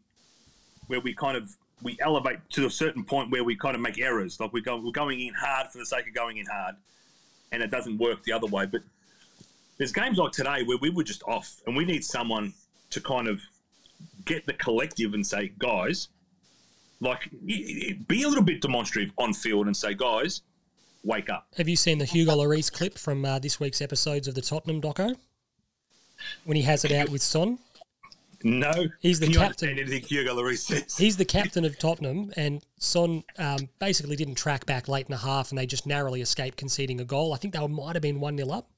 where 0.89 1.01
we 1.01 1.15
kind 1.15 1.37
of 1.37 1.57
we 1.83 1.97
elevate 2.01 2.39
to 2.51 2.67
a 2.67 2.71
certain 2.71 3.05
point 3.05 3.31
where 3.31 3.45
we 3.45 3.57
kind 3.57 3.75
of 3.75 3.81
make 3.81 3.99
errors. 3.99 4.39
Like 4.41 4.53
we 4.53 4.61
go, 4.61 4.77
we're 4.77 4.93
going 4.93 5.21
in 5.21 5.35
hard 5.35 5.69
for 5.69 5.79
the 5.79 5.87
sake 5.87 6.07
of 6.07 6.15
going 6.15 6.37
in 6.39 6.47
hard, 6.47 6.77
and 7.53 7.63
it 7.63 7.71
doesn't 7.71 7.99
work 7.99 8.23
the 8.25 8.33
other 8.33 8.47
way. 8.47 8.67
But 8.67 8.83
there's 9.79 9.93
games 9.93 10.19
like 10.19 10.33
today 10.33 10.63
where 10.65 10.79
we 10.79 10.91
were 10.91 11.05
just 11.05 11.23
off, 11.25 11.61
and 11.67 11.77
we 11.77 11.85
need 11.85 12.05
someone 12.05 12.53
to 12.91 13.01
kind 13.01 13.29
of 13.29 13.41
get 14.25 14.47
the 14.47 14.53
collective 14.53 15.15
and 15.15 15.27
say, 15.27 15.53
guys, 15.59 16.09
like 17.01 17.31
be 17.43 18.23
a 18.23 18.29
little 18.29 18.45
bit 18.45 18.61
demonstrative 18.61 19.13
on 19.17 19.33
field 19.33 19.67
and 19.67 19.77
say, 19.77 19.95
guys, 19.95 20.43
wake 21.03 21.31
up. 21.31 21.47
Have 21.57 21.69
you 21.69 21.77
seen 21.77 21.99
the 21.99 22.05
Hugo 22.05 22.37
Lloris 22.37 22.71
clip 22.71 22.99
from 22.99 23.25
uh, 23.25 23.39
this 23.39 23.59
week's 23.59 23.81
episodes 23.81 24.29
of 24.29 24.35
the 24.35 24.43
Tottenham 24.43 24.81
doco? 24.81 25.17
When 26.45 26.57
he 26.57 26.63
has 26.65 26.85
it 26.85 26.93
out 26.93 27.09
with 27.09 27.23
Son, 27.23 27.59
No, 28.43 28.73
He's 29.01 29.21
the 29.21 29.27
Can 29.27 29.33
you 29.35 29.39
captain. 29.41 29.69
understand 29.69 29.79
Anything 29.93 30.09
Hugo 30.09 30.35
Lloris 30.35 30.59
says. 30.61 30.97
he's 30.97 31.17
the 31.19 31.25
captain 31.27 31.65
of 31.65 31.79
Tottenham, 31.79 32.33
and 32.37 32.63
Son 32.79 33.23
um, 33.39 33.69
basically 33.79 34.17
didn't 34.17 34.37
track 34.37 34.65
back 34.65 34.89
late 34.89 35.07
in 35.07 35.11
the 35.13 35.19
half, 35.19 35.51
and 35.51 35.59
they 35.59 35.67
just 35.67 35.87
narrowly 35.87 36.23
escaped 36.23 36.57
conceding 36.57 37.01
a 37.01 37.05
goal. 37.05 37.35
I 37.35 37.37
think 37.37 37.53
they 37.55 37.67
might 37.67 37.97
have 37.97 38.03
been 38.03 38.19
one 38.21 38.37
0 38.39 38.49
up, 38.51 38.71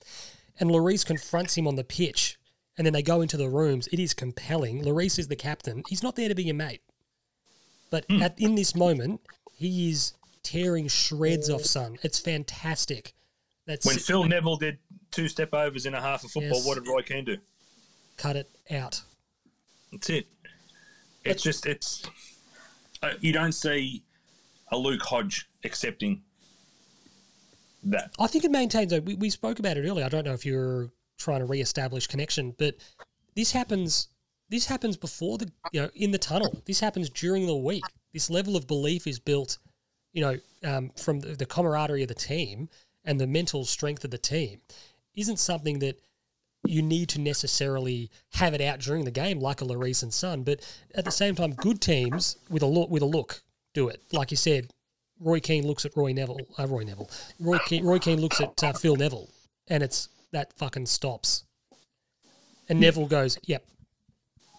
and 0.59 0.68
Lloris 0.70 1.06
confronts 1.06 1.56
him 1.56 1.68
on 1.68 1.76
the 1.76 1.84
pitch, 1.84 2.39
and 2.76 2.84
then 2.84 2.93
they 2.93 3.02
go 3.02 3.20
into 3.20 3.36
the 3.36 3.48
rooms. 3.48 3.89
It 3.93 4.01
is 4.01 4.14
compelling. 4.14 4.82
Lloris 4.82 5.18
is 5.18 5.28
the 5.28 5.36
captain. 5.36 5.84
He's 5.89 6.02
not 6.02 6.16
there 6.16 6.28
to 6.28 6.34
be 6.34 6.43
your 6.44 6.56
mate, 6.56 6.80
but 7.90 8.05
Hmm. 8.09 8.20
at 8.22 8.39
in 8.40 8.56
this 8.56 8.74
moment, 8.74 9.20
he 9.55 9.90
is 9.90 10.14
tearing 10.43 10.89
shreds 10.89 11.48
off 11.48 11.62
Son. 11.64 11.98
It's 12.02 12.18
fantastic. 12.18 13.14
That's 13.66 13.86
When 13.86 13.97
Phil 13.98 14.24
Neville 14.24 14.56
did 14.56 14.78
two 15.12 15.28
step 15.28 15.55
overs 15.55 15.86
in 15.86 15.94
a 15.94 16.01
half 16.01 16.24
of 16.24 16.32
football, 16.32 16.59
Yes. 16.59 16.66
what 16.66 16.74
did 16.82 16.89
Roy 16.89 17.02
Keane 17.02 17.24
do? 17.24 17.36
cut 18.16 18.34
it 18.36 18.51
out. 18.70 19.02
That's 19.93 20.10
it. 20.10 20.27
It's 21.24 21.43
just 21.43 21.66
it's 21.66 22.02
uh, 23.02 23.12
you 23.20 23.32
don't 23.32 23.52
see 23.52 24.02
a 24.70 24.77
Luke 24.77 25.02
Hodge 25.02 25.48
accepting 25.64 26.23
that. 27.85 28.10
I 28.19 28.27
think 28.27 28.44
it 28.44 28.51
maintains. 28.51 28.90
though, 28.90 29.01
We, 29.01 29.14
we 29.14 29.31
spoke 29.31 29.59
about 29.59 29.77
it 29.77 29.89
earlier. 29.89 30.05
I 30.05 30.09
don't 30.09 30.24
know 30.24 30.32
if 30.32 30.47
you're 30.47 30.90
trying 31.19 31.40
to 31.40 31.44
re-establish 31.44 32.06
connection, 32.06 32.55
but 32.59 32.77
this 33.36 33.52
happens. 33.52 34.09
This 34.48 34.66
happens 34.66 34.97
before 34.97 35.39
the 35.39 35.51
you 35.73 35.82
know 35.82 35.90
in 35.94 36.10
the 36.10 36.19
tunnel. 36.19 36.62
This 36.66 36.81
happens 36.81 37.09
during 37.10 37.47
the 37.47 37.56
week. 37.56 37.85
This 38.12 38.31
level 38.31 38.56
of 38.56 38.66
belief 38.66 39.06
is 39.06 39.19
built, 39.19 39.59
you 40.12 40.23
know, 40.23 40.36
um, 40.64 40.90
from 40.97 41.20
the, 41.20 41.35
the 41.35 41.47
camaraderie 41.47 42.02
of 42.02 42.09
the 42.09 42.14
team 42.14 42.69
and 43.05 43.20
the 43.20 43.27
mental 43.27 43.64
strength 43.64 44.05
of 44.05 44.10
the 44.10 44.19
team. 44.19 44.60
Isn't 45.14 45.39
something 45.39 45.78
that 45.81 46.01
you 46.64 46.82
need 46.82 47.09
to 47.10 47.20
necessarily 47.20 48.10
have 48.34 48.55
it 48.55 48.60
out 48.60 48.80
during 48.80 49.05
the 49.05 49.10
game 49.10 49.40
like 49.40 49.60
a 49.60 49.64
Lloris 49.64 50.02
and 50.02 50.12
Son, 50.12 50.43
but 50.43 50.60
at 50.94 51.05
the 51.05 51.10
same 51.10 51.34
time, 51.34 51.55
good 51.55 51.80
teams 51.80 52.36
with 52.48 52.62
a 52.62 52.66
look 52.66 52.90
with 52.90 53.02
a 53.02 53.06
look 53.06 53.43
do 53.74 53.89
it. 53.89 54.02
Like 54.12 54.30
you 54.30 54.36
said, 54.36 54.70
Roy 55.20 55.40
Keane 55.40 55.66
looks 55.66 55.84
at 55.84 55.97
Roy 55.97 56.12
Neville. 56.12 56.40
Uh, 56.59 56.66
Roy 56.66 56.84
Neville. 56.84 57.10
Roy 57.40 57.59
Keane, 57.59 57.84
Roy 57.84 57.98
Keane 57.98 58.20
looks 58.20 58.40
at 58.40 58.62
uh, 58.62 58.72
Phil 58.72 58.97
Neville, 58.97 59.28
and 59.68 59.82
it's 59.82 60.09
that 60.32 60.52
fucking 60.55 60.86
stops. 60.86 61.44
And 62.68 62.80
Neville 62.80 63.06
goes, 63.06 63.39
"Yep," 63.44 63.64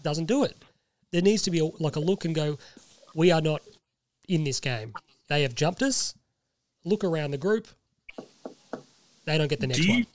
doesn't 0.03 0.25
do 0.25 0.43
it. 0.43 0.57
There 1.11 1.21
needs 1.21 1.43
to 1.43 1.51
be 1.51 1.59
a, 1.59 1.65
like 1.65 1.95
a 1.95 1.99
look 1.99 2.25
and 2.25 2.35
go, 2.35 2.57
"We 3.15 3.31
are 3.31 3.41
not 3.41 3.61
in 4.27 4.43
this 4.43 4.59
game. 4.59 4.93
They 5.29 5.43
have 5.43 5.55
jumped 5.55 5.81
us. 5.81 6.15
Look 6.85 7.03
around 7.03 7.31
the 7.31 7.37
group. 7.37 7.67
They 9.25 9.37
don't 9.37 9.47
get 9.47 9.61
the 9.61 9.67
next 9.67 9.79
Do 9.79 9.87
you 9.87 9.93
one." 9.93 10.07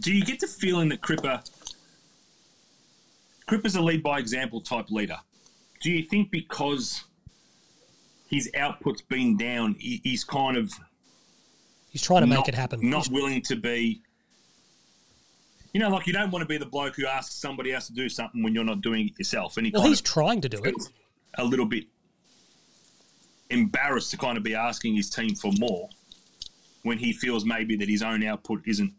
Do 0.00 0.12
you 0.12 0.24
get 0.24 0.40
the 0.40 0.46
feeling 0.46 0.88
that 0.90 1.00
Cripper 1.00 1.42
Cripper's 3.48 3.76
a 3.76 3.80
lead 3.82 4.02
by 4.02 4.18
example 4.18 4.60
type 4.60 4.90
leader? 4.90 5.18
Do 5.80 5.90
you 5.90 6.02
think 6.02 6.30
because 6.30 7.04
his 8.28 8.50
output's 8.56 9.00
been 9.00 9.36
down, 9.36 9.74
he- 9.78 10.00
he's 10.04 10.24
kind 10.24 10.56
of 10.56 10.72
He's 11.90 12.02
trying 12.02 12.20
to 12.20 12.26
make 12.26 12.46
it 12.48 12.54
happen. 12.54 12.88
Not 12.90 13.08
willing 13.08 13.40
to 13.42 13.56
be. 13.56 14.02
You 15.72 15.80
know, 15.80 15.88
like 15.88 16.06
you 16.06 16.12
don't 16.12 16.30
want 16.30 16.42
to 16.42 16.46
be 16.46 16.58
the 16.58 16.66
bloke 16.66 16.96
who 16.96 17.06
asks 17.06 17.34
somebody 17.34 17.72
else 17.72 17.86
to 17.86 17.94
do 17.94 18.10
something 18.10 18.42
when 18.42 18.54
you're 18.54 18.62
not 18.64 18.82
doing 18.82 19.08
it 19.08 19.18
yourself. 19.18 19.56
And 19.56 19.66
he 19.66 19.72
well, 19.72 19.84
he's 19.84 20.00
of 20.00 20.04
trying 20.04 20.42
to 20.42 20.48
do 20.50 20.62
it. 20.64 20.74
a 21.38 21.44
little 21.44 21.64
bit 21.64 21.84
embarrassed 23.50 24.10
to 24.10 24.18
kind 24.18 24.36
of 24.36 24.44
be 24.44 24.54
asking 24.54 24.96
his 24.96 25.08
team 25.08 25.34
for 25.34 25.50
more 25.58 25.88
when 26.82 26.98
he 26.98 27.12
feels 27.12 27.44
maybe 27.46 27.74
that 27.76 27.88
his 27.88 28.02
own 28.02 28.22
output 28.22 28.60
isn't 28.66 28.92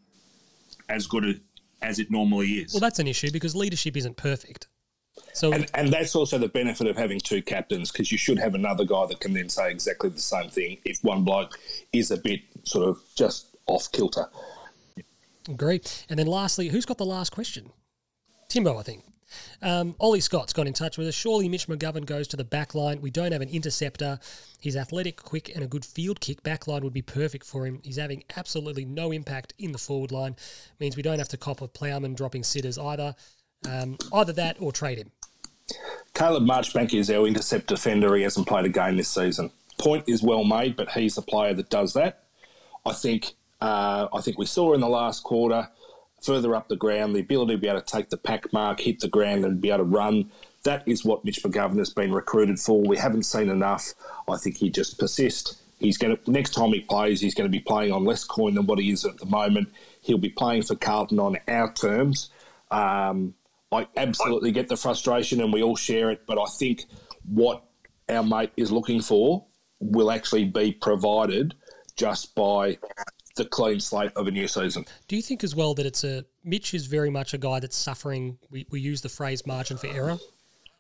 as 0.90 1.08
good 1.08 1.26
a, 1.26 1.34
as 1.82 2.00
it 2.00 2.12
normally 2.12 2.48
is. 2.54 2.74
Well, 2.74 2.82
that's 2.82 3.00
an 3.00 3.08
issue 3.08 3.32
because 3.32 3.56
leadership 3.56 3.96
isn't 3.96 4.18
perfect. 4.18 4.68
So 5.34 5.52
And, 5.54 5.70
and 5.74 5.94
that's 5.94 6.16
also 6.16 6.38
the 6.38 6.48
benefit 6.48 6.88
of 6.88 6.98
having 6.98 7.20
two 7.20 7.42
captains 7.42 7.92
because 7.92 8.12
you 8.12 8.18
should 8.18 8.40
have 8.40 8.56
another 8.56 8.86
guy 8.86 9.06
that 9.08 9.20
can 9.20 9.34
then 9.34 9.50
say 9.50 9.72
exactly 9.72 10.10
the 10.10 10.20
same 10.20 10.50
thing 10.50 10.78
if 10.86 11.00
one 11.04 11.24
bloke 11.24 11.58
is 11.94 12.12
a 12.12 12.18
bit 12.18 12.42
sort 12.64 12.88
of 12.88 12.98
just 13.16 13.56
off 13.68 13.92
kilter. 13.92 14.28
Agree. 15.48 15.82
And 16.10 16.20
then 16.20 16.28
lastly, 16.28 16.70
who's 16.70 16.86
got 16.86 16.98
the 16.98 17.06
last 17.06 17.32
question? 17.32 17.72
Timbo, 18.50 18.78
I 18.78 18.84
think. 18.84 19.04
Um, 19.62 19.96
Ollie 20.00 20.22
Scott's 20.22 20.54
got 20.54 20.68
in 20.68 20.74
touch 20.74 20.98
with 20.98 21.08
us. 21.08 21.16
Surely 21.16 21.50
Mitch 21.50 21.68
McGovern 21.68 22.06
goes 22.06 22.28
to 22.30 22.38
the 22.38 22.44
back 22.44 22.76
line. 22.76 23.02
We 23.02 23.12
don't 23.12 23.32
have 23.32 23.42
an 23.42 23.50
interceptor. 23.50 24.20
He's 24.60 24.76
athletic, 24.76 25.18
quick, 25.24 25.54
and 25.54 25.64
a 25.64 25.68
good 25.68 25.86
field 25.86 26.20
kick. 26.20 26.44
Back 26.44 26.68
line 26.68 26.84
would 26.84 26.94
be 26.94 27.02
perfect 27.02 27.46
for 27.46 27.66
him. 27.66 27.80
He's 27.84 27.98
having 27.98 28.24
absolutely 28.36 28.86
no 28.86 29.12
impact 29.12 29.54
in 29.58 29.72
the 29.72 29.78
forward 29.78 30.12
line. 30.12 30.36
Means 30.80 30.96
we 30.96 31.04
don't 31.04 31.20
have 31.20 31.30
to 31.30 31.38
cop 31.38 31.62
a 31.62 31.68
Plowman 31.68 32.16
dropping 32.16 32.44
sitters 32.44 32.78
either. 32.78 33.16
Um, 33.70 33.98
either 34.14 34.34
that 34.34 34.58
or 34.60 34.72
trade 34.72 35.00
him. 35.00 35.12
Caleb 36.14 36.44
Marchbank 36.44 36.94
is 36.94 37.12
our 37.12 37.28
intercept 37.28 37.68
defender. 37.68 38.16
He 38.16 38.24
hasn't 38.24 38.48
played 38.48 38.66
a 38.66 38.70
game 38.70 38.98
this 38.98 39.10
season. 39.10 39.52
point 39.78 40.04
is 40.08 40.24
well 40.24 40.44
made, 40.44 40.76
but 40.76 40.92
he's 40.92 41.16
the 41.16 41.22
player 41.22 41.54
that 41.54 41.70
does 41.70 41.94
that. 41.94 42.24
I 42.86 42.94
think 42.94 43.34
uh, 43.62 44.08
I 44.14 44.22
think 44.22 44.38
we 44.38 44.46
saw 44.46 44.74
in 44.74 44.80
the 44.82 44.90
last 44.90 45.24
quarter, 45.24 45.70
further 46.24 46.56
up 46.56 46.68
the 46.68 46.76
ground, 46.76 47.16
the 47.16 47.20
ability 47.20 47.56
to 47.56 47.60
be 47.60 47.68
able 47.68 47.82
to 47.82 47.86
take 47.86 48.10
the 48.10 48.18
pack 48.18 48.52
mark, 48.54 48.80
hit 48.80 49.00
the 49.00 49.08
ground, 49.08 49.46
and 49.46 49.62
be 49.62 49.70
able 49.70 49.80
to 49.80 49.84
run. 49.84 50.32
That 50.64 50.84
is 50.88 51.06
what 51.06 51.24
Mitch 51.24 51.42
McGovern 51.44 51.78
has 51.78 51.90
been 51.90 52.14
recruited 52.14 52.60
for. 52.60 52.82
We 52.82 52.98
haven't 52.98 53.24
seen 53.24 53.50
enough. 53.50 53.94
I 54.28 54.38
think 54.38 54.58
he 54.58 54.70
just 54.70 55.00
persists. 55.00 55.62
He's 55.80 55.98
going 55.98 56.18
to 56.18 56.32
next 56.32 56.54
time 56.54 56.74
he 56.74 56.82
plays, 56.82 57.22
he's 57.22 57.34
going 57.34 57.50
to 57.50 57.52
be 57.52 57.62
playing 57.62 57.94
on 57.94 58.04
less 58.04 58.26
coin 58.26 58.56
than 58.56 58.66
what 58.66 58.80
he 58.80 58.92
is 58.92 59.06
at 59.06 59.18
the 59.18 59.26
moment. 59.26 59.70
He'll 60.02 60.18
be 60.18 60.30
playing 60.30 60.64
for 60.64 60.76
Carlton 60.76 61.20
on 61.20 61.38
our 61.48 61.72
terms. 61.74 62.30
Um, 62.70 63.34
I 63.72 63.88
absolutely 63.96 64.52
get 64.52 64.68
the 64.68 64.76
frustration, 64.76 65.42
and 65.42 65.54
we 65.54 65.64
all 65.64 65.76
share 65.76 66.12
it. 66.12 66.24
But 66.28 66.38
I 66.38 66.46
think 66.58 66.86
what 67.26 67.64
our 68.10 68.24
mate 68.24 68.52
is 68.58 68.72
looking 68.72 69.02
for 69.02 69.46
will 69.80 70.12
actually 70.12 70.46
be 70.46 70.74
provided 70.74 71.56
just 71.96 72.36
by 72.36 72.78
the 73.40 73.46
clean 73.46 73.80
slate 73.80 74.12
of 74.16 74.28
a 74.28 74.32
new 74.32 74.48
season. 74.48 74.86
Do 75.08 75.16
you 75.16 75.22
think 75.22 75.44
as 75.44 75.56
well 75.56 75.74
that 75.74 75.86
it's 75.86 76.04
a 76.04 76.26
Mitch 76.44 76.74
is 76.74 76.86
very 76.86 77.10
much 77.10 77.34
a 77.34 77.38
guy 77.38 77.60
that's 77.60 77.76
suffering? 77.76 78.38
We, 78.52 78.68
we 78.70 78.80
use 78.80 79.02
the 79.02 79.10
phrase 79.10 79.48
margin 79.48 79.78
for 79.78 79.88
error. 79.88 80.18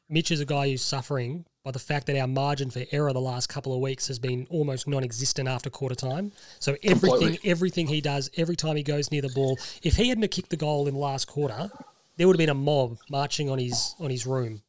Mitch 0.09 0.31
is 0.31 0.39
a 0.39 0.45
guy 0.45 0.69
who's 0.69 0.81
suffering 0.81 1.45
by 1.63 1.71
the 1.71 1.79
fact 1.79 2.07
that 2.07 2.19
our 2.19 2.27
margin 2.27 2.69
for 2.69 2.83
error 2.91 3.13
the 3.13 3.21
last 3.21 3.47
couple 3.47 3.73
of 3.73 3.79
weeks 3.79 4.07
has 4.07 4.17
been 4.17 4.47
almost 4.49 4.87
non-existent 4.87 5.47
after 5.47 5.69
quarter 5.69 5.95
time. 5.95 6.31
So 6.59 6.75
everything 6.83 7.19
Completely. 7.19 7.49
everything 7.49 7.87
he 7.87 8.01
does 8.01 8.29
every 8.37 8.55
time 8.55 8.75
he 8.75 8.83
goes 8.83 9.11
near 9.11 9.21
the 9.21 9.29
ball, 9.29 9.57
if 9.83 9.95
he 9.95 10.09
hadn't 10.09 10.27
kicked 10.29 10.49
the 10.49 10.57
goal 10.57 10.87
in 10.87 10.95
the 10.95 10.99
last 10.99 11.25
quarter, 11.27 11.69
there 12.17 12.27
would 12.27 12.35
have 12.35 12.39
been 12.39 12.49
a 12.49 12.53
mob 12.53 12.97
marching 13.09 13.49
on 13.49 13.59
his 13.59 13.95
on 13.99 14.09
his 14.09 14.25
room. 14.25 14.61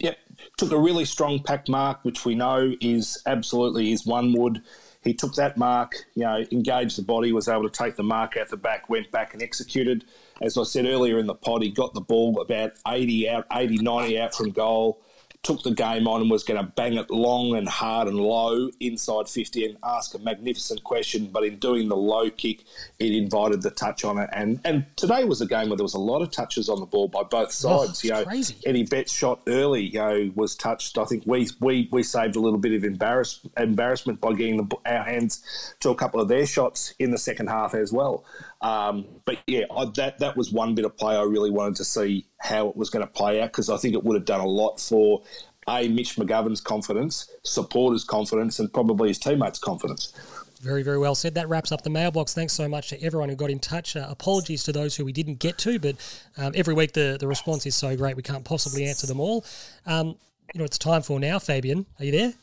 Yep. 0.00 0.16
Took 0.56 0.72
a 0.72 0.78
really 0.78 1.04
strong 1.04 1.42
pack 1.42 1.68
mark, 1.68 1.98
which 2.04 2.24
we 2.24 2.34
know 2.34 2.74
is 2.80 3.22
absolutely 3.26 3.90
his 3.90 4.06
one 4.06 4.32
wood. 4.32 4.62
He 5.02 5.14
took 5.14 5.34
that 5.34 5.56
mark, 5.56 5.94
you 6.14 6.24
know, 6.24 6.44
engaged 6.52 6.98
the 6.98 7.02
body, 7.02 7.32
was 7.32 7.48
able 7.48 7.68
to 7.68 7.70
take 7.70 7.96
the 7.96 8.02
mark 8.02 8.36
out 8.36 8.48
the 8.48 8.56
back, 8.56 8.90
went 8.90 9.10
back 9.10 9.32
and 9.32 9.42
executed. 9.42 10.04
As 10.42 10.58
I 10.58 10.64
said 10.64 10.84
earlier 10.84 11.18
in 11.18 11.26
the 11.26 11.34
pod, 11.34 11.62
he 11.62 11.70
got 11.70 11.94
the 11.94 12.02
ball 12.02 12.38
about 12.40 12.72
80 12.86 13.28
out, 13.30 13.46
80, 13.50 13.78
90 13.78 14.20
out 14.20 14.34
from 14.34 14.50
goal, 14.50 15.00
took 15.42 15.62
the 15.62 15.70
game 15.70 16.06
on 16.06 16.20
and 16.20 16.30
was 16.30 16.44
going 16.44 16.60
to 16.62 16.70
bang 16.72 16.94
it 16.94 17.10
long 17.10 17.56
and 17.56 17.66
hard 17.66 18.06
and 18.08 18.18
low 18.18 18.68
inside 18.78 19.26
50 19.26 19.64
and 19.64 19.76
ask 19.82 20.14
a 20.14 20.18
magnificent 20.18 20.84
question. 20.84 21.30
But 21.32 21.44
in 21.44 21.56
doing 21.56 21.88
the 21.88 21.96
low 21.96 22.28
kick, 22.28 22.64
it 22.98 23.12
invited 23.12 23.62
the 23.62 23.70
touch 23.70 24.04
on 24.04 24.18
it. 24.18 24.28
And 24.34 24.60
and 24.66 24.84
today 24.96 25.24
was 25.24 25.40
a 25.40 25.46
game 25.46 25.68
where 25.70 25.78
there 25.78 25.84
was 25.84 25.94
a 25.94 25.98
lot 25.98 26.20
of 26.20 26.30
touches 26.30 26.68
on 26.68 26.78
the 26.78 26.84
ball 26.86 27.08
by 27.08 27.22
both 27.22 27.48
Oh, 27.64 27.86
sides. 27.86 27.90
it's 27.90 28.04
you 28.04 28.10
know, 28.10 28.24
crazy. 28.24 28.56
Eddie 28.66 28.84
Betts 28.84 29.12
shot 29.12 29.40
early, 29.46 29.84
you 29.86 29.98
know, 29.98 30.30
was 30.34 30.54
touched. 30.54 30.98
I 30.98 31.04
think 31.06 31.22
we 31.26 31.48
we, 31.60 31.88
we 31.90 32.02
saved 32.02 32.36
a 32.36 32.40
little 32.40 32.58
bit 32.58 32.74
of 32.74 32.84
embarrass, 32.84 33.40
embarrassment 33.56 34.20
by 34.20 34.34
getting 34.34 34.58
the, 34.58 34.76
our 34.84 35.04
hands 35.04 35.42
to 35.80 35.88
a 35.88 35.94
couple 35.94 36.20
of 36.20 36.28
their 36.28 36.44
shots 36.44 36.92
in 36.98 37.12
the 37.12 37.18
second 37.18 37.46
half 37.48 37.74
as 37.74 37.92
well. 37.92 38.24
Um, 38.62 39.06
but 39.24 39.38
yeah, 39.46 39.64
I, 39.74 39.86
that 39.96 40.18
that 40.18 40.36
was 40.36 40.52
one 40.52 40.74
bit 40.74 40.84
of 40.84 40.96
play 40.96 41.16
I 41.16 41.22
really 41.22 41.50
wanted 41.50 41.76
to 41.76 41.84
see 41.84 42.26
how 42.38 42.68
it 42.68 42.76
was 42.76 42.90
going 42.90 43.06
to 43.06 43.10
play 43.10 43.40
out 43.40 43.48
because 43.48 43.70
I 43.70 43.76
think 43.76 43.94
it 43.94 44.04
would 44.04 44.14
have 44.14 44.26
done 44.26 44.40
a 44.40 44.46
lot 44.46 44.80
for 44.80 45.22
a 45.68 45.88
Mitch 45.88 46.16
McGovern's 46.16 46.60
confidence, 46.60 47.30
supporters' 47.42 48.04
confidence, 48.04 48.58
and 48.58 48.72
probably 48.72 49.08
his 49.08 49.18
teammates' 49.18 49.58
confidence. 49.58 50.12
Very, 50.60 50.82
very 50.82 50.98
well 50.98 51.14
said. 51.14 51.34
That 51.34 51.48
wraps 51.48 51.72
up 51.72 51.82
the 51.82 51.90
mailbox. 51.90 52.34
Thanks 52.34 52.52
so 52.52 52.68
much 52.68 52.90
to 52.90 53.02
everyone 53.02 53.30
who 53.30 53.36
got 53.36 53.48
in 53.48 53.60
touch. 53.60 53.96
Uh, 53.96 54.06
apologies 54.10 54.62
to 54.64 54.72
those 54.72 54.94
who 54.94 55.06
we 55.06 55.12
didn't 55.12 55.38
get 55.38 55.56
to, 55.58 55.78
but 55.78 55.96
um, 56.36 56.52
every 56.54 56.74
week 56.74 56.92
the, 56.92 57.16
the 57.18 57.26
response 57.26 57.64
is 57.64 57.74
so 57.74 57.96
great 57.96 58.14
we 58.14 58.22
can't 58.22 58.44
possibly 58.44 58.84
answer 58.84 59.06
them 59.06 59.20
all. 59.20 59.44
Um, 59.86 60.16
you 60.52 60.58
know, 60.58 60.64
it's 60.64 60.76
time 60.76 61.00
for 61.00 61.18
now, 61.18 61.38
Fabian. 61.38 61.86
Are 61.98 62.04
you 62.04 62.12
there? 62.12 62.34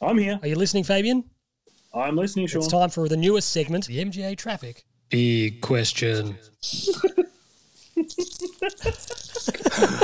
I'm 0.00 0.18
here. 0.18 0.38
Are 0.40 0.46
you 0.46 0.56
listening, 0.56 0.84
Fabian? 0.84 1.24
I'm 1.94 2.16
listening, 2.16 2.48
Sean. 2.48 2.62
It's 2.62 2.68
time 2.70 2.90
for 2.90 3.08
the 3.08 3.16
newest 3.16 3.50
segment, 3.50 3.86
the 3.86 4.04
MGA 4.04 4.36
traffic. 4.36 4.84
Big 5.10 5.60
question. 5.60 6.36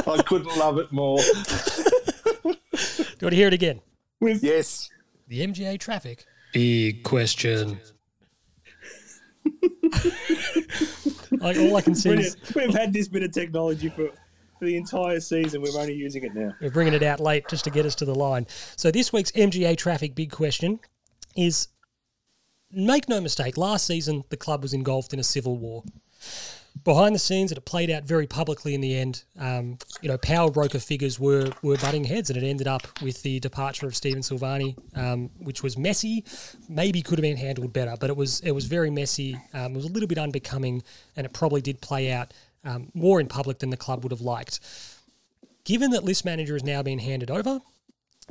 I 0.07 0.23
couldn't 0.27 0.57
love 0.57 0.79
it 0.79 0.93
more. 0.93 1.19
Do 1.19 1.25
you 2.45 2.57
want 3.23 3.33
to 3.33 3.37
hear 3.37 3.49
it 3.49 3.55
again? 3.55 3.81
Yes. 4.21 4.89
The 5.29 5.45
MGA 5.47 5.81
traffic. 5.81 6.27
Big 6.53 7.03
question. 7.03 7.81
like 11.33 11.57
all 11.57 11.77
I 11.77 11.81
can 11.81 11.95
see 11.95 12.11
is 12.11 12.37
We've 12.55 12.75
had 12.75 12.93
this 12.93 13.09
bit 13.09 13.23
of 13.23 13.33
technology 13.33 13.89
for, 13.89 14.11
for 14.59 14.65
the 14.65 14.77
entire 14.77 15.19
season. 15.21 15.63
We're 15.63 15.77
only 15.81 15.95
using 15.95 16.23
it 16.25 16.35
now. 16.35 16.55
We're 16.61 16.71
bringing 16.71 16.95
it 16.95 17.03
out 17.03 17.19
late 17.21 17.49
just 17.49 17.65
to 17.65 17.71
get 17.71 17.85
us 17.87 17.95
to 17.97 18.05
the 18.05 18.15
line. 18.15 18.47
So 18.77 18.91
this 18.91 19.13
week's 19.13 19.33
MGA 19.33 19.77
traffic 19.77 20.15
big 20.15 20.31
question 20.31 20.79
is 21.37 21.69
make 22.73 23.09
no 23.09 23.21
mistake, 23.21 23.57
last 23.57 23.87
season 23.87 24.25
the 24.31 24.37
club 24.37 24.63
was 24.63 24.73
engulfed 24.73 25.13
in 25.13 25.21
a 25.21 25.25
civil 25.25 25.57
war. 25.57 25.85
Behind 26.85 27.15
the 27.15 27.19
scenes, 27.19 27.51
it 27.51 27.63
played 27.65 27.91
out 27.91 28.05
very 28.05 28.27
publicly 28.27 28.75
in 28.75 28.81
the 28.81 28.97
end. 28.97 29.25
Um, 29.39 29.79
you 30.01 30.09
know, 30.09 30.17
power 30.17 30.51
broker 30.51 30.79
figures 30.79 31.19
were 31.19 31.51
were 31.63 31.77
butting 31.77 32.05
heads, 32.05 32.31
and 32.31 32.43
it 32.43 32.47
ended 32.47 32.69
up 32.69 32.87
with 33.03 33.23
the 33.23 33.41
departure 33.41 33.87
of 33.87 33.97
Stephen 33.97 34.23
Silvagni, 34.23 34.77
um, 34.97 35.31
which 35.39 35.63
was 35.63 35.77
messy. 35.77 36.25
Maybe 36.69 37.03
could 37.03 37.19
have 37.19 37.23
been 37.23 37.37
handled 37.37 37.73
better, 37.73 37.97
but 37.99 38.09
it 38.09 38.17
was 38.17 38.41
it 38.41 38.53
was 38.53 38.67
very 38.67 38.91
messy. 38.91 39.37
Um, 39.53 39.73
it 39.73 39.77
was 39.77 39.85
a 39.85 39.93
little 39.93 40.09
bit 40.09 40.19
unbecoming, 40.19 40.83
and 41.17 41.27
it 41.27 41.33
probably 41.33 41.61
did 41.61 41.81
play 41.81 42.13
out 42.13 42.33
um, 42.65 42.91
more 42.95 43.21
in 43.21 43.27
public 43.27 43.59
than 43.59 43.71
the 43.71 43.77
club 43.77 44.05
would 44.05 44.13
have 44.13 44.21
liked 44.21 44.61
given 45.65 45.91
that 45.93 46.05
list 46.05 46.25
manager 46.25 46.57
is 46.57 46.65
now 46.65 46.83
being 46.83 46.99
handed 46.99 47.31
over, 47.31 47.61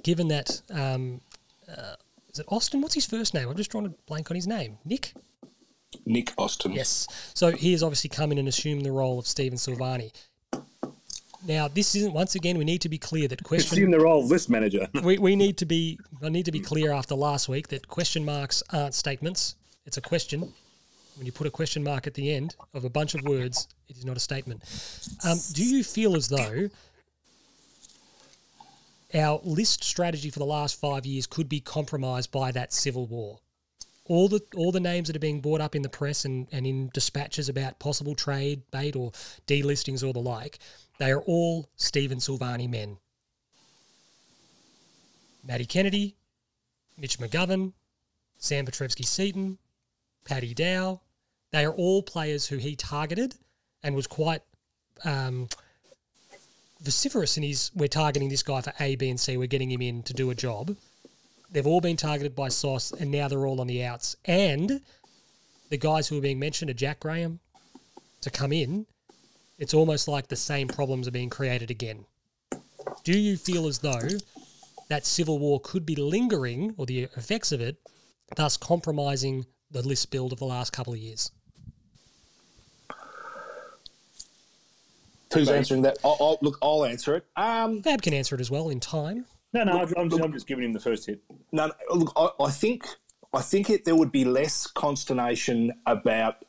given 0.04 0.28
that 0.30 0.62
um, 0.72 1.22
uh, 1.70 1.96
is 2.40 2.46
it 2.46 2.54
Austin? 2.54 2.82
What's 2.82 2.94
his 2.94 3.06
first 3.06 3.34
name? 3.34 3.50
I'm 3.50 3.58
just 3.58 3.70
trying 3.70 3.84
to 3.84 3.94
blank 4.08 4.32
on 4.32 4.36
his 4.36 4.48
name. 4.48 4.78
Nick. 4.86 5.14
Nick 6.06 6.32
Austin. 6.38 6.72
Yes. 6.72 7.06
So 7.34 7.52
he 7.52 7.74
has 7.74 7.84
obviously 7.84 8.10
come 8.10 8.32
in 8.32 8.38
and 8.38 8.48
assumed 8.48 8.86
the 8.86 8.92
role 8.92 9.20
of 9.20 9.28
Stephen 9.28 9.58
Silvagni. 9.58 10.14
Now, 11.46 11.68
this 11.68 11.96
isn't. 11.96 12.14
Once 12.14 12.36
again, 12.36 12.58
we 12.58 12.64
need 12.64 12.82
to 12.82 12.90
be 12.90 12.98
clear 12.98 13.28
that 13.28 13.44
question. 13.44 13.78
Assume 13.78 13.92
the 13.92 14.00
role 14.00 14.24
of 14.24 14.30
list 14.30 14.50
manager. 14.50 14.88
we, 15.04 15.18
we 15.18 15.36
need 15.36 15.58
to 15.58 15.66
be. 15.66 16.00
I 16.22 16.30
need 16.30 16.46
to 16.46 16.52
be 16.52 16.60
clear 16.60 16.92
after 16.94 17.16
last 17.16 17.50
week 17.50 17.70
that 17.70 17.88
question 17.88 18.24
marks 18.24 18.64
aren't 18.72 18.94
statements. 18.94 19.56
It's 19.86 19.98
a 19.98 20.02
question. 20.02 20.54
When 21.18 21.26
you 21.26 21.32
put 21.34 21.48
a 21.48 21.52
question 21.52 21.84
mark 21.84 22.08
at 22.08 22.14
the 22.14 22.34
end 22.34 22.56
of 22.74 22.86
a 22.86 22.90
bunch 22.90 23.16
of 23.16 23.24
words, 23.24 23.68
it 23.90 23.98
is 23.98 24.06
not 24.06 24.16
a 24.16 24.22
statement. 24.22 24.64
Um, 25.26 25.38
do 25.52 25.66
you 25.66 25.84
feel 25.84 26.16
as 26.16 26.30
though 26.30 26.70
our 29.14 29.40
list 29.44 29.84
strategy 29.84 30.30
for 30.30 30.40
the 30.40 30.46
last 30.46 30.80
five 30.80 31.06
years 31.06 31.28
could 31.28 31.50
be 31.50 31.60
compromised 31.60 32.32
by 32.32 32.52
that 32.52 32.74
civil 32.74 33.08
war? 33.08 33.40
All 34.06 34.28
the 34.28 34.42
all 34.56 34.72
the 34.72 34.80
names 34.80 35.08
that 35.08 35.16
are 35.16 35.20
being 35.20 35.40
brought 35.40 35.62
up 35.62 35.76
in 35.76 35.84
the 35.84 35.90
press 35.90 36.26
and, 36.26 36.48
and 36.52 36.66
in 36.66 36.90
dispatches 36.94 37.48
about 37.48 37.80
possible 37.80 38.16
trade, 38.16 38.64
bait, 38.72 38.96
or 38.96 39.12
delistings 39.46 40.08
or 40.08 40.14
the 40.14 40.20
like, 40.20 40.58
they 40.98 41.12
are 41.12 41.22
all 41.22 41.70
Stephen 41.76 42.18
Silvagni 42.18 42.70
men. 42.70 42.98
Matty 45.44 45.66
Kennedy, 45.66 46.16
Mitch 46.98 47.20
McGovern, 47.20 47.74
Sam 48.38 48.66
Petrevski-Seton, 48.66 49.58
Paddy 50.26 50.54
Dow. 50.54 51.02
They 51.52 51.66
are 51.66 51.74
all 51.74 52.04
players 52.04 52.48
who 52.48 52.58
he 52.58 52.76
targeted 52.76 53.36
and 53.82 53.96
was 53.96 54.08
quite 54.08 54.42
um, 55.04 55.48
vociferous 56.82 57.38
in 57.38 57.44
his 57.44 57.72
we're 57.76 57.88
targeting 57.88 58.30
this 58.30 58.44
guy 58.44 58.62
for 58.62 58.74
A, 58.80 58.96
B, 58.96 59.10
and 59.10 59.20
C. 59.20 59.38
We're 59.38 59.48
getting 59.48 59.72
him 59.72 59.82
in 59.82 60.04
to 60.04 60.14
do 60.14 60.30
a 60.30 60.36
job. 60.36 60.76
They've 61.52 61.68
all 61.68 61.82
been 61.82 61.98
targeted 61.98 62.36
by 62.36 62.50
Sauce, 62.50 62.92
and 62.92 63.12
now 63.12 63.28
they're 63.28 63.46
all 63.46 63.60
on 63.60 63.68
the 63.68 63.84
outs. 63.84 64.16
And 64.26 64.82
the 65.70 65.78
guys 65.78 66.08
who 66.08 66.18
are 66.18 66.22
being 66.22 66.40
mentioned 66.40 66.70
are 66.70 66.76
Jack 66.76 67.00
Graham 67.00 67.40
to 68.22 68.30
come 68.30 68.52
in. 68.52 68.86
It's 69.58 69.74
almost 69.74 70.08
like 70.08 70.28
the 70.28 70.36
same 70.36 70.68
problems 70.68 71.08
are 71.08 71.12
being 71.12 71.30
created 71.30 71.72
again. 71.72 72.06
Do 73.04 73.18
you 73.18 73.36
feel 73.36 73.68
as 73.68 73.80
though 73.80 74.08
that 74.90 75.06
civil 75.06 75.40
war 75.40 75.60
could 75.60 75.86
be 75.86 75.96
lingering, 75.96 76.76
or 76.78 76.86
the 76.86 77.04
effects 77.04 77.52
of 77.52 77.62
it, 77.62 77.78
thus 78.36 78.58
compromising 78.58 79.46
the 79.72 79.82
list 79.82 80.12
build 80.12 80.32
of 80.32 80.40
the 80.40 80.46
last 80.46 80.72
couple 80.72 80.94
of 80.94 81.00
years? 81.00 81.32
Who's 85.34 85.50
answering 85.50 85.84
that? 85.84 85.98
I'll, 86.04 86.18
I'll, 86.20 86.38
look, 86.42 86.58
I'll 86.62 86.86
answer 86.86 87.16
it. 87.16 87.26
Um, 87.36 87.84
Fab 87.84 88.02
can 88.02 88.14
answer 88.14 88.36
it 88.36 88.42
as 88.42 88.50
well 88.50 88.70
in 88.70 88.80
time. 88.80 89.26
No, 89.54 89.64
no, 89.64 89.80
I'm 89.98 90.10
just, 90.10 90.22
I'm 90.22 90.34
just 90.34 90.48
giving 90.48 90.64
him 90.64 90.74
the 90.74 90.80
first 90.80 91.06
hit. 91.08 91.22
No, 91.52 91.68
no, 91.68 91.96
look, 91.96 92.14
I, 92.16 92.30
I 92.44 92.52
think 92.52 92.86
I 93.34 93.42
think 93.42 93.70
it, 93.70 93.86
there 93.86 93.96
would 93.96 94.12
be 94.12 94.26
less 94.26 94.68
consternation 94.68 95.72
about 95.86 96.46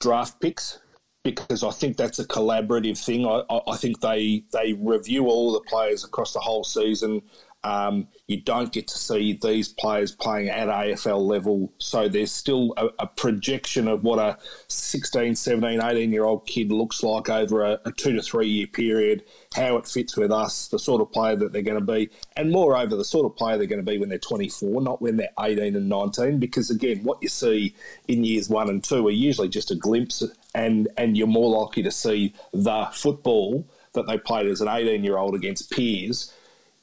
draft 0.00 0.40
picks 0.40 0.78
because 1.22 1.62
I 1.62 1.70
think 1.70 1.96
that's 1.96 2.18
a 2.18 2.26
collaborative 2.26 3.02
thing. 3.02 3.26
I, 3.26 3.42
I, 3.50 3.60
I 3.72 3.76
think 3.76 4.00
they 4.00 4.44
they 4.52 4.74
review 4.74 5.26
all 5.26 5.52
the 5.52 5.60
players 5.60 6.04
across 6.04 6.32
the 6.32 6.40
whole 6.40 6.64
season. 6.64 7.22
Um, 7.64 8.08
you 8.26 8.42
don't 8.42 8.70
get 8.72 8.86
to 8.88 8.98
see 8.98 9.38
these 9.40 9.68
players 9.68 10.12
playing 10.12 10.50
at 10.50 10.68
AFL 10.68 11.26
level. 11.26 11.72
So 11.78 12.08
there's 12.08 12.30
still 12.30 12.74
a, 12.76 12.88
a 12.98 13.06
projection 13.06 13.88
of 13.88 14.04
what 14.04 14.18
a 14.18 14.36
16, 14.68 15.34
17, 15.34 15.82
18 15.82 16.12
year 16.12 16.24
old 16.24 16.46
kid 16.46 16.70
looks 16.70 17.02
like 17.02 17.30
over 17.30 17.64
a, 17.64 17.80
a 17.86 17.92
two 17.92 18.12
to 18.12 18.22
three 18.22 18.48
year 18.48 18.66
period, 18.66 19.24
how 19.56 19.76
it 19.76 19.86
fits 19.86 20.14
with 20.14 20.30
us, 20.30 20.68
the 20.68 20.78
sort 20.78 21.00
of 21.00 21.10
player 21.10 21.36
that 21.36 21.52
they're 21.52 21.62
going 21.62 21.78
to 21.78 21.92
be, 21.92 22.10
and 22.36 22.52
moreover, 22.52 22.96
the 22.96 23.04
sort 23.04 23.24
of 23.24 23.34
player 23.34 23.56
they're 23.56 23.66
going 23.66 23.84
to 23.84 23.90
be 23.90 23.98
when 23.98 24.10
they're 24.10 24.18
24, 24.18 24.82
not 24.82 25.00
when 25.00 25.16
they're 25.16 25.32
18 25.40 25.74
and 25.74 25.88
19. 25.88 26.38
Because 26.38 26.70
again, 26.70 27.02
what 27.02 27.18
you 27.22 27.28
see 27.28 27.74
in 28.08 28.24
years 28.24 28.50
one 28.50 28.68
and 28.68 28.84
two 28.84 29.06
are 29.08 29.10
usually 29.10 29.48
just 29.48 29.70
a 29.70 29.74
glimpse, 29.74 30.22
and, 30.54 30.88
and 30.98 31.16
you're 31.16 31.26
more 31.26 31.62
likely 31.62 31.82
to 31.82 31.90
see 31.90 32.34
the 32.52 32.88
football 32.92 33.66
that 33.94 34.06
they 34.06 34.18
played 34.18 34.46
as 34.46 34.60
an 34.60 34.68
18 34.68 35.02
year 35.02 35.16
old 35.16 35.34
against 35.34 35.70
peers 35.70 36.32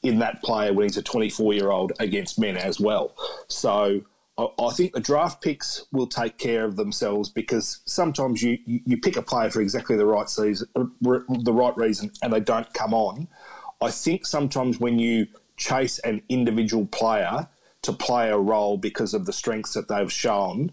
in 0.02 0.18
that 0.18 0.42
player 0.42 0.72
when 0.72 0.84
he's 0.84 0.96
a 0.96 1.02
24 1.02 1.54
year 1.54 1.70
old 1.70 1.92
against 2.00 2.38
men 2.38 2.56
as 2.56 2.80
well. 2.80 3.14
So 3.48 4.02
I, 4.38 4.70
think 4.70 4.94
the 4.94 5.00
draft 5.00 5.42
picks 5.42 5.84
will 5.92 6.06
take 6.06 6.38
care 6.38 6.64
of 6.64 6.76
themselves 6.76 7.28
because 7.28 7.80
sometimes 7.84 8.42
you, 8.42 8.58
you, 8.64 8.96
pick 8.96 9.16
a 9.16 9.22
player 9.22 9.50
for 9.50 9.60
exactly 9.60 9.96
the 9.96 10.06
right 10.06 10.28
season, 10.28 10.68
the 10.74 11.52
right 11.52 11.76
reason, 11.76 12.10
and 12.22 12.32
they 12.32 12.40
don't 12.40 12.72
come 12.72 12.94
on. 12.94 13.28
I 13.80 13.90
think 13.90 14.24
sometimes 14.24 14.80
when 14.80 14.98
you 14.98 15.26
chase 15.56 15.98
an 16.00 16.22
individual 16.28 16.86
player 16.86 17.46
to 17.82 17.92
play 17.92 18.30
a 18.30 18.38
role 18.38 18.78
because 18.78 19.12
of 19.12 19.26
the 19.26 19.32
strengths 19.32 19.74
that 19.74 19.88
they've 19.88 20.12
shown 20.12 20.72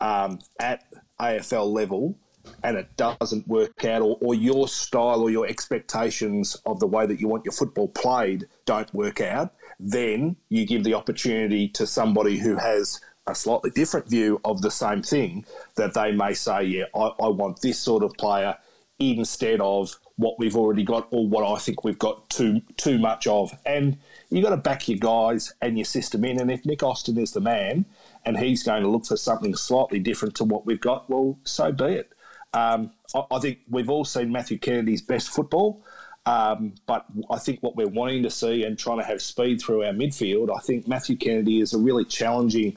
um, 0.00 0.38
at 0.60 0.84
AFL 1.20 1.72
level, 1.72 2.16
and 2.62 2.76
it 2.76 2.96
doesn't 2.96 3.46
work 3.48 3.84
out, 3.84 4.02
or, 4.02 4.18
or 4.20 4.34
your 4.34 4.68
style 4.68 5.22
or 5.22 5.30
your 5.30 5.46
expectations 5.46 6.56
of 6.66 6.80
the 6.80 6.86
way 6.86 7.06
that 7.06 7.20
you 7.20 7.28
want 7.28 7.44
your 7.44 7.52
football 7.52 7.88
played 7.88 8.46
don't 8.64 8.92
work 8.94 9.20
out, 9.20 9.54
then 9.78 10.36
you 10.48 10.66
give 10.66 10.84
the 10.84 10.94
opportunity 10.94 11.68
to 11.68 11.86
somebody 11.86 12.38
who 12.38 12.56
has 12.56 13.00
a 13.26 13.34
slightly 13.34 13.70
different 13.70 14.08
view 14.08 14.40
of 14.44 14.62
the 14.62 14.70
same 14.70 15.02
thing 15.02 15.44
that 15.76 15.94
they 15.94 16.12
may 16.12 16.34
say, 16.34 16.64
yeah, 16.64 16.84
I, 16.94 17.10
I 17.20 17.28
want 17.28 17.60
this 17.60 17.78
sort 17.78 18.02
of 18.02 18.12
player 18.14 18.56
instead 18.98 19.60
of 19.60 19.96
what 20.16 20.38
we've 20.38 20.56
already 20.56 20.84
got 20.84 21.08
or 21.10 21.26
what 21.26 21.42
I 21.42 21.58
think 21.58 21.84
we've 21.84 21.98
got 21.98 22.28
too 22.28 22.60
too 22.76 22.98
much 22.98 23.26
of. 23.26 23.58
And 23.64 23.96
you've 24.28 24.44
got 24.44 24.50
to 24.50 24.58
back 24.58 24.88
your 24.88 24.98
guys 24.98 25.54
and 25.62 25.78
your 25.78 25.86
system 25.86 26.24
in. 26.24 26.38
And 26.38 26.50
if 26.50 26.66
Nick 26.66 26.82
Austin 26.82 27.16
is 27.16 27.32
the 27.32 27.40
man 27.40 27.86
and 28.26 28.36
he's 28.36 28.62
going 28.62 28.82
to 28.82 28.88
look 28.88 29.06
for 29.06 29.16
something 29.16 29.54
slightly 29.56 29.98
different 29.98 30.34
to 30.36 30.44
what 30.44 30.66
we've 30.66 30.80
got, 30.80 31.08
well, 31.08 31.38
so 31.44 31.72
be 31.72 31.84
it. 31.84 32.12
Um, 32.52 32.90
I, 33.14 33.22
I, 33.30 33.38
think 33.38 33.60
we've 33.68 33.90
all 33.90 34.04
seen 34.04 34.32
Matthew 34.32 34.58
Kennedy's 34.58 35.02
best 35.02 35.28
football, 35.28 35.84
um, 36.26 36.74
but 36.86 37.06
I 37.30 37.38
think 37.38 37.62
what 37.62 37.76
we're 37.76 37.88
wanting 37.88 38.22
to 38.24 38.30
see 38.30 38.64
and 38.64 38.78
trying 38.78 38.98
to 38.98 39.04
have 39.04 39.22
speed 39.22 39.60
through 39.60 39.84
our 39.84 39.92
midfield, 39.92 40.54
I 40.54 40.60
think 40.60 40.88
Matthew 40.88 41.16
Kennedy 41.16 41.60
is 41.60 41.74
a 41.74 41.78
really 41.78 42.04
challenging 42.04 42.76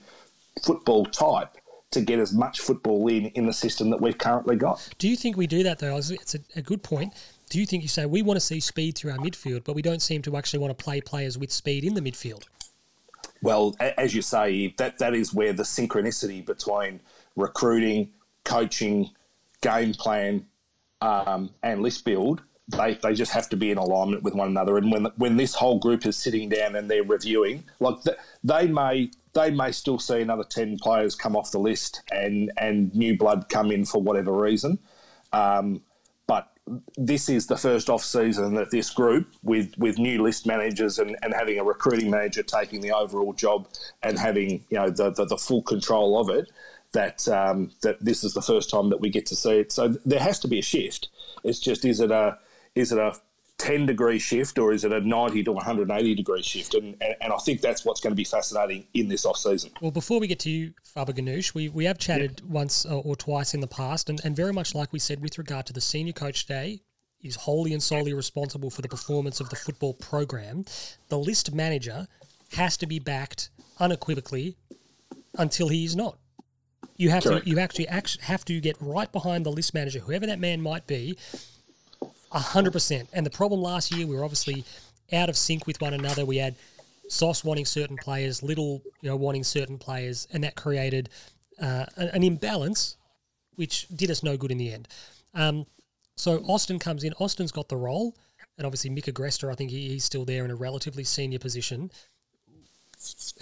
football 0.64 1.06
type 1.06 1.50
to 1.92 2.02
get 2.02 2.20
as 2.20 2.34
much 2.34 2.60
football 2.60 3.08
in 3.08 3.28
in 3.28 3.46
the 3.46 3.54
system 3.54 3.90
that 3.90 4.02
we've 4.02 4.18
currently 4.18 4.56
got. 4.56 4.88
Do 4.98 5.08
you 5.08 5.16
think 5.16 5.38
we 5.38 5.48
do 5.48 5.64
that 5.64 5.80
though? 5.80 5.98
It's 5.98 6.36
a, 6.36 6.40
a 6.56 6.62
good 6.62 6.84
point. 6.84 7.14
Do 7.50 7.60
you 7.60 7.66
think 7.66 7.84
you 7.84 7.90
say 7.90 8.06
we 8.06 8.22
want 8.22 8.38
to 8.38 8.46
see 8.46 8.60
speed 8.60 8.98
through 8.98 9.12
our 9.12 9.18
midfield, 9.18 9.64
but 9.64 9.76
we 9.76 9.82
don't 9.82 10.02
seem 10.02 10.22
to 10.24 10.36
actually 10.38 10.60
want 10.60 10.76
to 10.76 10.84
play 10.84 11.02
players 11.02 11.38
with 11.38 11.52
speed 11.52 11.84
in 11.84 11.94
the 11.94 12.02
midfield? 12.02 12.46
Well, 13.42 13.76
as 13.80 14.16
you 14.16 14.22
say, 14.22 14.74
that 14.78 15.00
that 15.00 15.14
is 15.14 15.34
where 15.34 15.54
the 15.54 15.64
synchronicity 15.64 16.44
between 16.46 17.02
recruiting, 17.36 18.12
coaching, 18.44 19.12
game 19.64 19.94
plan 19.94 20.46
um, 21.02 21.50
and 21.64 21.82
list 21.82 22.06
build, 22.06 22.44
they, 22.70 22.94
they 23.02 23.14
just 23.14 23.32
have 23.32 23.50
to 23.50 23.58
be 23.58 23.72
in 23.72 23.78
alignment 23.78 24.24
with 24.24 24.36
one 24.36 24.48
another. 24.48 24.78
And 24.78 24.92
when 24.92 25.06
when 25.18 25.38
this 25.38 25.56
whole 25.56 25.80
group 25.80 26.06
is 26.06 26.16
sitting 26.16 26.50
down 26.50 26.76
and 26.76 26.90
they're 26.90 27.04
reviewing, 27.04 27.64
like 27.80 27.96
they 28.44 28.68
may 28.68 29.10
they 29.34 29.52
may 29.52 29.72
still 29.72 30.00
see 30.00 30.22
another 30.22 30.44
ten 30.44 30.78
players 30.78 31.16
come 31.16 31.36
off 31.36 31.52
the 31.52 31.60
list 31.60 32.02
and 32.12 32.52
and 32.58 32.94
new 32.96 33.18
blood 33.18 33.50
come 33.50 33.72
in 33.72 33.86
for 33.86 34.02
whatever 34.02 34.32
reason. 34.32 34.80
Um, 35.34 35.82
but 36.28 36.54
this 36.96 37.28
is 37.28 37.48
the 37.48 37.58
first 37.58 37.90
off 37.90 38.04
season 38.04 38.54
that 38.56 38.72
this 38.72 38.90
group, 38.90 39.28
with 39.44 39.78
with 39.78 39.98
new 39.98 40.22
list 40.22 40.46
managers 40.46 41.00
and, 41.00 41.18
and 41.22 41.34
having 41.34 41.60
a 41.60 41.64
recruiting 41.64 42.10
manager 42.10 42.44
taking 42.44 42.80
the 42.80 42.92
overall 42.92 43.34
job 43.34 43.68
and 44.04 44.18
having 44.18 44.64
you 44.70 44.78
know 44.78 44.90
the, 44.90 45.12
the, 45.12 45.26
the 45.26 45.38
full 45.38 45.64
control 45.64 46.20
of 46.20 46.30
it, 46.30 46.50
that 46.94 47.28
um, 47.28 47.72
that 47.82 48.04
this 48.04 48.24
is 48.24 48.34
the 48.34 48.42
first 48.42 48.70
time 48.70 48.90
that 48.90 49.02
we 49.02 49.10
get 49.10 49.26
to 49.28 49.36
see 49.36 49.60
it. 49.60 49.72
So 49.72 49.90
there 50.06 50.20
has 50.20 50.40
to 50.40 50.48
be 50.48 50.60
a 50.60 50.64
shift. 50.64 51.10
It's 51.44 51.60
just 51.60 51.86
is 51.86 52.00
it 52.00 52.12
a 52.12 52.38
is 52.76 52.92
it 52.92 52.98
a 52.98 53.16
10 53.60 53.86
degree 53.86 54.20
shift 54.20 54.58
or 54.58 54.74
is 54.74 54.84
it 54.84 54.92
a 54.92 55.00
90 55.00 55.44
to 55.44 55.52
180 55.52 56.16
degree 56.16 56.42
shift? 56.42 56.74
And, 56.74 57.02
and, 57.02 57.32
I 57.32 57.38
think 57.38 57.62
that's 57.62 57.86
what's 57.86 58.02
going 58.02 58.12
to 58.12 58.16
be 58.16 58.24
fascinating 58.24 58.88
in 58.94 59.08
this 59.08 59.26
off 59.26 59.38
season. 59.38 59.72
Well, 59.80 59.92
before 59.92 60.20
we 60.20 60.28
get 60.28 60.40
to 60.40 60.50
you, 60.50 60.74
Faber 60.84 61.14
Ganoush, 61.14 61.54
we, 61.54 61.70
we 61.70 61.86
have 61.86 61.98
chatted 61.98 62.42
yeah. 62.44 62.52
once 62.52 62.86
uh, 62.86 62.98
or 62.98 63.16
twice 63.16 63.54
in 63.54 63.62
the 63.62 63.68
past, 63.68 64.10
and, 64.10 64.20
and 64.26 64.36
very 64.36 64.52
much 64.52 64.74
like 64.74 64.92
we 64.92 65.00
said 65.00 65.22
with 65.22 65.38
regard 65.38 65.66
to 65.68 65.74
the 65.74 65.82
senior 65.82 66.14
coach 66.14 66.46
day, 66.46 66.82
is 67.22 67.36
wholly 67.36 67.72
and 67.72 67.82
solely 67.82 68.14
responsible 68.14 68.70
for 68.70 68.82
the 68.82 68.90
performance 68.90 69.40
of 69.40 69.50
the 69.50 69.56
football 69.56 69.94
program. 69.94 70.66
The 71.08 71.18
list 71.18 71.54
manager 71.54 72.08
has 72.52 72.76
to 72.78 72.86
be 72.86 73.00
backed 73.00 73.50
unequivocally 73.80 74.58
until 75.38 75.70
he 75.70 75.86
is 75.86 75.96
not. 75.96 76.18
You 76.96 77.10
have 77.10 77.24
Correct. 77.24 77.46
to 77.46 77.50
you 77.50 77.60
actually 77.60 77.88
act, 77.88 78.22
have 78.22 78.46
to 78.46 78.60
get 78.60 78.78
right 78.80 79.12
behind 79.12 79.46
the 79.46 79.52
list 79.52 79.74
manager, 79.74 80.00
whoever 80.00 80.28
that 80.28 80.40
man 80.40 80.62
might 80.62 80.86
be, 80.86 81.18
hundred 82.32 82.72
percent. 82.72 83.10
And 83.14 83.26
the 83.26 83.32
problem 83.32 83.62
last 83.62 83.92
year, 83.92 84.06
we 84.06 84.16
were 84.16 84.24
obviously 84.24 84.64
out 85.12 85.30
of 85.30 85.38
sync 85.38 85.68
with 85.68 85.82
one 85.82 85.94
another. 85.94 86.26
We 86.26 86.38
had 86.38 86.56
Sauce 87.08 87.44
wanting 87.44 87.66
certain 87.66 87.98
players, 87.98 88.44
Little 88.44 88.82
you 89.02 89.10
know 89.10 89.16
wanting 89.16 89.44
certain 89.44 89.78
players, 89.78 90.28
and 90.32 90.44
that 90.44 90.56
created 90.56 91.10
uh, 91.60 91.86
an 91.98 92.24
imbalance, 92.24 92.98
which 93.56 93.88
did 93.96 94.12
us 94.12 94.24
no 94.24 94.38
good 94.38 94.52
in 94.52 94.58
the 94.58 94.72
end. 94.72 94.88
Um, 95.34 95.66
so 96.16 96.38
Austin 96.48 96.80
comes 96.80 97.04
in. 97.04 97.14
Austin's 97.14 97.52
got 97.52 97.70
the 97.70 97.78
role, 97.78 98.16
and 98.58 98.66
obviously 98.66 98.92
Mika 98.92 99.12
Grester, 99.12 99.52
I 99.52 99.56
think 99.56 99.72
he, 99.72 99.90
he's 99.90 100.06
still 100.06 100.26
there 100.26 100.46
in 100.46 100.52
a 100.52 100.56
relatively 100.56 101.04
senior 101.04 101.40
position 101.40 101.92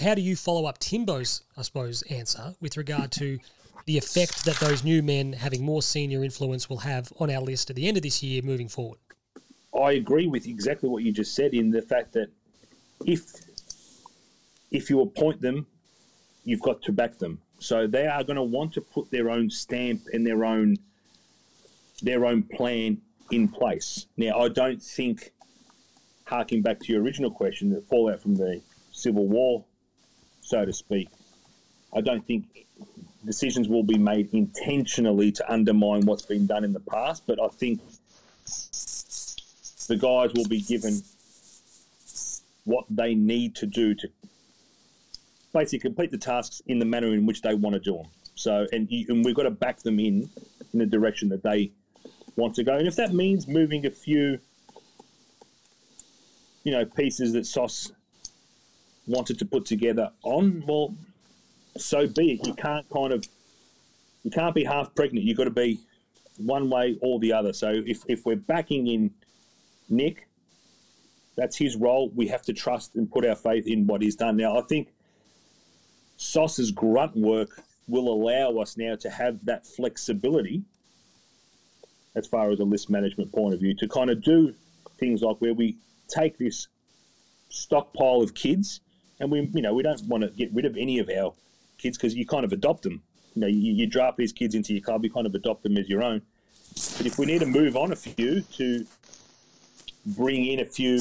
how 0.02 0.16
do 0.16 0.22
you 0.22 0.36
follow 0.36 0.66
up 0.66 0.80
Timbo's, 0.80 1.44
I 1.58 1.62
suppose, 1.62 2.02
answer 2.04 2.56
with 2.60 2.78
regard 2.78 3.12
to 3.14 3.40
the 3.86 3.98
effect 3.98 4.46
that 4.46 4.58
those 4.58 4.84
new 4.84 5.02
men 5.02 5.34
having 5.34 5.64
more 5.64 5.82
senior 5.82 6.24
influence 6.24 6.70
will 6.70 6.80
have 6.80 7.12
on 7.20 7.30
our 7.30 7.42
list 7.42 7.70
at 7.70 7.76
the 7.76 7.88
end 7.88 7.98
of 7.98 8.04
this 8.04 8.22
year 8.22 8.42
moving 8.42 8.68
forward? 8.68 9.00
I 9.80 9.94
agree 9.94 10.28
with 10.28 10.48
exactly 10.48 10.90
what 10.90 11.04
you 11.04 11.12
just 11.12 11.34
said 11.34 11.54
in 11.54 11.72
the 11.72 11.82
fact 11.82 12.14
that 12.14 12.30
if 13.06 13.32
if 14.70 14.90
you 14.90 15.02
appoint 15.02 15.42
them, 15.42 15.66
you've 16.46 16.62
got 16.62 16.82
to 16.84 16.92
back 16.92 17.18
them. 17.18 17.40
So 17.60 17.88
they 17.88 18.08
are 18.08 18.24
going 18.24 18.38
to 18.38 18.44
want 18.44 18.74
to 18.74 18.82
put 18.82 19.12
their 19.12 19.30
own 19.30 19.50
stamp 19.50 20.02
and 20.14 20.26
their 20.26 20.46
own 20.46 20.78
their 22.02 22.26
own 22.26 22.44
plan 22.44 22.98
in 23.32 23.48
place. 23.48 24.08
Now, 24.18 24.40
I 24.40 24.50
don't 24.50 24.82
think, 24.82 25.32
harking 26.26 26.62
back 26.62 26.80
to 26.80 26.94
your 26.94 27.02
original 27.02 27.32
question, 27.32 27.70
the 27.70 27.82
fallout 27.82 28.22
from 28.22 28.36
the 28.36 28.62
civil 28.92 29.28
war, 29.28 29.66
so 30.42 30.66
to 30.66 30.74
speak. 30.74 31.10
I 31.94 32.02
don't 32.02 32.26
think 32.26 32.46
decisions 33.26 33.68
will 33.68 33.84
be 33.84 33.98
made 33.98 34.34
intentionally 34.34 35.32
to 35.32 35.52
undermine 35.52 36.06
what's 36.06 36.26
been 36.26 36.48
done 36.48 36.64
in 36.64 36.74
the 36.74 36.80
past, 36.80 37.24
but 37.28 37.40
I 37.42 37.48
think 37.48 37.82
the 39.88 39.98
guys 39.98 40.32
will 40.34 40.48
be 40.48 40.62
given 40.62 41.02
what 42.64 42.86
they 42.90 43.16
need 43.16 43.56
to 43.56 43.66
do 43.66 43.94
to 43.96 44.08
basically 45.54 45.80
complete 45.80 46.12
the 46.12 46.18
tasks 46.18 46.62
in 46.68 46.80
the 46.80 46.86
manner 46.86 47.14
in 47.14 47.26
which 47.26 47.42
they 47.42 47.54
want 47.54 47.74
to 47.74 47.80
do 47.80 47.98
them. 47.98 48.08
So, 48.36 48.68
and, 48.72 48.88
and 48.90 49.26
we've 49.26 49.36
got 49.36 49.44
to 49.44 49.52
back 49.52 49.80
them 49.80 50.00
in 50.00 50.30
in 50.74 50.80
the 50.80 50.86
direction 50.86 51.30
that 51.30 51.44
they 51.44 51.72
want 52.36 52.56
to 52.56 52.64
go. 52.64 52.78
And 52.78 52.88
if 52.88 52.96
that 52.96 53.14
means 53.14 53.48
moving 53.48 53.86
a 53.86 53.90
few, 53.90 54.40
you 56.64 56.72
know, 56.72 56.86
pieces 56.86 57.34
that 57.34 57.46
Sauce 57.46 57.92
wanted 59.08 59.40
to 59.40 59.46
put 59.46 59.66
together 59.66 60.12
on, 60.24 60.64
well, 60.68 60.96
so 61.78 62.08
be 62.08 62.34
it. 62.34 62.48
You 62.48 62.54
can't 62.54 62.88
kind 62.90 63.14
of 63.14 63.26
you 64.24 64.32
can't 64.32 64.54
be 64.54 64.64
half 64.64 64.94
pregnant. 64.94 65.26
You've 65.26 65.38
got 65.38 65.46
to 65.46 65.50
be 65.50 65.80
one 66.38 66.70
way 66.70 66.98
or 67.02 67.20
the 67.20 67.34
other. 67.34 67.54
So 67.54 67.82
if, 67.86 68.04
if 68.08 68.26
we're 68.26 68.36
backing 68.36 68.88
in 68.88 69.12
Nick, 69.90 70.28
that's 71.36 71.58
his 71.58 71.76
role. 71.76 72.12
We 72.16 72.28
have 72.28 72.44
to 72.44 72.54
trust 72.54 72.96
and 72.96 73.12
put 73.12 73.26
our 73.26 73.36
faith 73.36 73.68
in 73.68 73.88
what 73.88 74.02
he's 74.02 74.16
done. 74.16 74.38
Now, 74.38 74.58
I 74.58 74.62
think 74.62 74.90
Sauce's 76.18 76.72
grunt 76.72 77.16
work 77.16 77.64
will 77.88 78.10
allow 78.10 78.62
us 78.62 78.78
now 78.78 78.96
to 78.96 79.10
have 79.10 79.44
that 79.46 79.66
flexibility 79.66 80.64
as 82.16 82.28
far 82.28 82.52
as 82.52 82.60
a 82.60 82.64
list 82.64 82.90
management 82.90 83.32
point 83.32 83.54
of 83.54 83.60
view 83.60 83.74
to 83.76 83.88
kind 83.88 84.10
of 84.10 84.22
do 84.22 84.54
things 84.98 85.22
like 85.22 85.38
where 85.38 85.54
we 85.54 85.78
take 86.08 86.38
this 86.38 86.68
stockpile 87.50 88.22
of 88.22 88.34
kids 88.34 88.82
and 89.22 89.32
we 89.32 89.50
you 89.54 89.62
know 89.62 89.74
we 89.74 89.84
don't 89.84 90.04
want 90.06 90.24
to 90.24 90.30
get 90.30 90.54
rid 90.54 90.66
of 90.66 90.76
any 90.76 91.00
of 91.00 91.10
our 91.10 91.34
kids 91.78 91.98
because 91.98 92.16
you 92.16 92.26
kind 92.26 92.44
of 92.44 92.52
adopt 92.52 92.84
them. 92.84 93.02
You 93.36 93.42
know, 93.42 93.48
you, 93.48 93.72
you 93.74 93.88
draft 93.88 94.18
these 94.18 94.34
kids 94.34 94.56
into 94.56 94.74
your 94.74 94.82
club, 94.82 95.04
you 95.04 95.12
kind 95.12 95.26
of 95.26 95.34
adopt 95.34 95.64
them 95.64 95.78
as 95.78 95.88
your 95.88 96.04
own. 96.04 96.22
But 96.98 97.06
if 97.06 97.18
we 97.18 97.26
need 97.26 97.40
to 97.40 97.46
move 97.46 97.78
on 97.78 97.92
a 97.92 97.96
few 97.96 98.42
to 98.42 98.86
bring 100.06 100.46
in 100.46 100.60
a 100.60 100.66
few 100.66 101.00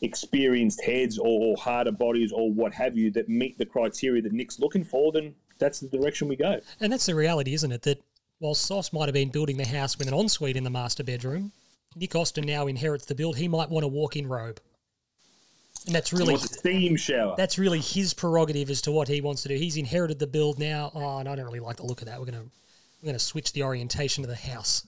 experienced 0.00 0.82
heads 0.82 1.18
or, 1.18 1.56
harder 1.56 1.92
bodies 1.92 2.32
or 2.32 2.50
what 2.50 2.72
have 2.72 2.96
you 2.96 3.10
that 3.10 3.28
meet 3.28 3.58
the 3.58 3.66
criteria 3.66 4.22
that 4.22 4.32
Nick's 4.32 4.58
looking 4.58 4.84
for, 4.84 5.12
then 5.12 5.34
that's 5.58 5.80
the 5.80 5.88
direction 5.88 6.28
we 6.28 6.36
go. 6.36 6.60
And 6.80 6.92
that's 6.92 7.06
the 7.06 7.14
reality, 7.14 7.52
isn't 7.52 7.70
it? 7.70 7.82
That 7.82 8.02
while 8.38 8.54
Sauce 8.54 8.92
might 8.92 9.06
have 9.06 9.14
been 9.14 9.28
building 9.28 9.58
the 9.58 9.66
house 9.66 9.98
with 9.98 10.08
an 10.08 10.14
ensuite 10.14 10.56
in 10.56 10.64
the 10.64 10.70
master 10.70 11.04
bedroom, 11.04 11.52
Nick 11.94 12.14
Austin 12.14 12.46
now 12.46 12.66
inherits 12.66 13.04
the 13.04 13.14
build. 13.14 13.36
He 13.36 13.48
might 13.48 13.68
want 13.68 13.84
a 13.84 13.88
walk-in 13.88 14.26
robe, 14.26 14.60
and 15.90 15.96
that's 15.96 16.12
really 16.12 16.36
steam 16.36 16.94
shower? 16.96 17.34
that's 17.36 17.58
really 17.58 17.80
his 17.80 18.14
prerogative 18.14 18.70
as 18.70 18.80
to 18.82 18.92
what 18.92 19.08
he 19.08 19.20
wants 19.20 19.42
to 19.42 19.48
do. 19.48 19.56
He's 19.56 19.76
inherited 19.76 20.20
the 20.20 20.26
build 20.26 20.58
now. 20.58 20.92
Oh, 20.94 21.18
and 21.18 21.28
I 21.28 21.34
don't 21.34 21.44
really 21.44 21.60
like 21.60 21.76
the 21.76 21.84
look 21.84 22.00
of 22.00 22.06
that. 22.06 22.20
We're 22.20 22.26
gonna 22.26 22.44
we're 23.02 23.06
gonna 23.06 23.18
switch 23.18 23.52
the 23.52 23.64
orientation 23.64 24.22
of 24.22 24.30
the 24.30 24.36
house. 24.36 24.86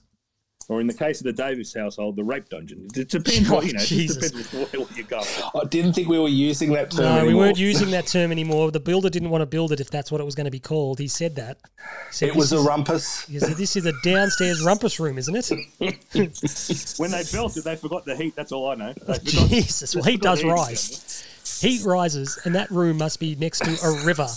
Or 0.69 0.79
in 0.81 0.87
the 0.87 0.93
case 0.93 1.19
of 1.19 1.25
the 1.25 1.33
Davis 1.33 1.73
household, 1.73 2.15
the 2.15 2.23
rape 2.23 2.49
dungeon. 2.49 2.87
It 2.95 3.09
depends 3.09 3.49
what 3.49 3.63
oh, 3.63 3.67
you 3.67 3.73
know. 3.73 3.81
It 3.81 3.85
Jesus. 3.87 4.31
just 4.31 4.51
depends 4.51 4.73
where 4.73 4.97
you 4.97 5.03
go. 5.03 5.21
I 5.55 5.65
didn't 5.65 5.93
think 5.93 6.07
we 6.07 6.19
were 6.19 6.27
using 6.27 6.71
that 6.73 6.91
term. 6.91 7.03
No, 7.03 7.25
we 7.25 7.33
weren't 7.33 7.57
using 7.57 7.91
that 7.91 8.07
term 8.07 8.31
anymore. 8.31 8.71
The 8.71 8.79
builder 8.79 9.09
didn't 9.09 9.29
want 9.29 9.41
to 9.41 9.45
build 9.45 9.71
it 9.71 9.79
if 9.79 9.89
that's 9.89 10.11
what 10.11 10.21
it 10.21 10.23
was 10.23 10.35
going 10.35 10.45
to 10.45 10.51
be 10.51 10.59
called. 10.59 10.99
He 10.99 11.07
said 11.07 11.35
that. 11.35 11.57
He 11.63 12.13
said 12.13 12.29
It 12.29 12.35
was 12.35 12.53
a 12.53 12.57
is- 12.57 12.65
rumpus. 12.65 13.25
he 13.25 13.39
said, 13.39 13.57
this 13.57 13.75
is 13.75 13.85
a 13.85 13.93
downstairs 14.03 14.63
rumpus 14.63 14.99
room, 14.99 15.17
isn't 15.17 15.35
it? 15.35 15.51
When 16.97 17.11
they 17.11 17.23
built 17.31 17.57
it, 17.57 17.63
they 17.63 17.75
forgot 17.75 18.05
the 18.05 18.15
heat. 18.15 18.35
That's 18.35 18.51
all 18.51 18.69
I 18.69 18.75
know. 18.75 18.93
They 18.93 19.13
forgot- 19.15 19.23
Jesus, 19.49 19.95
well, 19.95 20.03
he 20.03 20.13
forgot 20.17 20.35
does 20.37 20.43
rise. 20.43 21.27
Heat 21.61 21.83
rises, 21.83 22.39
and 22.45 22.55
that 22.55 22.69
room 22.71 22.97
must 22.97 23.19
be 23.19 23.35
next 23.35 23.59
to 23.59 23.77
a 23.85 24.05
river 24.05 24.27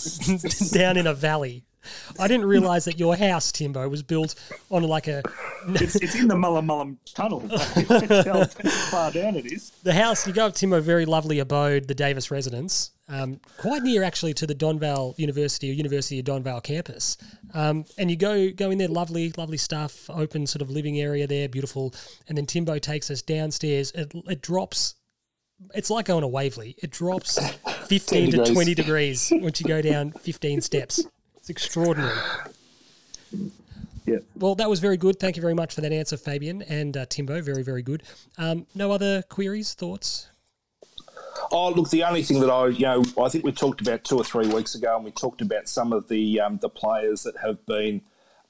down 0.73 0.97
in 0.97 1.07
a 1.07 1.13
valley. 1.13 1.63
I 2.19 2.27
didn't 2.27 2.45
realise 2.45 2.85
that 2.85 2.99
your 2.99 3.15
house, 3.15 3.51
Timbo, 3.51 3.87
was 3.89 4.03
built 4.03 4.35
on 4.69 4.83
like 4.83 5.07
a 5.07 5.21
It's, 5.67 5.95
it's 5.95 6.15
in 6.15 6.27
the 6.27 6.35
Mullam 6.35 6.67
Mullum 6.67 6.97
tunnel. 7.13 7.41
Tell 8.21 8.39
how 8.39 8.45
far 8.89 9.11
down 9.11 9.35
it 9.35 9.45
is. 9.45 9.71
the 9.83 9.93
house. 9.93 10.27
You 10.27 10.33
go 10.33 10.47
up 10.47 10.53
Timbo, 10.53 10.79
very 10.81 11.05
lovely 11.05 11.39
abode, 11.39 11.87
the 11.87 11.95
Davis 11.95 12.31
residence, 12.31 12.91
um, 13.09 13.39
quite 13.57 13.83
near 13.83 14.03
actually 14.03 14.33
to 14.35 14.47
the 14.47 14.55
Donvale 14.55 15.17
University 15.17 15.69
or 15.69 15.73
University 15.73 16.19
of 16.19 16.25
Donvale 16.25 16.61
campus. 16.61 17.17
Um, 17.53 17.85
and 17.97 18.11
you 18.11 18.17
go 18.17 18.51
go 18.51 18.69
in 18.71 18.77
there, 18.77 18.87
lovely, 18.87 19.33
lovely 19.37 19.57
stuff, 19.57 20.09
open 20.09 20.45
sort 20.45 20.61
of 20.61 20.69
living 20.69 20.99
area 20.99 21.27
there, 21.27 21.47
beautiful. 21.47 21.93
And 22.27 22.37
then 22.37 22.45
Timbo 22.45 22.79
takes 22.79 23.09
us 23.09 23.21
downstairs. 23.21 23.91
It, 23.91 24.11
it 24.27 24.41
drops. 24.41 24.95
It's 25.73 25.89
like 25.89 26.05
going 26.05 26.21
to 26.21 26.27
Waverley. 26.27 26.75
It 26.83 26.91
drops 26.91 27.39
15 27.87 28.31
to 28.31 28.53
20 28.53 28.75
degrees 28.75 29.31
once 29.35 29.59
you 29.59 29.67
go 29.67 29.81
down 29.81 30.11
15 30.11 30.61
steps. 30.61 31.05
It's 31.47 31.63
extraordinary. 31.63 32.13
Yeah. 34.05 34.17
Well, 34.35 34.55
that 34.55 34.69
was 34.69 34.81
very 34.81 34.97
good. 34.97 35.17
Thank 35.17 35.37
you 35.37 35.41
very 35.41 35.53
much 35.53 35.73
for 35.73 35.79
that 35.79 35.93
answer, 35.93 36.17
Fabian 36.17 36.61
and 36.63 36.97
uh, 36.97 37.05
Timbo. 37.05 37.41
Very, 37.41 37.63
very 37.63 37.81
good. 37.81 38.03
Um, 38.37 38.65
no 38.75 38.91
other 38.91 39.21
queries, 39.21 39.73
thoughts? 39.73 40.27
Oh, 41.49 41.69
look, 41.69 41.89
the 41.89 42.03
only 42.03 42.21
thing 42.21 42.41
that 42.41 42.49
I, 42.49 42.67
you 42.67 42.81
know, 42.81 43.01
I 43.23 43.29
think 43.29 43.45
we 43.45 43.53
talked 43.53 43.79
about 43.79 44.03
two 44.03 44.17
or 44.17 44.25
three 44.25 44.47
weeks 44.47 44.75
ago, 44.75 44.93
and 44.97 45.05
we 45.05 45.11
talked 45.11 45.41
about 45.41 45.69
some 45.69 45.93
of 45.93 46.09
the 46.09 46.41
um, 46.41 46.57
the 46.57 46.67
players 46.67 47.23
that 47.23 47.37
have 47.37 47.65
been 47.65 48.01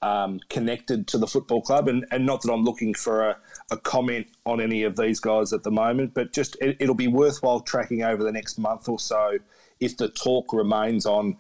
um, 0.02 0.40
connected 0.50 1.06
to 1.10 1.20
the 1.20 1.28
football 1.28 1.62
club, 1.62 1.88
and, 1.88 2.04
and 2.10 2.26
not 2.26 2.42
that 2.42 2.52
I'm 2.52 2.64
looking 2.64 2.96
for 2.96 3.30
a, 3.30 3.38
a 3.70 3.78
comment 3.78 4.26
on 4.48 4.60
any 4.60 4.82
of 4.82 4.96
these 4.96 5.20
guys 5.20 5.54
at 5.54 5.62
the 5.62 5.72
moment, 5.72 6.16
but 6.16 6.34
just 6.34 6.58
it, 6.62 6.78
it'll 6.80 6.96
be 6.96 7.08
worthwhile 7.08 7.60
tracking 7.60 8.02
over 8.02 8.24
the 8.24 8.32
next 8.32 8.58
month 8.58 8.90
or 8.90 9.00
so 9.00 9.38
if 9.80 9.98
the 9.98 10.10
talk 10.10 10.52
remains 10.52 11.06
on 11.06 11.38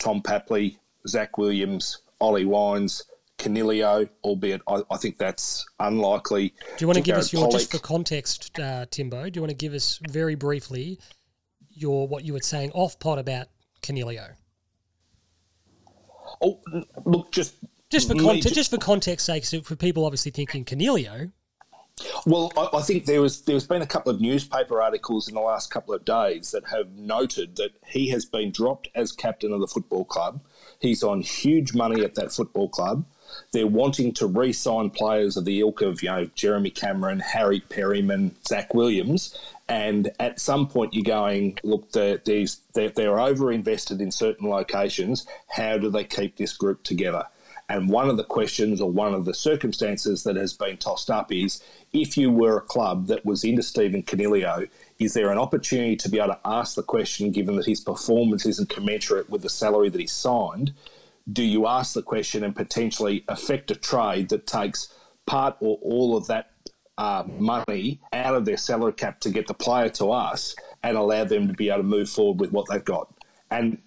Tom 0.00 0.22
Papley, 0.22 0.76
Zach 1.06 1.38
Williams, 1.38 2.02
Ollie 2.20 2.44
Wines. 2.44 3.04
Coniglio, 3.38 4.06
albeit 4.22 4.60
I, 4.68 4.82
I 4.90 4.98
think 4.98 5.16
that's 5.16 5.64
unlikely. 5.78 6.48
Do 6.76 6.82
you 6.82 6.86
want 6.86 6.98
to 6.98 7.02
give 7.02 7.16
us 7.16 7.32
your, 7.32 7.50
just 7.50 7.70
for 7.70 7.78
context, 7.78 8.60
uh, 8.60 8.84
Timbo, 8.90 9.30
do 9.30 9.38
you 9.38 9.40
want 9.40 9.48
to 9.48 9.56
give 9.56 9.72
us 9.72 9.98
very 10.10 10.34
briefly 10.34 11.00
your 11.70 12.06
what 12.06 12.22
you 12.22 12.34
were 12.34 12.40
saying 12.40 12.70
off 12.72 12.98
pod 12.98 13.18
about 13.18 13.46
Coniglio? 13.82 14.34
Oh, 16.42 16.60
look, 17.06 17.32
just 17.32 17.54
Just 17.88 18.08
for 18.08 18.14
context, 18.14 18.54
just 18.54 18.70
for 18.70 18.76
context 18.76 19.24
sake, 19.24 19.46
so 19.46 19.62
for 19.62 19.74
people 19.74 20.04
obviously 20.04 20.30
thinking 20.30 20.64
Coniglio, 20.66 21.32
Well, 22.26 22.52
I, 22.56 22.68
I 22.78 22.82
think 22.82 23.06
there 23.06 23.20
was 23.20 23.42
there's 23.42 23.66
been 23.66 23.82
a 23.82 23.86
couple 23.86 24.12
of 24.12 24.20
newspaper 24.20 24.80
articles 24.80 25.28
in 25.28 25.34
the 25.34 25.40
last 25.40 25.70
couple 25.70 25.94
of 25.94 26.04
days 26.04 26.50
that 26.50 26.68
have 26.68 26.92
noted 26.92 27.56
that 27.56 27.70
he 27.86 28.10
has 28.10 28.24
been 28.24 28.50
dropped 28.50 28.88
as 28.94 29.12
captain 29.12 29.52
of 29.52 29.60
the 29.60 29.66
football 29.66 30.04
club. 30.04 30.40
He's 30.80 31.02
on 31.02 31.20
huge 31.20 31.74
money 31.74 32.02
at 32.02 32.16
that 32.16 32.32
football 32.32 32.68
club. 32.68 33.04
They're 33.52 33.66
wanting 33.66 34.12
to 34.14 34.26
re-sign 34.26 34.90
players 34.90 35.36
of 35.36 35.44
the 35.44 35.60
ilk 35.60 35.82
of 35.82 36.02
you 36.02 36.08
know 36.08 36.28
Jeremy 36.34 36.70
Cameron, 36.70 37.20
Harry 37.20 37.60
Perryman, 37.60 38.34
Zach 38.46 38.74
Williams, 38.74 39.38
and 39.68 40.10
at 40.18 40.40
some 40.40 40.66
point 40.66 40.94
you're 40.94 41.04
going, 41.04 41.56
look, 41.62 41.92
they're, 41.92 42.20
they're, 42.24 42.88
they're 42.88 43.20
over 43.20 43.52
invested 43.52 44.00
in 44.00 44.10
certain 44.10 44.48
locations. 44.48 45.26
How 45.48 45.78
do 45.78 45.90
they 45.90 46.02
keep 46.02 46.36
this 46.36 46.52
group 46.54 46.82
together? 46.82 47.26
And 47.68 47.88
one 47.88 48.10
of 48.10 48.16
the 48.16 48.24
questions 48.24 48.80
or 48.80 48.90
one 48.90 49.14
of 49.14 49.26
the 49.26 49.32
circumstances 49.32 50.24
that 50.24 50.34
has 50.34 50.52
been 50.52 50.76
tossed 50.76 51.08
up 51.08 51.30
is 51.30 51.62
if 51.92 52.16
you 52.16 52.28
were 52.28 52.56
a 52.56 52.62
club 52.62 53.06
that 53.06 53.24
was 53.24 53.44
into 53.44 53.62
Stephen 53.62 54.02
Coniglio, 54.02 54.68
is 55.00 55.14
there 55.14 55.30
an 55.30 55.38
opportunity 55.38 55.96
to 55.96 56.10
be 56.10 56.18
able 56.18 56.34
to 56.34 56.40
ask 56.44 56.76
the 56.76 56.82
question, 56.82 57.32
given 57.32 57.56
that 57.56 57.66
his 57.66 57.80
performance 57.80 58.44
isn't 58.44 58.68
commensurate 58.68 59.30
with 59.30 59.40
the 59.40 59.48
salary 59.48 59.88
that 59.88 60.00
he 60.00 60.06
signed? 60.06 60.74
Do 61.32 61.42
you 61.42 61.66
ask 61.66 61.94
the 61.94 62.02
question 62.02 62.44
and 62.44 62.54
potentially 62.54 63.24
affect 63.26 63.70
a 63.70 63.74
trade 63.74 64.28
that 64.28 64.46
takes 64.46 64.92
part 65.24 65.56
or 65.60 65.78
all 65.80 66.18
of 66.18 66.26
that 66.26 66.50
uh, 66.98 67.24
money 67.26 67.98
out 68.12 68.34
of 68.34 68.44
their 68.44 68.58
salary 68.58 68.92
cap 68.92 69.20
to 69.20 69.30
get 69.30 69.46
the 69.46 69.54
player 69.54 69.88
to 69.88 70.10
us 70.10 70.54
and 70.82 70.98
allow 70.98 71.24
them 71.24 71.48
to 71.48 71.54
be 71.54 71.70
able 71.70 71.78
to 71.78 71.82
move 71.82 72.10
forward 72.10 72.38
with 72.38 72.52
what 72.52 72.68
they've 72.68 72.84
got? 72.84 73.08
And 73.50 73.78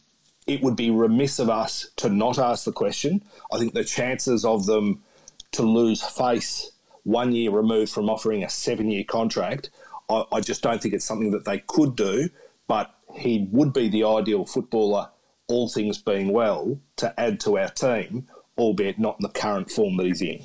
it 0.47 0.61
would 0.63 0.75
be 0.75 0.89
remiss 0.89 1.37
of 1.37 1.47
us 1.47 1.91
to 1.97 2.09
not 2.09 2.39
ask 2.39 2.65
the 2.65 2.71
question. 2.71 3.23
I 3.53 3.59
think 3.59 3.73
the 3.73 3.83
chances 3.83 4.43
of 4.45 4.65
them 4.65 5.03
to 5.51 5.61
lose 5.61 6.01
face 6.01 6.71
one 7.03 7.33
year 7.33 7.51
removed 7.51 7.91
from 7.91 8.09
offering 8.09 8.43
a 8.43 8.49
seven 8.49 8.89
year 8.89 9.03
contract, 9.03 9.69
I, 10.09 10.23
I 10.31 10.39
just 10.41 10.61
don't 10.61 10.81
think 10.81 10.93
it's 10.93 11.05
something 11.05 11.31
that 11.31 11.45
they 11.45 11.59
could 11.59 11.95
do. 11.95 12.29
But 12.67 12.93
he 13.15 13.47
would 13.51 13.73
be 13.73 13.89
the 13.89 14.03
ideal 14.03 14.45
footballer, 14.45 15.09
all 15.47 15.69
things 15.69 15.97
being 15.97 16.31
well, 16.31 16.79
to 16.97 17.17
add 17.19 17.39
to 17.41 17.57
our 17.57 17.69
team, 17.69 18.27
albeit 18.57 18.99
not 18.99 19.17
in 19.19 19.23
the 19.23 19.29
current 19.29 19.69
form 19.69 19.97
that 19.97 20.05
he's 20.05 20.21
in. 20.21 20.43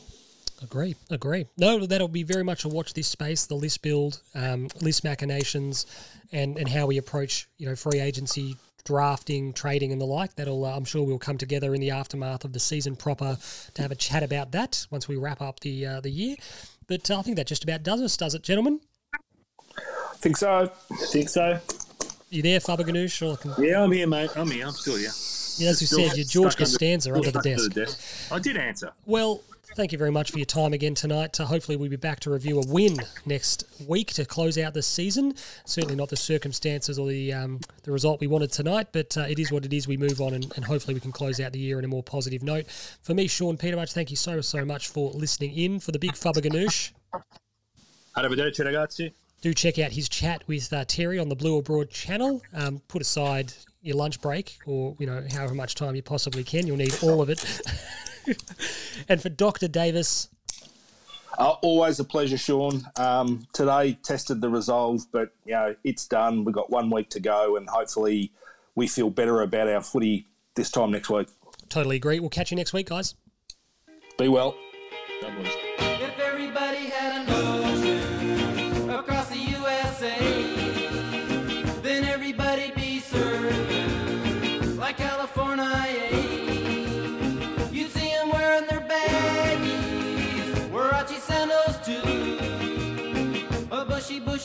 Agree, 0.63 0.97
agree. 1.09 1.47
No, 1.57 1.87
that'll 1.87 2.09
be 2.09 2.25
very 2.25 2.43
much 2.43 2.65
a 2.65 2.69
watch 2.69 2.93
this 2.93 3.07
space, 3.07 3.47
the 3.47 3.55
list 3.55 3.81
build, 3.81 4.21
um, 4.35 4.69
list 4.81 5.05
machinations, 5.05 5.87
and 6.33 6.59
and 6.59 6.69
how 6.69 6.87
we 6.87 6.99
approach 6.99 7.49
you 7.59 7.69
know 7.69 7.77
free 7.77 8.01
agency, 8.01 8.57
drafting, 8.85 9.53
trading, 9.53 9.93
and 9.93 10.01
the 10.01 10.05
like. 10.05 10.35
That'll 10.35 10.65
uh, 10.65 10.75
I'm 10.77 10.85
sure 10.85 11.05
we'll 11.05 11.19
come 11.19 11.39
together 11.39 11.75
in 11.75 11.81
the 11.81 11.93
aftermath 11.93 12.45
of 12.45 12.53
the 12.53 12.61
season 12.61 12.97
proper 12.97 13.39
to 13.75 13.83
have 13.83 13.93
a 13.93 13.95
chat 13.95 14.25
about 14.25 14.51
that 14.51 14.85
once 14.91 15.07
we 15.07 15.15
wrap 15.17 15.41
up 15.41 15.61
the 15.61 15.87
uh, 15.87 16.01
the 16.01 16.11
year. 16.11 16.35
But 16.89 17.09
I 17.09 17.23
think 17.23 17.37
that 17.37 17.47
just 17.47 17.63
about 17.63 17.85
does 17.85 18.01
us, 18.03 18.17
does 18.17 18.35
it, 18.35 18.43
gentlemen? 18.43 18.81
Think 20.21 20.37
so. 20.37 20.71
I 20.91 20.95
think 21.07 21.29
so. 21.29 21.59
You 22.31 22.43
there, 22.43 22.61
Faber 22.61 22.83
Ganoush? 22.85 23.23
Or 23.27 23.37
can, 23.37 23.55
Yeah, 23.65 23.83
I'm 23.83 23.93
here, 23.93 24.07
mate. 24.07 24.31
I'm 24.37 24.51
here. 24.51 24.67
I'm 24.67 24.73
still 24.73 24.97
here. 24.97 25.11
yeah, 25.59 25.71
as 25.71 25.81
you 25.81 25.87
Still 25.87 26.09
said, 26.09 26.17
you're 26.17 26.27
George 26.27 26.53
stuck 26.53 26.61
under- 26.63 26.71
Costanza 26.73 27.03
still 27.11 27.17
under 27.17 27.31
the 27.31 27.69
desk. 27.71 28.33
I 28.33 28.39
did 28.39 28.57
answer. 28.57 28.93
Well, 29.07 29.43
thank 29.77 29.93
you 29.93 29.99
very 29.99 30.11
much 30.11 30.31
for 30.33 30.39
your 30.39 30.45
time 30.45 30.73
again 30.75 30.95
tonight. 30.95 31.39
Uh, 31.41 31.47
hopefully, 31.47 31.77
we'll 31.77 31.89
be 31.89 31.97
back 31.97 32.21
to 32.21 32.31
review 32.31 32.61
a 32.61 32.67
win 32.67 32.97
next 33.25 33.65
week 33.87 34.09
to 34.15 34.25
close 34.27 34.59
out 34.59 34.75
the 34.75 34.83
season. 34.83 35.35
Certainly 35.65 35.95
not 35.97 36.09
the 36.11 36.17
circumstances 36.17 36.99
or 36.99 37.09
the 37.09 37.33
um, 37.33 37.61
the 37.85 37.93
result 37.93 38.21
we 38.21 38.27
wanted 38.27 38.53
tonight, 38.53 38.89
but 38.93 39.17
uh, 39.17 39.21
it 39.23 39.39
is 39.39 39.51
what 39.53 39.65
it 39.65 39.73
is. 39.73 39.89
We 39.89 39.97
move 39.97 40.21
on, 40.21 40.35
and, 40.35 40.53
and 40.57 40.65
hopefully, 40.65 40.95
we 40.95 41.01
can 41.01 41.13
close 41.13 41.39
out 41.41 41.53
the 41.53 41.61
year 41.61 41.79
in 41.79 41.85
a 41.85 41.89
more 41.89 42.03
positive 42.03 42.43
note. 42.43 42.67
For 43.03 43.15
me, 43.15 43.27
Sean 43.29 43.57
Peter, 43.57 43.77
much 43.77 43.93
thank 43.93 44.11
you 44.11 44.17
so 44.17 44.41
so 44.43 44.65
much 44.65 44.89
for 44.89 45.13
listening 45.13 45.57
in 45.57 45.79
for 45.81 45.93
the 45.93 45.99
big 45.99 46.13
Fubba 46.13 46.43
Ganoush. 46.43 46.91
Arrivederci, 48.17 48.65
ragazzi. 48.65 49.13
Do 49.41 49.55
check 49.55 49.79
out 49.79 49.93
his 49.93 50.09
chat 50.09 50.43
with 50.47 50.73
uh, 50.73 50.85
Terry 50.85 51.19
on 51.19 51.29
the 51.29 51.37
Blue 51.37 51.59
Abroad 51.59 51.91
channel. 51.91 52.43
Um, 52.53 52.81
put 52.89 53.03
aside 53.03 53.53
your 53.83 53.97
lunch 53.97 54.21
break, 54.21 54.59
or 54.67 54.97
you 54.99 55.07
know, 55.07 55.25
however 55.31 55.55
much 55.55 55.75
time 55.75 55.95
you 55.95 56.03
possibly 56.03 56.43
can. 56.43 56.67
You'll 56.67 56.77
need 56.77 56.97
all 57.03 57.23
of 57.23 57.31
it. 57.31 57.45
and 59.09 59.23
for 59.23 59.29
Doctor 59.29 59.69
Davis. 59.69 60.29
Uh, 61.39 61.55
always 61.63 62.01
a 62.01 62.05
pleasure, 62.05 62.37
Sean. 62.37 62.83
Um, 62.97 63.47
today 63.53 63.97
tested 64.03 64.41
the 64.41 64.49
resolve, 64.49 65.03
but 65.13 65.31
you 65.45 65.53
know 65.53 65.77
it's 65.85 66.07
done. 66.09 66.45
We've 66.45 66.55
got 66.55 66.71
one 66.71 66.91
week 66.91 67.11
to 67.11 67.21
go, 67.21 67.57
and 67.57 67.69
hopefully 67.69 68.33
we 68.75 68.89
feel 68.89 69.11
better 69.11 69.43
about 69.43 69.69
our 69.69 69.83
footy 69.83 70.27
this 70.57 70.71
time 70.71 70.91
next 70.91 71.11
week. 71.11 71.29
Totally 71.69 71.97
agree. 71.97 72.19
We'll 72.19 72.31
catch 72.31 72.51
you 72.51 72.57
next 72.57 72.73
week, 72.73 72.89
guys. 72.89 73.15
Be 74.19 74.29
well. 74.29 74.57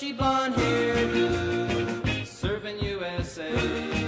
bushy 0.04 0.14
blonde 0.14 0.56
hairdo, 0.58 2.26
serving 2.26 2.78
USA. 2.82 4.03